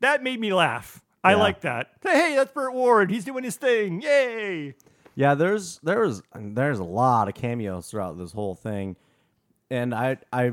That 0.00 0.22
made 0.22 0.40
me 0.40 0.52
laugh. 0.52 1.00
I 1.24 1.34
like 1.34 1.60
that. 1.60 1.92
Hey, 2.02 2.34
that's 2.34 2.50
Burt 2.52 2.74
Ward. 2.74 3.10
He's 3.10 3.24
doing 3.24 3.44
his 3.44 3.54
thing. 3.56 4.02
Yay! 4.02 4.74
Yeah, 5.14 5.34
there's 5.34 5.78
there's 5.82 6.22
there's 6.34 6.78
a 6.78 6.84
lot 6.84 7.28
of 7.28 7.34
cameos 7.34 7.88
throughout 7.90 8.18
this 8.18 8.32
whole 8.32 8.54
thing, 8.54 8.96
and 9.72 9.94
I 9.94 10.18
I 10.32 10.52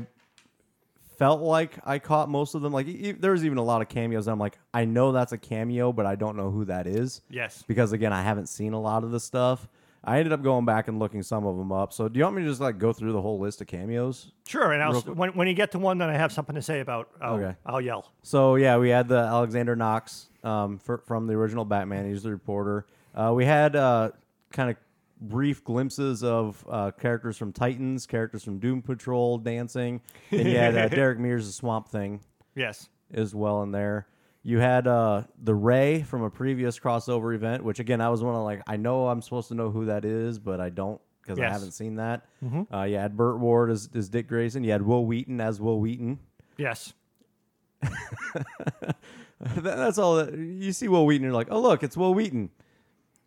felt 1.18 1.40
like 1.42 1.78
I 1.84 1.98
caught 1.98 2.28
most 2.28 2.54
of 2.54 2.62
them. 2.62 2.72
Like 2.72 2.86
e- 2.86 3.12
there 3.12 3.32
was 3.32 3.44
even 3.44 3.58
a 3.58 3.62
lot 3.62 3.82
of 3.82 3.88
cameos. 3.88 4.26
I'm 4.26 4.38
like, 4.38 4.58
I 4.72 4.84
know 4.84 5.12
that's 5.12 5.32
a 5.32 5.38
cameo, 5.38 5.92
but 5.92 6.06
I 6.06 6.14
don't 6.16 6.36
know 6.36 6.50
who 6.50 6.64
that 6.66 6.86
is. 6.86 7.20
Yes. 7.28 7.62
because 7.66 7.92
again, 7.92 8.12
I 8.12 8.22
haven't 8.22 8.48
seen 8.48 8.72
a 8.72 8.80
lot 8.80 9.04
of 9.04 9.10
the 9.10 9.20
stuff. 9.20 9.68
I 10.02 10.16
ended 10.16 10.32
up 10.32 10.42
going 10.42 10.64
back 10.64 10.88
and 10.88 10.98
looking 10.98 11.22
some 11.22 11.44
of 11.44 11.58
them 11.58 11.70
up. 11.72 11.92
So 11.92 12.08
do 12.08 12.16
you 12.18 12.24
want 12.24 12.36
me 12.36 12.42
to 12.42 12.48
just 12.48 12.60
like 12.62 12.78
go 12.78 12.90
through 12.94 13.12
the 13.12 13.20
whole 13.20 13.38
list 13.38 13.60
of 13.60 13.66
cameos? 13.66 14.32
Sure, 14.48 14.72
and 14.72 14.82
I'll, 14.82 14.92
Real 14.92 15.02
quick. 15.02 15.18
when 15.18 15.30
when 15.36 15.46
you 15.48 15.52
get 15.52 15.72
to 15.72 15.78
one 15.78 15.98
that 15.98 16.08
I 16.08 16.16
have 16.16 16.32
something 16.32 16.54
to 16.54 16.62
say 16.62 16.80
about, 16.80 17.10
I'll, 17.20 17.34
Okay. 17.34 17.54
I'll 17.66 17.82
yell. 17.82 18.10
So 18.22 18.54
yeah, 18.54 18.78
we 18.78 18.88
had 18.88 19.08
the 19.08 19.18
Alexander 19.18 19.76
Knox 19.76 20.30
um, 20.42 20.78
for, 20.78 20.98
from 21.06 21.26
the 21.26 21.34
original 21.34 21.66
Batman. 21.66 22.08
He's 22.08 22.22
the 22.22 22.30
reporter. 22.30 22.86
Uh, 23.14 23.32
we 23.36 23.44
had 23.44 23.76
uh, 23.76 24.12
kind 24.52 24.70
of 24.70 24.76
brief 25.20 25.62
glimpses 25.64 26.22
of 26.24 26.64
uh, 26.68 26.90
characters 26.92 27.36
from 27.36 27.52
Titans, 27.52 28.06
characters 28.06 28.42
from 28.42 28.58
Doom 28.58 28.82
Patrol 28.82 29.38
dancing, 29.38 30.00
and 30.30 30.48
you 30.48 30.56
had 30.56 30.76
uh, 30.76 30.88
Derek 30.88 31.18
Mears' 31.18 31.46
the 31.46 31.52
Swamp 31.52 31.88
Thing 31.88 32.20
Yes. 32.54 32.88
as 33.12 33.34
well 33.34 33.62
in 33.62 33.70
there. 33.72 34.06
You 34.42 34.58
had 34.58 34.86
uh, 34.86 35.24
the 35.42 35.54
Ray 35.54 36.02
from 36.02 36.22
a 36.22 36.30
previous 36.30 36.78
crossover 36.78 37.34
event, 37.34 37.62
which 37.62 37.78
again 37.78 38.00
I 38.00 38.08
was 38.08 38.22
one 38.22 38.34
of 38.34 38.42
like 38.42 38.62
I 38.66 38.76
know 38.78 39.08
I'm 39.08 39.20
supposed 39.20 39.48
to 39.48 39.54
know 39.54 39.70
who 39.70 39.84
that 39.86 40.04
is, 40.06 40.38
but 40.38 40.60
I 40.60 40.70
don't 40.70 40.98
because 41.22 41.38
I 41.38 41.48
haven't 41.48 41.72
seen 41.72 41.96
that. 41.96 42.24
Uh, 42.72 42.84
you 42.84 42.96
had 42.96 43.16
Burt 43.16 43.38
Ward 43.38 43.70
as, 43.70 43.90
as 43.94 44.08
Dick 44.08 44.26
Grayson. 44.28 44.64
You 44.64 44.72
had 44.72 44.80
Wil 44.80 45.04
Wheaton 45.04 45.40
as 45.42 45.60
Wil 45.60 45.78
Wheaton. 45.78 46.18
Yes. 46.56 46.94
That- 49.40 49.76
That's 49.76 49.98
all. 49.98 50.16
That, 50.16 50.34
you 50.36 50.72
see 50.72 50.88
Wil 50.88 51.06
Wheaton, 51.06 51.24
you're 51.24 51.32
like, 51.32 51.48
oh 51.50 51.60
look, 51.60 51.82
it's 51.82 51.96
Wil 51.96 52.12
Wheaton. 52.14 52.50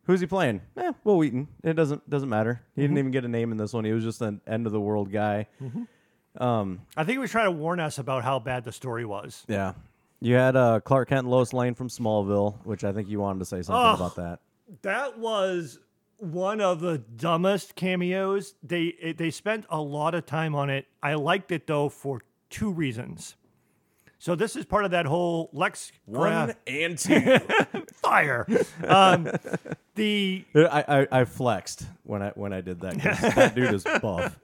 Who's 0.05 0.19
he 0.19 0.27
playing? 0.27 0.61
Eh, 0.77 0.91
Wil 1.03 1.17
Wheaton. 1.17 1.47
It 1.63 1.73
doesn't 1.73 2.09
doesn't 2.09 2.27
matter. 2.29 2.61
He 2.75 2.81
didn't 2.81 2.97
even 2.97 3.11
get 3.11 3.23
a 3.25 3.27
name 3.29 3.51
in 3.51 3.57
this 3.57 3.71
one. 3.73 3.85
He 3.85 3.91
was 3.93 4.03
just 4.03 4.21
an 4.21 4.41
end 4.45 4.65
of 4.65 4.71
the 4.73 4.79
world 4.81 5.11
guy. 5.11 5.47
Um, 6.37 6.81
I 6.97 7.03
think 7.03 7.13
he 7.13 7.17
was 7.19 7.31
trying 7.31 7.45
to 7.45 7.51
warn 7.51 7.79
us 7.79 7.99
about 7.99 8.23
how 8.23 8.39
bad 8.39 8.63
the 8.63 8.71
story 8.71 9.05
was. 9.05 9.43
yeah. 9.47 9.73
You 10.19 10.35
had 10.35 10.55
uh, 10.55 10.79
Clark 10.79 11.09
Kent 11.09 11.19
and 11.19 11.29
Lois 11.29 11.51
Lane 11.51 11.73
from 11.75 11.89
Smallville, 11.89 12.65
which 12.65 12.85
I 12.85 12.93
think 12.93 13.09
you 13.09 13.19
wanted 13.19 13.39
to 13.39 13.45
say 13.45 13.61
something 13.61 13.75
Oh. 13.75 13.93
about 13.95 14.15
that. 14.15 14.39
That 14.81 15.19
was 15.19 15.79
one 16.17 16.61
of 16.61 16.79
the 16.79 16.97
dumbest 16.97 17.75
cameos. 17.75 18.55
They 18.63 18.83
it, 18.85 19.17
they 19.17 19.31
spent 19.31 19.65
a 19.69 19.81
lot 19.81 20.15
of 20.15 20.25
time 20.25 20.55
on 20.55 20.69
it. 20.69 20.85
I 21.03 21.15
liked 21.15 21.51
it 21.51 21.67
though 21.67 21.89
for 21.89 22.21
two 22.49 22.71
reasons. 22.71 23.35
So 24.23 24.35
this 24.35 24.55
is 24.55 24.63
part 24.63 24.85
of 24.85 24.91
that 24.91 25.05
whole 25.05 25.49
Lex 25.51 25.91
Gra- 26.09 26.55
and 26.65 26.97
two. 26.97 27.39
fire. 27.95 28.47
Um, 28.87 29.29
the 29.95 30.45
I, 30.55 30.85
I 31.11 31.19
I 31.19 31.25
flexed 31.25 31.85
when 32.03 32.21
I 32.21 32.29
when 32.35 32.53
I 32.53 32.61
did 32.61 32.79
that. 32.79 33.01
'cause 33.01 33.19
that 33.35 33.53
dude 33.53 33.73
is 33.73 33.83
buff. 34.01 34.39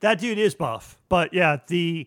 that 0.00 0.18
dude 0.20 0.36
is 0.36 0.54
buff. 0.54 0.98
But 1.08 1.32
yeah, 1.32 1.56
the 1.66 2.06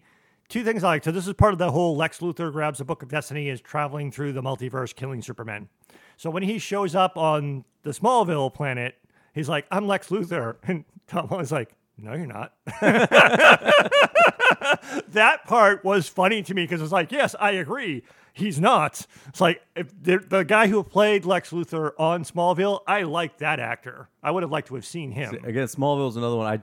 two 0.50 0.64
things 0.64 0.84
I 0.84 0.90
like. 0.90 1.04
So 1.04 1.12
this 1.12 1.26
is 1.26 1.34
part 1.34 1.52
of 1.54 1.58
the 1.58 1.72
whole 1.72 1.96
Lex 1.98 2.20
Luthor 2.20 2.52
grabs 2.52 2.80
a 2.80 2.86
Book 2.86 3.02
of 3.02 3.10
Destiny 3.10 3.50
is 3.50 3.60
traveling 3.60 4.12
through 4.12 4.34
the 4.34 4.44
multiverse, 4.44 4.94
killing 4.94 5.24
Superman. 5.24 5.68
So 6.16 6.30
when 6.30 6.44
he 6.44 6.60
shows 6.60 6.94
up 6.94 7.18
on 7.18 7.66
the 7.82 7.90
Smallville 7.90 8.54
planet, 8.54 9.00
he's 9.34 9.50
like, 9.50 9.66
"I'm 9.72 9.88
Lex 9.88 10.10
Luthor," 10.10 10.58
and 10.68 10.86
Tom 11.08 11.28
Holland's 11.28 11.52
like, 11.52 11.72
"No, 12.04 12.14
you're 12.14 12.26
not." 12.26 12.54
that 15.10 15.46
part 15.46 15.84
was 15.84 16.08
funny 16.08 16.42
to 16.44 16.54
me 16.54 16.64
because 16.64 16.82
it's 16.82 16.92
like, 16.92 17.12
yes, 17.12 17.36
I 17.40 17.52
agree. 17.52 18.04
He's 18.34 18.60
not. 18.60 19.06
It's 19.28 19.42
like 19.42 19.62
if 19.76 19.92
the, 20.02 20.18
the 20.20 20.44
guy 20.44 20.68
who 20.68 20.84
played 20.84 21.26
Lex 21.26 21.52
Luthor 21.52 21.92
on 21.98 22.24
Smallville, 22.24 22.82
I 22.88 23.04
like 23.04 23.40
that 23.40 23.60
actor. 23.60 24.08
I 24.24 24.32
would 24.32 24.44
have 24.44 24.52
liked 24.52 24.70
to 24.70 24.76
have 24.76 24.86
seen 24.86 25.12
him. 25.12 25.34
Again, 25.44 25.68
Smallville 25.68 26.10
is 26.10 26.16
another 26.16 26.36
one. 26.36 26.48
I 26.48 26.62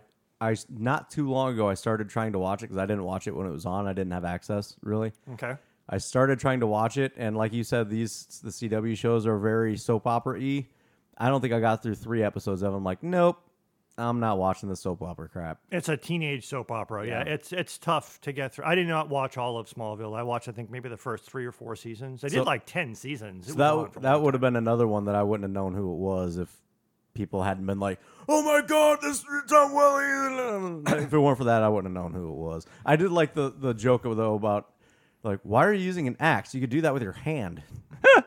I 0.50 0.56
not 0.70 1.10
too 1.10 1.28
long 1.30 1.52
ago 1.52 1.68
I 1.68 1.74
started 1.74 2.08
trying 2.08 2.32
to 2.32 2.38
watch 2.38 2.62
it 2.62 2.66
because 2.66 2.78
I 2.78 2.86
didn't 2.86 3.04
watch 3.04 3.26
it 3.26 3.34
when 3.34 3.46
it 3.46 3.50
was 3.50 3.66
on. 3.66 3.86
I 3.86 3.92
didn't 3.92 4.12
have 4.12 4.24
access 4.24 4.76
really. 4.82 5.12
Okay. 5.34 5.56
I 5.88 5.98
started 5.98 6.40
trying 6.40 6.60
to 6.60 6.66
watch 6.66 6.98
it, 6.98 7.12
and 7.16 7.36
like 7.36 7.52
you 7.52 7.62
said, 7.62 7.88
these 7.88 8.40
the 8.42 8.50
CW 8.50 8.96
shows 8.96 9.26
are 9.26 9.38
very 9.38 9.76
soap 9.76 10.06
opera 10.06 10.38
y. 10.38 10.66
I 11.18 11.28
don't 11.28 11.40
think 11.40 11.54
I 11.54 11.60
got 11.60 11.82
through 11.82 11.94
three 11.94 12.22
episodes 12.22 12.62
of 12.62 12.72
them. 12.72 12.84
Like, 12.84 13.02
nope, 13.02 13.40
I'm 13.98 14.20
not 14.20 14.36
watching 14.38 14.68
the 14.68 14.76
soap 14.76 15.02
opera 15.02 15.28
crap. 15.28 15.58
It's 15.70 15.88
a 15.88 15.96
teenage 15.96 16.46
soap 16.46 16.70
opera. 16.70 17.06
Yeah. 17.06 17.24
Yeah. 17.24 17.32
it's 17.34 17.52
it's 17.52 17.78
tough 17.78 18.20
to 18.22 18.32
get 18.32 18.54
through. 18.54 18.66
I 18.66 18.74
did 18.74 18.86
not 18.86 19.08
watch 19.08 19.38
all 19.38 19.56
of 19.58 19.68
Smallville. 19.68 20.16
I 20.16 20.22
watched, 20.22 20.48
I 20.48 20.52
think, 20.52 20.70
maybe 20.70 20.88
the 20.88 20.96
first 20.98 21.24
three 21.24 21.46
or 21.46 21.52
four 21.52 21.76
seasons. 21.76 22.22
I 22.22 22.28
So- 22.28 22.38
did 22.38 22.46
like 22.46 22.66
ten 22.66 22.94
seasons. 22.94 23.46
So 23.48 23.54
that 23.92 24.02
that 24.02 24.22
would 24.22 24.34
have 24.34 24.40
been 24.42 24.56
another 24.56 24.86
one 24.86 25.06
that 25.06 25.14
I 25.14 25.22
wouldn't 25.22 25.44
have 25.44 25.52
known 25.52 25.74
who 25.74 25.92
it 25.92 25.96
was 25.98 26.36
if 26.36 26.54
people 27.14 27.42
hadn't 27.42 27.64
been 27.64 27.80
like, 27.80 27.98
"Oh 28.28 28.42
my 28.42 28.60
God, 28.66 28.98
this 29.00 29.20
is 29.20 29.24
Tom 29.48 29.72
Welling." 29.72 30.82
if 31.04 31.12
it 31.14 31.18
weren't 31.18 31.38
for 31.38 31.44
that, 31.44 31.62
I 31.62 31.68
wouldn't 31.70 31.94
have 31.96 32.04
known 32.04 32.12
who 32.12 32.28
it 32.28 32.36
was. 32.36 32.66
I 32.84 32.96
did 32.96 33.10
like 33.10 33.32
the 33.32 33.50
the 33.56 33.72
joke 33.72 34.02
though 34.02 34.34
about 34.34 34.68
like, 35.26 35.40
why 35.42 35.66
are 35.66 35.72
you 35.72 35.84
using 35.84 36.08
an 36.08 36.16
axe? 36.20 36.54
You 36.54 36.60
could 36.60 36.70
do 36.70 36.80
that 36.82 36.94
with 36.94 37.02
your 37.02 37.12
hand. 37.12 37.62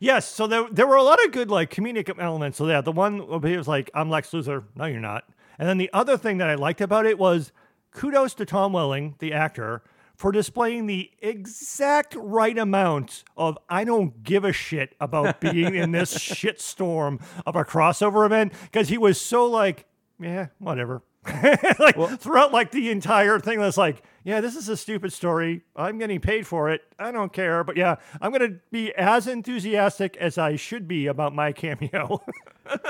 Yes, 0.00 0.26
so 0.26 0.46
there 0.46 0.66
there 0.70 0.86
were 0.86 0.96
a 0.96 1.02
lot 1.02 1.24
of 1.24 1.32
good 1.32 1.50
like 1.50 1.70
comedic 1.70 2.12
elements. 2.18 2.58
So 2.58 2.66
yeah, 2.66 2.80
the 2.80 2.92
one 2.92 3.18
where 3.18 3.50
he 3.50 3.56
was 3.56 3.68
like, 3.68 3.90
"I'm 3.94 4.10
Lex 4.10 4.30
Luthor." 4.30 4.64
No, 4.74 4.86
you're 4.86 5.00
not. 5.00 5.24
And 5.58 5.68
then 5.68 5.78
the 5.78 5.90
other 5.92 6.16
thing 6.16 6.38
that 6.38 6.48
I 6.48 6.54
liked 6.54 6.80
about 6.80 7.06
it 7.06 7.18
was 7.18 7.52
kudos 7.92 8.34
to 8.34 8.44
Tom 8.44 8.72
Welling, 8.72 9.14
the 9.18 9.32
actor, 9.32 9.82
for 10.16 10.32
displaying 10.32 10.86
the 10.86 11.10
exact 11.20 12.14
right 12.16 12.58
amount 12.58 13.24
of 13.36 13.56
I 13.68 13.84
don't 13.84 14.22
give 14.22 14.44
a 14.44 14.52
shit 14.52 14.94
about 15.00 15.40
being 15.40 15.74
in 15.74 15.92
this 15.92 16.14
shitstorm 16.18 17.22
of 17.46 17.56
a 17.56 17.64
crossover 17.64 18.26
event 18.26 18.52
because 18.62 18.88
he 18.88 18.98
was 18.98 19.20
so 19.20 19.46
like, 19.46 19.86
yeah, 20.20 20.48
whatever. 20.58 21.02
like 21.78 21.96
throughout 22.20 22.52
like 22.52 22.70
the 22.70 22.90
entire 22.90 23.38
thing 23.38 23.58
that's 23.58 23.76
like 23.76 24.02
yeah 24.24 24.40
this 24.40 24.56
is 24.56 24.68
a 24.68 24.76
stupid 24.76 25.12
story. 25.12 25.62
I'm 25.74 25.98
getting 25.98 26.20
paid 26.20 26.46
for 26.46 26.70
it. 26.70 26.82
I 26.98 27.12
don't 27.12 27.32
care. 27.32 27.64
But 27.64 27.76
yeah 27.76 27.96
i'm 28.20 28.32
gonna 28.32 28.56
be 28.70 28.92
as 28.94 29.26
enthusiastic 29.26 30.16
as 30.18 30.38
i 30.38 30.56
should 30.56 30.86
be 30.86 31.06
about 31.06 31.34
my 31.34 31.52
cameo. 31.52 32.22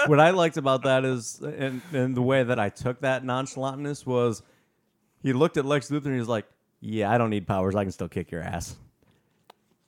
What 0.06 0.20
I 0.20 0.30
liked 0.30 0.56
about 0.56 0.84
that 0.84 1.04
is, 1.04 1.40
and, 1.40 1.82
and 1.92 2.16
the 2.16 2.22
way 2.22 2.44
that 2.44 2.60
I 2.60 2.68
took 2.68 3.00
that 3.00 3.24
nonchalantness 3.24 4.06
was, 4.06 4.40
he 5.20 5.32
looked 5.32 5.56
at 5.56 5.64
Lex 5.64 5.90
Luthor 5.90 6.06
and 6.06 6.16
he's 6.16 6.28
like, 6.28 6.46
"Yeah, 6.78 7.10
I 7.10 7.18
don't 7.18 7.28
need 7.28 7.44
powers. 7.44 7.74
I 7.74 7.82
can 7.82 7.90
still 7.90 8.06
kick 8.08 8.30
your 8.30 8.40
ass." 8.40 8.76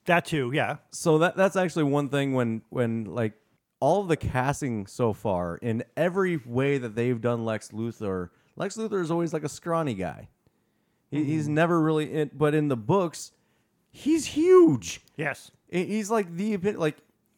that 0.06 0.24
too 0.24 0.50
yeah. 0.54 0.76
So 0.90 1.18
that 1.18 1.36
that's 1.36 1.56
actually 1.56 1.84
one 1.84 2.08
thing 2.08 2.32
when 2.34 2.62
when 2.70 3.04
like 3.04 3.34
all 3.78 4.04
the 4.04 4.16
casting 4.16 4.86
so 4.86 5.12
far 5.12 5.56
in 5.58 5.84
every 5.96 6.38
way 6.38 6.78
that 6.78 6.94
they've 6.94 7.20
done 7.20 7.44
Lex 7.44 7.68
Luthor, 7.68 8.30
Lex 8.56 8.76
Luthor 8.76 9.00
is 9.00 9.10
always 9.10 9.32
like 9.32 9.44
a 9.44 9.48
scrawny 9.48 9.94
guy. 9.94 10.28
He, 11.10 11.24
He's 11.24 11.44
mm-hmm. 11.44 11.54
never 11.54 11.80
really 11.80 12.12
in, 12.12 12.30
but 12.34 12.54
in 12.54 12.68
the 12.68 12.76
books, 12.76 13.32
he's 13.90 14.26
huge. 14.26 15.00
yes 15.16 15.50
He's 15.68 16.10
like 16.10 16.34
the 16.36 16.56
like 16.56 16.96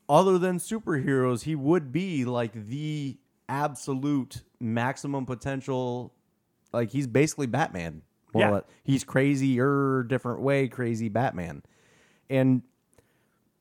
other 0.09 0.39
than 0.39 0.59
superheroes, 0.59 1.43
he 1.43 1.55
would 1.55 1.93
be 1.93 2.25
like 2.25 2.53
the 2.53 3.17
absolute 3.49 4.43
maximum 4.61 5.27
potential. 5.27 6.13
Like 6.73 6.91
he's 6.91 7.07
basically 7.07 7.47
Batman. 7.47 8.03
Yeah. 8.35 8.51
less. 8.51 8.65
He's 8.85 9.05
crazier, 9.05 10.03
different 10.03 10.41
way, 10.41 10.69
crazy 10.69 11.09
Batman, 11.09 11.63
and 12.29 12.63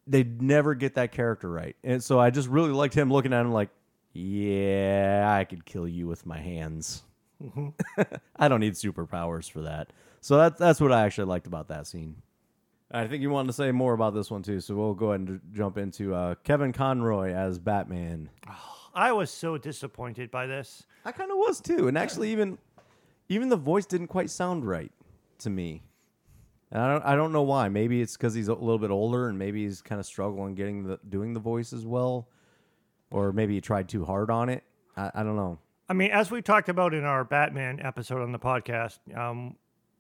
they 0.06 0.24
never 0.24 0.76
get 0.76 0.96
that 0.96 1.14
character 1.14 1.50
right. 1.50 1.76
And 1.84 2.04
so 2.04 2.20
I 2.20 2.30
just 2.30 2.50
really 2.50 2.72
liked 2.72 2.94
him 2.94 3.12
looking 3.12 3.32
at 3.34 3.42
him 3.42 3.54
like, 3.54 3.70
yeah, 4.14 5.34
I 5.38 5.46
could 5.46 5.66
kill 5.66 5.88
you 5.88 6.08
with 6.08 6.26
my 6.26 6.38
hands. 6.38 7.04
I 8.36 8.48
don't 8.48 8.60
need 8.60 8.74
superpowers 8.74 9.50
for 9.50 9.62
that. 9.62 9.92
So 10.22 10.38
that's 10.38 10.60
that's 10.60 10.82
what 10.82 10.92
I 10.92 11.06
actually 11.06 11.26
liked 11.26 11.48
about 11.48 11.68
that 11.70 11.88
scene. 11.88 12.16
I 12.90 13.06
think 13.08 13.22
you 13.22 13.30
wanted 13.30 13.48
to 13.48 13.54
say 13.54 13.72
more 13.72 13.94
about 13.94 14.14
this 14.14 14.32
one 14.32 14.44
too, 14.44 14.62
so 14.62 14.76
we'll 14.76 14.94
go 14.94 15.12
ahead 15.12 15.28
and 15.28 15.42
jump 15.54 15.78
into 15.78 16.16
uh, 16.16 16.36
Kevin 16.44 16.72
Conroy 16.72 17.34
as 17.34 17.60
Batman. 17.60 18.30
i 18.96 19.12
was 19.12 19.30
so 19.30 19.58
disappointed 19.58 20.32
by 20.32 20.48
this 20.48 20.86
I 21.06 21.12
kind 21.12 21.32
of 21.32 21.38
was 21.38 21.62
too, 21.62 21.88
and 21.88 21.98
actually 21.98 22.32
even 22.32 22.58
even 23.30 23.50
the 23.50 23.58
voice 23.58 23.86
didn't 23.86 24.08
quite 24.08 24.30
sound 24.30 24.66
right 24.66 24.92
to 25.40 25.50
me. 25.50 25.84
And 26.72 26.82
I 26.82 26.92
don't 26.92 27.06
I 27.06 27.16
don't 27.16 27.32
know 27.32 27.44
why. 27.44 27.70
Maybe 27.70 28.02
it's 28.02 28.18
because 28.18 28.34
he's 28.34 28.48
a 28.48 28.54
little 28.54 28.80
bit 28.80 28.92
older, 28.92 29.30
and 29.30 29.38
maybe 29.38 29.64
he's 29.64 29.82
kind 29.82 30.00
of 30.00 30.06
struggling 30.06 30.56
getting 30.56 30.84
the 30.84 31.00
doing 31.08 31.34
the 31.34 31.40
voice 31.40 31.74
as 31.74 31.86
well, 31.86 32.28
or 33.12 33.32
maybe 33.32 33.54
he 33.54 33.62
tried 33.62 33.88
too 33.88 34.04
hard 34.04 34.30
on 34.30 34.50
it. 34.50 34.64
I, 34.96 35.12
I 35.14 35.24
don't 35.24 35.36
know. 35.36 35.60
I 35.90 35.94
mean, 35.94 36.12
as 36.12 36.30
we 36.30 36.42
talked 36.42 36.70
about 36.70 36.94
in 36.94 37.06
our 37.06 37.24
Batman 37.24 37.80
episode 37.82 38.22
on 38.22 38.32
the 38.32 38.40
podcast, 38.40 39.00
um, 39.16 39.56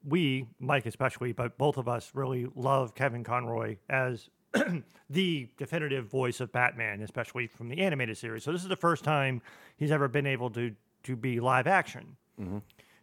we, 0.05 0.47
Mike 0.59 0.85
especially, 0.85 1.31
but 1.31 1.57
both 1.57 1.77
of 1.77 1.87
us 1.87 2.11
really 2.13 2.47
love 2.55 2.93
Kevin 2.93 3.23
Conroy 3.23 3.77
as 3.89 4.29
the 5.09 5.47
definitive 5.57 6.07
voice 6.07 6.39
of 6.41 6.51
Batman, 6.51 7.01
especially 7.01 7.47
from 7.47 7.69
the 7.69 7.79
animated 7.79 8.17
series. 8.17 8.43
So 8.43 8.51
this 8.51 8.63
is 8.63 8.69
the 8.69 8.75
first 8.75 9.03
time 9.03 9.41
he's 9.77 9.91
ever 9.91 10.07
been 10.07 10.27
able 10.27 10.49
to 10.51 10.73
to 11.03 11.15
be 11.15 11.39
live 11.39 11.67
action. 11.67 12.17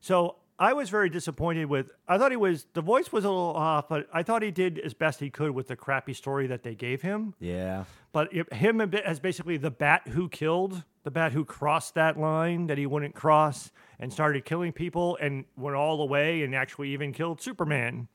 So 0.00 0.36
I 0.58 0.72
was 0.72 0.88
very 0.88 1.10
disappointed 1.10 1.66
with. 1.66 1.90
I 2.06 2.16
thought 2.16 2.30
he 2.30 2.36
was 2.36 2.66
the 2.74 2.80
voice 2.80 3.10
was 3.10 3.24
a 3.24 3.28
little 3.28 3.54
off, 3.54 3.88
but 3.88 4.06
I 4.12 4.22
thought 4.22 4.42
he 4.42 4.52
did 4.52 4.78
as 4.78 4.94
best 4.94 5.18
he 5.20 5.30
could 5.30 5.50
with 5.50 5.68
the 5.68 5.76
crappy 5.76 6.12
story 6.12 6.46
that 6.46 6.62
they 6.62 6.74
gave 6.74 7.02
him. 7.02 7.34
Yeah, 7.40 7.84
But 8.12 8.32
it, 8.32 8.52
him 8.52 8.80
as 8.80 9.18
basically 9.18 9.56
the 9.56 9.72
bat 9.72 10.08
who 10.08 10.28
killed, 10.28 10.84
the 11.02 11.10
bat 11.10 11.32
who 11.32 11.44
crossed 11.44 11.94
that 11.94 12.18
line 12.18 12.68
that 12.68 12.78
he 12.78 12.86
wouldn't 12.86 13.14
cross 13.14 13.72
and 13.98 14.12
started 14.12 14.44
killing 14.44 14.72
people 14.72 15.18
and 15.20 15.44
went 15.56 15.76
all 15.76 15.96
the 15.96 16.04
way 16.04 16.42
and 16.42 16.54
actually 16.54 16.90
even 16.90 17.12
killed 17.12 17.40
Superman. 17.40 18.08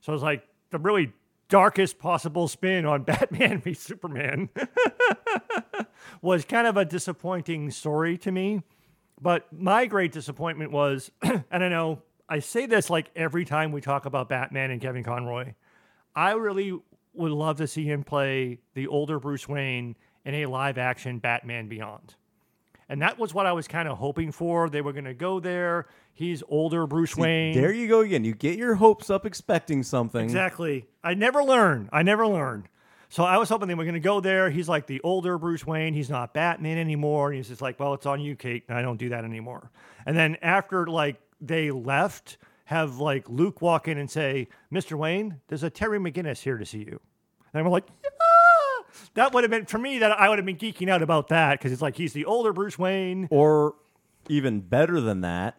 So 0.00 0.12
it's 0.12 0.22
like 0.22 0.46
the 0.70 0.78
really 0.78 1.12
darkest 1.48 1.98
possible 1.98 2.48
spin 2.48 2.84
on 2.84 3.02
Batman 3.04 3.60
v 3.60 3.72
Superman 3.72 4.50
was 6.22 6.44
kind 6.44 6.66
of 6.66 6.76
a 6.76 6.84
disappointing 6.84 7.70
story 7.70 8.18
to 8.18 8.30
me. 8.30 8.62
But 9.20 9.52
my 9.52 9.86
great 9.86 10.12
disappointment 10.12 10.70
was, 10.70 11.10
and 11.22 11.44
I 11.50 11.68
know 11.68 12.02
I 12.28 12.40
say 12.40 12.66
this 12.66 12.90
like 12.90 13.10
every 13.16 13.44
time 13.44 13.72
we 13.72 13.80
talk 13.80 14.04
about 14.06 14.28
Batman 14.28 14.70
and 14.70 14.80
Kevin 14.80 15.02
Conroy. 15.02 15.54
I 16.14 16.32
really 16.32 16.78
would 17.14 17.32
love 17.32 17.58
to 17.58 17.66
see 17.66 17.84
him 17.84 18.04
play 18.04 18.58
the 18.74 18.86
older 18.86 19.18
Bruce 19.18 19.48
Wayne 19.48 19.96
in 20.24 20.34
a 20.34 20.46
live 20.46 20.78
action 20.78 21.18
Batman 21.18 21.68
Beyond. 21.68 22.14
And 22.88 23.02
that 23.02 23.18
was 23.18 23.34
what 23.34 23.46
I 23.46 23.52
was 23.52 23.68
kind 23.68 23.88
of 23.88 23.98
hoping 23.98 24.32
for. 24.32 24.70
They 24.70 24.80
were 24.80 24.92
going 24.92 25.04
to 25.04 25.14
go 25.14 25.40
there. 25.40 25.86
He's 26.14 26.42
older 26.48 26.86
Bruce 26.86 27.16
Wayne. 27.16 27.54
there 27.54 27.72
you 27.72 27.86
go 27.86 28.00
again. 28.00 28.24
You 28.24 28.34
get 28.34 28.58
your 28.58 28.74
hopes 28.74 29.10
up, 29.10 29.26
expecting 29.26 29.82
something. 29.82 30.22
Exactly. 30.22 30.86
I 31.04 31.14
never 31.14 31.44
learn. 31.44 31.88
I 31.92 32.02
never 32.02 32.26
learn. 32.26 32.66
So 33.10 33.24
I 33.24 33.38
was 33.38 33.48
hoping 33.48 33.68
they 33.68 33.74
were 33.74 33.84
going 33.84 33.94
to 33.94 34.00
go 34.00 34.20
there. 34.20 34.50
He's 34.50 34.68
like 34.68 34.86
the 34.86 35.00
older 35.00 35.38
Bruce 35.38 35.66
Wayne. 35.66 35.94
He's 35.94 36.10
not 36.10 36.34
Batman 36.34 36.76
anymore. 36.76 37.28
And 37.28 37.36
he's 37.36 37.48
just 37.48 37.62
like, 37.62 37.80
well, 37.80 37.94
it's 37.94 38.06
on 38.06 38.20
you, 38.20 38.36
Kate. 38.36 38.64
I 38.68 38.82
don't 38.82 38.98
do 38.98 39.08
that 39.08 39.24
anymore. 39.24 39.70
And 40.04 40.16
then 40.16 40.36
after 40.42 40.86
like 40.86 41.16
they 41.40 41.70
left, 41.70 42.36
have 42.66 42.98
like 42.98 43.28
Luke 43.30 43.62
walk 43.62 43.88
in 43.88 43.96
and 43.96 44.10
say, 44.10 44.48
Mr. 44.70 44.98
Wayne, 44.98 45.40
there's 45.48 45.62
a 45.62 45.70
Terry 45.70 45.98
McGinnis 45.98 46.40
here 46.40 46.58
to 46.58 46.66
see 46.66 46.80
you. 46.80 47.00
And 47.54 47.64
I'm 47.64 47.70
like, 47.70 47.86
yeah! 48.04 48.10
that 49.14 49.32
would 49.32 49.44
have 49.44 49.50
been 49.50 49.64
for 49.64 49.78
me 49.78 49.98
that 50.00 50.12
I 50.12 50.28
would 50.28 50.38
have 50.38 50.44
been 50.44 50.58
geeking 50.58 50.90
out 50.90 51.02
about 51.02 51.28
that 51.28 51.58
because 51.58 51.72
it's 51.72 51.82
like 51.82 51.96
he's 51.96 52.12
the 52.12 52.26
older 52.26 52.52
Bruce 52.52 52.78
Wayne. 52.78 53.26
Or 53.30 53.74
even 54.28 54.60
better 54.60 55.00
than 55.00 55.22
that, 55.22 55.58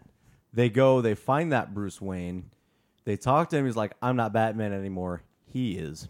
they 0.54 0.70
go, 0.70 1.02
they 1.02 1.16
find 1.16 1.52
that 1.52 1.74
Bruce 1.74 2.00
Wayne, 2.00 2.52
they 3.06 3.18
talk 3.18 3.50
to 3.50 3.58
him. 3.58 3.66
He's 3.66 3.76
like, 3.76 3.94
"I'm 4.02 4.16
not 4.16 4.34
Batman 4.34 4.74
anymore. 4.74 5.24
He 5.48 5.78
is." 5.78 6.10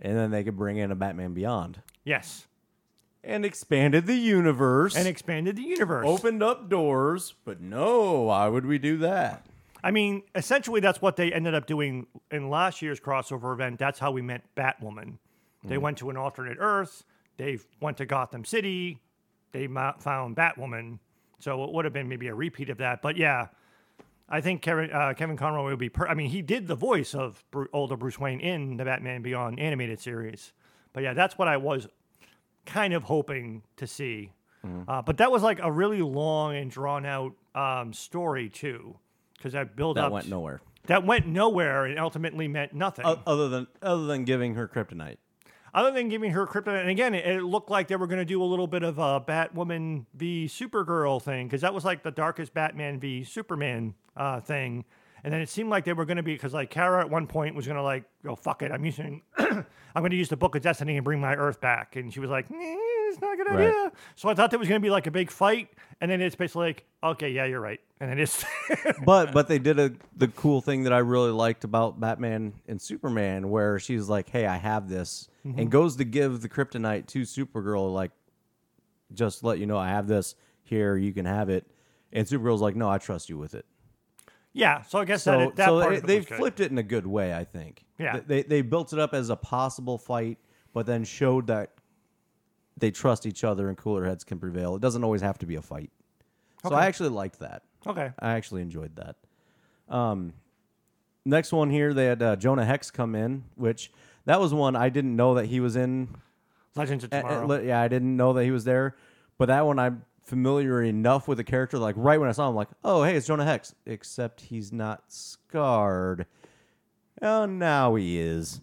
And 0.00 0.16
then 0.16 0.30
they 0.30 0.44
could 0.44 0.56
bring 0.56 0.76
in 0.76 0.90
a 0.90 0.94
Batman 0.94 1.34
Beyond 1.34 1.82
Yes. 2.04 2.46
and 3.24 3.44
expanded 3.44 4.06
the 4.06 4.14
universe 4.14 4.96
And 4.96 5.08
expanded 5.08 5.56
the 5.56 5.62
universe. 5.62 6.06
opened 6.06 6.42
up 6.42 6.68
doors. 6.68 7.34
But 7.44 7.60
no, 7.60 8.22
why 8.22 8.48
would 8.48 8.64
we 8.66 8.78
do 8.78 8.96
that? 8.98 9.46
I 9.82 9.90
mean, 9.90 10.22
essentially, 10.34 10.80
that's 10.80 11.00
what 11.00 11.16
they 11.16 11.32
ended 11.32 11.54
up 11.54 11.66
doing 11.66 12.06
in 12.30 12.50
last 12.50 12.82
year's 12.82 13.00
crossover 13.00 13.52
event. 13.52 13.78
That's 13.78 13.98
how 13.98 14.10
we 14.10 14.22
met 14.22 14.42
Batwoman. 14.56 15.18
They 15.64 15.74
mm-hmm. 15.74 15.82
went 15.82 15.98
to 15.98 16.10
an 16.10 16.16
alternate 16.16 16.58
Earth. 16.60 17.04
They 17.36 17.58
went 17.80 17.96
to 17.98 18.06
Gotham 18.06 18.44
City. 18.44 19.00
They 19.52 19.66
ma- 19.66 19.96
found 19.98 20.36
Batwoman. 20.36 20.98
So 21.38 21.64
it 21.64 21.72
would 21.72 21.84
have 21.84 21.94
been 21.94 22.08
maybe 22.08 22.26
a 22.28 22.34
repeat 22.34 22.70
of 22.70 22.78
that. 22.78 23.02
But 23.02 23.16
yeah, 23.16 23.48
I 24.28 24.40
think 24.40 24.60
Kevin, 24.62 24.90
uh, 24.90 25.14
Kevin 25.16 25.36
Conroy 25.36 25.70
would 25.70 25.78
be. 25.78 25.88
Per- 25.88 26.06
I 26.08 26.14
mean, 26.14 26.28
he 26.30 26.42
did 26.42 26.66
the 26.68 26.74
voice 26.74 27.14
of 27.14 27.42
Bru- 27.50 27.68
older 27.72 27.96
Bruce 27.96 28.18
Wayne 28.18 28.40
in 28.40 28.76
the 28.76 28.84
Batman 28.84 29.22
Beyond 29.22 29.58
animated 29.58 30.00
series. 30.00 30.52
But 30.92 31.02
yeah, 31.02 31.14
that's 31.14 31.38
what 31.38 31.48
I 31.48 31.56
was 31.56 31.88
kind 32.66 32.92
of 32.92 33.04
hoping 33.04 33.62
to 33.76 33.86
see. 33.86 34.32
Uh, 34.86 35.00
but 35.00 35.16
that 35.16 35.30
was 35.32 35.42
like 35.42 35.60
a 35.62 35.72
really 35.72 36.02
long 36.02 36.54
and 36.54 36.70
drawn 36.70 37.06
out 37.06 37.32
um, 37.54 37.92
story 37.94 38.50
too, 38.50 38.98
because 39.36 39.54
that 39.54 39.76
build 39.76 39.96
That 39.96 40.06
up 40.06 40.12
went 40.12 40.28
nowhere. 40.28 40.60
that 40.88 41.06
went 41.06 41.26
nowhere 41.26 41.86
and 41.86 41.98
ultimately 41.98 42.48
meant 42.48 42.74
nothing. 42.74 43.06
O- 43.06 43.22
other 43.26 43.48
than 43.48 43.66
other 43.80 44.04
than 44.04 44.24
giving 44.24 44.56
her 44.56 44.68
kryptonite. 44.68 45.16
Other 45.74 45.90
than 45.90 46.08
giving 46.08 46.30
her 46.32 46.46
kryptonite, 46.46 46.80
and 46.80 46.90
again, 46.90 47.14
it, 47.14 47.26
it 47.26 47.42
looked 47.42 47.70
like 47.70 47.88
they 47.88 47.96
were 47.96 48.06
going 48.06 48.18
to 48.20 48.24
do 48.24 48.42
a 48.42 48.44
little 48.44 48.66
bit 48.66 48.82
of 48.82 48.98
a 48.98 49.20
Batwoman 49.20 50.06
v 50.14 50.46
Supergirl 50.50 51.22
thing 51.22 51.46
because 51.46 51.60
that 51.60 51.74
was 51.74 51.84
like 51.84 52.02
the 52.02 52.10
darkest 52.10 52.54
Batman 52.54 52.98
v 52.98 53.24
Superman 53.24 53.94
uh, 54.16 54.40
thing. 54.40 54.84
And 55.24 55.32
then 55.32 55.40
it 55.40 55.48
seemed 55.48 55.68
like 55.68 55.84
they 55.84 55.92
were 55.92 56.04
going 56.04 56.16
to 56.16 56.22
be 56.22 56.34
because 56.34 56.54
like 56.54 56.70
Kara 56.70 57.00
at 57.00 57.10
one 57.10 57.26
point 57.26 57.54
was 57.54 57.66
going 57.66 57.76
to 57.76 57.82
like, 57.82 58.04
oh 58.26 58.36
fuck 58.36 58.62
it, 58.62 58.70
I'm 58.70 58.84
using, 58.84 59.22
I'm 59.38 59.64
going 59.96 60.10
to 60.10 60.16
use 60.16 60.28
the 60.28 60.36
Book 60.36 60.54
of 60.54 60.62
Destiny 60.62 60.96
and 60.96 61.04
bring 61.04 61.20
my 61.20 61.34
Earth 61.34 61.60
back, 61.60 61.96
and 61.96 62.12
she 62.12 62.20
was 62.20 62.30
like, 62.30 62.50
"Eh, 62.50 62.76
it's 63.08 63.20
not 63.20 63.34
a 63.34 63.36
good 63.36 63.46
Right. 63.48 63.68
idea. 63.68 63.92
So 64.16 64.28
I 64.28 64.34
thought 64.34 64.50
there 64.50 64.58
was 64.58 64.68
going 64.68 64.80
to 64.80 64.84
be 64.84 64.90
like 64.90 65.06
a 65.06 65.10
big 65.10 65.30
fight, 65.30 65.68
and 66.00 66.10
then 66.10 66.20
it's 66.20 66.36
basically 66.36 66.66
like, 66.68 66.84
okay, 67.02 67.30
yeah, 67.30 67.44
you're 67.44 67.60
right, 67.60 67.80
and 68.00 68.10
then 68.10 68.18
it's 68.18 68.44
but 69.04 69.32
but 69.32 69.48
they 69.48 69.58
did 69.58 69.78
a 69.78 69.92
the 70.16 70.28
cool 70.28 70.60
thing 70.60 70.84
that 70.84 70.92
I 70.92 70.98
really 70.98 71.30
liked 71.30 71.64
about 71.64 71.98
Batman 72.00 72.54
and 72.68 72.80
Superman, 72.80 73.50
where 73.50 73.78
she's 73.78 74.08
like, 74.08 74.28
"Hey, 74.28 74.46
I 74.46 74.56
have 74.56 74.88
this," 74.88 75.28
Mm-hmm. 75.46 75.58
and 75.60 75.70
goes 75.70 75.96
to 75.96 76.04
give 76.04 76.40
the 76.42 76.48
kryptonite 76.48 77.06
to 77.08 77.22
Supergirl, 77.22 77.92
like, 77.94 78.10
just 79.14 79.42
let 79.44 79.58
you 79.58 79.66
know 79.66 79.78
I 79.78 79.88
have 79.88 80.06
this 80.06 80.34
here, 80.62 80.96
you 80.96 81.12
can 81.14 81.24
have 81.24 81.48
it. 81.48 81.66
And 82.12 82.26
Supergirl's 82.26 82.60
like, 82.60 82.76
"No, 82.76 82.88
I 82.90 82.98
trust 82.98 83.28
you 83.28 83.38
with 83.38 83.54
it." 83.54 83.64
yeah. 84.52 84.82
So 84.82 84.98
I 84.98 85.04
guess 85.04 85.22
So, 85.22 85.38
that 85.38 85.56
that 85.56 85.66
so 85.66 85.80
part 85.80 85.94
it 85.94 86.06
they 86.06 86.20
flipped 86.20 86.60
it 86.60 86.70
in 86.70 86.78
a 86.78 86.82
good 86.82 87.06
way, 87.06 87.34
I 87.34 87.44
think. 87.44 87.84
Yeah. 87.98 88.20
they 88.26 88.42
they 88.42 88.62
built 88.62 88.92
it 88.92 88.98
up 88.98 89.14
as 89.14 89.30
a 89.30 89.36
possible 89.36 89.98
fight, 89.98 90.38
but 90.72 90.86
then 90.86 91.04
showed 91.04 91.46
that 91.48 91.72
they 92.80 92.90
trust 92.90 93.26
each 93.26 93.44
other 93.44 93.68
and 93.68 93.76
cooler 93.76 94.04
heads 94.04 94.24
can 94.24 94.38
prevail. 94.38 94.74
It 94.76 94.80
doesn't 94.82 95.02
always 95.04 95.20
have 95.22 95.38
to 95.38 95.46
be 95.46 95.56
a 95.56 95.62
fight. 95.62 95.90
So 96.66 96.74
I 96.74 96.86
actually 96.86 97.10
liked 97.10 97.38
that. 97.40 97.62
Okay. 97.86 98.10
I 98.18 98.32
actually 98.32 98.62
enjoyed 98.62 98.96
that. 98.96 99.16
Um, 99.88 100.32
next 101.24 101.52
one 101.52 101.70
here, 101.70 101.94
they 101.94 102.06
had 102.06 102.22
uh, 102.22 102.36
Jonah 102.36 102.64
Hex 102.64 102.90
come 102.90 103.14
in, 103.14 103.44
which 103.54 103.92
that 104.26 104.40
was 104.40 104.52
one 104.52 104.74
I 104.76 104.88
didn't 104.88 105.14
know 105.16 105.34
that 105.34 105.46
he 105.46 105.60
was 105.60 105.76
in. 105.76 106.08
Legends 106.74 107.04
of 107.04 107.12
Uh, 107.12 107.16
uh, 107.16 107.22
Tomorrow. 107.42 107.62
yeah, 107.62 107.80
I 107.80 107.88
didn't 107.88 108.16
know 108.16 108.32
that 108.34 108.44
he 108.44 108.50
was 108.50 108.64
there, 108.64 108.96
but 109.38 109.46
that 109.46 109.64
one 109.66 109.78
I'm 109.78 110.04
familiar 110.24 110.82
enough 110.82 111.26
with 111.28 111.38
the 111.38 111.44
character. 111.44 111.78
Like 111.78 111.94
right 111.96 112.20
when 112.20 112.28
I 112.28 112.32
saw 112.32 112.44
him, 112.44 112.50
I'm 112.50 112.56
like, 112.56 112.68
oh 112.84 113.02
hey, 113.04 113.16
it's 113.16 113.26
Jonah 113.26 113.44
Hex. 113.44 113.74
Except 113.86 114.40
he's 114.42 114.72
not 114.72 115.04
scarred. 115.08 116.26
Oh, 117.22 117.46
now 117.46 117.94
he 117.94 118.18
is. 118.18 118.60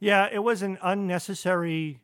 Yeah, 0.00 0.28
it 0.32 0.42
was 0.42 0.62
an 0.62 0.78
unnecessary 0.82 2.00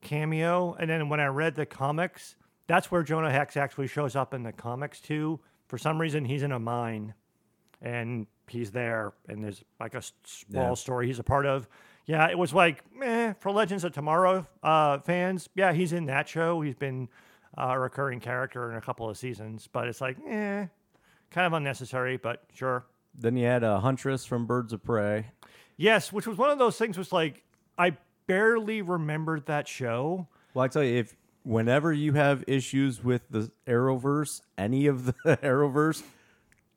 cameo. 0.00 0.74
And 0.78 0.88
then 0.88 1.08
when 1.08 1.20
I 1.20 1.26
read 1.26 1.54
the 1.54 1.66
comics, 1.66 2.36
that's 2.66 2.90
where 2.90 3.02
Jonah 3.02 3.30
Hex 3.32 3.56
actually 3.56 3.86
shows 3.86 4.14
up 4.16 4.34
in 4.34 4.42
the 4.42 4.52
comics 4.52 5.00
too. 5.00 5.40
For 5.66 5.78
some 5.78 6.00
reason, 6.00 6.24
he's 6.24 6.42
in 6.42 6.52
a 6.52 6.58
mine 6.58 7.14
and 7.80 8.26
he's 8.48 8.70
there, 8.72 9.12
and 9.28 9.44
there's 9.44 9.62
like 9.78 9.94
a 9.94 10.02
small 10.24 10.68
Yeah. 10.70 10.74
story 10.74 11.06
he's 11.06 11.18
a 11.18 11.24
part 11.24 11.46
of. 11.46 11.68
Yeah, 12.06 12.28
it 12.28 12.38
was 12.38 12.54
like, 12.54 12.82
eh, 13.02 13.34
for 13.38 13.52
Legends 13.52 13.84
of 13.84 13.92
Tomorrow 13.92 14.46
uh, 14.62 14.98
fans, 15.00 15.48
yeah, 15.54 15.72
he's 15.72 15.92
in 15.92 16.06
that 16.06 16.26
show. 16.28 16.60
He's 16.62 16.74
been 16.74 17.08
uh, 17.56 17.72
a 17.72 17.78
recurring 17.78 18.20
character 18.20 18.70
in 18.70 18.76
a 18.76 18.80
couple 18.80 19.08
of 19.08 19.16
seasons, 19.18 19.68
but 19.70 19.86
it's 19.88 20.00
like, 20.00 20.16
eh, 20.26 20.66
kind 21.30 21.46
of 21.46 21.52
unnecessary, 21.52 22.16
but 22.16 22.44
sure. 22.54 22.86
Then 23.14 23.36
you 23.36 23.46
had 23.46 23.62
a 23.62 23.80
Huntress 23.80 24.24
from 24.24 24.46
Birds 24.46 24.72
of 24.72 24.82
Prey. 24.82 25.26
Yes, 25.76 26.12
which 26.12 26.26
was 26.26 26.38
one 26.38 26.50
of 26.50 26.58
those 26.58 26.76
things 26.78 26.96
was 26.96 27.12
like 27.12 27.44
I 27.76 27.96
barely 28.28 28.82
remembered 28.82 29.46
that 29.46 29.66
show. 29.66 30.28
Well, 30.54 30.64
I 30.64 30.68
tell 30.68 30.84
you, 30.84 30.98
if 30.98 31.16
whenever 31.42 31.92
you 31.92 32.12
have 32.12 32.44
issues 32.46 33.02
with 33.02 33.22
the 33.30 33.50
Arrowverse, 33.66 34.42
any 34.56 34.86
of 34.86 35.06
the 35.06 35.12
Arrowverse, 35.42 36.04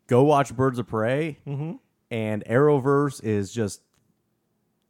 go 0.08 0.24
watch 0.24 0.56
Birds 0.56 0.80
of 0.80 0.88
Prey. 0.88 1.38
Mm-hmm. 1.46 1.74
And 2.10 2.44
Arrowverse 2.46 3.24
is 3.24 3.52
just 3.54 3.82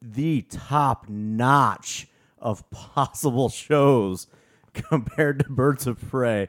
the 0.01 0.43
top 0.43 1.09
notch 1.09 2.07
of 2.39 2.69
possible 2.71 3.49
shows 3.49 4.27
compared 4.73 5.39
to 5.39 5.49
Birds 5.49 5.85
of 5.87 5.99
Prey. 6.09 6.47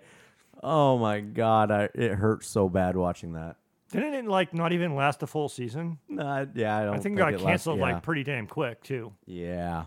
Oh 0.63 0.97
my 0.97 1.21
god, 1.21 1.71
I, 1.71 1.89
it 1.95 2.13
hurt 2.13 2.45
so 2.45 2.69
bad 2.69 2.97
watching 2.97 3.33
that. 3.33 3.57
Didn't 3.91 4.15
it 4.15 4.25
like 4.27 4.55
not 4.55 4.73
even 4.73 4.95
last 4.95 5.23
a 5.23 5.27
full 5.27 5.49
season? 5.51 5.99
Nah, 6.09 6.47
yeah, 6.55 6.79
I 6.79 6.85
don't. 6.85 6.95
I 6.95 6.99
think 6.99 7.17
it 7.17 7.19
got 7.19 7.35
it 7.35 7.41
canceled 7.41 7.79
yeah. 7.79 7.85
like 7.85 8.03
pretty 8.03 8.25
damn 8.25 8.47
quick 8.47 8.83
too. 8.83 9.13
Yeah. 9.27 9.85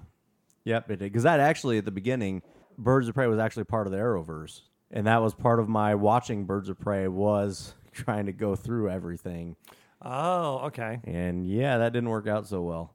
Yep, 0.66 0.92
it 0.92 0.96
did. 0.98 1.06
Because 1.12 1.24
that 1.24 1.40
actually, 1.40 1.78
at 1.78 1.86
the 1.86 1.92
beginning, 1.92 2.42
Birds 2.78 3.08
of 3.08 3.16
Prey 3.16 3.28
was 3.28 3.40
actually 3.40 3.64
part 3.64 3.88
of 3.88 3.92
the 3.92 3.98
Arrowverse. 4.00 4.62
And 4.92 5.08
that 5.08 5.22
was 5.22 5.34
part 5.34 5.60
of 5.60 5.68
my 5.70 5.96
watching 5.96 6.46
Birds 6.46 6.70
of 6.70 6.80
Prey 6.80 7.08
was 7.08 7.74
trying 7.92 8.26
to 8.26 8.34
go 8.34 8.56
through 8.56 8.90
everything. 8.90 9.56
Oh, 10.02 10.58
okay. 10.66 11.00
And 11.06 11.48
yeah, 11.48 11.78
that 11.80 11.94
didn't 11.94 12.10
work 12.10 12.28
out 12.28 12.48
so 12.48 12.62
well. 12.62 12.94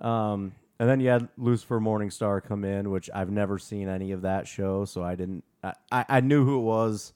Um, 0.00 0.52
and 0.78 0.88
then 0.88 1.00
you 1.00 1.08
had 1.08 1.28
Lucifer 1.38 1.78
Morningstar 1.80 2.42
come 2.42 2.64
in, 2.64 2.90
which 2.90 3.08
I've 3.14 3.30
never 3.30 3.58
seen 3.58 3.88
any 3.88 4.12
of 4.12 4.22
that 4.22 4.46
show, 4.48 4.84
so 4.84 5.02
I 5.04 5.14
didn't. 5.14 5.44
I, 5.62 5.72
I, 5.92 6.04
I 6.08 6.20
knew 6.20 6.44
who 6.44 6.58
it 6.58 6.62
was, 6.62 7.12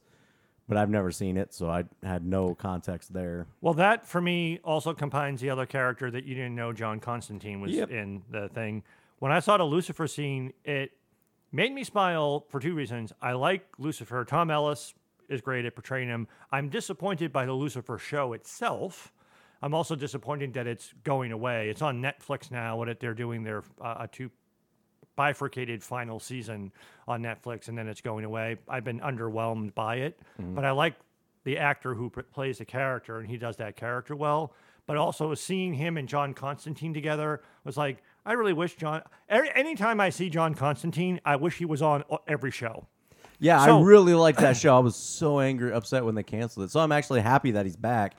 but 0.68 0.76
I've 0.76 0.88
never 0.88 1.10
seen 1.10 1.36
it, 1.36 1.52
so 1.52 1.68
I 1.68 1.84
had 2.02 2.24
no 2.24 2.54
context 2.54 3.12
there. 3.12 3.46
Well, 3.60 3.74
that 3.74 4.06
for 4.06 4.20
me 4.20 4.60
also 4.62 4.94
combines 4.94 5.40
the 5.40 5.50
other 5.50 5.66
character 5.66 6.10
that 6.10 6.24
you 6.24 6.34
didn't 6.36 6.54
know 6.54 6.72
John 6.72 7.00
Constantine 7.00 7.60
was 7.60 7.72
Yep. 7.72 7.90
in 7.90 8.22
the 8.30 8.48
thing. 8.48 8.84
When 9.18 9.32
I 9.32 9.40
saw 9.40 9.56
the 9.56 9.64
Lucifer 9.64 10.06
scene, 10.06 10.52
it 10.64 10.92
made 11.50 11.72
me 11.72 11.84
smile 11.84 12.44
for 12.48 12.60
two 12.60 12.74
reasons. 12.74 13.12
I 13.20 13.32
like 13.32 13.66
Lucifer. 13.78 14.24
Tom 14.24 14.50
Ellis 14.50 14.94
is 15.28 15.40
great 15.40 15.64
at 15.64 15.74
portraying 15.74 16.08
him. 16.08 16.28
I'm 16.52 16.68
disappointed 16.68 17.32
by 17.32 17.44
the 17.46 17.52
Lucifer 17.52 17.98
show 17.98 18.32
itself. 18.32 19.12
I'm 19.60 19.74
also 19.74 19.96
disappointed 19.96 20.54
that 20.54 20.66
it's 20.68 20.94
going 21.02 21.32
away. 21.32 21.68
It's 21.68 21.82
on 21.82 22.00
Netflix 22.00 22.50
now. 22.50 22.76
What 22.76 23.00
they're 23.00 23.12
doing 23.14 23.42
their 23.42 23.64
uh, 23.80 23.96
a 24.00 24.08
two 24.08 24.30
bifurcated 25.16 25.82
final 25.82 26.20
season 26.20 26.70
on 27.08 27.22
Netflix, 27.22 27.66
and 27.66 27.76
then 27.76 27.88
it's 27.88 28.00
going 28.00 28.24
away. 28.24 28.56
I've 28.68 28.84
been 28.84 29.00
underwhelmed 29.00 29.74
by 29.74 29.96
it, 29.96 30.20
but 30.38 30.64
I 30.64 30.70
like 30.70 30.94
the 31.42 31.58
actor 31.58 31.94
who 31.94 32.08
p- 32.10 32.22
plays 32.22 32.58
the 32.58 32.64
character, 32.64 33.18
and 33.18 33.28
he 33.28 33.36
does 33.36 33.56
that 33.56 33.74
character 33.76 34.14
well. 34.14 34.52
But 34.86 34.96
also 34.96 35.34
seeing 35.34 35.74
him 35.74 35.96
and 35.96 36.08
John 36.08 36.34
Constantine 36.34 36.94
together 36.94 37.42
was 37.64 37.76
like, 37.76 38.02
I 38.28 38.34
really 38.34 38.52
wish 38.52 38.76
John. 38.76 39.00
Every, 39.30 39.50
anytime 39.54 40.00
I 40.00 40.10
see 40.10 40.28
John 40.28 40.54
Constantine, 40.54 41.18
I 41.24 41.36
wish 41.36 41.56
he 41.56 41.64
was 41.64 41.80
on 41.80 42.04
every 42.26 42.50
show. 42.50 42.86
Yeah, 43.38 43.64
So- 43.64 43.78
I 43.78 43.82
really 43.82 44.12
liked 44.12 44.38
that 44.40 44.56
show. 44.58 44.76
I 44.76 44.80
was 44.80 44.96
so 44.96 45.40
angry, 45.40 45.72
upset 45.72 46.04
when 46.04 46.14
they 46.14 46.22
canceled 46.22 46.66
it. 46.66 46.70
So 46.70 46.80
I'm 46.80 46.92
actually 46.92 47.22
happy 47.22 47.52
that 47.52 47.64
he's 47.64 47.76
back. 47.76 48.16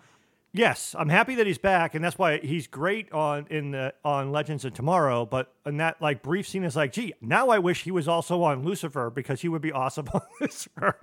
Yes, 0.51 0.95
I'm 0.97 1.10
happy 1.10 1.36
that 1.36 1.45
he's 1.45 1.60
back, 1.60 1.93
and 1.93 2.03
that's 2.03 2.18
why 2.18 2.39
he's 2.39 2.66
great 2.66 3.12
on 3.12 3.45
in 3.51 3.70
the 3.70 3.93
on 4.03 4.32
Legends 4.32 4.66
of 4.66 4.74
Tomorrow. 4.74 5.28
But 5.28 5.53
in 5.64 5.78
that 5.78 6.01
like 6.01 6.24
brief 6.24 6.47
scene 6.47 6.64
is 6.64 6.76
like, 6.76 6.91
gee, 6.91 7.14
now 7.22 7.49
I 7.49 7.60
wish 7.60 7.84
he 7.84 7.91
was 7.91 8.07
also 8.07 8.41
on 8.41 8.64
Lucifer 8.64 9.12
because 9.12 9.41
he 9.41 9.47
would 9.47 9.62
be 9.62 9.72
awesome 9.72 10.07
on 10.14 10.22
Lucifer. 10.41 10.97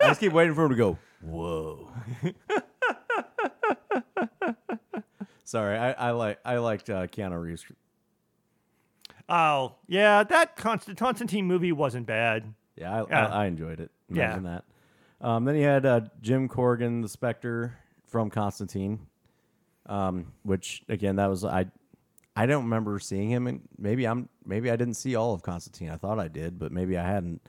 I 0.00 0.08
just 0.08 0.18
keep 0.18 0.32
waiting 0.32 0.56
for 0.56 0.64
him 0.64 0.70
to 0.70 0.76
go, 0.76 0.98
whoa. 1.22 1.92
Sorry, 5.44 5.78
I, 5.78 5.92
I 5.92 6.10
like 6.10 6.40
I 6.44 6.56
liked 6.58 6.90
uh, 6.90 7.06
Keanu 7.06 7.40
Reeves. 7.40 7.64
Oh 9.28 9.74
yeah, 9.86 10.22
that 10.24 10.56
Const- 10.56 10.96
Constantine 10.96 11.46
movie 11.46 11.72
wasn't 11.72 12.06
bad. 12.06 12.54
Yeah, 12.76 13.02
I, 13.02 13.06
Yeah. 13.08 13.26
I, 13.26 13.42
I 13.42 13.46
enjoyed 13.46 13.80
it. 13.80 13.90
Yeah. 14.10 14.26
Imagine 14.26 14.44
that. 14.44 14.64
Um, 15.20 15.44
then 15.44 15.56
you 15.56 15.64
had 15.64 15.84
uh, 15.84 16.00
Jim 16.22 16.48
Corrigan, 16.48 17.00
the 17.02 17.08
Spectre 17.08 17.76
from 18.06 18.30
Constantine, 18.30 19.00
um, 19.86 20.32
which 20.42 20.82
again 20.88 21.16
that 21.16 21.28
was 21.28 21.44
I. 21.44 21.66
I 22.36 22.46
don't 22.46 22.62
remember 22.64 23.00
seeing 23.00 23.28
him, 23.30 23.48
and 23.48 23.62
maybe 23.76 24.06
I'm 24.06 24.28
maybe 24.46 24.70
I 24.70 24.76
didn't 24.76 24.94
see 24.94 25.16
all 25.16 25.34
of 25.34 25.42
Constantine. 25.42 25.90
I 25.90 25.96
thought 25.96 26.20
I 26.20 26.28
did, 26.28 26.56
but 26.56 26.70
maybe 26.70 26.96
I 26.96 27.04
hadn't. 27.04 27.42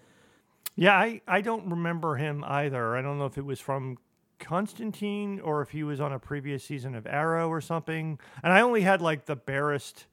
Yeah, 0.76 0.96
I, 0.98 1.22
I 1.28 1.42
don't 1.42 1.70
remember 1.70 2.16
him 2.16 2.44
either. 2.48 2.96
I 2.98 3.02
don't 3.04 3.20
know 3.20 3.26
if 3.28 3.38
it 3.38 3.46
was 3.46 3.60
from 3.60 3.98
Constantine 4.40 5.40
or 5.42 5.62
if 5.62 5.70
he 5.70 5.84
was 5.84 6.00
on 6.02 6.12
a 6.12 6.18
previous 6.20 6.64
season 6.64 6.96
of 6.96 7.06
Arrow 7.06 7.50
or 7.50 7.62
something. 7.62 8.18
And 8.42 8.52
I 8.52 8.62
only 8.62 8.82
had 8.82 9.02
like 9.02 9.26
the 9.26 9.36
barest 9.36 10.08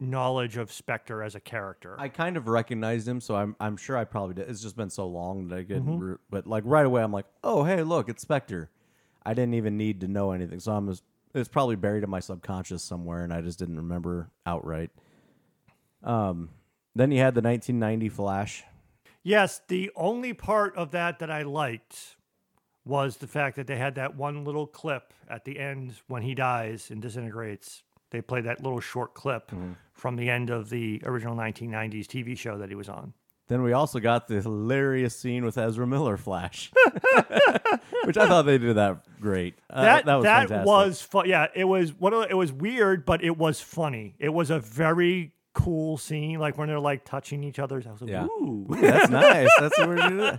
knowledge 0.00 0.56
of 0.56 0.72
Spectre 0.72 1.22
as 1.22 1.34
a 1.34 1.40
character. 1.40 1.94
I 1.98 2.08
kind 2.08 2.36
of 2.36 2.48
recognized 2.48 3.06
him, 3.06 3.20
so 3.20 3.36
I'm 3.36 3.54
I'm 3.60 3.76
sure 3.76 3.96
I 3.96 4.04
probably 4.04 4.34
did. 4.34 4.48
It's 4.48 4.62
just 4.62 4.76
been 4.76 4.90
so 4.90 5.06
long 5.06 5.48
that 5.48 5.56
I 5.56 5.62
Mm-hmm. 5.62 5.72
didn't. 5.74 6.00
re- 6.00 6.16
but 6.30 6.46
like 6.46 6.62
right 6.66 6.86
away, 6.86 7.02
I'm 7.02 7.12
like, 7.12 7.26
oh 7.44 7.64
hey, 7.64 7.82
look, 7.82 8.08
it's 8.08 8.22
Spectre. 8.22 8.70
I 9.24 9.34
didn't 9.34 9.54
even 9.54 9.76
need 9.76 10.00
to 10.00 10.08
know 10.08 10.32
anything, 10.32 10.60
so 10.60 10.72
I'm 10.72 10.88
just, 10.88 11.02
it's 11.34 11.48
probably 11.48 11.76
buried 11.76 12.02
in 12.02 12.08
my 12.10 12.20
subconscious 12.20 12.82
somewhere, 12.82 13.22
and 13.22 13.32
I 13.34 13.42
just 13.42 13.58
didn't 13.58 13.76
remember 13.76 14.30
outright. 14.46 14.90
Um, 16.02 16.48
then 16.94 17.10
you 17.12 17.18
had 17.18 17.34
the 17.34 17.42
1990 17.42 18.08
Flash. 18.08 18.64
Yes, 19.22 19.60
the 19.68 19.90
only 19.94 20.32
part 20.32 20.74
of 20.76 20.92
that 20.92 21.18
that 21.18 21.30
I 21.30 21.42
liked 21.42 22.16
was 22.86 23.18
the 23.18 23.26
fact 23.26 23.56
that 23.56 23.66
they 23.66 23.76
had 23.76 23.94
that 23.96 24.16
one 24.16 24.44
little 24.44 24.66
clip 24.66 25.12
at 25.28 25.44
the 25.44 25.58
end 25.58 25.96
when 26.08 26.22
he 26.22 26.34
dies 26.34 26.90
and 26.90 27.02
disintegrates. 27.02 27.82
They 28.10 28.20
played 28.20 28.44
that 28.44 28.62
little 28.62 28.80
short 28.80 29.14
clip 29.14 29.50
from 29.92 30.16
the 30.16 30.28
end 30.30 30.50
of 30.50 30.68
the 30.70 31.00
original 31.04 31.36
1990s 31.36 32.06
TV 32.06 32.36
show 32.36 32.58
that 32.58 32.68
he 32.68 32.74
was 32.74 32.88
on. 32.88 33.12
Then 33.48 33.62
we 33.62 33.72
also 33.72 33.98
got 33.98 34.28
the 34.28 34.40
hilarious 34.40 35.16
scene 35.18 35.44
with 35.44 35.58
Ezra 35.58 35.84
Miller 35.86 36.16
Flash, 36.16 36.70
which 38.04 38.16
I 38.16 38.28
thought 38.28 38.42
they 38.42 38.58
did 38.58 38.76
that 38.76 39.04
great. 39.20 39.54
Uh, 39.68 39.82
that 39.82 40.04
that 40.06 40.14
was 40.14 40.24
that 40.24 40.38
fantastic. 40.48 40.66
was 40.66 41.02
fun. 41.02 41.28
Yeah, 41.28 41.46
it 41.54 41.64
was 41.64 41.90
what 41.92 42.30
it 42.30 42.34
was 42.36 42.52
weird, 42.52 43.04
but 43.04 43.24
it 43.24 43.36
was 43.36 43.60
funny. 43.60 44.14
It 44.20 44.28
was 44.28 44.50
a 44.50 44.60
very 44.60 45.32
cool 45.52 45.98
scene, 45.98 46.38
like 46.38 46.56
when 46.58 46.68
they're 46.68 46.78
like 46.78 47.04
touching 47.04 47.42
each 47.42 47.58
other. 47.58 47.82
I 47.84 47.90
was 47.90 48.00
like, 48.00 48.10
Yeah. 48.10 48.24
ooh. 48.26 48.66
Ooh, 48.70 48.80
that's 48.80 49.10
nice. 49.10 49.48
That's 49.58 49.76
what 49.78 49.88
we're 49.88 50.08
doing. 50.08 50.38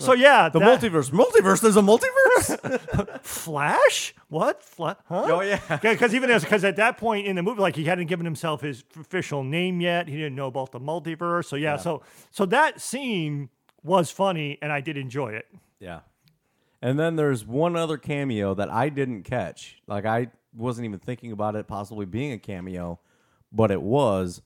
So 0.00 0.14
yeah, 0.14 0.48
The 0.48 0.58
that- 0.58 0.80
multiverse. 0.80 1.10
Multiverse. 1.12 1.60
There's 1.60 1.76
a 1.76 1.80
multiverse. 1.80 2.27
Flash? 3.22 4.14
What? 4.28 4.62
Fla- 4.62 4.96
huh? 5.08 5.24
oh 5.28 5.40
yeah. 5.40 5.60
Because 5.82 6.14
even 6.14 6.30
because 6.38 6.64
at 6.64 6.76
that 6.76 6.96
point 6.98 7.26
in 7.26 7.36
the 7.36 7.42
movie, 7.42 7.60
like 7.60 7.76
he 7.76 7.84
hadn't 7.84 8.06
given 8.06 8.24
himself 8.24 8.60
his 8.60 8.84
official 8.98 9.44
name 9.44 9.80
yet. 9.80 10.08
He 10.08 10.16
didn't 10.16 10.34
know 10.34 10.46
about 10.46 10.72
the 10.72 10.80
multiverse. 10.80 11.46
So 11.46 11.56
yeah, 11.56 11.76
so 11.76 12.02
so 12.30 12.46
that 12.46 12.80
scene 12.80 13.48
was 13.82 14.10
funny, 14.10 14.58
and 14.62 14.72
I 14.72 14.80
did 14.80 14.96
enjoy 14.96 15.32
it. 15.32 15.46
Yeah. 15.80 16.00
And 16.80 16.98
then 16.98 17.16
there's 17.16 17.44
one 17.44 17.74
other 17.76 17.96
cameo 17.96 18.54
that 18.54 18.70
I 18.70 18.88
didn't 18.88 19.24
catch. 19.24 19.82
Like 19.86 20.04
I 20.04 20.28
wasn't 20.54 20.84
even 20.86 20.98
thinking 21.00 21.32
about 21.32 21.56
it 21.56 21.66
possibly 21.66 22.06
being 22.06 22.32
a 22.32 22.38
cameo, 22.38 23.00
but 23.52 23.70
it 23.70 23.82
was. 23.82 24.42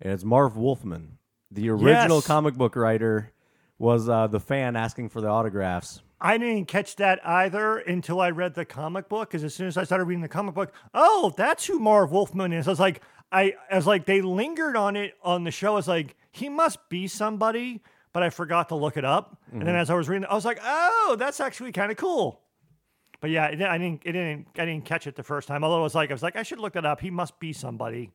And 0.00 0.12
it's 0.12 0.24
Marv 0.24 0.56
Wolfman. 0.56 1.18
The 1.50 1.70
original 1.70 2.16
Yes. 2.18 2.26
comic 2.26 2.54
book 2.54 2.76
writer 2.76 3.32
was 3.78 4.08
uh, 4.08 4.26
the 4.26 4.40
fan 4.40 4.74
asking 4.76 5.08
for 5.10 5.20
the 5.20 5.28
autographs. 5.28 6.02
I 6.26 6.38
didn't 6.38 6.66
catch 6.66 6.96
that 6.96 7.24
either 7.24 7.78
until 7.78 8.20
I 8.20 8.30
read 8.30 8.54
the 8.54 8.64
comic 8.64 9.08
book. 9.08 9.30
Because 9.30 9.44
as 9.44 9.54
soon 9.54 9.68
as 9.68 9.76
I 9.76 9.84
started 9.84 10.06
reading 10.06 10.22
the 10.22 10.28
comic 10.28 10.54
book, 10.54 10.72
oh, 10.92 11.32
that's 11.36 11.64
who 11.66 11.78
Marv 11.78 12.10
Wolfman 12.10 12.52
is. 12.52 12.66
I 12.66 12.70
was 12.70 12.80
like, 12.80 13.00
I, 13.30 13.54
I 13.70 13.76
was 13.76 13.86
like, 13.86 14.06
they 14.06 14.22
lingered 14.22 14.76
on 14.76 14.96
it 14.96 15.14
on 15.22 15.44
the 15.44 15.52
show. 15.52 15.74
I 15.74 15.76
was 15.76 15.86
like, 15.86 16.16
he 16.32 16.48
must 16.48 16.88
be 16.88 17.06
somebody, 17.06 17.80
but 18.12 18.24
I 18.24 18.30
forgot 18.30 18.70
to 18.70 18.74
look 18.74 18.96
it 18.96 19.04
up. 19.04 19.38
And 19.52 19.60
then 19.60 19.68
mm-hmm. 19.68 19.76
as 19.76 19.88
I 19.88 19.94
was 19.94 20.08
reading, 20.08 20.26
I 20.28 20.34
was 20.34 20.44
like, 20.44 20.58
oh, 20.64 21.14
that's 21.16 21.38
actually 21.38 21.70
kind 21.70 21.92
of 21.92 21.96
cool. 21.96 22.40
But 23.20 23.30
yeah, 23.30 23.46
it, 23.46 23.62
I 23.62 23.78
didn't, 23.78 24.02
it 24.04 24.12
didn't, 24.12 24.48
I 24.58 24.64
didn't 24.64 24.84
catch 24.84 25.06
it 25.06 25.14
the 25.14 25.22
first 25.22 25.46
time. 25.46 25.62
Although 25.62 25.78
I 25.78 25.82
was 25.84 25.94
like, 25.94 26.10
I 26.10 26.14
was 26.14 26.24
like, 26.24 26.34
I 26.34 26.42
should 26.42 26.58
look 26.58 26.72
that 26.72 26.84
up. 26.84 27.00
He 27.00 27.10
must 27.10 27.38
be 27.38 27.52
somebody. 27.52 28.10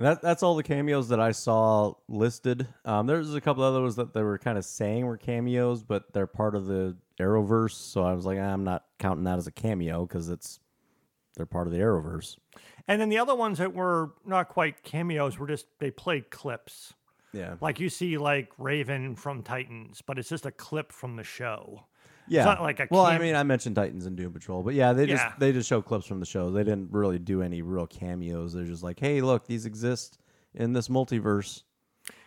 And 0.00 0.06
that, 0.06 0.22
that's 0.22 0.42
all 0.42 0.56
the 0.56 0.62
cameos 0.62 1.08
that 1.10 1.20
I 1.20 1.32
saw 1.32 1.92
listed. 2.08 2.66
Um, 2.86 3.06
there's 3.06 3.34
a 3.34 3.40
couple 3.40 3.62
other 3.62 3.82
ones 3.82 3.96
that 3.96 4.14
they 4.14 4.22
were 4.22 4.38
kind 4.38 4.56
of 4.56 4.64
saying 4.64 5.04
were 5.04 5.18
cameos, 5.18 5.82
but 5.82 6.10
they're 6.14 6.26
part 6.26 6.54
of 6.54 6.64
the 6.64 6.96
Arrowverse. 7.20 7.72
So 7.72 8.02
I 8.02 8.14
was 8.14 8.24
like, 8.24 8.38
I'm 8.38 8.64
not 8.64 8.86
counting 8.98 9.24
that 9.24 9.36
as 9.36 9.46
a 9.46 9.52
cameo 9.52 10.06
because 10.06 10.30
it's 10.30 10.58
they're 11.36 11.44
part 11.44 11.66
of 11.66 11.74
the 11.74 11.80
Arrowverse. 11.80 12.38
And 12.88 12.98
then 12.98 13.10
the 13.10 13.18
other 13.18 13.34
ones 13.34 13.58
that 13.58 13.74
were 13.74 14.14
not 14.24 14.48
quite 14.48 14.82
cameos 14.82 15.38
were 15.38 15.46
just 15.46 15.66
they 15.80 15.90
played 15.90 16.30
clips. 16.30 16.94
Yeah, 17.34 17.56
Like 17.60 17.78
you 17.78 17.90
see 17.90 18.16
like 18.16 18.50
Raven 18.56 19.16
from 19.16 19.42
Titans, 19.42 20.02
but 20.04 20.18
it's 20.18 20.30
just 20.30 20.46
a 20.46 20.50
clip 20.50 20.92
from 20.92 21.16
the 21.16 21.24
show. 21.24 21.84
Yeah. 22.30 22.44
not 22.44 22.62
like 22.62 22.80
a 22.80 22.88
well, 22.90 23.04
I 23.04 23.18
mean, 23.18 23.34
I 23.34 23.42
mentioned 23.42 23.76
Titans 23.76 24.06
and 24.06 24.16
Doom 24.16 24.32
Patrol, 24.32 24.62
but 24.62 24.74
yeah, 24.74 24.92
they 24.92 25.04
Yeah. 25.04 25.16
just 25.16 25.38
they 25.40 25.52
just 25.52 25.68
show 25.68 25.82
clips 25.82 26.06
from 26.06 26.20
the 26.20 26.26
show. 26.26 26.50
They 26.50 26.64
didn't 26.64 26.90
really 26.92 27.18
do 27.18 27.42
any 27.42 27.60
real 27.62 27.86
cameos. 27.86 28.52
They're 28.52 28.64
just 28.64 28.82
like, 28.82 28.98
hey, 28.98 29.20
look, 29.20 29.46
these 29.46 29.66
exist 29.66 30.18
in 30.54 30.72
this 30.72 30.88
multiverse. 30.88 31.62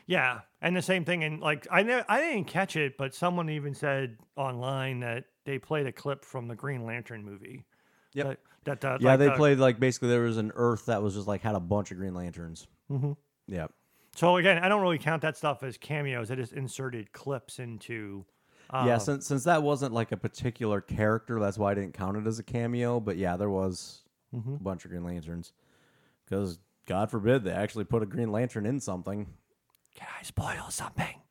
Yeah, 0.06 0.42
and 0.62 0.76
the 0.76 0.82
same 0.82 1.06
thing. 1.06 1.24
And 1.24 1.40
like 1.40 1.66
I 1.72 1.82
ne- 1.84 2.04
I 2.10 2.20
didn't 2.20 2.46
catch 2.46 2.76
it, 2.76 2.98
but 2.98 3.16
someone 3.16 3.50
even 3.50 3.74
said 3.74 4.18
online 4.36 5.00
that 5.00 5.26
they 5.46 5.58
played 5.60 5.88
a 5.88 5.92
clip 5.92 6.26
from 6.26 6.48
the 6.48 6.56
Green 6.56 6.86
Lantern 6.86 7.24
movie. 7.24 7.66
Yep. 8.14 8.40
That, 8.66 8.82
that 8.82 8.86
uh, 8.94 8.98
Yeah, 9.00 9.10
like 9.12 9.20
they 9.20 9.26
the- 9.28 9.32
played 9.34 9.58
like 9.60 9.80
basically 9.80 10.10
there 10.10 10.22
was 10.22 10.38
an 10.38 10.52
Earth 10.56 10.86
that 10.88 11.02
was 11.02 11.16
just 11.16 11.28
like 11.28 11.42
had 11.42 11.56
a 11.56 11.60
bunch 11.60 11.92
of 11.92 11.98
Green 11.98 12.14
Lanterns. 12.14 12.68
Mm-hmm. 12.92 13.14
Yeah. 13.48 13.68
So 14.16 14.36
again, 14.38 14.60
I 14.64 14.68
don't 14.70 14.82
really 14.82 15.00
count 15.00 15.22
that 15.24 15.36
stuff 15.38 15.64
as 15.64 15.78
cameos. 15.78 16.30
I 16.30 16.36
just 16.36 16.54
inserted 16.54 17.12
clips 17.14 17.60
into. 17.60 18.26
Uh, 18.74 18.86
yeah, 18.88 18.98
since 18.98 19.28
since 19.28 19.44
that 19.44 19.62
wasn't 19.62 19.94
like 19.94 20.12
a 20.12 20.18
particular 20.18 20.82
character, 20.82 21.40
that's 21.40 21.58
why 21.60 21.72
I 21.72 21.74
didn't 21.76 21.94
count 21.94 22.18
it 22.18 22.26
as 22.26 22.40
a 22.40 22.44
cameo. 22.44 23.00
But 23.00 23.18
yeah, 23.18 23.38
there 23.38 23.50
was 23.50 24.00
Mm-hmm. 24.36 24.56
a 24.56 24.60
bunch 24.60 24.84
of 24.84 24.90
Green 24.90 25.04
Lanterns. 25.04 25.54
Because 26.26 26.58
God 26.88 27.12
forbid 27.12 27.44
they 27.44 27.52
actually 27.52 27.84
put 27.84 28.02
a 28.02 28.08
Green 28.08 28.32
Lantern 28.32 28.66
in 28.66 28.80
something. 28.80 29.28
Can 29.94 30.08
I 30.20 30.24
spoil 30.24 30.72
something? 30.72 31.22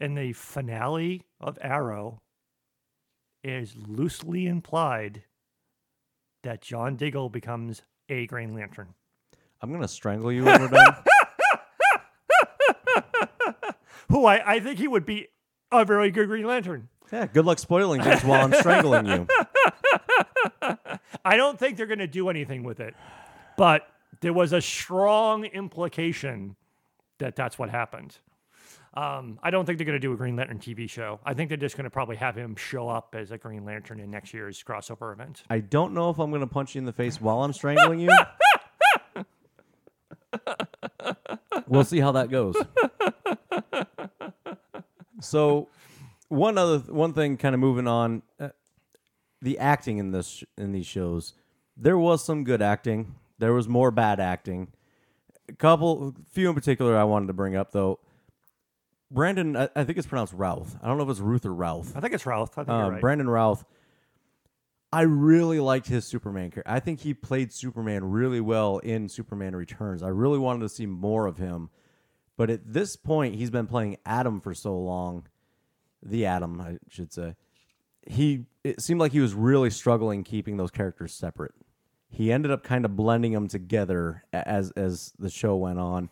In 0.00 0.14
the 0.16 0.32
finale 0.32 1.22
of 1.40 1.58
Arrow, 1.60 2.18
it 3.44 3.52
is 3.52 3.76
loosely 3.76 4.46
implied 4.48 5.22
that 6.42 6.60
John 6.60 6.96
Diggle 6.96 7.28
becomes 7.28 7.82
a 8.08 8.26
Green 8.26 8.52
Lantern. 8.52 8.94
I'm 9.62 9.70
gonna 9.70 9.86
strangle 9.86 10.32
you 10.32 10.44
when 10.44 10.60
we're 10.60 10.68
done. 10.68 10.96
Who 14.10 14.26
I, 14.26 14.54
I 14.54 14.60
think 14.60 14.78
he 14.78 14.88
would 14.88 15.06
be 15.06 15.28
a 15.72 15.84
very 15.84 16.10
good 16.10 16.28
Green 16.28 16.44
Lantern. 16.44 16.88
yeah, 17.12 17.26
good 17.26 17.44
luck 17.46 17.58
spoiling 17.58 18.02
things 18.02 18.22
while 18.24 18.44
I'm 18.44 18.52
strangling 18.54 19.06
you. 19.06 19.26
I 21.24 21.36
don't 21.36 21.58
think 21.58 21.76
they're 21.76 21.86
going 21.86 21.98
to 22.00 22.06
do 22.06 22.28
anything 22.28 22.62
with 22.62 22.80
it, 22.80 22.94
but 23.56 23.86
there 24.20 24.32
was 24.32 24.52
a 24.52 24.60
strong 24.60 25.44
implication 25.44 26.56
that 27.18 27.36
that's 27.36 27.58
what 27.58 27.70
happened. 27.70 28.18
Um, 28.94 29.38
I 29.42 29.50
don't 29.50 29.64
think 29.66 29.78
they're 29.78 29.86
going 29.86 30.00
to 30.00 30.00
do 30.00 30.12
a 30.12 30.16
Green 30.16 30.34
Lantern 30.34 30.58
TV 30.58 30.90
show. 30.90 31.20
I 31.24 31.32
think 31.34 31.48
they're 31.48 31.56
just 31.56 31.76
going 31.76 31.84
to 31.84 31.90
probably 31.90 32.16
have 32.16 32.34
him 32.34 32.56
show 32.56 32.88
up 32.88 33.14
as 33.16 33.30
a 33.30 33.38
Green 33.38 33.64
Lantern 33.64 34.00
in 34.00 34.10
next 34.10 34.34
year's 34.34 34.64
crossover 34.64 35.12
event. 35.12 35.44
I 35.48 35.60
don't 35.60 35.94
know 35.94 36.10
if 36.10 36.18
I'm 36.18 36.32
gonna 36.32 36.48
punch 36.48 36.74
you 36.74 36.80
in 36.80 36.84
the 36.86 36.92
face 36.92 37.20
while 37.20 37.44
I'm 37.44 37.52
strangling 37.52 38.00
you. 38.00 38.10
we'll 41.68 41.84
see 41.84 42.00
how 42.00 42.12
that 42.12 42.30
goes. 42.30 42.56
So, 45.20 45.68
one 46.28 46.58
other 46.58 46.78
one 46.78 47.12
thing, 47.12 47.36
kind 47.36 47.54
of 47.54 47.60
moving 47.60 47.86
on, 47.86 48.22
uh, 48.38 48.50
the 49.42 49.58
acting 49.58 49.98
in 49.98 50.12
this 50.12 50.44
in 50.56 50.72
these 50.72 50.86
shows, 50.86 51.34
there 51.76 51.98
was 51.98 52.24
some 52.24 52.44
good 52.44 52.62
acting. 52.62 53.14
There 53.38 53.52
was 53.52 53.68
more 53.68 53.90
bad 53.90 54.20
acting. 54.20 54.68
A 55.48 55.52
couple, 55.54 56.14
few 56.30 56.48
in 56.48 56.54
particular, 56.54 56.96
I 56.96 57.04
wanted 57.04 57.26
to 57.28 57.32
bring 57.32 57.56
up 57.56 57.72
though. 57.72 57.98
Brandon, 59.10 59.56
I, 59.56 59.68
I 59.74 59.82
think 59.84 59.98
it's 59.98 60.06
pronounced 60.06 60.32
Routh. 60.34 60.76
I 60.82 60.86
don't 60.86 60.96
know 60.96 61.02
if 61.04 61.10
it's 61.10 61.20
Ruth 61.20 61.44
or 61.44 61.52
Routh. 61.52 61.96
I 61.96 62.00
think 62.00 62.14
it's 62.14 62.26
Routh. 62.26 62.52
I 62.56 62.62
think 62.62 62.68
Um, 62.68 62.80
you're 62.80 62.92
right. 62.92 63.00
Brandon 63.00 63.28
Routh. 63.28 63.64
I 64.92 65.02
really 65.02 65.60
liked 65.60 65.86
his 65.88 66.04
Superman 66.04 66.50
character. 66.50 66.70
I 66.70 66.80
think 66.80 67.00
he 67.00 67.14
played 67.14 67.52
Superman 67.52 68.04
really 68.04 68.40
well 68.40 68.78
in 68.78 69.08
Superman 69.08 69.54
Returns. 69.54 70.02
I 70.02 70.08
really 70.08 70.38
wanted 70.38 70.60
to 70.60 70.68
see 70.68 70.86
more 70.86 71.26
of 71.26 71.38
him. 71.38 71.70
But 72.40 72.48
at 72.48 72.72
this 72.72 72.96
point, 72.96 73.34
he's 73.34 73.50
been 73.50 73.66
playing 73.66 73.98
Adam 74.06 74.40
for 74.40 74.54
so 74.54 74.74
long. 74.74 75.26
The 76.02 76.24
Adam, 76.24 76.58
I 76.58 76.78
should 76.88 77.12
say. 77.12 77.36
He 78.06 78.46
it 78.64 78.80
seemed 78.80 78.98
like 78.98 79.12
he 79.12 79.20
was 79.20 79.34
really 79.34 79.68
struggling 79.68 80.24
keeping 80.24 80.56
those 80.56 80.70
characters 80.70 81.12
separate. 81.12 81.52
He 82.08 82.32
ended 82.32 82.50
up 82.50 82.64
kind 82.64 82.86
of 82.86 82.96
blending 82.96 83.32
them 83.32 83.46
together 83.46 84.24
as 84.32 84.70
as 84.70 85.12
the 85.18 85.28
show 85.28 85.54
went 85.56 85.80
on, 85.80 86.08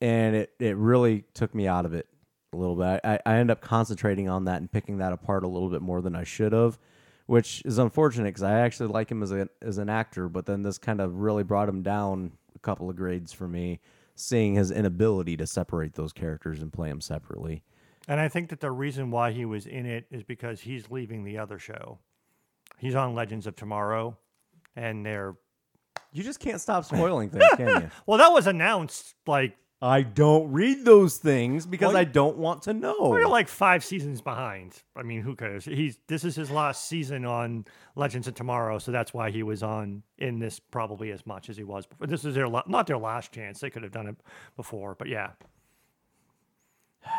and 0.00 0.34
it, 0.34 0.54
it 0.58 0.74
really 0.78 1.24
took 1.34 1.54
me 1.54 1.68
out 1.68 1.84
of 1.84 1.92
it 1.92 2.08
a 2.54 2.56
little 2.56 2.74
bit. 2.74 3.02
I, 3.04 3.18
I 3.26 3.36
end 3.36 3.50
up 3.50 3.60
concentrating 3.60 4.30
on 4.30 4.46
that 4.46 4.56
and 4.62 4.72
picking 4.72 4.96
that 4.98 5.12
apart 5.12 5.44
a 5.44 5.48
little 5.48 5.68
bit 5.68 5.82
more 5.82 6.00
than 6.00 6.16
I 6.16 6.24
should 6.24 6.54
have, 6.54 6.78
which 7.26 7.60
is 7.66 7.76
unfortunate 7.76 8.30
because 8.30 8.42
I 8.42 8.60
actually 8.60 8.88
like 8.88 9.10
him 9.10 9.22
as 9.22 9.32
a 9.32 9.50
as 9.60 9.76
an 9.76 9.90
actor. 9.90 10.30
But 10.30 10.46
then 10.46 10.62
this 10.62 10.78
kind 10.78 11.02
of 11.02 11.16
really 11.16 11.42
brought 11.42 11.68
him 11.68 11.82
down 11.82 12.32
a 12.56 12.58
couple 12.60 12.88
of 12.88 12.96
grades 12.96 13.34
for 13.34 13.46
me, 13.46 13.80
seeing 14.14 14.54
his 14.54 14.70
inability 14.70 15.36
to 15.36 15.46
separate 15.46 15.94
those 15.94 16.12
characters 16.12 16.60
and 16.60 16.72
play 16.72 16.88
them 16.88 17.00
separately. 17.00 17.62
and 18.08 18.20
I 18.20 18.28
think 18.28 18.50
that 18.50 18.60
the 18.60 18.70
reason 18.70 19.10
why 19.10 19.32
he 19.32 19.44
was 19.44 19.66
in 19.66 19.86
it 19.86 20.06
is 20.10 20.22
because 20.22 20.60
he's 20.60 20.90
leaving 20.90 21.24
the 21.24 21.38
other 21.38 21.58
show. 21.58 21.98
He's 22.78 22.94
on 22.94 23.14
Legends 23.14 23.46
of 23.46 23.54
Tomorrow, 23.56 24.16
and 24.76 25.06
they're 25.06 25.36
You 26.12 26.22
just 26.22 26.40
can't 26.40 26.60
stop 26.60 26.84
spoiling 26.84 27.30
things, 27.30 27.44
can 27.56 27.82
you? 27.82 27.90
well, 28.06 28.18
that 28.18 28.32
was 28.32 28.46
announced 28.46 29.14
like 29.26 29.56
I 29.84 30.02
don't 30.02 30.52
read 30.52 30.84
those 30.84 31.16
things 31.16 31.66
because 31.66 31.88
Well, 31.88 31.96
I 31.96 32.04
don't 32.04 32.36
want 32.36 32.62
to 32.62 32.72
know. 32.72 33.08
We're 33.10 33.26
like 33.26 33.48
five 33.48 33.84
seasons 33.84 34.20
behind. 34.20 34.80
I 34.94 35.02
mean, 35.02 35.22
who 35.22 35.34
cares? 35.34 35.64
He's 35.64 35.98
this 36.06 36.22
is 36.24 36.36
his 36.36 36.52
last 36.52 36.86
season 36.88 37.24
on 37.24 37.64
Legends 37.96 38.28
of 38.28 38.34
Tomorrow, 38.34 38.78
so 38.78 38.92
that's 38.92 39.12
why 39.12 39.32
he 39.32 39.42
was 39.42 39.64
on 39.64 40.04
in 40.18 40.38
this 40.38 40.60
probably 40.60 41.10
as 41.10 41.26
much 41.26 41.50
as 41.50 41.56
he 41.56 41.64
was 41.64 41.86
before. 41.86 42.06
This 42.06 42.24
is 42.24 42.36
their 42.36 42.48
not 42.48 42.86
their 42.86 42.96
last 42.96 43.32
chance. 43.32 43.58
They 43.58 43.70
could 43.70 43.82
have 43.82 43.90
done 43.90 44.06
it 44.06 44.16
before, 44.54 44.94
but 44.94 45.08
yeah. 45.08 45.30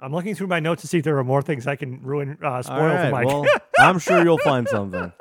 I'm 0.00 0.12
looking 0.12 0.36
through 0.36 0.48
my 0.48 0.60
notes 0.60 0.82
to 0.82 0.88
see 0.88 0.98
if 0.98 1.04
there 1.04 1.18
are 1.18 1.24
more 1.24 1.42
things 1.42 1.66
I 1.66 1.74
can 1.76 2.02
ruin, 2.02 2.38
uh, 2.42 2.62
spoil 2.62 2.78
right, 2.86 3.04
for 3.06 3.10
Mike. 3.10 3.26
well, 3.26 3.46
I'm 3.78 3.98
sure 3.98 4.22
you'll 4.22 4.38
find 4.38 4.68
something. 4.70 5.12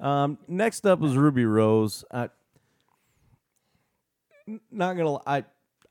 Um, 0.00 0.38
next 0.48 0.86
up 0.86 0.98
was 1.00 1.16
Ruby 1.16 1.44
Rose. 1.44 2.04
I, 2.10 2.22
n- 2.24 2.30
not 4.70 4.96
gonna. 4.96 5.18
I 5.26 5.44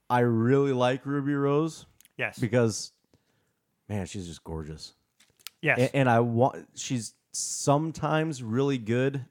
I 0.09 0.19
really 0.19 0.73
like 0.73 1.05
Ruby 1.05 1.33
Rose 1.35 1.85
yes, 2.17 2.39
because, 2.39 2.91
man, 3.87 4.05
she's 4.07 4.27
just 4.27 4.43
gorgeous. 4.43 4.93
yes, 5.61 5.77
And, 5.79 5.89
and 5.93 6.09
I 6.09 6.19
want. 6.21 6.67
She's 6.75 7.13
sometimes 7.31 8.41
really 8.41 8.77
good, 8.77 9.23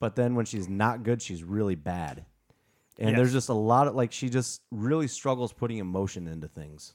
but 0.00 0.16
then 0.16 0.34
when 0.34 0.46
she's 0.46 0.68
not 0.68 1.02
good, 1.02 1.20
she's 1.20 1.44
really 1.44 1.74
bad. 1.74 2.24
And 2.98 3.10
Yes. 3.10 3.16
there's 3.18 3.32
just 3.32 3.48
a 3.48 3.54
lot 3.54 3.86
of 3.88 3.94
like 3.94 4.12
she 4.12 4.28
just 4.28 4.62
really 4.70 5.08
struggles 5.08 5.52
putting 5.52 5.78
emotion 5.78 6.26
into 6.26 6.48
things. 6.48 6.94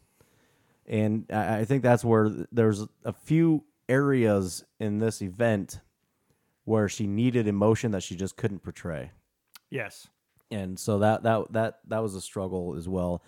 And 0.86 1.26
I 1.32 1.60
I 1.60 1.66
think 1.66 1.84
that's 1.84 2.04
where 2.06 2.30
there's 2.52 2.86
a 3.04 3.14
few 3.14 3.64
areas 3.90 4.64
in 4.80 5.00
this 5.00 5.22
event 5.22 5.82
where 6.66 6.90
she 6.90 7.08
needed 7.08 7.48
emotion 7.48 7.92
that 7.92 8.04
she 8.04 8.16
just 8.16 8.36
couldn't 8.38 8.60
portray. 8.60 9.12
Yes. 9.70 10.08
And 10.52 10.80
so 10.80 11.00
that 11.00 11.24
that 11.24 11.52
that 11.52 11.80
that 11.88 12.00
was 12.00 12.16
a 12.16 12.22
struggle 12.22 12.76
as 12.78 12.88
well. 12.88 13.24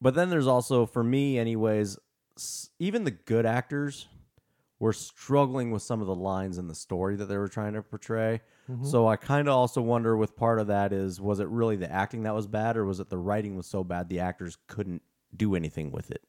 But 0.00 0.14
then 0.14 0.30
there's 0.30 0.46
also 0.46 0.86
for 0.86 1.02
me, 1.02 1.38
anyways, 1.38 1.98
even 2.78 3.04
the 3.04 3.10
good 3.10 3.46
actors 3.46 4.08
were 4.78 4.92
struggling 4.92 5.70
with 5.70 5.82
some 5.82 6.00
of 6.00 6.06
the 6.06 6.14
lines 6.14 6.58
in 6.58 6.68
the 6.68 6.74
story 6.74 7.16
that 7.16 7.26
they 7.26 7.38
were 7.38 7.48
trying 7.48 7.72
to 7.72 7.82
portray. 7.82 8.42
Mm-hmm. 8.70 8.84
So 8.84 9.06
I 9.08 9.16
kind 9.16 9.48
of 9.48 9.54
also 9.54 9.80
wonder 9.80 10.16
with 10.16 10.36
part 10.36 10.58
of 10.58 10.66
that 10.66 10.92
is 10.92 11.20
was 11.20 11.40
it 11.40 11.48
really 11.48 11.76
the 11.76 11.90
acting 11.90 12.24
that 12.24 12.34
was 12.34 12.46
bad 12.46 12.76
or 12.76 12.84
was 12.84 13.00
it 13.00 13.08
the 13.08 13.18
writing 13.18 13.56
was 13.56 13.66
so 13.66 13.82
bad 13.84 14.08
the 14.08 14.20
actors 14.20 14.58
couldn't 14.66 15.02
do 15.34 15.54
anything 15.54 15.92
with 15.92 16.10
it? 16.10 16.22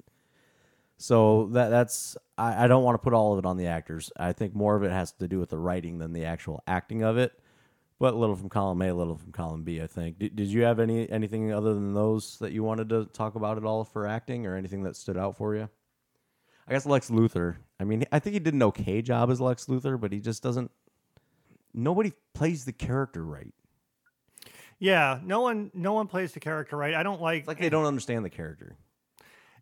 So 0.97 1.47
that 1.53 1.69
that's 1.69 2.15
I, 2.37 2.65
I 2.65 2.67
don't 2.67 2.83
want 2.83 2.95
to 2.95 3.03
put 3.03 3.13
all 3.13 3.33
of 3.33 3.39
it 3.39 3.45
on 3.45 3.57
the 3.57 3.67
actors. 3.67 4.11
I 4.17 4.33
think 4.33 4.55
more 4.55 4.75
of 4.75 4.83
it 4.83 4.91
has 4.91 5.11
to 5.13 5.27
do 5.27 5.39
with 5.39 5.49
the 5.49 5.57
writing 5.57 5.97
than 5.97 6.13
the 6.13 6.25
actual 6.25 6.63
acting 6.67 7.03
of 7.03 7.17
it. 7.17 7.33
But 7.99 8.13
a 8.13 8.17
little 8.17 8.35
from 8.35 8.49
column 8.49 8.81
A, 8.83 8.89
a 8.89 8.93
little 8.93 9.17
from 9.17 9.31
column 9.31 9.63
B. 9.63 9.81
I 9.81 9.87
think. 9.87 10.19
Did, 10.19 10.35
did 10.35 10.47
you 10.49 10.63
have 10.63 10.79
any 10.79 11.09
anything 11.09 11.51
other 11.51 11.73
than 11.73 11.93
those 11.93 12.37
that 12.39 12.51
you 12.51 12.63
wanted 12.63 12.89
to 12.89 13.05
talk 13.05 13.35
about 13.35 13.57
at 13.57 13.65
all 13.65 13.83
for 13.83 14.05
acting, 14.05 14.45
or 14.45 14.55
anything 14.55 14.83
that 14.83 14.95
stood 14.95 15.17
out 15.17 15.37
for 15.37 15.55
you? 15.55 15.67
I 16.67 16.73
guess 16.73 16.85
Lex 16.85 17.09
Luthor. 17.09 17.55
I 17.79 17.85
mean, 17.85 18.05
I 18.11 18.19
think 18.19 18.33
he 18.33 18.39
did 18.39 18.53
an 18.53 18.63
okay 18.63 19.01
job 19.01 19.31
as 19.31 19.41
Lex 19.41 19.65
Luthor, 19.65 19.99
but 19.99 20.11
he 20.11 20.19
just 20.19 20.43
doesn't. 20.43 20.69
Nobody 21.73 22.13
plays 22.33 22.65
the 22.65 22.73
character 22.73 23.25
right. 23.25 23.53
Yeah. 24.77 25.19
No 25.23 25.41
one. 25.41 25.71
No 25.73 25.93
one 25.93 26.07
plays 26.07 26.33
the 26.33 26.39
character 26.39 26.77
right. 26.77 26.93
I 26.93 27.01
don't 27.01 27.21
like. 27.21 27.39
It's 27.39 27.47
like 27.47 27.59
they 27.59 27.69
don't 27.69 27.85
understand 27.85 28.23
the 28.23 28.29
character. 28.29 28.77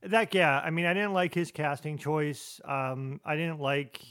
That 0.04 0.36
yeah, 0.36 0.60
I 0.60 0.70
mean, 0.70 0.86
I 0.86 0.94
didn't 0.94 1.14
like 1.14 1.34
his 1.34 1.52
casting 1.52 1.98
choice. 1.98 2.62
Um, 2.64 3.22
I 3.26 3.36
didn't 3.36 3.60
like. 3.60 4.02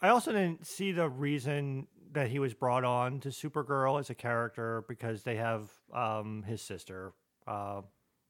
I 0.00 0.08
also 0.08 0.32
didn't 0.32 0.66
see 0.66 0.92
the 0.92 1.08
reason 1.08 1.86
that 2.16 2.28
he 2.28 2.38
was 2.38 2.54
brought 2.54 2.82
on 2.82 3.20
to 3.20 3.28
Supergirl 3.28 4.00
as 4.00 4.08
a 4.10 4.14
character 4.14 4.84
because 4.88 5.22
they 5.22 5.36
have 5.36 5.70
um, 5.92 6.42
his 6.42 6.62
sister. 6.62 7.12
Uh, 7.46 7.82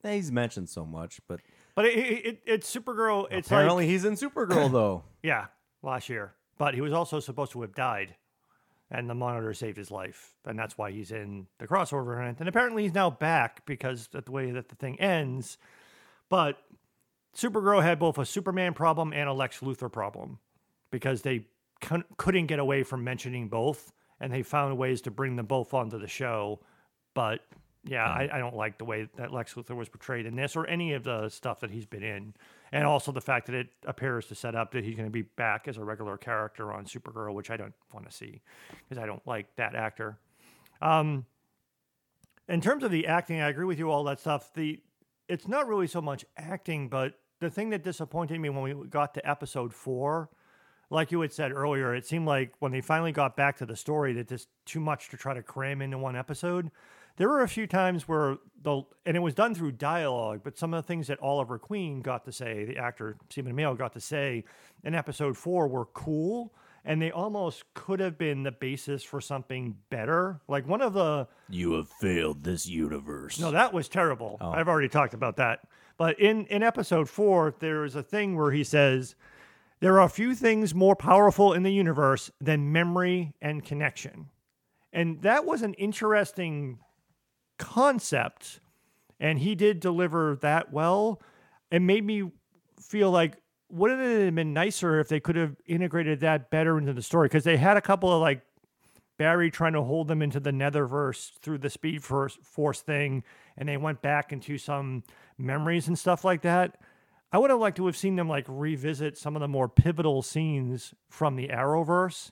Eh, 0.05 0.15
He's 0.17 0.31
mentioned 0.31 0.69
so 0.69 0.85
much, 0.85 1.21
but 1.27 1.41
but 1.75 1.85
it, 1.87 1.97
it, 1.99 2.27
it, 2.27 2.43
it's 2.47 2.75
Supergirl. 2.75 3.27
It's 3.31 3.49
apparently 3.49 3.85
like 3.85 3.91
he's 3.91 4.05
in 4.05 4.15
Supergirl 4.15 4.71
though. 4.71 5.05
yeah, 5.23 5.47
last 5.83 6.09
year. 6.09 6.35
But 6.59 6.75
he 6.75 6.81
was 6.81 6.93
also 6.93 7.19
supposed 7.19 7.53
to 7.53 7.63
have 7.63 7.75
died, 7.75 8.15
and 8.91 9.11
the 9.11 9.15
Monitor 9.15 9.53
saved 9.53 9.77
his 9.77 9.91
life, 9.91 10.35
and 10.45 10.59
that's 10.59 10.79
why 10.79 10.91
he's 10.91 11.11
in 11.11 11.47
the 11.59 11.67
crossover 11.67 12.15
event. 12.21 12.41
And 12.41 12.49
apparently, 12.49 12.85
he's 12.85 12.95
now 12.95 13.11
back 13.11 13.65
because 13.67 14.09
of 14.15 14.25
the 14.27 14.33
way 14.33 14.51
that 14.51 14.69
the 14.69 14.77
thing 14.77 15.01
ends. 15.01 15.59
But 16.29 16.59
Supergirl 17.37 17.83
had 17.83 17.99
both 17.99 18.19
a 18.19 18.27
Superman 18.27 18.75
problem 18.75 19.13
and 19.13 19.29
a 19.29 19.33
Lex 19.33 19.61
Luthor 19.61 19.91
problem 19.91 20.39
because 20.91 21.23
they 21.23 21.47
couldn't 21.81 22.47
get 22.47 22.59
away 22.59 22.83
from 22.83 23.05
mentioning 23.05 23.49
both, 23.49 23.93
and 24.21 24.33
they 24.33 24.43
found 24.43 24.77
ways 24.79 25.03
to 25.03 25.11
bring 25.11 25.37
them 25.37 25.47
both 25.47 25.75
onto 25.75 25.99
the 25.99 26.09
show. 26.09 26.61
But 27.15 27.41
yeah, 27.85 28.05
I, 28.05 28.29
I 28.33 28.39
don't 28.39 28.57
like 28.57 28.79
the 28.79 28.85
way 28.85 29.09
that 29.17 29.33
Lex 29.33 29.55
Luthor 29.55 29.77
was 29.77 29.89
portrayed 29.89 30.27
in 30.27 30.35
this 30.35 30.57
or 30.57 30.67
any 30.67 30.95
of 30.95 31.05
the 31.05 31.29
stuff 31.29 31.61
that 31.61 31.71
he's 31.71 31.87
been 31.87 32.03
in, 32.03 32.35
and 32.73 32.85
also 32.85 33.13
the 33.13 33.21
fact 33.21 33.47
that 33.47 33.55
it 33.55 33.69
appears 33.85 34.27
to 34.27 34.35
set 34.35 34.55
up 34.55 34.73
that 34.73 34.85
he's 34.85 34.97
going 34.97 35.07
to 35.07 35.13
be 35.13 35.23
back 35.23 35.69
as 35.69 35.77
a 35.77 35.85
regular 35.85 36.17
character 36.17 36.73
on 36.73 36.85
Supergirl, 36.85 37.35
which 37.35 37.51
I 37.51 37.57
don't 37.57 37.75
want 37.93 38.07
to 38.07 38.13
see 38.13 38.43
because 38.89 39.03
I 39.03 39.07
don't 39.07 39.25
like 39.27 39.55
that 39.57 39.75
actor. 39.75 40.19
Um, 40.83 41.27
in 42.49 42.61
terms 42.61 42.85
of 42.85 42.91
the 42.91 43.07
acting, 43.07 43.41
I 43.41 43.49
agree 43.49 43.65
with 43.65 43.79
you 43.79 43.91
all 43.91 44.05
that 44.05 44.21
stuff. 44.21 44.53
The 44.55 44.81
it's 45.29 45.49
not 45.49 45.67
really 45.67 45.87
so 45.87 46.01
much 46.01 46.25
acting, 46.37 46.89
but 46.89 47.15
the 47.41 47.51
thing 47.51 47.71
that 47.71 47.83
disappointed 47.83 48.41
me 48.41 48.49
when 48.49 48.63
we 48.63 48.89
got 48.89 49.15
to 49.15 49.29
episode 49.29 49.75
four, 49.75 50.31
like 50.91 51.11
you 51.11 51.21
had 51.21 51.33
said 51.33 51.53
earlier, 51.53 51.95
it 51.95 52.07
seemed 52.07 52.27
like 52.27 52.53
when 52.61 52.73
they 52.73 52.81
finally 52.81 53.13
got 53.13 53.37
back 53.37 53.57
to 53.59 53.67
the 53.67 53.77
story 53.77 54.13
that 54.15 54.29
just 54.29 54.49
too 54.65 54.81
much 54.81 55.09
to 55.11 55.17
try 55.17 55.35
to 55.35 55.43
cram 55.43 55.83
into 55.83 55.99
one 55.99 56.17
episode. 56.17 56.71
There 57.17 57.29
were 57.29 57.43
a 57.43 57.49
few 57.49 57.67
times 57.67 58.07
where 58.07 58.37
the 58.63 58.83
and 59.07 59.17
it 59.17 59.21
was 59.21 59.35
done 59.35 59.55
through 59.55 59.73
dialogue, 59.73 60.41
but 60.45 60.59
some 60.59 60.75
of 60.75 60.85
the 60.85 60.87
things 60.87 61.07
that 61.07 61.19
Oliver 61.21 61.59
Queen 61.59 62.03
got 62.03 62.25
to 62.27 62.33
say, 62.33 62.65
the 62.67 62.77
actor 62.77 63.17
Stephen 63.31 63.55
Amell 63.55 63.77
got 63.77 63.95
to 63.95 64.01
say 64.01 64.45
in 64.85 64.95
episode 64.95 65.37
four 65.37 65.67
were 65.67 65.87
cool. 65.87 66.53
And 66.89 67.03
they 67.03 67.11
almost 67.11 67.65
could 67.75 67.99
have 67.99 68.17
been 68.17 68.45
the 68.45 68.53
basis 68.53 69.03
for 69.03 69.21
something 69.21 69.75
better. 69.91 70.41
Like 70.47 70.69
one 70.69 70.81
of 70.81 70.93
the 70.93 71.27
You 71.49 71.73
have 71.73 71.89
failed 71.89 72.45
this 72.45 72.69
universe. 72.69 73.41
no, 73.41 73.51
that 73.51 73.73
was 73.73 73.89
terrible. 73.89 74.37
Oh. 74.41 74.53
I've 74.53 74.69
already 74.69 74.89
talked 74.89 75.13
about 75.13 75.37
that. 75.39 75.67
But 75.97 76.21
in, 76.21 76.47
in 76.47 76.63
episode 76.63 77.09
four, 77.09 77.55
there 77.59 77.85
is 77.85 77.97
a 77.97 78.05
thing 78.05 78.37
where 78.37 78.53
he 78.53 78.63
says, 78.63 79.17
There 79.81 79.95
are 79.95 80.07
a 80.07 80.09
few 80.09 80.35
things 80.35 80.75
more 80.75 80.97
powerful 80.97 81.53
in 81.53 81.63
the 81.63 81.73
universe 81.73 82.31
than 82.41 82.73
memory 82.73 83.35
and 83.43 83.65
connection. 83.65 84.31
And 84.93 85.21
that 85.23 85.45
was 85.45 85.63
an 85.63 85.75
interesting 85.75 86.79
concept. 87.59 88.61
And 89.21 89.39
he 89.39 89.55
did 89.55 89.81
deliver 89.81 90.37
that 90.37 90.73
well. 90.73 91.21
It 91.71 91.83
made 91.83 92.05
me 92.05 92.31
feel 92.81 93.11
like, 93.11 93.37
wouldn't 93.69 94.01
it 94.01 94.25
have 94.27 94.35
been 94.35 94.53
nicer 94.53 95.01
if 95.01 95.09
they 95.09 95.21
could 95.21 95.37
have 95.37 95.57
integrated 95.67 96.21
that 96.21 96.51
better 96.51 96.79
into 96.79 96.93
the 96.93 97.03
story? 97.03 97.27
Because 97.27 97.45
they 97.45 97.57
had 97.57 97.77
a 97.77 97.83
couple 97.83 98.13
of 98.13 98.21
like 98.21 98.43
Barry 99.19 99.51
trying 99.51 99.73
to 99.73 99.83
hold 99.83 100.09
them 100.09 100.23
into 100.23 100.41
the 100.41 100.51
Netherverse 100.51 101.33
through 101.41 101.59
the 101.59 101.71
Speed 101.71 102.05
Force, 102.05 102.39
Force 102.43 102.81
thing, 102.81 103.25
and 103.57 103.69
they 103.69 103.77
went 103.77 104.03
back 104.03 104.33
into 104.33 104.59
some 104.59 105.03
memories 105.39 105.89
and 105.89 105.99
stuff 105.99 106.25
like 106.25 106.43
that. 106.43 106.79
I 107.33 107.39
would 107.39 107.51
have 107.51 107.61
liked 107.61 107.77
to 107.79 107.87
have 107.87 107.97
seen 107.97 108.17
them 108.17 108.29
like 108.29 108.45
revisit 108.49 109.19
some 109.19 109.37
of 109.37 109.41
the 109.41 109.49
more 109.49 109.69
pivotal 109.69 110.23
scenes 110.23 110.95
from 111.09 111.37
the 111.37 111.49
Arrowverse, 111.49 112.31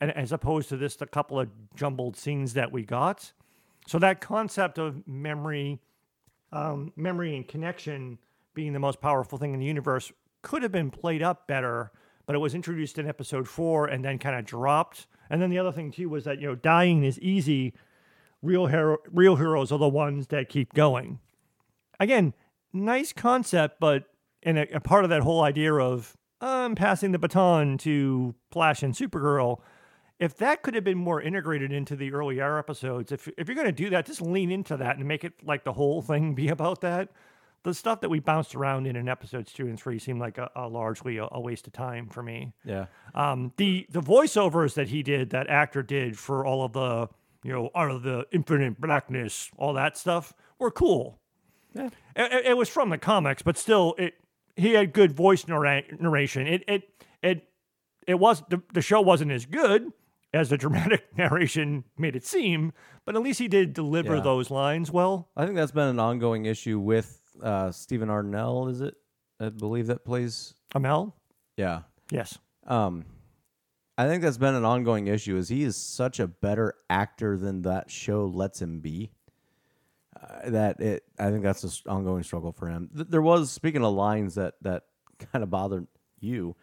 and 0.00 0.10
as 0.10 0.32
opposed 0.32 0.68
to 0.70 0.76
this, 0.76 0.96
the 0.96 1.06
couple 1.06 1.38
of 1.38 1.48
jumbled 1.76 2.16
scenes 2.16 2.54
that 2.54 2.72
we 2.72 2.84
got. 2.84 3.32
So 3.86 3.98
that 3.98 4.20
concept 4.20 4.78
of 4.78 5.06
memory, 5.06 5.80
um, 6.52 6.92
memory 6.96 7.36
and 7.36 7.46
connection 7.46 8.18
being 8.54 8.72
the 8.72 8.78
most 8.78 9.00
powerful 9.00 9.38
thing 9.38 9.54
in 9.54 9.60
the 9.60 9.66
universe 9.66 10.12
could 10.42 10.62
have 10.62 10.72
been 10.72 10.90
played 10.90 11.22
up 11.22 11.46
better, 11.46 11.90
but 12.26 12.34
it 12.34 12.38
was 12.38 12.54
introduced 12.54 12.98
in 12.98 13.08
episode 13.08 13.48
four 13.48 13.86
and 13.86 14.04
then 14.04 14.18
kind 14.18 14.36
of 14.36 14.44
dropped. 14.44 15.06
And 15.30 15.40
then 15.40 15.50
the 15.50 15.58
other 15.58 15.72
thing 15.72 15.90
too 15.90 16.08
was 16.08 16.24
that 16.24 16.40
you 16.40 16.46
know 16.46 16.54
dying 16.54 17.04
is 17.04 17.18
easy. 17.20 17.74
Real 18.42 18.66
hero, 18.66 18.98
real 19.10 19.36
heroes 19.36 19.72
are 19.72 19.78
the 19.78 19.88
ones 19.88 20.26
that 20.28 20.48
keep 20.48 20.74
going. 20.74 21.18
Again, 21.98 22.34
nice 22.72 23.12
concept, 23.12 23.80
but 23.80 24.04
and 24.44 24.58
a, 24.58 24.76
a 24.76 24.80
part 24.80 25.04
of 25.04 25.10
that 25.10 25.22
whole 25.22 25.42
idea 25.42 25.72
of 25.74 26.16
I'm 26.40 26.74
passing 26.74 27.12
the 27.12 27.18
baton 27.18 27.78
to 27.78 28.34
Flash 28.50 28.82
and 28.82 28.94
Supergirl. 28.94 29.60
If 30.20 30.36
that 30.38 30.62
could 30.62 30.74
have 30.74 30.84
been 30.84 30.98
more 30.98 31.20
integrated 31.20 31.72
into 31.72 31.96
the 31.96 32.12
earlier 32.12 32.58
episodes, 32.58 33.10
if 33.12 33.28
if 33.36 33.48
you're 33.48 33.54
going 33.56 33.66
to 33.66 33.72
do 33.72 33.90
that, 33.90 34.06
just 34.06 34.20
lean 34.22 34.50
into 34.50 34.76
that 34.76 34.96
and 34.98 35.06
make 35.08 35.24
it 35.24 35.32
like 35.44 35.64
the 35.64 35.72
whole 35.72 36.02
thing 36.02 36.34
be 36.34 36.48
about 36.58 36.80
that. 36.82 37.08
The 37.64 37.72
stuff 37.72 38.02
that 38.02 38.10
we 38.10 38.20
bounced 38.20 38.54
around 38.54 38.86
in 38.86 38.94
in 38.94 39.08
episodes 39.08 39.50
two 39.52 39.66
and 39.66 39.80
three 39.80 39.98
seemed 39.98 40.20
like 40.20 40.36
a, 40.36 40.50
a 40.54 40.68
largely 40.68 41.16
a, 41.16 41.26
a 41.32 41.40
waste 41.40 41.66
of 41.66 41.72
time 41.72 42.08
for 42.08 42.22
me. 42.22 42.52
Yeah. 42.64 42.86
Um, 43.14 43.52
the 43.56 43.86
the 43.90 44.02
voiceovers 44.02 44.74
that 44.74 44.88
he 44.88 45.02
did, 45.02 45.30
that 45.30 45.48
actor 45.48 45.82
did 45.82 46.18
for 46.18 46.44
all 46.44 46.62
of 46.62 46.74
the 46.74 47.08
you 47.42 47.52
know 47.52 47.70
out 47.74 47.90
of 47.90 48.02
the 48.02 48.26
infinite 48.32 48.80
blackness, 48.80 49.50
all 49.56 49.72
that 49.72 49.96
stuff 49.96 50.34
were 50.58 50.70
cool. 50.70 51.18
Yeah. 51.74 51.86
It, 52.14 52.32
it- 52.32 52.46
it 52.48 52.56
was 52.56 52.68
from 52.68 52.90
the 52.90 52.98
comics, 52.98 53.42
but 53.42 53.56
still, 53.56 53.94
it 53.98 54.14
he 54.56 54.72
had 54.74 54.92
good 54.92 55.12
voice 55.12 55.46
narra- 55.48 55.82
narration. 55.98 56.46
It 56.46 56.64
it 56.68 56.82
it 57.22 57.48
it 58.06 58.14
was 58.18 58.42
the, 58.50 58.62
the 58.72 58.82
show 58.82 59.00
wasn't 59.00 59.32
as 59.32 59.46
good 59.46 59.90
as 60.32 60.50
the 60.50 60.56
dramatic 60.64 61.16
narration 61.16 61.84
made 61.96 62.16
it 62.16 62.24
seem, 62.26 62.72
but 63.04 63.14
at 63.16 63.22
least 63.22 63.38
he 63.38 63.48
did 63.48 63.72
deliver 63.72 64.16
Yeah. 64.16 64.22
those 64.22 64.50
lines 64.50 64.90
well. 64.90 65.30
I 65.36 65.44
think 65.44 65.56
that's 65.56 65.72
been 65.72 65.88
an 65.88 65.98
ongoing 66.00 66.44
issue 66.46 66.78
with 66.78 67.20
uh, 67.42 67.70
Stephen 67.72 68.08
Arnell. 68.08 68.70
Is 68.70 68.80
it? 68.80 68.94
I 69.40 69.48
believe 69.48 69.86
that 69.88 70.04
plays. 70.04 70.54
Amell, 70.74 71.12
Yeah. 71.56 71.82
yes, 72.10 72.38
Um, 72.66 73.04
I 73.96 74.06
think 74.08 74.22
that's 74.22 74.38
been 74.38 74.54
an 74.56 74.64
ongoing 74.64 75.06
issue. 75.06 75.36
Is 75.36 75.48
he 75.48 75.62
is 75.62 75.76
such 75.76 76.18
a 76.20 76.26
better 76.26 76.74
actor 76.90 77.36
than 77.36 77.62
that 77.62 77.90
show 77.90 78.26
lets 78.26 78.60
him 78.60 78.80
be. 78.80 79.12
That 80.46 80.80
it, 80.80 81.04
I 81.18 81.30
think 81.30 81.42
that's 81.42 81.64
an 81.64 81.70
ongoing 81.90 82.22
struggle 82.22 82.52
for 82.52 82.68
him. 82.68 82.90
There 82.92 83.22
was 83.22 83.50
speaking 83.50 83.84
of 83.84 83.94
lines 83.94 84.34
that 84.36 84.54
that 84.62 84.84
kind 85.32 85.42
of 85.42 85.50
bothered 85.50 85.86
you. 86.20 86.56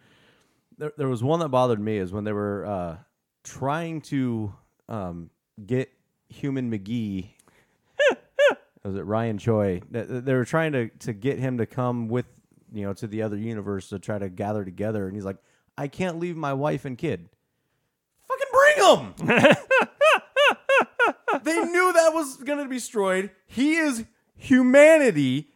There, 0.78 0.92
there 0.96 1.08
was 1.08 1.22
one 1.22 1.40
that 1.40 1.48
bothered 1.48 1.80
me 1.80 1.98
is 1.98 2.12
when 2.12 2.24
they 2.24 2.32
were 2.32 2.66
uh, 2.66 2.96
trying 3.44 4.00
to 4.02 4.54
um, 4.88 5.30
get 5.64 5.90
Human 6.28 6.70
McGee. 6.70 7.28
was 8.84 8.96
it 8.96 9.02
Ryan 9.02 9.38
Choi? 9.38 9.80
They, 9.90 10.02
they 10.02 10.34
were 10.34 10.44
trying 10.44 10.72
to 10.72 10.88
to 11.00 11.12
get 11.12 11.38
him 11.38 11.58
to 11.58 11.66
come 11.66 12.08
with 12.08 12.26
you 12.72 12.84
know 12.84 12.92
to 12.94 13.06
the 13.06 13.22
other 13.22 13.36
universe 13.36 13.88
to 13.90 13.98
try 13.98 14.18
to 14.18 14.28
gather 14.28 14.64
together, 14.64 15.06
and 15.06 15.14
he's 15.14 15.24
like, 15.24 15.38
"I 15.76 15.88
can't 15.88 16.18
leave 16.18 16.36
my 16.36 16.54
wife 16.54 16.84
and 16.84 16.96
kid." 16.96 17.28
Fucking 18.28 19.14
bring 19.16 19.28
them! 19.28 19.88
they 21.44 21.60
knew 21.64 21.92
that 21.92 22.12
was 22.14 22.36
gonna 22.38 22.66
be 22.68 22.76
destroyed. 22.76 23.30
He 23.46 23.74
is 23.76 24.04
humanity. 24.36 25.48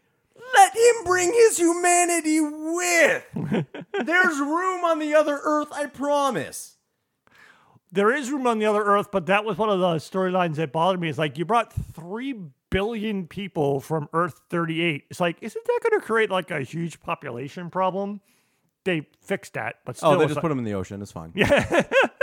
Let 0.55 0.75
him 0.77 1.05
bring 1.05 1.33
his 1.33 1.59
humanity 1.59 2.41
with. 2.41 3.25
There's 4.07 4.39
room 4.39 4.85
on 4.85 4.99
the 5.01 5.15
other 5.15 5.41
Earth, 5.43 5.69
I 5.73 5.87
promise. 5.87 6.77
there 7.93 8.15
is 8.15 8.31
room 8.31 8.47
on 8.47 8.59
the 8.59 8.67
other 8.67 8.83
Earth, 8.85 9.09
but 9.11 9.27
that 9.27 9.45
was 9.45 9.57
one 9.59 9.69
of 9.71 9.81
the 9.81 9.87
storylines 9.97 10.55
that 10.57 10.73
bothered 10.73 11.01
me. 11.01 11.09
Is 11.09 11.19
like 11.19 11.37
you 11.39 11.45
brought 11.45 11.73
three 11.73 12.35
billion 12.71 13.27
people 13.27 13.81
from 13.81 14.09
Earth 14.13 14.41
38. 14.51 15.05
It's 15.11 15.21
like, 15.21 15.37
isn't 15.41 15.65
that 15.65 15.81
going 15.83 16.01
to 16.01 16.05
create 16.07 16.31
like 16.31 16.51
a 16.51 16.61
huge 16.63 17.01
population 17.01 17.69
problem? 17.71 18.21
They 18.85 19.09
fixed 19.23 19.55
that, 19.55 19.77
but 19.85 19.97
oh, 19.97 19.99
still, 19.99 20.11
Oh, 20.11 20.19
they 20.19 20.25
just 20.27 20.37
like- 20.37 20.43
put 20.43 20.49
them 20.51 20.59
in 20.59 20.65
the 20.65 20.75
ocean. 20.75 21.03
It's 21.03 21.11
fine. 21.13 21.33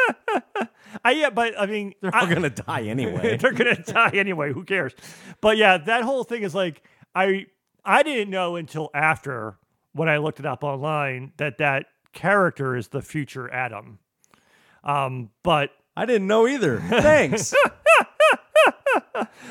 I, 1.06 1.12
yeah, 1.12 1.30
but 1.30 1.60
I 1.60 1.66
mean, 1.66 1.94
They're 2.02 2.16
I- 2.16 2.22
all 2.22 2.28
gonna 2.28 2.50
die 2.50 2.84
anyway. 2.84 3.38
they're 3.42 3.52
gonna 3.52 3.82
die 3.84 4.12
anyway. 4.14 4.54
Who 4.54 4.64
cares? 4.64 4.94
But 5.42 5.58
yeah, 5.58 5.78
that 5.78 6.04
whole 6.04 6.24
thing 6.24 6.44
is 6.44 6.56
like 6.56 6.82
I 7.14 7.48
I 7.84 8.04
didn't 8.04 8.30
know 8.30 8.56
until 8.56 8.90
after 8.94 9.58
when 9.94 10.08
I 10.10 10.18
looked 10.18 10.40
it 10.40 10.46
up 10.46 10.64
online 10.64 11.34
that 11.38 11.58
that 11.58 11.88
character 12.14 12.76
is 12.76 12.88
the 12.90 13.02
future 13.02 13.52
Adam. 13.52 14.00
Um, 14.84 15.30
but 15.44 15.72
I 15.96 16.06
didn't 16.06 16.28
know 16.28 16.48
either. 16.48 16.80
Thanks. 16.80 17.54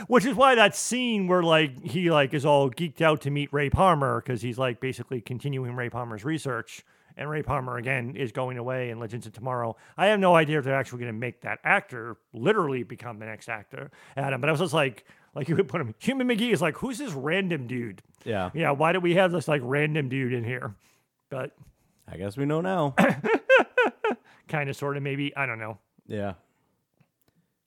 which 0.07 0.25
is 0.25 0.35
why 0.35 0.55
that 0.55 0.75
scene 0.77 1.27
where 1.27 1.43
like 1.43 1.83
he 1.85 2.11
like 2.11 2.35
is 2.35 2.45
all 2.45 2.71
geeked 2.71 3.01
out 3.01 3.21
to 3.23 3.31
meet 3.31 3.53
Ray 3.53 3.71
Palmer 3.71 4.21
because 4.21 4.43
he's 4.43 4.59
like 4.59 4.81
basically 4.81 5.21
continuing 5.21 5.75
Ray 5.75 5.91
Palmer's 5.91 6.25
research. 6.25 6.85
And 7.23 7.31
Ray 7.31 7.45
Palmer 7.45 7.77
again 7.77 8.17
is 8.17 8.33
going 8.33 8.59
away 8.59 8.91
in 8.91 8.99
Legends 8.99 9.29
of 9.29 9.33
Tomorrow. 9.33 9.77
I 9.97 10.07
have 10.07 10.19
no 10.19 10.35
idea 10.35 10.59
if 10.59 10.65
they're 10.65 10.75
actually 10.75 10.99
going 11.03 11.15
to 11.15 11.19
make 11.19 11.43
that 11.43 11.61
actor 11.63 12.17
literally 12.33 12.83
become 12.83 13.21
the 13.21 13.27
next 13.27 13.49
actor, 13.49 13.93
Adam. 14.17 14.41
But 14.41 14.49
I 14.49 14.51
was 14.51 14.61
just 14.61 14.75
like, 14.75 15.05
like 15.33 15.49
you 15.49 15.55
would 15.55 15.69
put 15.69 15.81
him. 15.81 15.95
Human 16.01 16.27
McGee 16.27 16.53
is 16.53 16.61
like, 16.61 16.77
who's 16.77 16.99
this 16.99 17.13
random 17.13 17.69
dude? 17.69 18.03
yeah. 18.25 18.51
Yeah, 18.55 18.73
why 18.73 18.93
do 18.93 18.99
we 18.99 19.15
have 19.15 19.31
this 19.31 19.47
like 19.47 19.63
random 19.65 20.09
dude 20.09 20.33
in 20.33 20.43
here? 20.43 20.75
But 21.31 21.53
I 22.09 22.17
guess 22.17 22.37
we 22.37 22.45
know 22.45 22.61
now. 22.61 22.97
kind 24.49 24.69
of, 24.69 24.75
sort 24.75 24.97
of, 24.97 25.05
maybe 25.05 25.35
I 25.37 25.47
don't 25.47 25.61
know. 25.61 25.79
Yeah. 26.09 26.35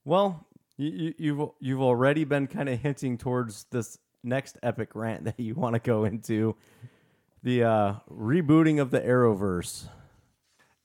Well, 0.04 0.46
you, 0.76 0.90
you, 0.92 1.14
you've 1.18 1.50
you've 1.62 1.82
already 1.82 2.26
been 2.26 2.48
kind 2.48 2.68
of 2.68 2.78
hinting 2.78 3.18
towards 3.18 3.68
this 3.72 4.00
next 4.22 4.60
epic 4.62 4.96
rant 4.96 5.24
that 5.24 5.40
you 5.40 5.56
want 5.56 5.76
to 5.76 5.80
go 5.80 6.04
into, 6.04 6.58
the 7.46 7.64
uh, 7.64 7.94
rebooting 8.12 8.82
of 8.82 8.90
the 8.90 9.00
Arrowverse. 9.00 9.88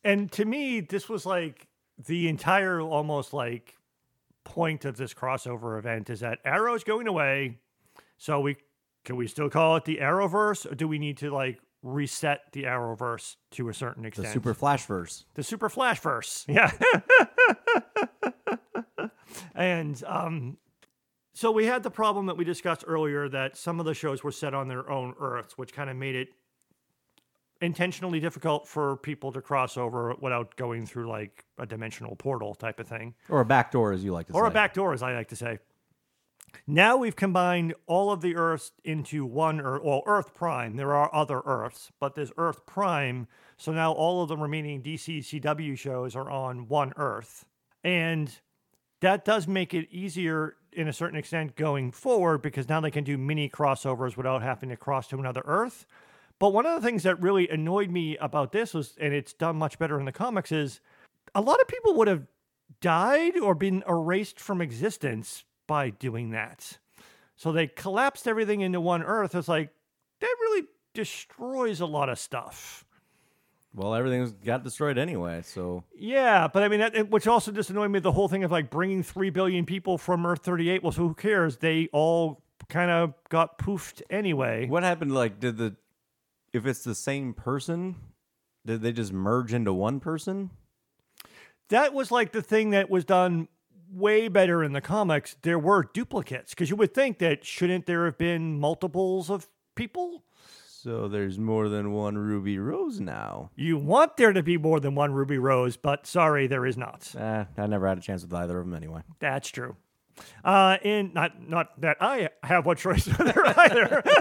And 0.05 0.31
to 0.32 0.45
me, 0.45 0.81
this 0.81 1.09
was 1.09 1.24
like 1.24 1.66
the 2.07 2.28
entire 2.28 2.81
almost 2.81 3.32
like 3.32 3.77
point 4.45 4.85
of 4.85 4.97
this 4.97 5.15
crossover 5.15 5.78
event 5.78 6.11
is 6.11 6.20
that 6.20 6.39
Arrow's 6.45 6.85
going 6.85 7.09
away. 7.09 7.59
So 8.19 8.41
we 8.41 8.59
can 9.05 9.16
we 9.16 9.27
still 9.27 9.49
call 9.49 9.77
it 9.77 9.87
the 9.87 9.97
Arrowverse, 10.03 10.70
or 10.70 10.74
do 10.74 10.87
we 10.87 10.99
need 10.99 11.16
to 11.19 11.31
like 11.31 11.59
reset 11.82 12.41
the 12.53 12.65
Arrowverse 12.65 13.37
to 13.53 13.70
a 13.70 13.74
certain 13.74 14.05
extent? 14.05 14.28
The? 14.28 14.32
Super 14.35 14.55
Flashverse. 14.55 15.24
the 15.35 15.43
Super 15.43 15.70
Flashverse. 15.70 16.45
Yeah. 16.49 16.70
and 19.55 20.03
um 20.07 20.59
so 21.32 21.51
we 21.51 21.65
had 21.65 21.82
the 21.82 21.91
problem 21.91 22.27
that 22.27 22.37
we 22.37 22.45
discussed 22.45 22.85
earlier 22.87 23.27
that 23.31 23.57
some 23.57 23.81
of 23.81 23.87
the 23.87 23.95
shows 23.95 24.23
were 24.23 24.32
set 24.32 24.53
on 24.53 24.69
their 24.69 24.91
own 24.91 25.15
Earths, 25.19 25.57
which 25.57 25.73
kind 25.73 25.89
of 25.89 25.97
made 25.97 26.15
it 26.15 26.28
intentionally 27.61 28.20
difficult 28.20 28.66
for 28.66 28.97
people 28.97 29.32
to 29.32 29.41
cross 29.41 29.77
over 29.77 30.15
without 30.20 30.57
going 30.57 30.87
through 30.87 31.09
like 31.09 31.45
a 31.59 31.66
dimensional 31.66 32.16
portal 32.16 32.55
type 32.55 32.81
of 32.81 32.89
thing. 32.89 33.15
Or 33.28 33.41
a 33.41 33.45
backdoor, 33.45 33.93
as 33.93 34.03
you 34.03 34.12
like 34.12 34.27
to 34.28 34.32
Or 34.32 34.37
say. 34.37 34.41
Or 34.41 34.47
a 34.47 34.51
back 34.51 34.74
door, 34.74 34.93
as 34.93 35.03
I 35.03 35.15
like 35.15 35.28
to 35.28 35.37
say. 35.37 35.59
Now 36.66 36.97
we've 36.97 37.16
combined 37.16 37.74
all 37.87 38.11
of 38.11 38.23
the 38.23 38.37
Earths 38.37 38.73
into 38.85 39.24
one 39.24 39.61
Earth, 39.61 39.82
well, 39.85 40.03
Earth 40.07 40.35
Prime. 40.35 40.77
There 40.77 40.95
are 40.95 41.15
other 41.15 41.41
Earths, 41.45 41.93
but 42.01 42.15
there's 42.15 42.32
Earth 42.37 42.66
Prime. 42.66 43.28
So 43.57 43.73
now 43.73 43.93
all 43.93 44.23
of 44.23 44.28
the 44.28 44.37
remaining 44.37 44.82
DC 44.82 45.20
CW 45.20 45.77
shows 45.78 46.16
are 46.16 46.31
on 46.31 46.69
one 46.69 46.93
Earth. 46.97 47.45
And 47.85 48.41
that 49.01 49.24
does 49.24 49.47
make 49.47 49.74
it 49.74 49.89
easier 49.91 50.57
in 50.73 50.89
a 50.89 50.93
certain 50.93 51.19
extent 51.19 51.57
going 51.57 51.91
forward 51.91 52.43
because 52.43 52.69
now 52.69 52.81
they 52.81 52.91
can 52.91 53.05
do 53.05 53.19
mini 53.19 53.49
crossovers 53.49 54.16
without 54.16 54.43
having 54.43 54.69
to 54.69 54.77
cross 54.77 55.09
to 55.09 55.19
another 55.19 55.43
Earth. 55.45 55.87
But 56.41 56.55
one 56.55 56.67
of 56.67 56.81
the 56.81 56.85
things 56.85 57.05
that 57.05 57.21
really 57.21 57.49
annoyed 57.49 57.91
me 57.91 58.17
about 58.17 58.51
this 58.51 58.75
was, 58.75 58.97
and 58.99 59.12
it's 59.12 59.35
done 59.35 59.57
much 59.57 59.79
better 59.79 60.01
in 60.01 60.07
the 60.07 60.12
comics, 60.12 60.51
is 60.51 60.81
a 61.35 61.41
lot 61.41 61.61
of 61.61 61.69
people 61.69 61.95
would 61.95 62.09
have 62.09 62.27
died 62.81 63.37
or 63.39 63.55
been 63.55 63.85
erased 63.87 64.41
from 64.41 64.62
existence 64.62 65.45
by 65.67 65.91
doing 65.91 66.31
that. 66.31 66.79
So 67.37 67.53
they 67.53 67.67
collapsed 67.67 68.27
everything 68.27 68.62
into 68.62 68.81
one 68.81 69.03
Earth. 69.03 69.35
It's 69.35 69.49
like 69.49 69.71
that 70.21 70.37
really 70.41 70.67
destroys 70.95 71.81
a 71.81 71.87
lot 71.87 72.09
of 72.09 72.19
stuff. 72.19 72.87
Well, 73.75 73.95
everything's 73.95 74.33
got 74.33 74.65
destroyed 74.65 74.99
anyway, 74.99 75.43
so 75.45 75.85
Yeah, 75.95 76.49
but 76.49 76.62
I 76.62 76.69
mean, 76.69 76.81
that, 76.81 77.11
which 77.11 77.27
also 77.27 77.53
just 77.53 77.71
annoyed 77.71 77.91
me 77.91 78.01
the 78.01 78.12
whole 78.12 78.29
thing 78.29 78.45
of 78.45 78.51
like 78.51 78.71
bringing 78.71 79.03
three 79.03 79.31
billion 79.31 79.67
people 79.67 79.99
from 79.99 80.25
Earth 80.27 80.43
38. 80.43 80.83
Well, 80.83 80.93
so 80.93 81.07
who 81.07 81.15
cares? 81.15 81.59
They 81.59 81.89
all 81.93 82.43
kind 82.69 82.91
of 82.91 83.15
got 83.29 83.59
poofed 83.59 84.01
anyway. 84.11 84.67
what 84.67 84.83
happened? 84.83 85.15
Like, 85.15 85.39
did 85.39 85.59
the 85.59 85.77
if 86.52 86.66
it's 86.66 86.85
the 86.85 86.94
same 86.94 87.35
person, 87.35 87.97
did 88.66 88.82
they 88.82 88.93
just 88.93 89.12
merge 89.12 89.52
into 89.52 89.72
one 89.72 90.01
person? 90.01 90.51
that 91.70 91.94
was 91.94 92.10
like 92.10 92.32
the 92.32 92.43
thing 92.43 92.70
that 92.70 92.90
was 92.90 93.05
done 93.05 93.48
way 93.90 94.28
better 94.28 94.62
in 94.62 94.72
the 94.72 94.81
comics. 94.81 95.36
There 95.43 95.59
were 95.59 95.89
duplicates 95.94 96.51
because 96.51 96.68
you 96.68 96.77
would 96.77 96.94
think 96.94 97.18
that 97.18 97.44
shouldn't 97.44 97.86
there 97.86 98.05
have 98.05 98.18
been 98.18 98.60
multiples 98.60 99.31
of 99.31 99.48
people? 99.74 100.24
So 100.66 101.09
there's 101.09 101.39
more 101.39 101.68
than 101.68 101.93
one 101.93 102.16
Ruby 102.16 102.59
Rose 102.59 103.01
now. 103.01 103.51
You 103.55 103.77
want 103.77 104.16
there 104.16 104.32
to 104.32 104.43
be 104.43 104.56
more 104.56 104.81
than 104.81 104.94
one 104.94 105.12
Ruby 105.12 105.39
Rose, 105.39 105.77
but 105.77 106.06
sorry, 106.06 106.47
there 106.47 106.64
is 106.64 106.77
not. 106.77 107.14
Eh, 107.16 107.44
I 107.56 107.66
never 107.66 107.86
had 107.86 107.98
a 107.98 108.01
chance 108.01 108.22
with 108.22 108.32
either 108.32 108.59
of 108.59 108.66
them 108.66 108.74
anyway. 108.74 109.02
That's 109.18 109.48
true. 109.48 109.77
Uh, 110.44 110.76
and 110.84 111.14
not 111.14 111.48
not 111.48 111.80
that 111.80 111.97
I 112.01 112.30
have 112.42 112.66
what 112.66 112.78
choice 112.78 113.05
there 113.18 113.59
either. 113.59 114.02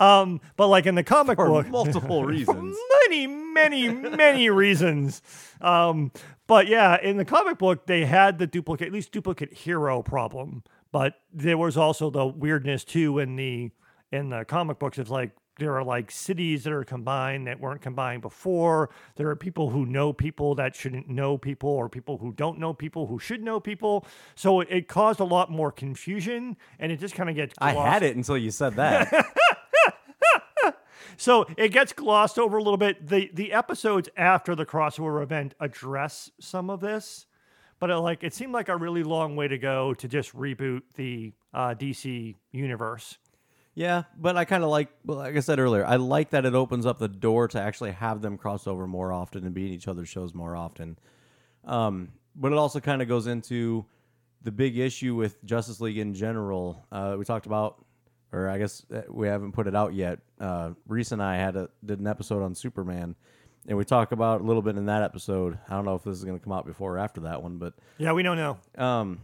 um, 0.00 0.40
but 0.56 0.68
like 0.68 0.86
in 0.86 0.94
the 0.94 1.04
comic 1.04 1.36
For 1.36 1.46
book, 1.46 1.68
multiple 1.68 2.24
reasons. 2.24 2.76
many, 3.08 3.26
many, 3.26 3.88
many 3.88 4.50
reasons. 4.50 5.22
Um, 5.60 6.12
but 6.46 6.66
yeah, 6.66 7.00
in 7.00 7.16
the 7.16 7.24
comic 7.24 7.58
book, 7.58 7.86
they 7.86 8.04
had 8.04 8.38
the 8.38 8.46
duplicate, 8.46 8.88
at 8.88 8.92
least 8.92 9.12
duplicate 9.12 9.52
hero 9.52 10.02
problem. 10.02 10.64
But 10.90 11.14
there 11.32 11.56
was 11.56 11.76
also 11.76 12.10
the 12.10 12.26
weirdness 12.26 12.84
too 12.84 13.18
in 13.18 13.36
the 13.36 13.70
in 14.10 14.28
the 14.28 14.44
comic 14.44 14.78
books. 14.78 14.98
It's 14.98 15.10
like 15.10 15.30
there 15.58 15.76
are 15.76 15.84
like 15.84 16.10
cities 16.10 16.64
that 16.64 16.72
are 16.72 16.84
combined 16.84 17.46
that 17.46 17.60
weren't 17.60 17.82
combined 17.82 18.22
before. 18.22 18.90
There 19.16 19.28
are 19.28 19.36
people 19.36 19.70
who 19.70 19.86
know 19.86 20.12
people 20.12 20.54
that 20.56 20.74
shouldn't 20.74 21.08
know 21.08 21.38
people, 21.38 21.70
or 21.70 21.88
people 21.88 22.18
who 22.18 22.32
don't 22.32 22.58
know 22.58 22.72
people 22.72 23.06
who 23.06 23.18
should 23.18 23.42
know 23.42 23.60
people. 23.60 24.06
So 24.34 24.60
it, 24.60 24.68
it 24.70 24.88
caused 24.88 25.20
a 25.20 25.24
lot 25.24 25.50
more 25.50 25.70
confusion, 25.70 26.56
and 26.78 26.90
it 26.90 27.00
just 27.00 27.14
kind 27.14 27.28
of 27.28 27.36
gets. 27.36 27.54
I 27.58 27.72
had 27.72 28.02
it 28.02 28.16
until 28.16 28.38
you 28.38 28.50
said 28.50 28.74
that. 28.76 29.12
So 31.16 31.46
it 31.56 31.68
gets 31.68 31.92
glossed 31.92 32.38
over 32.38 32.56
a 32.56 32.62
little 32.62 32.76
bit. 32.76 33.06
The 33.06 33.30
the 33.32 33.52
episodes 33.52 34.08
after 34.16 34.54
the 34.54 34.66
crossover 34.66 35.22
event 35.22 35.54
address 35.60 36.30
some 36.40 36.70
of 36.70 36.80
this, 36.80 37.26
but 37.78 37.90
it, 37.90 37.96
like 37.96 38.24
it 38.24 38.34
seemed 38.34 38.52
like 38.52 38.68
a 38.68 38.76
really 38.76 39.02
long 39.02 39.36
way 39.36 39.48
to 39.48 39.58
go 39.58 39.94
to 39.94 40.08
just 40.08 40.34
reboot 40.34 40.82
the 40.96 41.32
uh, 41.54 41.74
DC 41.74 42.34
universe. 42.50 43.18
Yeah, 43.74 44.02
but 44.18 44.36
I 44.36 44.44
kind 44.44 44.62
of 44.64 44.70
like, 44.70 44.88
well, 45.04 45.18
like 45.18 45.36
I 45.36 45.40
said 45.40 45.58
earlier, 45.58 45.84
I 45.84 45.96
like 45.96 46.30
that 46.30 46.44
it 46.44 46.54
opens 46.54 46.84
up 46.86 46.98
the 46.98 47.08
door 47.08 47.48
to 47.48 47.60
actually 47.60 47.92
have 47.92 48.20
them 48.22 48.36
cross 48.36 48.66
over 48.66 48.86
more 48.86 49.12
often 49.12 49.44
and 49.44 49.54
be 49.54 49.66
in 49.66 49.72
each 49.72 49.88
other's 49.88 50.08
shows 50.08 50.34
more 50.34 50.54
often. 50.56 50.98
Um, 51.64 52.12
but 52.34 52.52
it 52.52 52.58
also 52.58 52.80
kind 52.80 53.02
of 53.02 53.08
goes 53.08 53.26
into 53.26 53.84
the 54.42 54.50
big 54.52 54.78
issue 54.78 55.14
with 55.14 55.42
Justice 55.44 55.80
League 55.80 55.98
in 55.98 56.14
general. 56.14 56.84
Uh, 56.90 57.16
we 57.18 57.24
talked 57.24 57.46
about, 57.46 57.84
or 58.32 58.48
I 58.48 58.58
guess 58.58 58.84
uh, 58.92 59.02
we 59.08 59.28
haven't 59.28 59.52
put 59.52 59.66
it 59.66 59.76
out 59.76 59.94
yet. 59.94 60.18
Uh, 60.40 60.72
Reese 60.88 61.12
and 61.12 61.22
I 61.22 61.36
had 61.36 61.56
a, 61.56 61.68
did 61.84 62.00
an 62.00 62.06
episode 62.06 62.42
on 62.42 62.54
Superman, 62.54 63.14
and 63.68 63.78
we 63.78 63.84
talk 63.84 64.12
about 64.12 64.40
a 64.40 64.44
little 64.44 64.62
bit 64.62 64.76
in 64.76 64.86
that 64.86 65.02
episode. 65.02 65.58
I 65.68 65.74
don't 65.74 65.84
know 65.84 65.94
if 65.94 66.02
this 66.02 66.16
is 66.18 66.24
going 66.24 66.38
to 66.38 66.42
come 66.42 66.52
out 66.52 66.66
before 66.66 66.94
or 66.96 66.98
after 66.98 67.20
that 67.22 67.42
one, 67.42 67.58
but 67.58 67.74
Yeah, 67.98 68.12
we 68.12 68.22
don't 68.24 68.36
know. 68.36 68.58
um, 68.76 69.20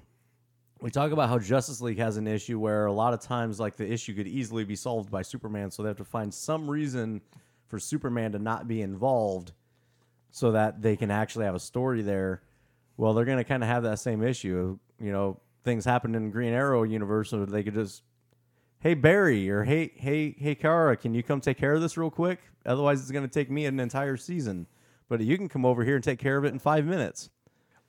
we 0.81 0.91
talk 0.91 1.13
about 1.13 1.29
how 1.29 1.39
Justice 1.39 1.81
League 1.81 1.99
has 1.99 2.17
an 2.17 2.27
issue 2.27 2.59
where 2.59 2.87
a 2.87 2.93
lot 2.93 3.13
of 3.13 3.21
times, 3.21 3.59
like 3.59 3.77
the 3.77 3.91
issue 3.91 4.15
could 4.15 4.29
easily 4.29 4.65
be 4.65 4.77
solved 4.77 5.11
by 5.11 5.23
Superman, 5.23 5.71
so 5.71 5.83
they 5.83 5.89
have 5.89 5.97
to 5.99 6.05
find 6.05 6.33
some 6.33 6.71
reason 6.71 7.21
for 7.67 7.79
Superman 7.79 8.33
to 8.33 8.39
not 8.39 8.69
be 8.69 8.83
involved, 8.83 9.53
so 10.31 10.53
that 10.53 10.81
they 10.81 10.97
can 10.97 11.11
actually 11.11 11.45
have 11.45 11.55
a 11.55 11.61
story 11.61 12.03
there. 12.03 12.43
Well, 12.97 13.15
they're 13.15 13.25
going 13.25 13.39
to 13.39 13.45
kind 13.45 13.63
of 13.63 13.69
have 13.69 13.83
that 13.85 13.99
same 13.99 14.23
issue. 14.23 14.79
You 15.01 15.13
know, 15.13 15.41
things 15.65 15.85
happen 15.85 16.15
in 16.15 16.31
Green 16.31 16.53
Arrow 16.53 16.83
universe, 16.83 17.31
so 17.31 17.45
they 17.45 17.63
could 17.63 17.75
just, 17.75 18.03
hey 18.81 18.95
Barry, 18.95 19.51
or 19.51 19.65
hey 19.65 19.93
hey 19.97 20.35
hey 20.39 20.55
Kara, 20.55 20.97
can 20.97 21.15
you 21.15 21.23
come 21.23 21.41
take 21.41 21.59
care 21.59 21.75
of 21.75 21.81
this 21.81 21.97
real 21.97 22.11
quick? 22.11 22.41
Otherwise, 22.65 23.01
it's 23.01 23.11
going 23.11 23.27
to 23.27 23.33
take 23.33 23.51
me 23.51 23.67
an 23.67 23.81
entire 23.81 24.17
season. 24.17 24.67
But 25.09 25.21
you 25.23 25.39
can 25.39 25.49
come 25.49 25.65
over 25.65 25.85
here 25.85 25.95
and 25.95 26.05
take 26.05 26.19
care 26.19 26.37
of 26.37 26.45
it 26.45 26.53
in 26.53 26.59
five 26.59 26.85
minutes. 26.85 27.31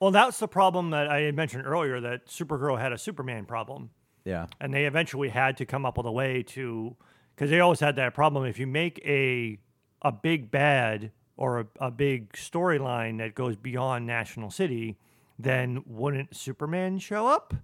Well, 0.00 0.10
that's 0.10 0.38
the 0.38 0.48
problem 0.48 0.90
that 0.90 1.08
I 1.08 1.20
had 1.20 1.36
mentioned 1.36 1.66
earlier 1.66 2.00
that 2.00 2.26
Supergirl 2.26 2.80
had 2.80 2.92
a 2.92 2.98
Superman 2.98 3.44
problem. 3.44 3.90
Yeah. 4.24 4.46
and 4.60 4.72
they 4.74 4.84
eventually 4.84 5.30
had 5.30 5.56
to 5.56 5.66
come 5.66 5.86
up 5.86 5.96
with 5.96 6.04
a 6.06 6.12
way 6.12 6.42
to 6.48 6.94
because 7.34 7.48
they 7.48 7.58
always 7.60 7.80
had 7.80 7.96
that 7.96 8.12
problem 8.12 8.44
if 8.44 8.58
you 8.58 8.66
make 8.66 9.00
a 9.04 9.58
a 10.02 10.12
big 10.12 10.50
bad 10.50 11.10
or 11.38 11.60
a, 11.60 11.66
a 11.80 11.90
big 11.90 12.32
storyline 12.32 13.16
that 13.18 13.34
goes 13.34 13.56
beyond 13.56 14.06
National 14.06 14.50
City, 14.50 14.98
then 15.38 15.82
wouldn't 15.86 16.36
Superman 16.36 16.98
show 16.98 17.26
up? 17.28 17.54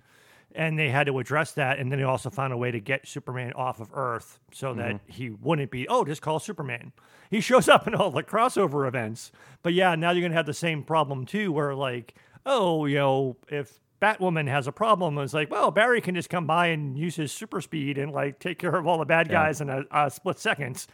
And 0.57 0.79
they 0.79 0.89
had 0.89 1.07
to 1.07 1.19
address 1.19 1.53
that, 1.53 1.79
and 1.79 1.93
then 1.93 1.99
they 1.99 2.05
also 2.05 2.31
found 2.31 2.55
a 2.55 2.57
way 2.57 2.71
to 2.71 2.81
get 2.81 3.07
Superman 3.07 3.53
off 3.53 3.79
of 3.79 3.91
Earth 3.93 4.41
so 4.53 4.73
that 4.73 4.95
mm-hmm. 4.95 5.13
he 5.13 5.29
wouldn't 5.29 5.71
be, 5.71 5.87
oh, 5.87 6.03
just 6.03 6.23
call 6.23 6.39
Superman. 6.39 6.93
He 7.31 7.41
shows 7.43 7.69
up 7.69 7.87
in 7.87 7.95
all 7.95 8.11
the 8.11 8.23
crossover 8.23 8.89
events. 8.89 9.33
But 9.63 9.75
yeah, 9.75 9.95
now 9.97 10.13
you're 10.13 10.23
gonna 10.23 10.35
have 10.35 10.47
the 10.47 10.55
same 10.55 10.83
problem 10.83 11.27
too, 11.27 11.53
where 11.53 11.75
like, 11.75 12.15
oh, 12.47 12.87
you 12.87 12.95
know, 12.95 13.37
if 13.49 13.81
Batwoman 14.01 14.49
has 14.49 14.67
a 14.67 14.73
problem, 14.73 15.19
it's 15.19 15.35
like, 15.35 15.51
well, 15.51 15.71
Barry 15.71 16.01
can 16.01 16.15
just 16.15 16.31
come 16.31 16.47
by 16.47 16.69
and 16.69 16.97
use 16.97 17.17
his 17.17 17.33
super 17.33 17.61
speed 17.61 17.99
and 17.99 18.13
like 18.13 18.39
take 18.39 18.59
care 18.59 18.77
of 18.77 18.87
all 18.87 18.99
the 18.99 19.05
bad 19.05 19.29
guys 19.29 19.61
in 19.61 19.69
a, 19.69 19.85
a 19.91 20.11
split 20.11 20.39
seconds. 20.39 20.89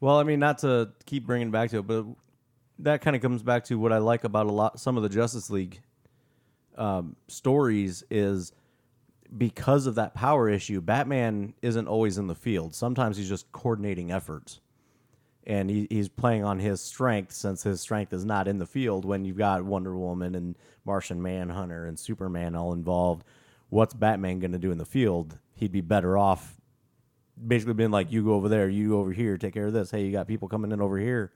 Well, 0.00 0.18
I 0.18 0.22
mean, 0.22 0.38
not 0.38 0.58
to 0.58 0.90
keep 1.06 1.26
bringing 1.26 1.50
back 1.50 1.70
to 1.70 1.78
it, 1.78 1.86
but 1.88 2.06
that 2.80 3.00
kind 3.00 3.16
of 3.16 3.22
comes 3.22 3.42
back 3.42 3.64
to 3.64 3.78
what 3.78 3.92
I 3.92 3.98
like 3.98 4.22
about 4.24 4.46
a 4.46 4.52
lot 4.52 4.78
some 4.78 4.96
of 4.96 5.02
the 5.02 5.08
Justice 5.08 5.50
League 5.50 5.80
um, 6.76 7.16
stories 7.28 8.04
is 8.10 8.52
because 9.36 9.86
of 9.86 9.94
that 9.96 10.14
power 10.14 10.48
issue. 10.48 10.80
Batman 10.80 11.54
isn't 11.62 11.88
always 11.88 12.18
in 12.18 12.26
the 12.26 12.34
field. 12.34 12.74
Sometimes 12.74 13.16
he's 13.16 13.28
just 13.28 13.50
coordinating 13.52 14.12
efforts, 14.12 14.60
and 15.46 15.70
he, 15.70 15.86
he's 15.90 16.08
playing 16.08 16.44
on 16.44 16.58
his 16.58 16.80
strength 16.80 17.32
since 17.32 17.62
his 17.62 17.80
strength 17.80 18.12
is 18.12 18.24
not 18.24 18.48
in 18.48 18.58
the 18.58 18.66
field. 18.66 19.04
When 19.04 19.24
you've 19.24 19.38
got 19.38 19.64
Wonder 19.64 19.96
Woman 19.96 20.34
and 20.34 20.56
Martian 20.84 21.22
Manhunter 21.22 21.86
and 21.86 21.98
Superman 21.98 22.54
all 22.54 22.72
involved, 22.72 23.24
what's 23.70 23.94
Batman 23.94 24.38
going 24.38 24.52
to 24.52 24.58
do 24.58 24.70
in 24.70 24.78
the 24.78 24.84
field? 24.84 25.38
He'd 25.54 25.72
be 25.72 25.80
better 25.80 26.18
off 26.18 26.56
basically 27.46 27.74
being 27.74 27.90
like, 27.90 28.12
you 28.12 28.24
go 28.24 28.34
over 28.34 28.48
there, 28.48 28.68
you 28.68 28.90
go 28.90 29.00
over 29.00 29.12
here, 29.12 29.38
take 29.38 29.54
care 29.54 29.66
of 29.66 29.72
this. 29.72 29.90
Hey, 29.90 30.04
you 30.04 30.12
got 30.12 30.28
people 30.28 30.48
coming 30.48 30.72
in 30.72 30.80
over 30.80 30.98
here. 30.98 31.32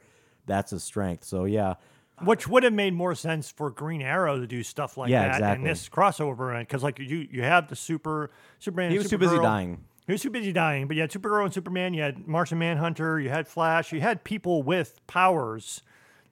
That's 0.47 0.71
his 0.71 0.85
strength. 0.85 1.25
So 1.25 1.45
yeah, 1.45 1.75
Which 2.25 2.49
would 2.49 2.63
have 2.63 2.73
made 2.73 2.95
more 2.95 3.15
sense 3.15 3.51
for 3.51 3.71
Green 3.71 4.01
Arrow 4.01 4.39
to 4.41 4.47
do 4.47 4.63
stuff 4.63 4.97
like 4.97 5.11
Yeah, 5.11 5.23
that 5.29 5.35
exactly. 5.35 5.63
in 5.63 5.69
this 5.69 5.89
crossover 5.89 6.59
because 6.61 6.83
like 6.83 6.99
you 6.99 7.29
you 7.31 7.43
have 7.43 7.69
the 7.69 7.77
super 7.77 8.31
Superman. 8.59 8.91
he 8.91 8.97
and 8.97 9.03
was 9.05 9.11
too 9.11 9.19
busy 9.19 9.37
dying. 9.39 9.85
He 10.07 10.13
was 10.13 10.23
too 10.23 10.31
busy 10.31 10.53
dying, 10.53 10.87
but 10.87 10.95
you 10.97 11.03
had 11.03 11.11
Supergirl 11.11 11.45
and 11.45 11.53
Superman. 11.53 11.93
You 11.93 12.03
had 12.03 12.27
Martian 12.29 12.59
Manhunter. 12.59 13.19
You 13.21 13.29
had 13.29 13.49
Flash. 13.49 13.93
You 13.93 14.01
had 14.01 14.23
people 14.25 14.63
with 14.63 15.05
powers 15.09 15.83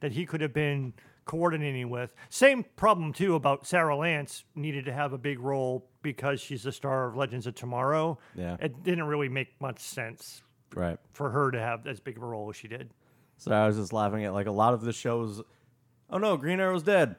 that 0.01 0.13
he 0.13 0.25
could 0.25 0.41
have 0.41 0.53
been 0.55 0.95
coordinating 1.25 1.91
with. 1.91 2.15
Same 2.31 2.65
problem 2.77 3.13
too 3.13 3.35
about 3.35 3.67
Sara 3.67 3.97
Lance 3.97 4.45
needed 4.55 4.85
to 4.85 4.93
have 4.93 5.13
a 5.13 5.19
big 5.19 5.41
role 5.41 5.87
because 6.03 6.41
she's 6.41 6.63
the 6.63 6.71
star 6.73 7.09
of 7.09 7.17
Legends 7.17 7.47
of 7.47 7.55
Tomorrow. 7.57 8.19
Yeah. 8.35 8.57
it 8.61 8.83
didn't 8.85 9.05
really 9.05 9.29
make 9.29 9.61
much 9.61 9.81
sense 9.81 10.43
Right. 10.75 10.99
for 11.13 11.31
her 11.31 11.51
to 11.51 11.59
have 11.59 11.87
as 11.87 11.99
big 11.99 12.17
of 12.17 12.23
a 12.23 12.27
role 12.27 12.49
as 12.51 12.57
she 12.57 12.69
did. 12.69 12.91
So 13.39 13.53
I 13.53 13.67
was 13.67 13.77
just 13.77 13.93
laughing 13.93 14.25
at 14.25 14.33
like 14.35 14.47
a 14.47 14.53
lot 14.53 14.75
of 14.75 14.83
the 14.83 14.93
shows. 14.93 15.43
Oh 16.11 16.19
no, 16.19 16.37
Green 16.37 16.61
Arrow's 16.61 16.83
dead. 16.83 17.17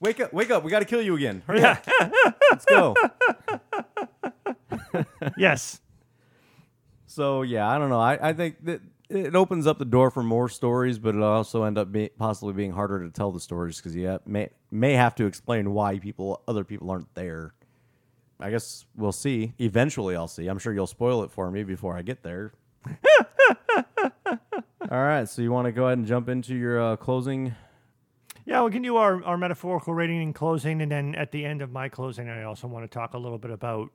Wake 0.00 0.20
up! 0.20 0.32
Wake 0.32 0.50
up! 0.50 0.64
We 0.64 0.70
got 0.70 0.78
to 0.80 0.84
kill 0.84 1.02
you 1.02 1.16
again. 1.16 1.42
Hurry 1.46 1.62
up! 1.62 1.84
Let's 2.50 2.64
go. 2.64 2.94
yes. 5.36 5.80
So 7.06 7.42
yeah, 7.42 7.68
I 7.68 7.78
don't 7.78 7.90
know. 7.90 8.00
I, 8.00 8.30
I 8.30 8.32
think 8.32 8.64
that 8.64 8.80
it 9.10 9.34
opens 9.34 9.66
up 9.66 9.78
the 9.78 9.84
door 9.84 10.10
for 10.10 10.22
more 10.22 10.48
stories, 10.48 10.98
but 10.98 11.14
it'll 11.14 11.24
also 11.24 11.64
end 11.64 11.76
up 11.76 11.90
be, 11.90 12.10
possibly 12.18 12.54
being 12.54 12.72
harder 12.72 13.04
to 13.04 13.10
tell 13.10 13.32
the 13.32 13.40
stories 13.40 13.76
because 13.76 13.94
you 13.96 14.06
have, 14.06 14.26
may 14.26 14.48
may 14.70 14.92
have 14.92 15.14
to 15.16 15.26
explain 15.26 15.74
why 15.74 15.98
people 15.98 16.42
other 16.46 16.64
people 16.64 16.90
aren't 16.90 17.12
there. 17.14 17.52
I 18.38 18.50
guess 18.50 18.86
we'll 18.96 19.12
see. 19.12 19.52
Eventually, 19.58 20.16
I'll 20.16 20.28
see. 20.28 20.46
I'm 20.46 20.58
sure 20.58 20.72
you'll 20.72 20.86
spoil 20.86 21.24
it 21.24 21.30
for 21.30 21.50
me 21.50 21.62
before 21.62 21.96
I 21.96 22.02
get 22.02 22.22
there. 22.22 22.52
All 24.90 25.02
right, 25.02 25.28
so 25.28 25.42
you 25.42 25.52
want 25.52 25.66
to 25.66 25.72
go 25.72 25.86
ahead 25.86 25.98
and 25.98 26.06
jump 26.06 26.28
into 26.28 26.54
your 26.54 26.80
uh, 26.80 26.96
closing? 26.96 27.54
Yeah, 28.44 28.62
we 28.62 28.70
can 28.70 28.82
do 28.82 28.96
our, 28.96 29.22
our 29.24 29.36
metaphorical 29.36 29.94
rating 29.94 30.22
in 30.22 30.32
closing, 30.32 30.82
and 30.82 30.90
then 30.90 31.14
at 31.14 31.30
the 31.30 31.44
end 31.44 31.62
of 31.62 31.70
my 31.70 31.88
closing, 31.88 32.28
I 32.28 32.44
also 32.44 32.66
want 32.66 32.90
to 32.90 32.92
talk 32.92 33.14
a 33.14 33.18
little 33.18 33.38
bit 33.38 33.50
about 33.50 33.90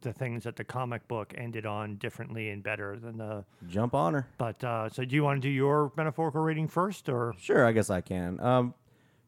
the 0.00 0.12
things 0.12 0.44
that 0.44 0.56
the 0.56 0.64
comic 0.64 1.06
book 1.08 1.34
ended 1.36 1.66
on 1.66 1.96
differently 1.96 2.50
and 2.50 2.62
better 2.62 2.98
than 2.98 3.18
the. 3.18 3.44
Jump 3.68 3.94
on 3.94 4.14
her. 4.14 4.28
But 4.38 4.62
uh, 4.62 4.88
so, 4.88 5.04
do 5.04 5.14
you 5.14 5.24
want 5.24 5.42
to 5.42 5.48
do 5.48 5.52
your 5.52 5.92
metaphorical 5.96 6.40
rating 6.40 6.68
first, 6.68 7.08
or 7.08 7.34
Sure, 7.38 7.64
I 7.64 7.72
guess 7.72 7.90
I 7.90 8.00
can. 8.00 8.40
Um, 8.40 8.74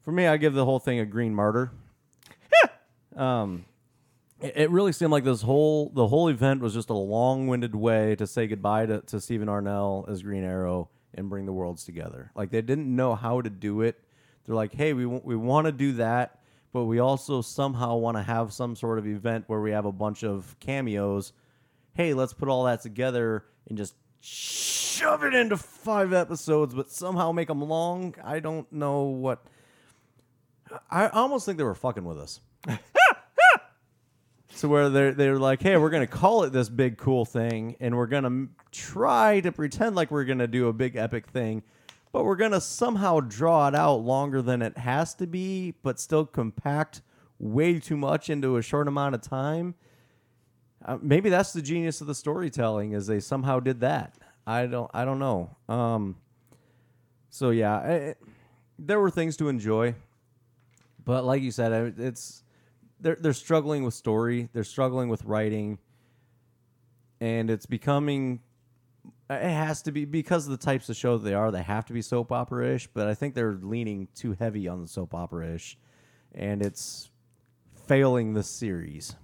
for 0.01 0.11
me, 0.11 0.27
I 0.27 0.37
give 0.37 0.53
the 0.53 0.65
whole 0.65 0.79
thing 0.79 0.99
a 0.99 1.05
green 1.05 1.35
martyr. 1.35 1.71
um, 3.15 3.65
it, 4.41 4.53
it 4.55 4.69
really 4.71 4.93
seemed 4.93 5.11
like 5.11 5.23
this 5.23 5.41
whole 5.41 5.89
the 5.89 6.07
whole 6.07 6.27
event 6.27 6.61
was 6.61 6.73
just 6.73 6.89
a 6.89 6.95
long-winded 6.95 7.75
way 7.75 8.15
to 8.15 8.25
say 8.25 8.47
goodbye 8.47 8.85
to, 8.85 9.01
to 9.01 9.19
Stephen 9.19 9.47
Arnell 9.47 10.09
as 10.09 10.23
Green 10.23 10.43
Arrow 10.43 10.89
and 11.13 11.29
bring 11.29 11.45
the 11.45 11.53
worlds 11.53 11.83
together. 11.83 12.31
Like 12.35 12.51
they 12.51 12.61
didn't 12.61 12.93
know 12.93 13.15
how 13.15 13.41
to 13.41 13.49
do 13.49 13.81
it. 13.81 13.99
They're 14.45 14.55
like, 14.55 14.73
hey, 14.73 14.93
we 14.93 15.03
w- 15.03 15.21
we 15.23 15.35
want 15.35 15.65
to 15.65 15.71
do 15.71 15.93
that, 15.93 16.39
but 16.73 16.85
we 16.85 16.99
also 16.99 17.41
somehow 17.41 17.95
want 17.97 18.17
to 18.17 18.23
have 18.23 18.53
some 18.53 18.75
sort 18.75 18.97
of 18.99 19.07
event 19.07 19.45
where 19.47 19.61
we 19.61 19.71
have 19.71 19.85
a 19.85 19.91
bunch 19.91 20.23
of 20.23 20.55
cameos. 20.59 21.33
Hey, 21.93 22.13
let's 22.13 22.33
put 22.33 22.49
all 22.49 22.63
that 22.65 22.81
together 22.81 23.45
and 23.69 23.77
just 23.77 23.93
shove 24.21 25.23
it 25.23 25.33
into 25.33 25.57
five 25.57 26.13
episodes, 26.13 26.73
but 26.73 26.89
somehow 26.89 27.31
make 27.31 27.47
them 27.47 27.61
long. 27.61 28.15
I 28.23 28.39
don't 28.39 28.71
know 28.71 29.03
what. 29.03 29.43
I 30.89 31.07
almost 31.09 31.45
think 31.45 31.57
they 31.57 31.63
were 31.63 31.75
fucking 31.75 32.05
with 32.05 32.17
us. 32.17 32.39
so 34.51 34.67
where 34.67 34.89
they're 34.89 35.11
they're 35.13 35.39
like, 35.39 35.61
hey, 35.61 35.77
we're 35.77 35.89
gonna 35.89 36.07
call 36.07 36.43
it 36.43 36.51
this 36.51 36.69
big 36.69 36.97
cool 36.97 37.25
thing, 37.25 37.75
and 37.79 37.95
we're 37.95 38.07
gonna 38.07 38.27
m- 38.27 38.55
try 38.71 39.39
to 39.41 39.51
pretend 39.51 39.95
like 39.95 40.11
we're 40.11 40.25
gonna 40.25 40.47
do 40.47 40.67
a 40.67 40.73
big 40.73 40.95
epic 40.95 41.27
thing, 41.27 41.63
but 42.11 42.25
we're 42.25 42.35
gonna 42.35 42.61
somehow 42.61 43.19
draw 43.19 43.67
it 43.67 43.75
out 43.75 44.01
longer 44.01 44.41
than 44.41 44.61
it 44.61 44.77
has 44.77 45.13
to 45.15 45.27
be, 45.27 45.73
but 45.83 45.99
still 45.99 46.25
compact 46.25 47.01
way 47.39 47.79
too 47.79 47.97
much 47.97 48.29
into 48.29 48.57
a 48.57 48.61
short 48.61 48.87
amount 48.87 49.15
of 49.15 49.21
time. 49.21 49.75
Uh, 50.83 50.97
maybe 51.01 51.29
that's 51.29 51.53
the 51.53 51.61
genius 51.61 52.01
of 52.01 52.07
the 52.07 52.15
storytelling 52.15 52.93
is 52.93 53.07
they 53.07 53.19
somehow 53.19 53.59
did 53.59 53.79
that. 53.81 54.17
I 54.45 54.65
don't 54.65 54.89
I 54.93 55.05
don't 55.05 55.19
know. 55.19 55.55
Um, 55.69 56.17
so 57.29 57.51
yeah, 57.51 58.13
there 58.77 58.99
were 58.99 59.11
things 59.11 59.37
to 59.37 59.47
enjoy, 59.47 59.95
but 61.03 61.23
like 61.23 61.41
you 61.41 61.51
said, 61.51 61.99
it's 61.99 62.43
they're 62.99 63.17
they're 63.19 63.33
struggling 63.33 63.83
with 63.83 63.93
story, 63.93 64.49
they're 64.53 64.63
struggling 64.63 65.09
with 65.09 65.23
writing, 65.23 65.77
and 67.19 67.49
it's 67.49 67.65
becoming. 67.65 68.41
Uh, 69.31 69.35
it 69.35 69.49
has 69.49 69.81
to 69.83 69.93
be 69.93 70.03
because 70.03 70.45
of 70.45 70.51
the 70.51 70.57
types 70.57 70.89
of 70.89 70.97
show 70.97 71.17
they 71.17 71.33
are. 71.33 71.51
They 71.51 71.61
have 71.61 71.85
to 71.85 71.93
be 71.93 72.01
soap 72.01 72.33
opera 72.33 72.75
ish, 72.75 72.87
but 72.87 73.07
I 73.07 73.13
think 73.13 73.33
they're 73.33 73.57
leaning 73.61 74.09
too 74.13 74.35
heavy 74.37 74.67
on 74.67 74.81
the 74.81 74.87
soap 74.89 75.13
opera 75.13 75.53
ish, 75.53 75.77
and 76.35 76.61
it's 76.61 77.09
failing 77.87 78.33
the 78.33 78.43
series. 78.43 79.15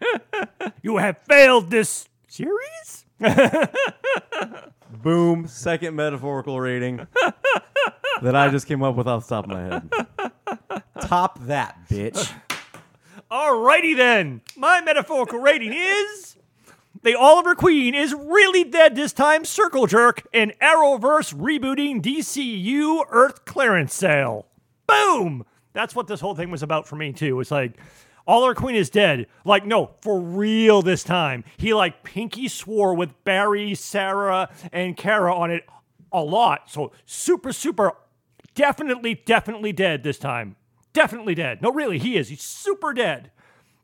you 0.82 0.98
have 0.98 1.16
failed 1.26 1.70
this 1.70 2.10
series? 2.28 3.06
Boom. 5.02 5.46
Second 5.46 5.96
metaphorical 5.96 6.60
rating 6.60 7.06
that 8.22 8.36
I 8.36 8.50
just 8.50 8.66
came 8.66 8.82
up 8.82 8.96
with 8.96 9.08
off 9.08 9.26
the 9.26 9.34
top 9.34 9.44
of 9.44 9.50
my 9.50 9.62
head. 9.62 9.90
Top 11.00 11.38
that, 11.46 11.88
bitch. 11.88 12.30
Alrighty 13.30 13.96
then. 13.96 14.42
My 14.56 14.82
metaphorical 14.82 15.38
rating 15.38 15.72
is 15.72 16.31
the 17.02 17.16
Oliver 17.16 17.56
Queen 17.56 17.94
is 17.94 18.14
really 18.14 18.62
dead 18.62 18.94
this 18.94 19.12
time. 19.12 19.44
Circle 19.44 19.88
jerk 19.88 20.26
and 20.32 20.52
Arrowverse 20.60 21.34
rebooting 21.34 22.00
DCU 22.00 23.04
Earth 23.10 23.44
clearance 23.44 23.92
sale. 23.92 24.46
Boom. 24.86 25.44
That's 25.72 25.96
what 25.96 26.06
this 26.06 26.20
whole 26.20 26.36
thing 26.36 26.50
was 26.50 26.62
about 26.62 26.86
for 26.86 26.94
me 26.94 27.12
too. 27.12 27.40
It's 27.40 27.50
like 27.50 27.76
Oliver 28.26 28.54
Queen 28.54 28.76
is 28.76 28.88
dead. 28.88 29.26
Like 29.44 29.66
no, 29.66 29.90
for 30.00 30.20
real 30.20 30.80
this 30.80 31.02
time. 31.02 31.42
He 31.56 31.74
like 31.74 32.04
pinky 32.04 32.46
swore 32.46 32.94
with 32.94 33.24
Barry, 33.24 33.74
Sara, 33.74 34.48
and 34.70 34.96
Kara 34.96 35.34
on 35.34 35.50
it 35.50 35.64
a 36.12 36.22
lot. 36.22 36.70
So 36.70 36.92
super 37.04 37.52
super 37.52 37.92
definitely 38.54 39.14
definitely 39.14 39.72
dead 39.72 40.04
this 40.04 40.18
time. 40.18 40.54
Definitely 40.92 41.34
dead. 41.34 41.62
No, 41.62 41.72
really, 41.72 41.98
he 41.98 42.16
is. 42.16 42.28
He's 42.28 42.42
super 42.42 42.92
dead. 42.92 43.32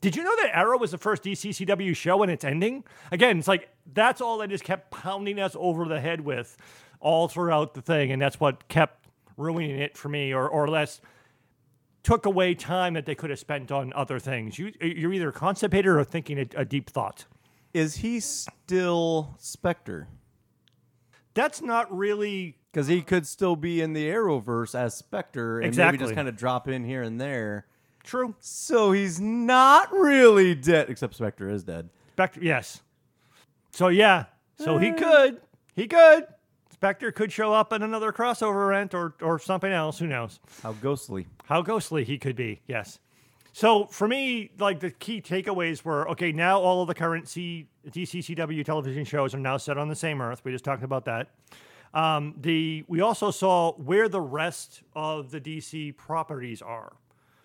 Did 0.01 0.15
you 0.15 0.23
know 0.23 0.35
that 0.43 0.57
Arrow 0.57 0.79
was 0.79 0.93
the 0.93 0.99
first 0.99 1.23
DCCW 1.25 1.95
show 1.97 2.23
and 2.23 2.31
it's 2.31 2.45
ending? 2.45 2.85
Again, 3.11 3.39
it's 3.39 3.49
like 3.49 3.69
that's 3.93 4.21
all 4.21 4.39
they 4.39 4.47
just 4.47 4.65
kept 4.65 4.91
pounding 4.91 5.41
us 5.41 5.57
over 5.59 5.87
the 5.87 6.01
head 6.01 6.21
with 6.21 6.57
all 7.01 7.27
throughout 7.29 7.75
the 7.75 7.83
thing, 7.83 8.13
and 8.13 8.21
that's 8.23 8.39
what 8.39 8.69
kept 8.69 9.07
ruining 9.37 9.79
it 9.79 9.97
for 9.97 10.09
me, 10.09 10.33
or 10.33 10.49
or 10.49 10.69
less 10.69 11.01
took 12.05 12.27
away 12.27 12.55
time 12.55 12.95
that 12.95 13.07
they 13.07 13.15
could 13.15 13.29
have 13.31 13.39
spent 13.41 13.73
on 13.73 13.93
other 13.93 14.19
things. 14.21 14.59
You 14.59 14.73
you're 14.81 15.13
either 15.13 15.33
constipated 15.33 15.91
or 15.91 16.05
thinking 16.05 16.39
a, 16.39 16.47
a 16.61 16.65
deep 16.65 16.89
thought. 16.91 17.27
Is 17.75 17.97
he 17.97 18.21
still 18.21 19.35
Spectre? 19.39 20.09
That's 21.35 21.61
not 21.61 21.95
really 21.97 22.57
Because 22.73 22.87
he 22.87 23.03
could 23.03 23.27
still 23.27 23.57
be 23.57 23.81
in 23.81 23.93
the 23.93 24.09
Arrowverse 24.09 24.75
as 24.75 24.97
Spectre 24.97 25.57
and 25.59 25.65
maybe 25.65 25.69
Exactly. 25.69 25.99
just 25.99 26.15
kind 26.15 26.29
of 26.29 26.37
drop 26.37 26.67
in 26.69 26.85
here 26.85 27.03
and 27.03 27.21
there. 27.21 27.67
True. 28.05 28.35
So 28.41 28.93
he's 28.93 29.21
not 29.21 29.93
really 29.93 30.55
dead, 30.55 30.91
except 30.91 31.15
Spectre 31.15 31.49
is 31.49 31.65
dead. 31.65 31.89
Spectre, 32.13 32.41
yes. 32.43 32.83
So 33.71 33.89
yeah, 33.89 34.25
so 34.59 34.79
he 34.79 34.93
could, 34.93 35.41
he 35.75 35.87
could. 35.87 36.27
Spectre 36.73 37.11
could 37.11 37.33
show 37.33 37.53
up 37.53 37.73
in 37.73 37.83
another 37.83 38.13
crossover 38.13 38.71
event 38.71 38.95
or 38.95 39.15
or 39.21 39.39
something 39.39 39.71
else. 39.71 39.99
Who 39.99 40.07
knows? 40.07 40.41
How 40.63 40.73
ghostly. 40.73 41.27
How 41.45 41.63
ghostly 41.63 42.05
he 42.05 42.19
could 42.19 42.37
be. 42.37 42.61
Yes. 42.67 42.99
So 43.53 43.87
for 43.87 44.07
me, 44.07 44.53
like 44.59 44.79
the 44.79 44.91
key 44.91 45.21
takeaways 45.21 45.83
were 45.83 46.09
okay. 46.11 46.31
Now 46.31 46.61
all 46.61 46.83
of 46.83 46.89
the 46.89 46.95
current 46.95 47.29
C, 47.29 47.67
DC 47.89 48.21
CW 48.21 48.65
television 48.65 49.05
shows 49.05 49.35
are 49.35 49.41
now 49.41 49.57
set 49.57 49.77
on 49.77 49.89
the 49.89 49.97
same 49.97 50.23
Earth. 50.23 50.43
We 50.45 50.53
just 50.53 50.65
talked 50.65 50.85
about 50.85 51.07
that. 51.07 51.31
Um, 51.95 52.35
the 52.41 52.85
we 52.87 53.01
also 53.01 53.31
saw 53.33 53.73
where 53.73 54.09
the 54.09 54.21
rest 54.21 54.83
of 54.95 55.31
the 55.33 55.41
DC 55.41 55.97
properties 55.97 56.63
are. 56.63 56.93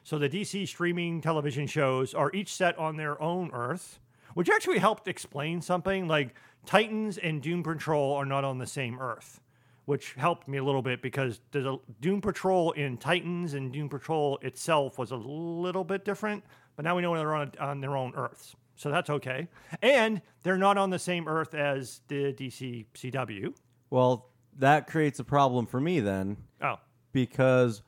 So 0.03 0.19
the 0.19 0.29
DC 0.29 0.67
streaming 0.67 1.21
television 1.21 1.65
shows 1.65 2.13
are 2.13 2.29
each 2.33 2.53
set 2.53 2.77
on 2.77 2.97
their 2.97 3.21
own 3.21 3.51
Earth, 3.53 3.99
which 4.33 4.49
actually 4.49 4.79
helped 4.79 5.07
explain 5.07 5.61
something. 5.61 6.07
Like 6.07 6.35
Titans 6.65 7.17
and 7.17 7.41
Doom 7.41 7.63
Patrol 7.63 8.13
are 8.13 8.25
not 8.25 8.43
on 8.43 8.57
the 8.57 8.67
same 8.67 8.99
Earth, 8.99 9.39
which 9.85 10.13
helped 10.13 10.47
me 10.47 10.57
a 10.57 10.63
little 10.63 10.81
bit 10.81 11.01
because 11.01 11.39
a 11.53 11.77
Doom 12.01 12.19
Patrol 12.19 12.71
in 12.71 12.97
Titans 12.97 13.53
and 13.53 13.71
Doom 13.71 13.87
Patrol 13.87 14.37
itself 14.41 14.97
was 14.97 15.11
a 15.11 15.15
little 15.15 15.85
bit 15.85 16.03
different. 16.03 16.43
But 16.75 16.83
now 16.83 16.95
we 16.95 17.01
know 17.01 17.15
they're 17.15 17.35
on, 17.35 17.51
on 17.59 17.79
their 17.79 17.95
own 17.95 18.13
Earths. 18.15 18.55
So 18.75 18.89
that's 18.89 19.09
okay. 19.09 19.47
And 19.81 20.21
they're 20.41 20.57
not 20.57 20.77
on 20.77 20.89
the 20.89 20.99
same 20.99 21.27
Earth 21.27 21.53
as 21.53 22.01
the 22.07 22.33
DC 22.33 22.87
CW. 22.93 23.53
Well, 23.89 24.29
that 24.57 24.87
creates 24.87 25.19
a 25.19 25.23
problem 25.23 25.65
for 25.65 25.79
me 25.79 25.99
then 25.99 26.37
Oh, 26.61 26.75
because 27.11 27.83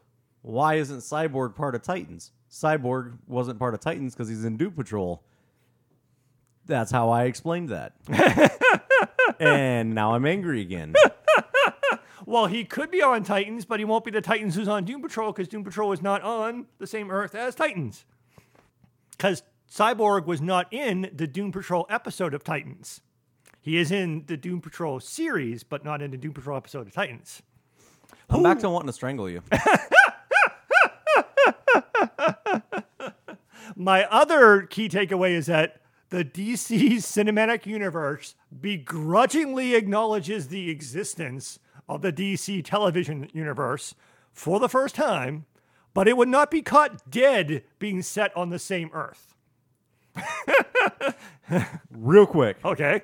why 0.46 0.76
isn't 0.76 1.00
Cyborg 1.00 1.56
part 1.56 1.74
of 1.74 1.82
Titans? 1.82 2.32
Cyborg 2.52 3.18
wasn't 3.28 3.58
part 3.58 3.74
of 3.74 3.80
Titans 3.80 4.14
because 4.14 4.30
he's 4.30 4.46
in 4.46 4.58
Doom 4.58 4.74
Patrol. 4.74 5.24
That's 6.68 6.92
how 6.92 7.10
I 7.10 7.24
explained 7.24 7.70
that. 7.70 7.94
and 9.40 9.96
now 9.96 10.14
I'm 10.14 10.26
angry 10.26 10.62
again. 10.62 10.94
Well, 12.28 12.48
he 12.48 12.64
could 12.64 12.90
be 12.90 13.04
on 13.04 13.24
Titans, 13.24 13.66
but 13.66 13.78
he 13.78 13.86
won't 13.86 14.04
be 14.04 14.10
the 14.10 14.20
Titans 14.20 14.56
who's 14.56 14.68
on 14.68 14.84
Doom 14.84 15.04
Patrol 15.04 15.32
because 15.32 15.48
Doom 15.48 15.64
Patrol 15.64 15.92
is 15.92 16.02
not 16.02 16.24
on 16.24 16.66
the 16.80 16.88
same 16.88 17.12
Earth 17.12 17.36
as 17.36 17.54
Titans. 17.54 18.04
Because 19.12 19.44
Cyborg 19.72 20.26
was 20.26 20.42
not 20.42 20.66
in 20.74 21.12
the 21.14 21.28
Doom 21.28 21.52
Patrol 21.52 21.86
episode 21.88 22.34
of 22.34 22.44
Titans. 22.44 23.02
He 23.62 23.78
is 23.78 23.92
in 23.92 24.24
the 24.26 24.38
Doom 24.38 24.60
Patrol 24.60 25.00
series, 25.00 25.64
but 25.64 25.86
not 25.86 26.02
in 26.02 26.10
the 26.10 26.18
Doom 26.18 26.34
Patrol 26.34 26.58
episode 26.58 26.88
of 26.88 26.94
Titans. 26.94 27.44
I'm 28.28 28.42
back 28.42 28.58
to 28.60 28.70
wanting 28.72 28.88
to 28.88 28.94
strangle 28.94 29.30
you. 29.30 29.44
My 33.76 34.06
other 34.06 34.62
key 34.62 34.88
takeaway 34.88 35.32
is 35.32 35.48
that 35.48 35.82
the 36.10 36.24
DC 36.24 36.80
cinematic 36.96 37.66
universe 37.66 38.36
begrudgingly 38.62 39.76
acknowledges 39.76 40.48
the 40.48 40.70
existence 40.70 41.60
of 41.90 42.02
the 42.02 42.14
DC 42.14 42.64
television 42.64 43.30
universe 43.34 43.96
for 44.32 44.60
the 44.60 44.70
first 44.70 44.96
time, 44.96 45.46
but 45.94 46.08
it 46.08 46.16
would 46.18 46.30
not 46.30 46.50
be 46.50 46.62
caught 46.62 47.10
dead 47.12 47.64
being 47.80 48.02
set 48.02 48.36
on 48.36 48.50
the 48.50 48.60
same 48.60 48.90
Earth. 48.94 49.36
Real 51.92 52.26
quick. 52.26 52.58
Okay. 52.64 53.02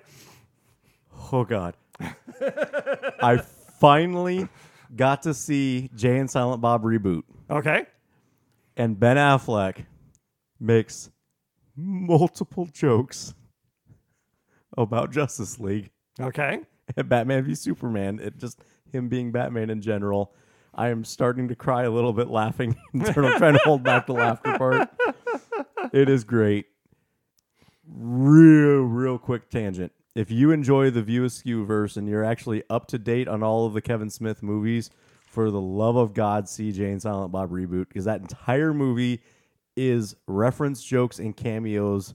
Oh 1.32 1.44
God. 1.44 1.76
I 2.00 3.42
finally 3.80 4.48
got 4.96 5.24
to 5.24 5.34
see 5.34 5.90
Jay 5.96 6.18
and 6.18 6.32
Silent 6.32 6.62
Bob 6.62 6.84
reboot. 6.84 7.24
Okay. 7.50 7.86
And 8.78 8.98
Ben 9.00 9.18
Affleck 9.18 9.86
makes 10.62 11.10
multiple 11.76 12.68
jokes 12.72 13.34
about 14.78 15.12
Justice 15.12 15.60
League 15.60 15.90
Okay. 16.20 16.60
and 16.96 17.10
Batman 17.10 17.44
v 17.44 17.56
Superman. 17.56 18.20
It 18.22 18.38
just 18.38 18.64
him 18.92 19.10
being 19.10 19.32
Batman 19.32 19.70
in 19.70 19.82
general. 19.82 20.34
I 20.74 20.90
am 20.90 21.04
starting 21.04 21.48
to 21.50 21.56
cry 21.56 21.84
a 21.84 21.92
little 21.92 22.14
bit 22.14 22.30
laughing. 22.30 22.76
I'm 22.94 23.02
trying 23.02 23.54
to 23.54 23.62
hold 23.66 23.84
back 23.84 24.06
the 24.08 24.14
laughter 24.14 24.58
part. 24.58 24.90
It 25.92 26.08
is 26.08 26.24
great. 26.24 26.68
Real, 27.88 28.82
real 28.84 29.18
quick 29.18 29.50
tangent. 29.50 29.92
If 30.16 30.30
you 30.32 30.52
enjoy 30.52 30.90
the 30.90 31.02
View 31.02 31.26
Askew 31.26 31.66
verse 31.66 31.98
and 31.98 32.08
you're 32.08 32.24
actually 32.24 32.64
up 32.70 32.88
to 32.88 32.98
date 33.00 33.28
on 33.28 33.44
all 33.44 33.66
of 33.66 33.74
the 33.74 33.82
Kevin 33.82 34.10
Smith 34.10 34.44
movies, 34.44 34.90
for 35.26 35.50
the 35.50 35.62
love 35.62 35.96
of 35.96 36.14
God, 36.14 36.48
see 36.50 36.72
Jay 36.74 36.92
and 36.92 37.02
Silent 37.02 37.32
Bob 37.32 37.52
reboot 37.52 37.88
because 37.88 38.04
that 38.06 38.20
entire 38.20 38.74
movie 38.74 39.22
is 39.76 40.16
reference 40.28 40.84
jokes 40.84 41.20
and 41.20 41.36
cameos 41.36 42.14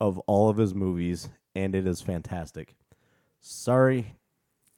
of 0.00 0.18
all 0.20 0.48
of 0.48 0.56
his 0.56 0.74
movies, 0.74 1.28
and 1.54 1.74
it 1.74 1.86
is 1.86 2.00
fantastic. 2.00 2.74
Sorry, 3.40 4.14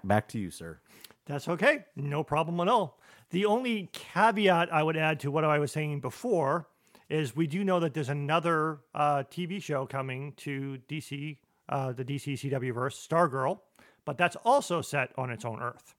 back 0.03 0.29
to 0.29 0.39
you, 0.39 0.51
sir. 0.51 0.79
That's 1.27 1.49
okay. 1.49 1.85
No 1.97 2.23
problem 2.23 2.61
at 2.61 2.69
all. 2.69 3.01
The 3.31 3.47
only 3.47 3.89
caveat 3.93 4.73
I 4.73 4.83
would 4.83 4.97
add 4.97 5.21
to 5.21 5.31
what 5.31 5.45
I 5.45 5.59
was 5.59 5.73
saying 5.73 6.01
before 6.01 6.69
is 7.09 7.35
we 7.35 7.47
do 7.47 7.65
know 7.65 7.81
that 7.81 7.95
there's 7.95 8.09
another 8.09 8.81
uh, 8.95 9.25
TV 9.31 9.63
show 9.63 9.87
coming 9.87 10.33
to 10.37 10.79
DC, 10.89 11.37
uh, 11.69 11.93
the 11.93 12.05
DC 12.05 12.35
CW 12.35 12.75
verse, 12.75 13.07
Stargirl, 13.07 13.61
but 14.05 14.19
that's 14.19 14.37
also 14.45 14.81
set 14.83 15.13
on 15.17 15.31
its 15.31 15.45
own 15.45 15.61
Earth. 15.61 15.95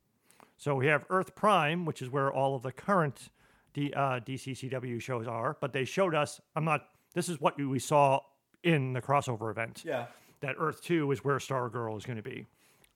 So 0.57 0.76
we 0.76 0.88
have 0.88 1.06
Earth 1.10 1.35
Prime, 1.35 1.85
which 1.85 2.02
is 2.02 2.10
where 2.10 2.31
all 2.31 2.56
of 2.56 2.61
the 2.61 2.72
current 2.72 3.30
D, 3.76 3.93
uh, 3.95 4.19
DC 4.22 4.53
CW 4.72 4.99
shows 5.02 5.27
are, 5.27 5.57
but 5.61 5.72
they 5.73 5.85
showed 5.85 6.15
us. 6.15 6.41
I'm 6.56 6.65
not. 6.65 6.88
This 7.14 7.30
is 7.30 7.39
what 7.39 7.57
we 7.61 7.77
saw 7.77 8.22
in 8.64 8.93
the 8.93 9.02
crossover 9.02 9.52
event 9.52 9.84
Yeah. 9.85 10.07
that 10.39 10.56
Earth 10.57 10.81
2 10.81 11.11
is 11.11 11.23
where 11.23 11.38
Stargirl 11.38 11.95
is 11.97 12.06
going 12.06 12.18
to 12.18 12.23
be. 12.23 12.47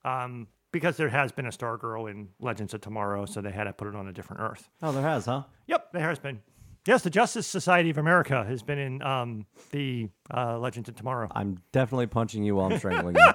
Um, 0.04 0.48
because 0.72 0.96
there 0.96 1.08
has 1.08 1.32
been 1.32 1.46
a 1.46 1.50
Stargirl 1.50 2.10
in 2.10 2.28
Legends 2.40 2.74
of 2.74 2.80
Tomorrow, 2.80 3.26
so 3.26 3.40
they 3.40 3.50
had 3.52 3.64
to 3.64 3.72
put 3.72 3.88
it 3.88 3.94
on 3.94 4.08
a 4.08 4.12
different 4.12 4.42
Earth. 4.42 4.68
Oh, 4.82 4.90
there 4.92 5.02
has, 5.02 5.26
huh? 5.26 5.42
Yep, 5.68 5.92
there 5.92 6.08
has 6.08 6.18
been. 6.18 6.40
Yes, 6.86 7.02
the 7.02 7.10
Justice 7.10 7.46
Society 7.46 7.90
of 7.90 7.98
America 7.98 8.42
has 8.44 8.62
been 8.62 8.78
in 8.78 9.02
um, 9.02 9.46
the 9.70 10.08
uh, 10.34 10.58
Legends 10.58 10.88
of 10.88 10.96
Tomorrow. 10.96 11.28
I'm 11.32 11.58
definitely 11.72 12.06
punching 12.06 12.42
you 12.42 12.56
while 12.56 12.72
I'm 12.72 12.78
strangling 12.78 13.16
you. 13.16 13.22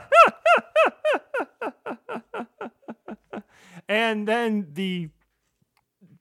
And 3.88 4.28
then 4.28 4.68
the 4.74 5.10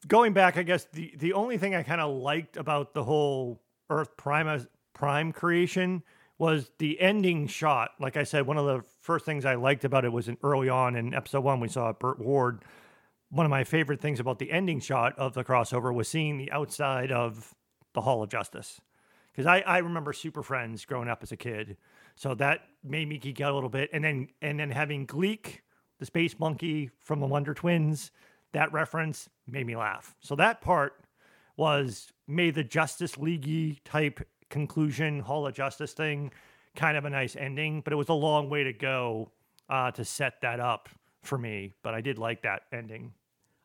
going 0.04 0.32
back, 0.32 0.56
I 0.56 0.62
guess 0.62 0.84
the 0.92 1.14
the 1.16 1.32
only 1.32 1.58
thing 1.58 1.74
I 1.74 1.82
kind 1.82 2.00
of 2.00 2.14
liked 2.16 2.56
about 2.56 2.94
the 2.94 3.04
whole 3.04 3.60
Earth 3.90 4.16
Prime 4.16 4.48
uh, 4.48 4.60
Prime 4.92 5.32
creation 5.32 6.02
was 6.38 6.70
the 6.78 7.00
ending 7.00 7.46
shot. 7.46 7.90
Like 8.00 8.16
I 8.16 8.24
said, 8.24 8.46
one 8.46 8.58
of 8.58 8.66
the 8.66 8.82
first 9.00 9.24
things 9.24 9.44
I 9.44 9.54
liked 9.54 9.84
about 9.84 10.04
it 10.04 10.12
was 10.12 10.28
in 10.28 10.36
early 10.42 10.68
on 10.68 10.96
in 10.96 11.14
episode 11.14 11.42
one, 11.42 11.60
we 11.60 11.68
saw 11.68 11.92
Burt 11.92 12.18
Ward. 12.18 12.64
One 13.30 13.46
of 13.46 13.50
my 13.50 13.64
favorite 13.64 14.00
things 14.00 14.20
about 14.20 14.38
the 14.38 14.50
ending 14.50 14.80
shot 14.80 15.18
of 15.18 15.34
the 15.34 15.44
crossover 15.44 15.92
was 15.92 16.08
seeing 16.08 16.38
the 16.38 16.50
outside 16.52 17.10
of 17.10 17.54
the 17.92 18.00
Hall 18.00 18.22
of 18.22 18.28
Justice. 18.28 18.80
Because 19.32 19.46
I, 19.46 19.60
I 19.60 19.78
remember 19.78 20.12
Super 20.12 20.42
Friends 20.42 20.84
growing 20.84 21.08
up 21.08 21.22
as 21.22 21.32
a 21.32 21.36
kid. 21.36 21.76
So 22.14 22.34
that 22.36 22.60
made 22.84 23.08
me 23.08 23.18
geek 23.18 23.40
out 23.40 23.52
a 23.52 23.54
little 23.54 23.70
bit. 23.70 23.90
And 23.92 24.04
then 24.04 24.28
and 24.42 24.58
then 24.58 24.70
having 24.70 25.06
Gleek, 25.06 25.62
the 25.98 26.06
space 26.06 26.38
monkey 26.38 26.90
from 27.00 27.20
the 27.20 27.26
Wonder 27.26 27.54
Twins, 27.54 28.12
that 28.52 28.72
reference 28.72 29.28
made 29.46 29.66
me 29.66 29.76
laugh. 29.76 30.14
So 30.20 30.34
that 30.36 30.60
part 30.60 30.94
was 31.56 32.12
made 32.26 32.54
the 32.54 32.64
Justice 32.64 33.16
League 33.18 33.82
type 33.84 34.26
conclusion, 34.50 35.20
Hall 35.20 35.46
of 35.46 35.54
Justice 35.54 35.92
thing, 35.92 36.32
kind 36.74 36.96
of 36.96 37.04
a 37.04 37.10
nice 37.10 37.36
ending, 37.36 37.80
but 37.80 37.92
it 37.92 37.96
was 37.96 38.08
a 38.08 38.14
long 38.14 38.50
way 38.50 38.64
to 38.64 38.72
go 38.72 39.30
uh, 39.68 39.90
to 39.92 40.04
set 40.04 40.40
that 40.42 40.60
up 40.60 40.88
for 41.22 41.38
me. 41.38 41.74
But 41.82 41.94
I 41.94 42.00
did 42.00 42.18
like 42.18 42.42
that 42.42 42.62
ending. 42.72 43.12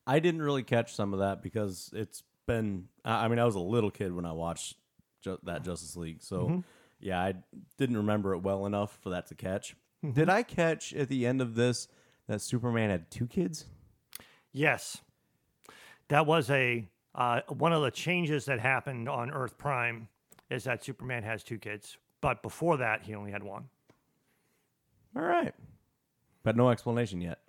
I 0.05 0.19
didn't 0.19 0.41
really 0.41 0.63
catch 0.63 0.95
some 0.95 1.13
of 1.13 1.19
that 1.19 1.41
because 1.41 1.91
it's 1.93 2.23
been. 2.47 2.85
I 3.05 3.27
mean, 3.27 3.39
I 3.39 3.45
was 3.45 3.55
a 3.55 3.59
little 3.59 3.91
kid 3.91 4.13
when 4.13 4.25
I 4.25 4.31
watched 4.31 4.75
ju- 5.21 5.39
that 5.43 5.63
Justice 5.63 5.95
League, 5.95 6.21
so 6.21 6.63
yeah, 6.99 7.19
I 7.21 7.35
didn't 7.77 7.97
remember 7.97 8.33
it 8.33 8.39
well 8.39 8.65
enough 8.65 8.97
for 9.01 9.11
that 9.11 9.27
to 9.27 9.35
catch. 9.35 9.75
Did 10.13 10.29
I 10.29 10.43
catch 10.43 10.93
at 10.93 11.09
the 11.09 11.25
end 11.25 11.41
of 11.41 11.55
this 11.55 11.87
that 12.27 12.41
Superman 12.41 12.89
had 12.89 13.11
two 13.11 13.27
kids? 13.27 13.65
Yes, 14.51 14.97
that 16.09 16.25
was 16.25 16.49
a 16.49 16.87
uh, 17.15 17.41
one 17.47 17.73
of 17.73 17.81
the 17.81 17.91
changes 17.91 18.45
that 18.45 18.59
happened 18.59 19.09
on 19.09 19.31
Earth 19.31 19.57
Prime 19.57 20.07
is 20.49 20.63
that 20.65 20.83
Superman 20.83 21.23
has 21.23 21.43
two 21.43 21.57
kids, 21.57 21.97
but 22.21 22.43
before 22.43 22.77
that 22.77 23.03
he 23.03 23.15
only 23.15 23.31
had 23.31 23.43
one. 23.43 23.65
All 25.15 25.23
right, 25.23 25.53
but 26.43 26.55
no 26.55 26.69
explanation 26.69 27.21
yet. 27.21 27.39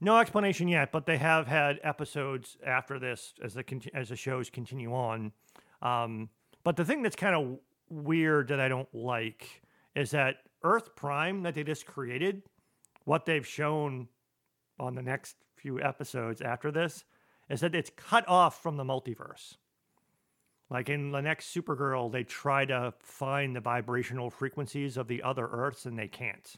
No 0.00 0.18
explanation 0.18 0.68
yet, 0.68 0.92
but 0.92 1.06
they 1.06 1.16
have 1.16 1.46
had 1.46 1.80
episodes 1.82 2.56
after 2.64 2.98
this 2.98 3.34
as 3.42 3.54
the 3.54 3.64
as 3.94 4.08
the 4.08 4.16
shows 4.16 4.50
continue 4.50 4.92
on. 4.92 5.32
Um, 5.82 6.28
but 6.64 6.76
the 6.76 6.84
thing 6.84 7.02
that's 7.02 7.16
kind 7.16 7.34
of 7.34 7.58
weird 7.88 8.48
that 8.48 8.60
I 8.60 8.68
don't 8.68 8.92
like 8.94 9.62
is 9.94 10.10
that 10.10 10.38
Earth 10.62 10.94
Prime 10.96 11.42
that 11.44 11.54
they 11.54 11.62
just 11.62 11.86
created, 11.86 12.42
what 13.04 13.24
they've 13.24 13.46
shown 13.46 14.08
on 14.78 14.94
the 14.94 15.02
next 15.02 15.36
few 15.54 15.80
episodes 15.80 16.42
after 16.42 16.70
this, 16.70 17.04
is 17.48 17.60
that 17.60 17.74
it's 17.74 17.90
cut 17.96 18.26
off 18.28 18.62
from 18.62 18.76
the 18.76 18.84
multiverse. 18.84 19.56
Like 20.68 20.88
in 20.88 21.12
the 21.12 21.20
next 21.20 21.54
Supergirl, 21.54 22.10
they 22.10 22.24
try 22.24 22.64
to 22.64 22.92
find 22.98 23.54
the 23.54 23.60
vibrational 23.60 24.30
frequencies 24.30 24.96
of 24.96 25.06
the 25.06 25.22
other 25.22 25.46
Earths 25.46 25.86
and 25.86 25.98
they 25.98 26.08
can't. 26.08 26.56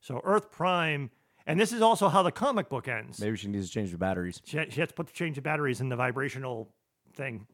So 0.00 0.20
Earth 0.24 0.50
Prime 0.50 1.10
And 1.46 1.60
this 1.60 1.72
is 1.72 1.80
also 1.82 2.08
how 2.08 2.22
the 2.22 2.32
comic 2.32 2.68
book 2.68 2.88
ends. 2.88 3.20
Maybe 3.20 3.36
she 3.36 3.48
needs 3.48 3.68
to 3.68 3.72
change 3.72 3.92
the 3.92 3.98
batteries. 3.98 4.40
She, 4.44 4.58
she 4.70 4.80
has 4.80 4.88
to 4.88 4.94
put 4.94 5.06
the 5.06 5.12
change 5.12 5.36
the 5.36 5.42
batteries 5.42 5.80
in 5.80 5.88
the 5.88 5.96
vibrational 5.96 6.74
thing. 7.14 7.46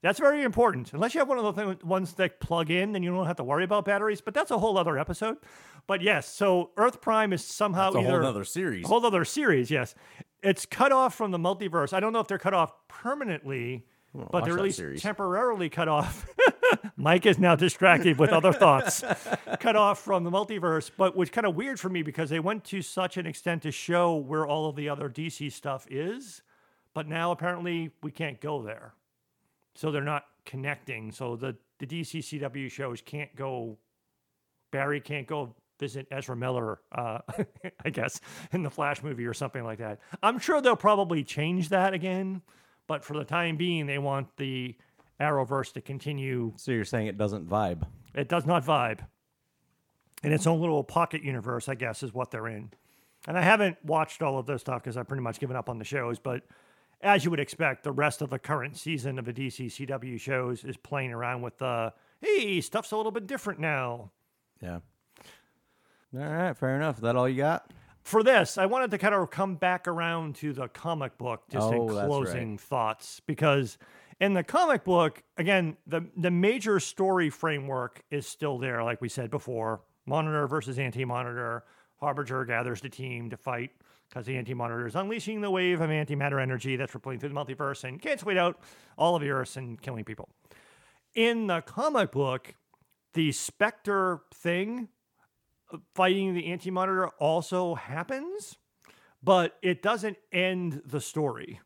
That's 0.00 0.20
very 0.20 0.44
important. 0.44 0.92
Unless 0.92 1.14
you 1.14 1.18
have 1.18 1.28
one 1.28 1.38
of 1.38 1.44
the 1.44 1.52
thing, 1.52 1.78
ones 1.86 2.12
that 2.14 2.38
plug 2.38 2.70
in, 2.70 2.92
then 2.92 3.02
you 3.02 3.10
don't 3.10 3.26
have 3.26 3.36
to 3.36 3.44
worry 3.44 3.64
about 3.64 3.84
batteries. 3.84 4.20
But 4.20 4.32
that's 4.32 4.52
a 4.52 4.58
whole 4.58 4.78
other 4.78 4.96
episode. 4.96 5.38
But 5.88 6.02
yes, 6.02 6.32
so 6.32 6.70
Earth 6.76 7.00
Prime 7.00 7.32
is 7.32 7.44
somehow 7.44 7.88
It's 7.88 7.96
a 7.96 7.98
either 8.00 8.20
whole 8.20 8.26
other 8.30 8.44
series. 8.44 8.84
a 8.84 8.88
whole 8.88 9.04
other 9.04 9.24
series. 9.24 9.70
Yes, 9.72 9.96
it's 10.42 10.66
cut 10.66 10.92
off 10.92 11.14
from 11.14 11.30
the 11.30 11.38
multiverse. 11.38 11.92
I 11.92 12.00
don't 12.00 12.12
know 12.12 12.20
if 12.20 12.28
they're 12.28 12.38
cut 12.38 12.54
off 12.54 12.72
permanently, 12.88 13.86
but 14.14 14.44
they're 14.44 14.56
at 14.56 14.62
least 14.62 14.78
series. 14.78 15.02
temporarily 15.02 15.68
cut 15.68 15.88
off. 15.88 16.26
Mike 16.96 17.26
is 17.26 17.38
now 17.38 17.54
distracted 17.54 18.18
with 18.18 18.30
other 18.30 18.52
thoughts. 18.52 19.02
cut 19.60 19.76
off 19.76 20.00
from 20.00 20.24
the 20.24 20.30
multiverse, 20.30 20.90
but 20.96 21.16
was 21.16 21.30
kind 21.30 21.46
of 21.46 21.54
weird 21.54 21.78
for 21.78 21.88
me 21.88 22.02
because 22.02 22.30
they 22.30 22.40
went 22.40 22.64
to 22.64 22.82
such 22.82 23.16
an 23.16 23.26
extent 23.26 23.62
to 23.62 23.70
show 23.70 24.16
where 24.16 24.46
all 24.46 24.68
of 24.68 24.76
the 24.76 24.88
other 24.88 25.08
DC 25.08 25.52
stuff 25.52 25.86
is, 25.90 26.42
but 26.94 27.06
now 27.06 27.30
apparently 27.30 27.90
we 28.02 28.10
can't 28.10 28.40
go 28.40 28.62
there. 28.62 28.94
So 29.74 29.90
they're 29.90 30.02
not 30.02 30.24
connecting. 30.44 31.12
So 31.12 31.36
the 31.36 31.56
the 31.78 31.86
DC 31.86 32.40
CW 32.40 32.70
shows 32.70 33.00
can't 33.00 33.34
go. 33.36 33.78
Barry 34.70 35.00
can't 35.00 35.26
go 35.26 35.54
visit 35.78 36.06
Ezra 36.10 36.36
Miller, 36.36 36.80
uh, 36.92 37.18
I 37.84 37.90
guess, 37.90 38.20
in 38.52 38.62
the 38.62 38.70
Flash 38.70 39.02
movie 39.02 39.26
or 39.26 39.34
something 39.34 39.64
like 39.64 39.78
that. 39.78 40.00
I'm 40.22 40.38
sure 40.38 40.60
they'll 40.60 40.76
probably 40.76 41.24
change 41.24 41.68
that 41.70 41.94
again, 41.94 42.42
but 42.86 43.04
for 43.04 43.14
the 43.14 43.24
time 43.24 43.56
being, 43.56 43.86
they 43.86 43.98
want 43.98 44.36
the 44.36 44.76
Arrowverse 45.20 45.72
to 45.74 45.80
continue. 45.80 46.52
So 46.56 46.72
you're 46.72 46.84
saying 46.84 47.06
it 47.06 47.18
doesn't 47.18 47.48
vibe? 47.48 47.86
It 48.14 48.28
does 48.28 48.46
not 48.46 48.64
vibe. 48.64 49.00
In 50.22 50.32
its 50.32 50.46
own 50.46 50.60
little 50.60 50.82
pocket 50.82 51.22
universe, 51.22 51.68
I 51.68 51.74
guess, 51.74 52.02
is 52.02 52.12
what 52.12 52.30
they're 52.30 52.48
in. 52.48 52.70
And 53.26 53.36
I 53.36 53.42
haven't 53.42 53.76
watched 53.84 54.22
all 54.22 54.38
of 54.38 54.46
this 54.46 54.62
stuff 54.62 54.82
because 54.82 54.96
I've 54.96 55.06
pretty 55.06 55.22
much 55.22 55.38
given 55.38 55.56
up 55.56 55.68
on 55.68 55.78
the 55.78 55.84
shows, 55.84 56.18
but 56.18 56.42
as 57.00 57.24
you 57.24 57.30
would 57.30 57.40
expect, 57.40 57.84
the 57.84 57.92
rest 57.92 58.22
of 58.22 58.30
the 58.30 58.38
current 58.38 58.76
season 58.76 59.18
of 59.18 59.24
the 59.24 59.32
DC 59.32 59.66
CW 59.66 60.18
shows 60.18 60.64
is 60.64 60.76
playing 60.76 61.12
around 61.12 61.42
with 61.42 61.58
the 61.58 61.92
hey, 62.20 62.60
stuff's 62.60 62.90
a 62.90 62.96
little 62.96 63.12
bit 63.12 63.26
different 63.26 63.60
now. 63.60 64.10
Yeah. 64.60 64.80
All 66.14 66.20
right, 66.20 66.56
fair 66.56 66.76
enough. 66.76 66.96
Is 66.96 67.02
that 67.02 67.16
all 67.16 67.28
you 67.28 67.36
got? 67.36 67.70
For 68.02 68.22
this, 68.22 68.56
I 68.56 68.66
wanted 68.66 68.90
to 68.92 68.98
kind 68.98 69.14
of 69.14 69.30
come 69.30 69.56
back 69.56 69.86
around 69.86 70.36
to 70.36 70.52
the 70.54 70.68
comic 70.68 71.18
book 71.18 71.42
just 71.50 71.66
Oh, 71.66 71.72
in 71.72 71.94
that's 71.94 72.06
closing 72.06 72.56
thoughts 72.56 73.20
because 73.26 73.76
in 74.18 74.32
the 74.32 74.42
comic 74.42 74.84
book, 74.84 75.22
again, 75.36 75.76
the 75.86 76.06
the 76.16 76.30
major 76.30 76.80
story 76.80 77.28
framework 77.28 78.02
is 78.10 78.26
still 78.26 78.58
there, 78.58 78.82
like 78.82 79.00
we 79.02 79.08
said 79.08 79.30
before. 79.30 79.82
Monitor 80.06 80.46
versus 80.46 80.78
anti-monitor. 80.78 81.64
Harbinger 82.00 82.46
gathers 82.46 82.80
the 82.80 82.88
team 82.88 83.28
to 83.28 83.36
fight 83.36 83.72
because 84.08 84.24
the 84.24 84.38
anti-monitor 84.38 84.86
is 84.86 84.94
unleashing 84.94 85.42
the 85.42 85.50
wave 85.50 85.82
of 85.82 85.90
antimatter 85.90 86.40
energy 86.40 86.76
that's 86.76 86.94
rippling 86.94 87.18
through 87.18 87.28
the 87.28 87.34
multiverse 87.34 87.84
and 87.84 88.00
canceling 88.00 88.38
out 88.38 88.58
all 88.96 89.16
of 89.16 89.20
the 89.20 89.28
Earths 89.28 89.58
and 89.58 89.82
killing 89.82 90.04
people. 90.04 90.30
In 91.14 91.48
the 91.48 91.60
comic 91.60 92.12
book, 92.12 92.54
the 93.12 93.32
Spectre 93.32 94.20
thing 94.32 94.88
fighting 95.94 96.34
the 96.34 96.46
anti 96.46 96.70
monitor 96.70 97.08
also 97.18 97.74
happens, 97.74 98.56
but 99.22 99.56
it 99.62 99.82
doesn't 99.82 100.16
end 100.32 100.82
the 100.84 101.00
story. 101.00 101.60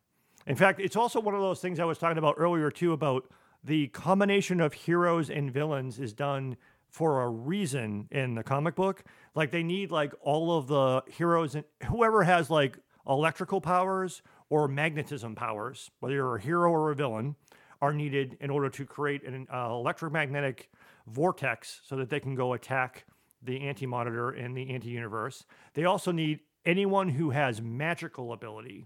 In 0.45 0.55
fact, 0.55 0.79
it's 0.79 0.95
also 0.95 1.19
one 1.19 1.35
of 1.35 1.41
those 1.41 1.61
things 1.61 1.79
I 1.79 1.85
was 1.85 1.97
talking 1.97 2.17
about 2.17 2.35
earlier, 2.37 2.69
too, 2.69 2.91
about 2.91 3.29
the 3.63 3.87
combination 3.87 4.59
of 4.59 4.73
heroes 4.73 5.29
and 5.29 5.51
villains 5.51 5.99
is 5.99 6.13
done 6.13 6.57
for 6.89 7.23
a 7.23 7.29
reason 7.29 8.07
in 8.11 8.35
the 8.35 8.43
comic 8.43 8.75
book. 8.75 9.03
Like 9.33 9.51
they 9.51 9.63
need 9.63 9.89
like 9.89 10.13
all 10.21 10.57
of 10.57 10.67
the 10.67 11.03
heroes 11.11 11.55
and 11.55 11.63
whoever 11.89 12.23
has 12.23 12.49
like 12.49 12.77
electrical 13.07 13.61
powers 13.61 14.21
or 14.49 14.67
magnetism 14.67 15.33
powers, 15.33 15.89
whether 15.99 16.13
you're 16.13 16.35
a 16.35 16.41
hero 16.41 16.71
or 16.71 16.91
a 16.91 16.95
villain, 16.95 17.35
are 17.81 17.93
needed 17.93 18.37
in 18.39 18.49
order 18.49 18.69
to 18.69 18.85
create 18.85 19.23
an 19.23 19.47
uh, 19.51 19.69
electromagnetic 19.71 20.69
vortex 21.07 21.81
so 21.83 21.95
that 21.95 22.09
they 22.09 22.19
can 22.19 22.35
go 22.35 22.53
attack 22.53 23.05
the 23.43 23.61
anti 23.61 23.85
monitor 23.85 24.31
in 24.31 24.53
the 24.53 24.69
anti 24.71 24.89
universe. 24.89 25.45
They 25.73 25.85
also 25.85 26.11
need 26.11 26.39
anyone 26.65 27.09
who 27.09 27.31
has 27.31 27.61
magical 27.61 28.33
ability, 28.33 28.85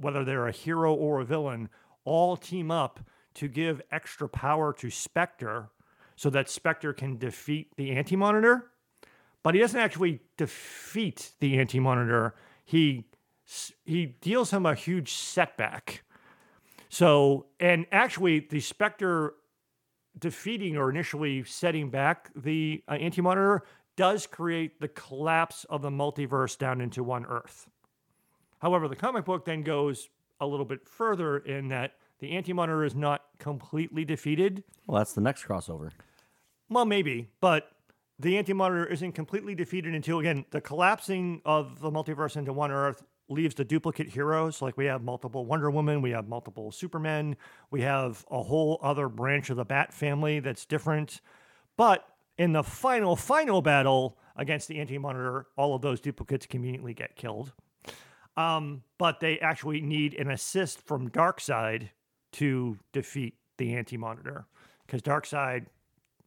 whether 0.00 0.24
they're 0.24 0.46
a 0.46 0.52
hero 0.52 0.94
or 0.94 1.20
a 1.20 1.24
villain, 1.24 1.68
all 2.04 2.36
team 2.36 2.70
up 2.70 3.00
to 3.34 3.48
give 3.48 3.82
extra 3.92 4.28
power 4.28 4.72
to 4.72 4.90
Spectre 4.90 5.70
so 6.16 6.30
that 6.30 6.50
Spectre 6.50 6.92
can 6.92 7.16
defeat 7.16 7.68
the 7.76 7.92
anti 7.92 8.16
monitor. 8.16 8.70
But 9.42 9.54
he 9.54 9.60
doesn't 9.60 9.78
actually 9.78 10.20
defeat 10.36 11.32
the 11.40 11.58
anti 11.58 11.80
monitor, 11.80 12.34
he, 12.64 13.06
he 13.84 14.06
deals 14.06 14.50
him 14.50 14.66
a 14.66 14.74
huge 14.74 15.12
setback. 15.12 16.02
So, 16.90 17.46
and 17.60 17.86
actually, 17.92 18.40
the 18.40 18.60
Spectre 18.60 19.34
defeating 20.18 20.76
or 20.76 20.90
initially 20.90 21.44
setting 21.44 21.90
back 21.90 22.30
the 22.34 22.82
uh, 22.88 22.94
anti 22.94 23.22
monitor 23.22 23.62
does 23.98 24.28
create 24.28 24.80
the 24.80 24.86
collapse 24.86 25.64
of 25.64 25.82
the 25.82 25.90
multiverse 25.90 26.56
down 26.56 26.80
into 26.80 27.02
one 27.02 27.26
Earth. 27.26 27.68
However, 28.60 28.86
the 28.86 28.94
comic 28.94 29.24
book 29.24 29.44
then 29.44 29.62
goes 29.62 30.08
a 30.40 30.46
little 30.46 30.64
bit 30.64 30.86
further 30.86 31.38
in 31.38 31.66
that 31.68 31.94
the 32.20 32.30
anti 32.30 32.52
monitor 32.52 32.84
is 32.84 32.94
not 32.94 33.24
completely 33.40 34.04
defeated. 34.04 34.62
Well, 34.86 34.98
that's 34.98 35.14
the 35.14 35.20
next 35.20 35.44
crossover. 35.44 35.90
Well, 36.68 36.84
maybe, 36.84 37.28
but 37.40 37.72
the 38.20 38.38
anti 38.38 38.52
monitor 38.52 38.86
isn't 38.86 39.12
completely 39.12 39.56
defeated 39.56 39.92
until, 39.96 40.20
again, 40.20 40.44
the 40.50 40.60
collapsing 40.60 41.42
of 41.44 41.80
the 41.80 41.90
multiverse 41.90 42.36
into 42.36 42.52
one 42.52 42.70
Earth 42.70 43.02
leaves 43.28 43.56
the 43.56 43.64
duplicate 43.64 44.10
heroes. 44.10 44.62
Like 44.62 44.76
we 44.76 44.84
have 44.84 45.02
multiple 45.02 45.44
Wonder 45.44 45.72
Woman, 45.72 46.02
we 46.02 46.10
have 46.10 46.28
multiple 46.28 46.70
Supermen, 46.70 47.36
we 47.72 47.80
have 47.80 48.24
a 48.30 48.44
whole 48.44 48.78
other 48.80 49.08
branch 49.08 49.50
of 49.50 49.56
the 49.56 49.64
Bat 49.64 49.92
family 49.92 50.38
that's 50.38 50.64
different. 50.64 51.20
But 51.76 52.06
in 52.38 52.52
the 52.52 52.62
final, 52.62 53.16
final 53.16 53.60
battle 53.60 54.16
against 54.36 54.68
the 54.68 54.78
anti 54.78 54.96
monitor, 54.96 55.46
all 55.56 55.74
of 55.74 55.82
those 55.82 56.00
duplicates 56.00 56.46
conveniently 56.46 56.94
get 56.94 57.16
killed. 57.16 57.52
Um, 58.36 58.82
but 58.98 59.18
they 59.18 59.40
actually 59.40 59.80
need 59.80 60.14
an 60.14 60.30
assist 60.30 60.80
from 60.80 61.10
Darkseid 61.10 61.90
to 62.32 62.78
defeat 62.92 63.34
the 63.58 63.74
anti 63.74 63.96
monitor 63.96 64.46
because 64.86 65.02
Darkseid 65.02 65.66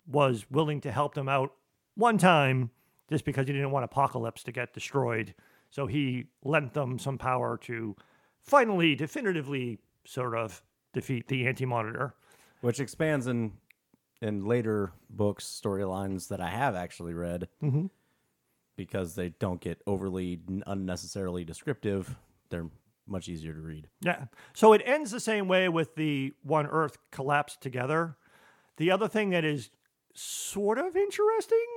was 0.05 0.45
willing 0.51 0.81
to 0.81 0.91
help 0.91 1.13
them 1.13 1.29
out 1.29 1.53
one 1.95 2.17
time 2.17 2.69
just 3.09 3.23
because 3.23 3.47
he 3.47 3.53
didn't 3.53 3.71
want 3.71 3.89
Apokolips 3.89 4.43
to 4.43 4.51
get 4.51 4.73
destroyed. 4.73 5.33
So 5.69 5.87
he 5.87 6.25
lent 6.43 6.73
them 6.73 6.99
some 6.99 7.17
power 7.17 7.57
to 7.63 7.95
finally, 8.41 8.95
definitively, 8.95 9.79
sort 10.05 10.35
of 10.35 10.61
defeat 10.93 11.27
the 11.29 11.47
anti 11.47 11.65
monitor. 11.65 12.15
which 12.59 12.79
expands 12.79 13.27
in 13.27 13.53
in 14.21 14.45
later 14.45 14.91
books 15.09 15.45
storylines 15.45 16.27
that 16.27 16.39
I 16.39 16.49
have 16.49 16.75
actually 16.75 17.13
read 17.13 17.47
mm-hmm. 17.61 17.87
because 18.75 19.15
they 19.15 19.29
don't 19.29 19.59
get 19.59 19.81
overly 19.87 20.39
unnecessarily 20.67 21.43
descriptive. 21.43 22.15
They're 22.49 22.69
much 23.07 23.27
easier 23.27 23.53
to 23.53 23.59
read. 23.61 23.87
Yeah. 24.01 24.25
So 24.53 24.73
it 24.73 24.81
ends 24.85 25.11
the 25.11 25.19
same 25.19 25.47
way 25.47 25.69
with 25.69 25.95
the 25.95 26.33
One 26.43 26.67
Earth 26.67 26.97
collapsed 27.11 27.61
together. 27.61 28.17
The 28.77 28.91
other 28.91 29.07
thing 29.07 29.31
that 29.31 29.43
is 29.43 29.69
sort 30.13 30.77
of 30.77 30.95
interesting 30.95 31.67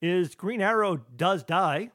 is 0.00 0.34
Green 0.34 0.60
Arrow 0.60 0.98
does 1.16 1.42
die 1.42 1.90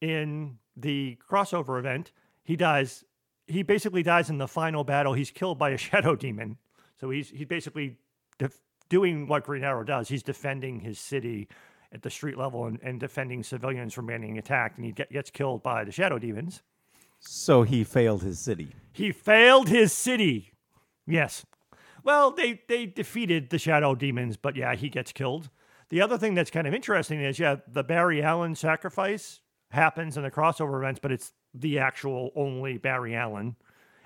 in 0.00 0.58
the 0.76 1.18
crossover 1.30 1.78
event. 1.78 2.12
He 2.42 2.56
dies. 2.56 3.04
He 3.46 3.62
basically 3.62 4.02
dies 4.02 4.30
in 4.30 4.38
the 4.38 4.48
final 4.48 4.84
battle. 4.84 5.12
He's 5.12 5.30
killed 5.30 5.58
by 5.58 5.70
a 5.70 5.76
shadow 5.76 6.16
demon. 6.16 6.58
So 6.98 7.10
he's 7.10 7.30
he's 7.30 7.46
basically 7.46 7.98
def- 8.38 8.60
doing 8.88 9.26
what 9.26 9.44
Green 9.44 9.64
Arrow 9.64 9.84
does. 9.84 10.08
He's 10.08 10.22
defending 10.22 10.80
his 10.80 10.98
city 10.98 11.48
at 11.92 12.02
the 12.02 12.10
street 12.10 12.36
level 12.36 12.66
and, 12.66 12.78
and 12.82 13.00
defending 13.00 13.42
civilians 13.42 13.94
from 13.94 14.06
being 14.06 14.38
attacked. 14.38 14.76
And 14.76 14.86
he 14.86 14.92
get, 14.92 15.10
gets 15.10 15.30
killed 15.30 15.62
by 15.62 15.84
the 15.84 15.92
shadow 15.92 16.18
demons. 16.18 16.62
So 17.20 17.62
he 17.62 17.84
failed 17.84 18.22
his 18.22 18.38
city. 18.38 18.68
He 18.92 19.12
failed 19.12 19.68
his 19.68 19.92
city. 19.92 20.52
Yes. 21.06 21.44
Well, 22.04 22.30
they 22.30 22.60
they 22.68 22.86
defeated 22.86 23.50
the 23.50 23.58
shadow 23.58 23.94
demons, 23.94 24.36
but 24.36 24.54
yeah, 24.54 24.74
he 24.74 24.88
gets 24.88 25.12
killed. 25.12 25.50
The 25.88 26.00
other 26.00 26.18
thing 26.18 26.34
that's 26.34 26.50
kind 26.50 26.66
of 26.66 26.74
interesting 26.74 27.20
is 27.20 27.38
yeah, 27.38 27.56
the 27.66 27.82
Barry 27.82 28.22
Allen 28.22 28.54
sacrifice 28.54 29.40
happens 29.70 30.16
in 30.16 30.22
the 30.22 30.30
crossover 30.30 30.78
events, 30.78 31.00
but 31.02 31.12
it's 31.12 31.32
the 31.52 31.78
actual 31.78 32.30
only 32.36 32.78
Barry 32.78 33.14
Allen. 33.14 33.56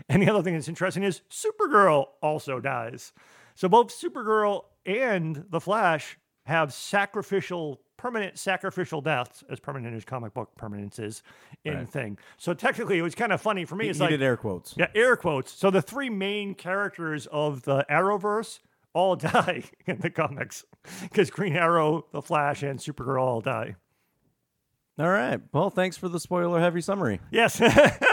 And 0.09 0.23
the 0.23 0.31
other 0.31 0.43
thing 0.43 0.55
that's 0.55 0.69
interesting 0.69 1.03
is 1.03 1.21
Supergirl 1.31 2.07
also 2.23 2.59
dies. 2.59 3.13
So 3.55 3.69
both 3.69 3.89
Supergirl 3.89 4.65
and 4.87 5.45
the 5.51 5.61
Flash 5.61 6.19
have 6.47 6.73
sacrificial, 6.73 7.81
permanent 7.97 8.39
sacrificial 8.39 9.01
deaths, 9.01 9.45
as 9.51 9.61
permanent 9.61 9.95
as 9.95 10.05
comic 10.05 10.33
book 10.35 10.55
permanence 10.57 10.99
is 10.99 11.23
in 11.65 11.75
Right. 11.75 11.89
thing. 11.91 12.19
So 12.39 12.55
technically, 12.55 12.99
it 12.99 13.03
was 13.03 13.15
kind 13.15 13.33
of 13.33 13.41
funny 13.41 13.65
for 13.65 13.77
me. 13.77 13.85
He, 13.85 13.91
It's 13.91 13.99
he 13.99 14.05
like 14.05 14.11
did 14.11 14.23
air 14.23 14.37
quotes. 14.37 14.75
yeah, 14.77 14.87
air 14.95 15.17
quotes. 15.17 15.53
So 15.53 15.71
the 15.71 15.83
three 15.83 16.11
main 16.11 16.55
characters 16.55 17.27
of 17.27 17.63
the 17.63 17.85
Arrowverse 17.91 18.61
all 18.95 19.17
die 19.17 19.65
in 19.87 19.99
the 19.99 20.11
comics 20.11 20.65
because 21.03 21.31
Green 21.31 21.55
Arrow, 21.57 22.07
the 22.13 22.23
Flash, 22.23 22.63
and 22.63 22.79
Supergirl 22.79 23.21
all 23.23 23.41
die. 23.41 23.77
All 24.99 25.09
right. 25.09 25.41
Well, 25.53 25.71
thanks 25.71 25.97
for 25.97 26.09
the 26.09 26.21
spoiler 26.21 26.59
heavy 26.61 26.81
summary. 26.81 27.21
Yes. 27.31 27.61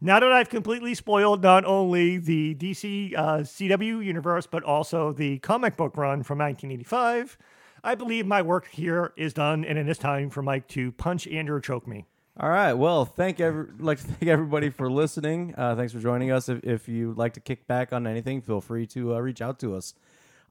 now 0.00 0.20
that 0.20 0.32
I've 0.32 0.48
completely 0.48 0.94
spoiled 0.94 1.42
not 1.42 1.64
only 1.64 2.18
the 2.18 2.54
DC 2.54 3.16
uh, 3.16 3.38
CW 3.38 4.04
universe, 4.04 4.46
but 4.46 4.62
also 4.62 5.12
the 5.12 5.38
comic 5.38 5.76
book 5.76 5.96
run 5.96 6.22
from 6.22 6.38
1985, 6.38 7.38
I 7.82 7.94
believe 7.94 8.26
my 8.26 8.42
work 8.42 8.68
here 8.70 9.12
is 9.16 9.34
done, 9.34 9.64
and 9.64 9.78
it 9.78 9.88
is 9.88 9.98
time 9.98 10.30
for 10.30 10.42
Mike 10.42 10.68
to 10.68 10.92
punch 10.92 11.26
Andrew 11.26 11.60
choke 11.60 11.86
me. 11.86 12.06
All 12.40 12.48
right. 12.48 12.72
Well, 12.72 13.04
thank 13.04 13.38
every 13.38 13.66
like 13.78 13.98
to 14.00 14.06
thank 14.08 14.26
everybody 14.26 14.70
for 14.70 14.90
listening. 14.90 15.54
Uh, 15.56 15.76
thanks 15.76 15.92
for 15.92 16.00
joining 16.00 16.32
us. 16.32 16.48
If, 16.48 16.64
if 16.64 16.88
you'd 16.88 17.16
like 17.16 17.34
to 17.34 17.40
kick 17.40 17.66
back 17.66 17.92
on 17.92 18.06
anything, 18.06 18.40
feel 18.42 18.60
free 18.60 18.86
to 18.88 19.14
uh, 19.14 19.20
reach 19.20 19.40
out 19.40 19.58
to 19.60 19.76
us. 19.76 19.94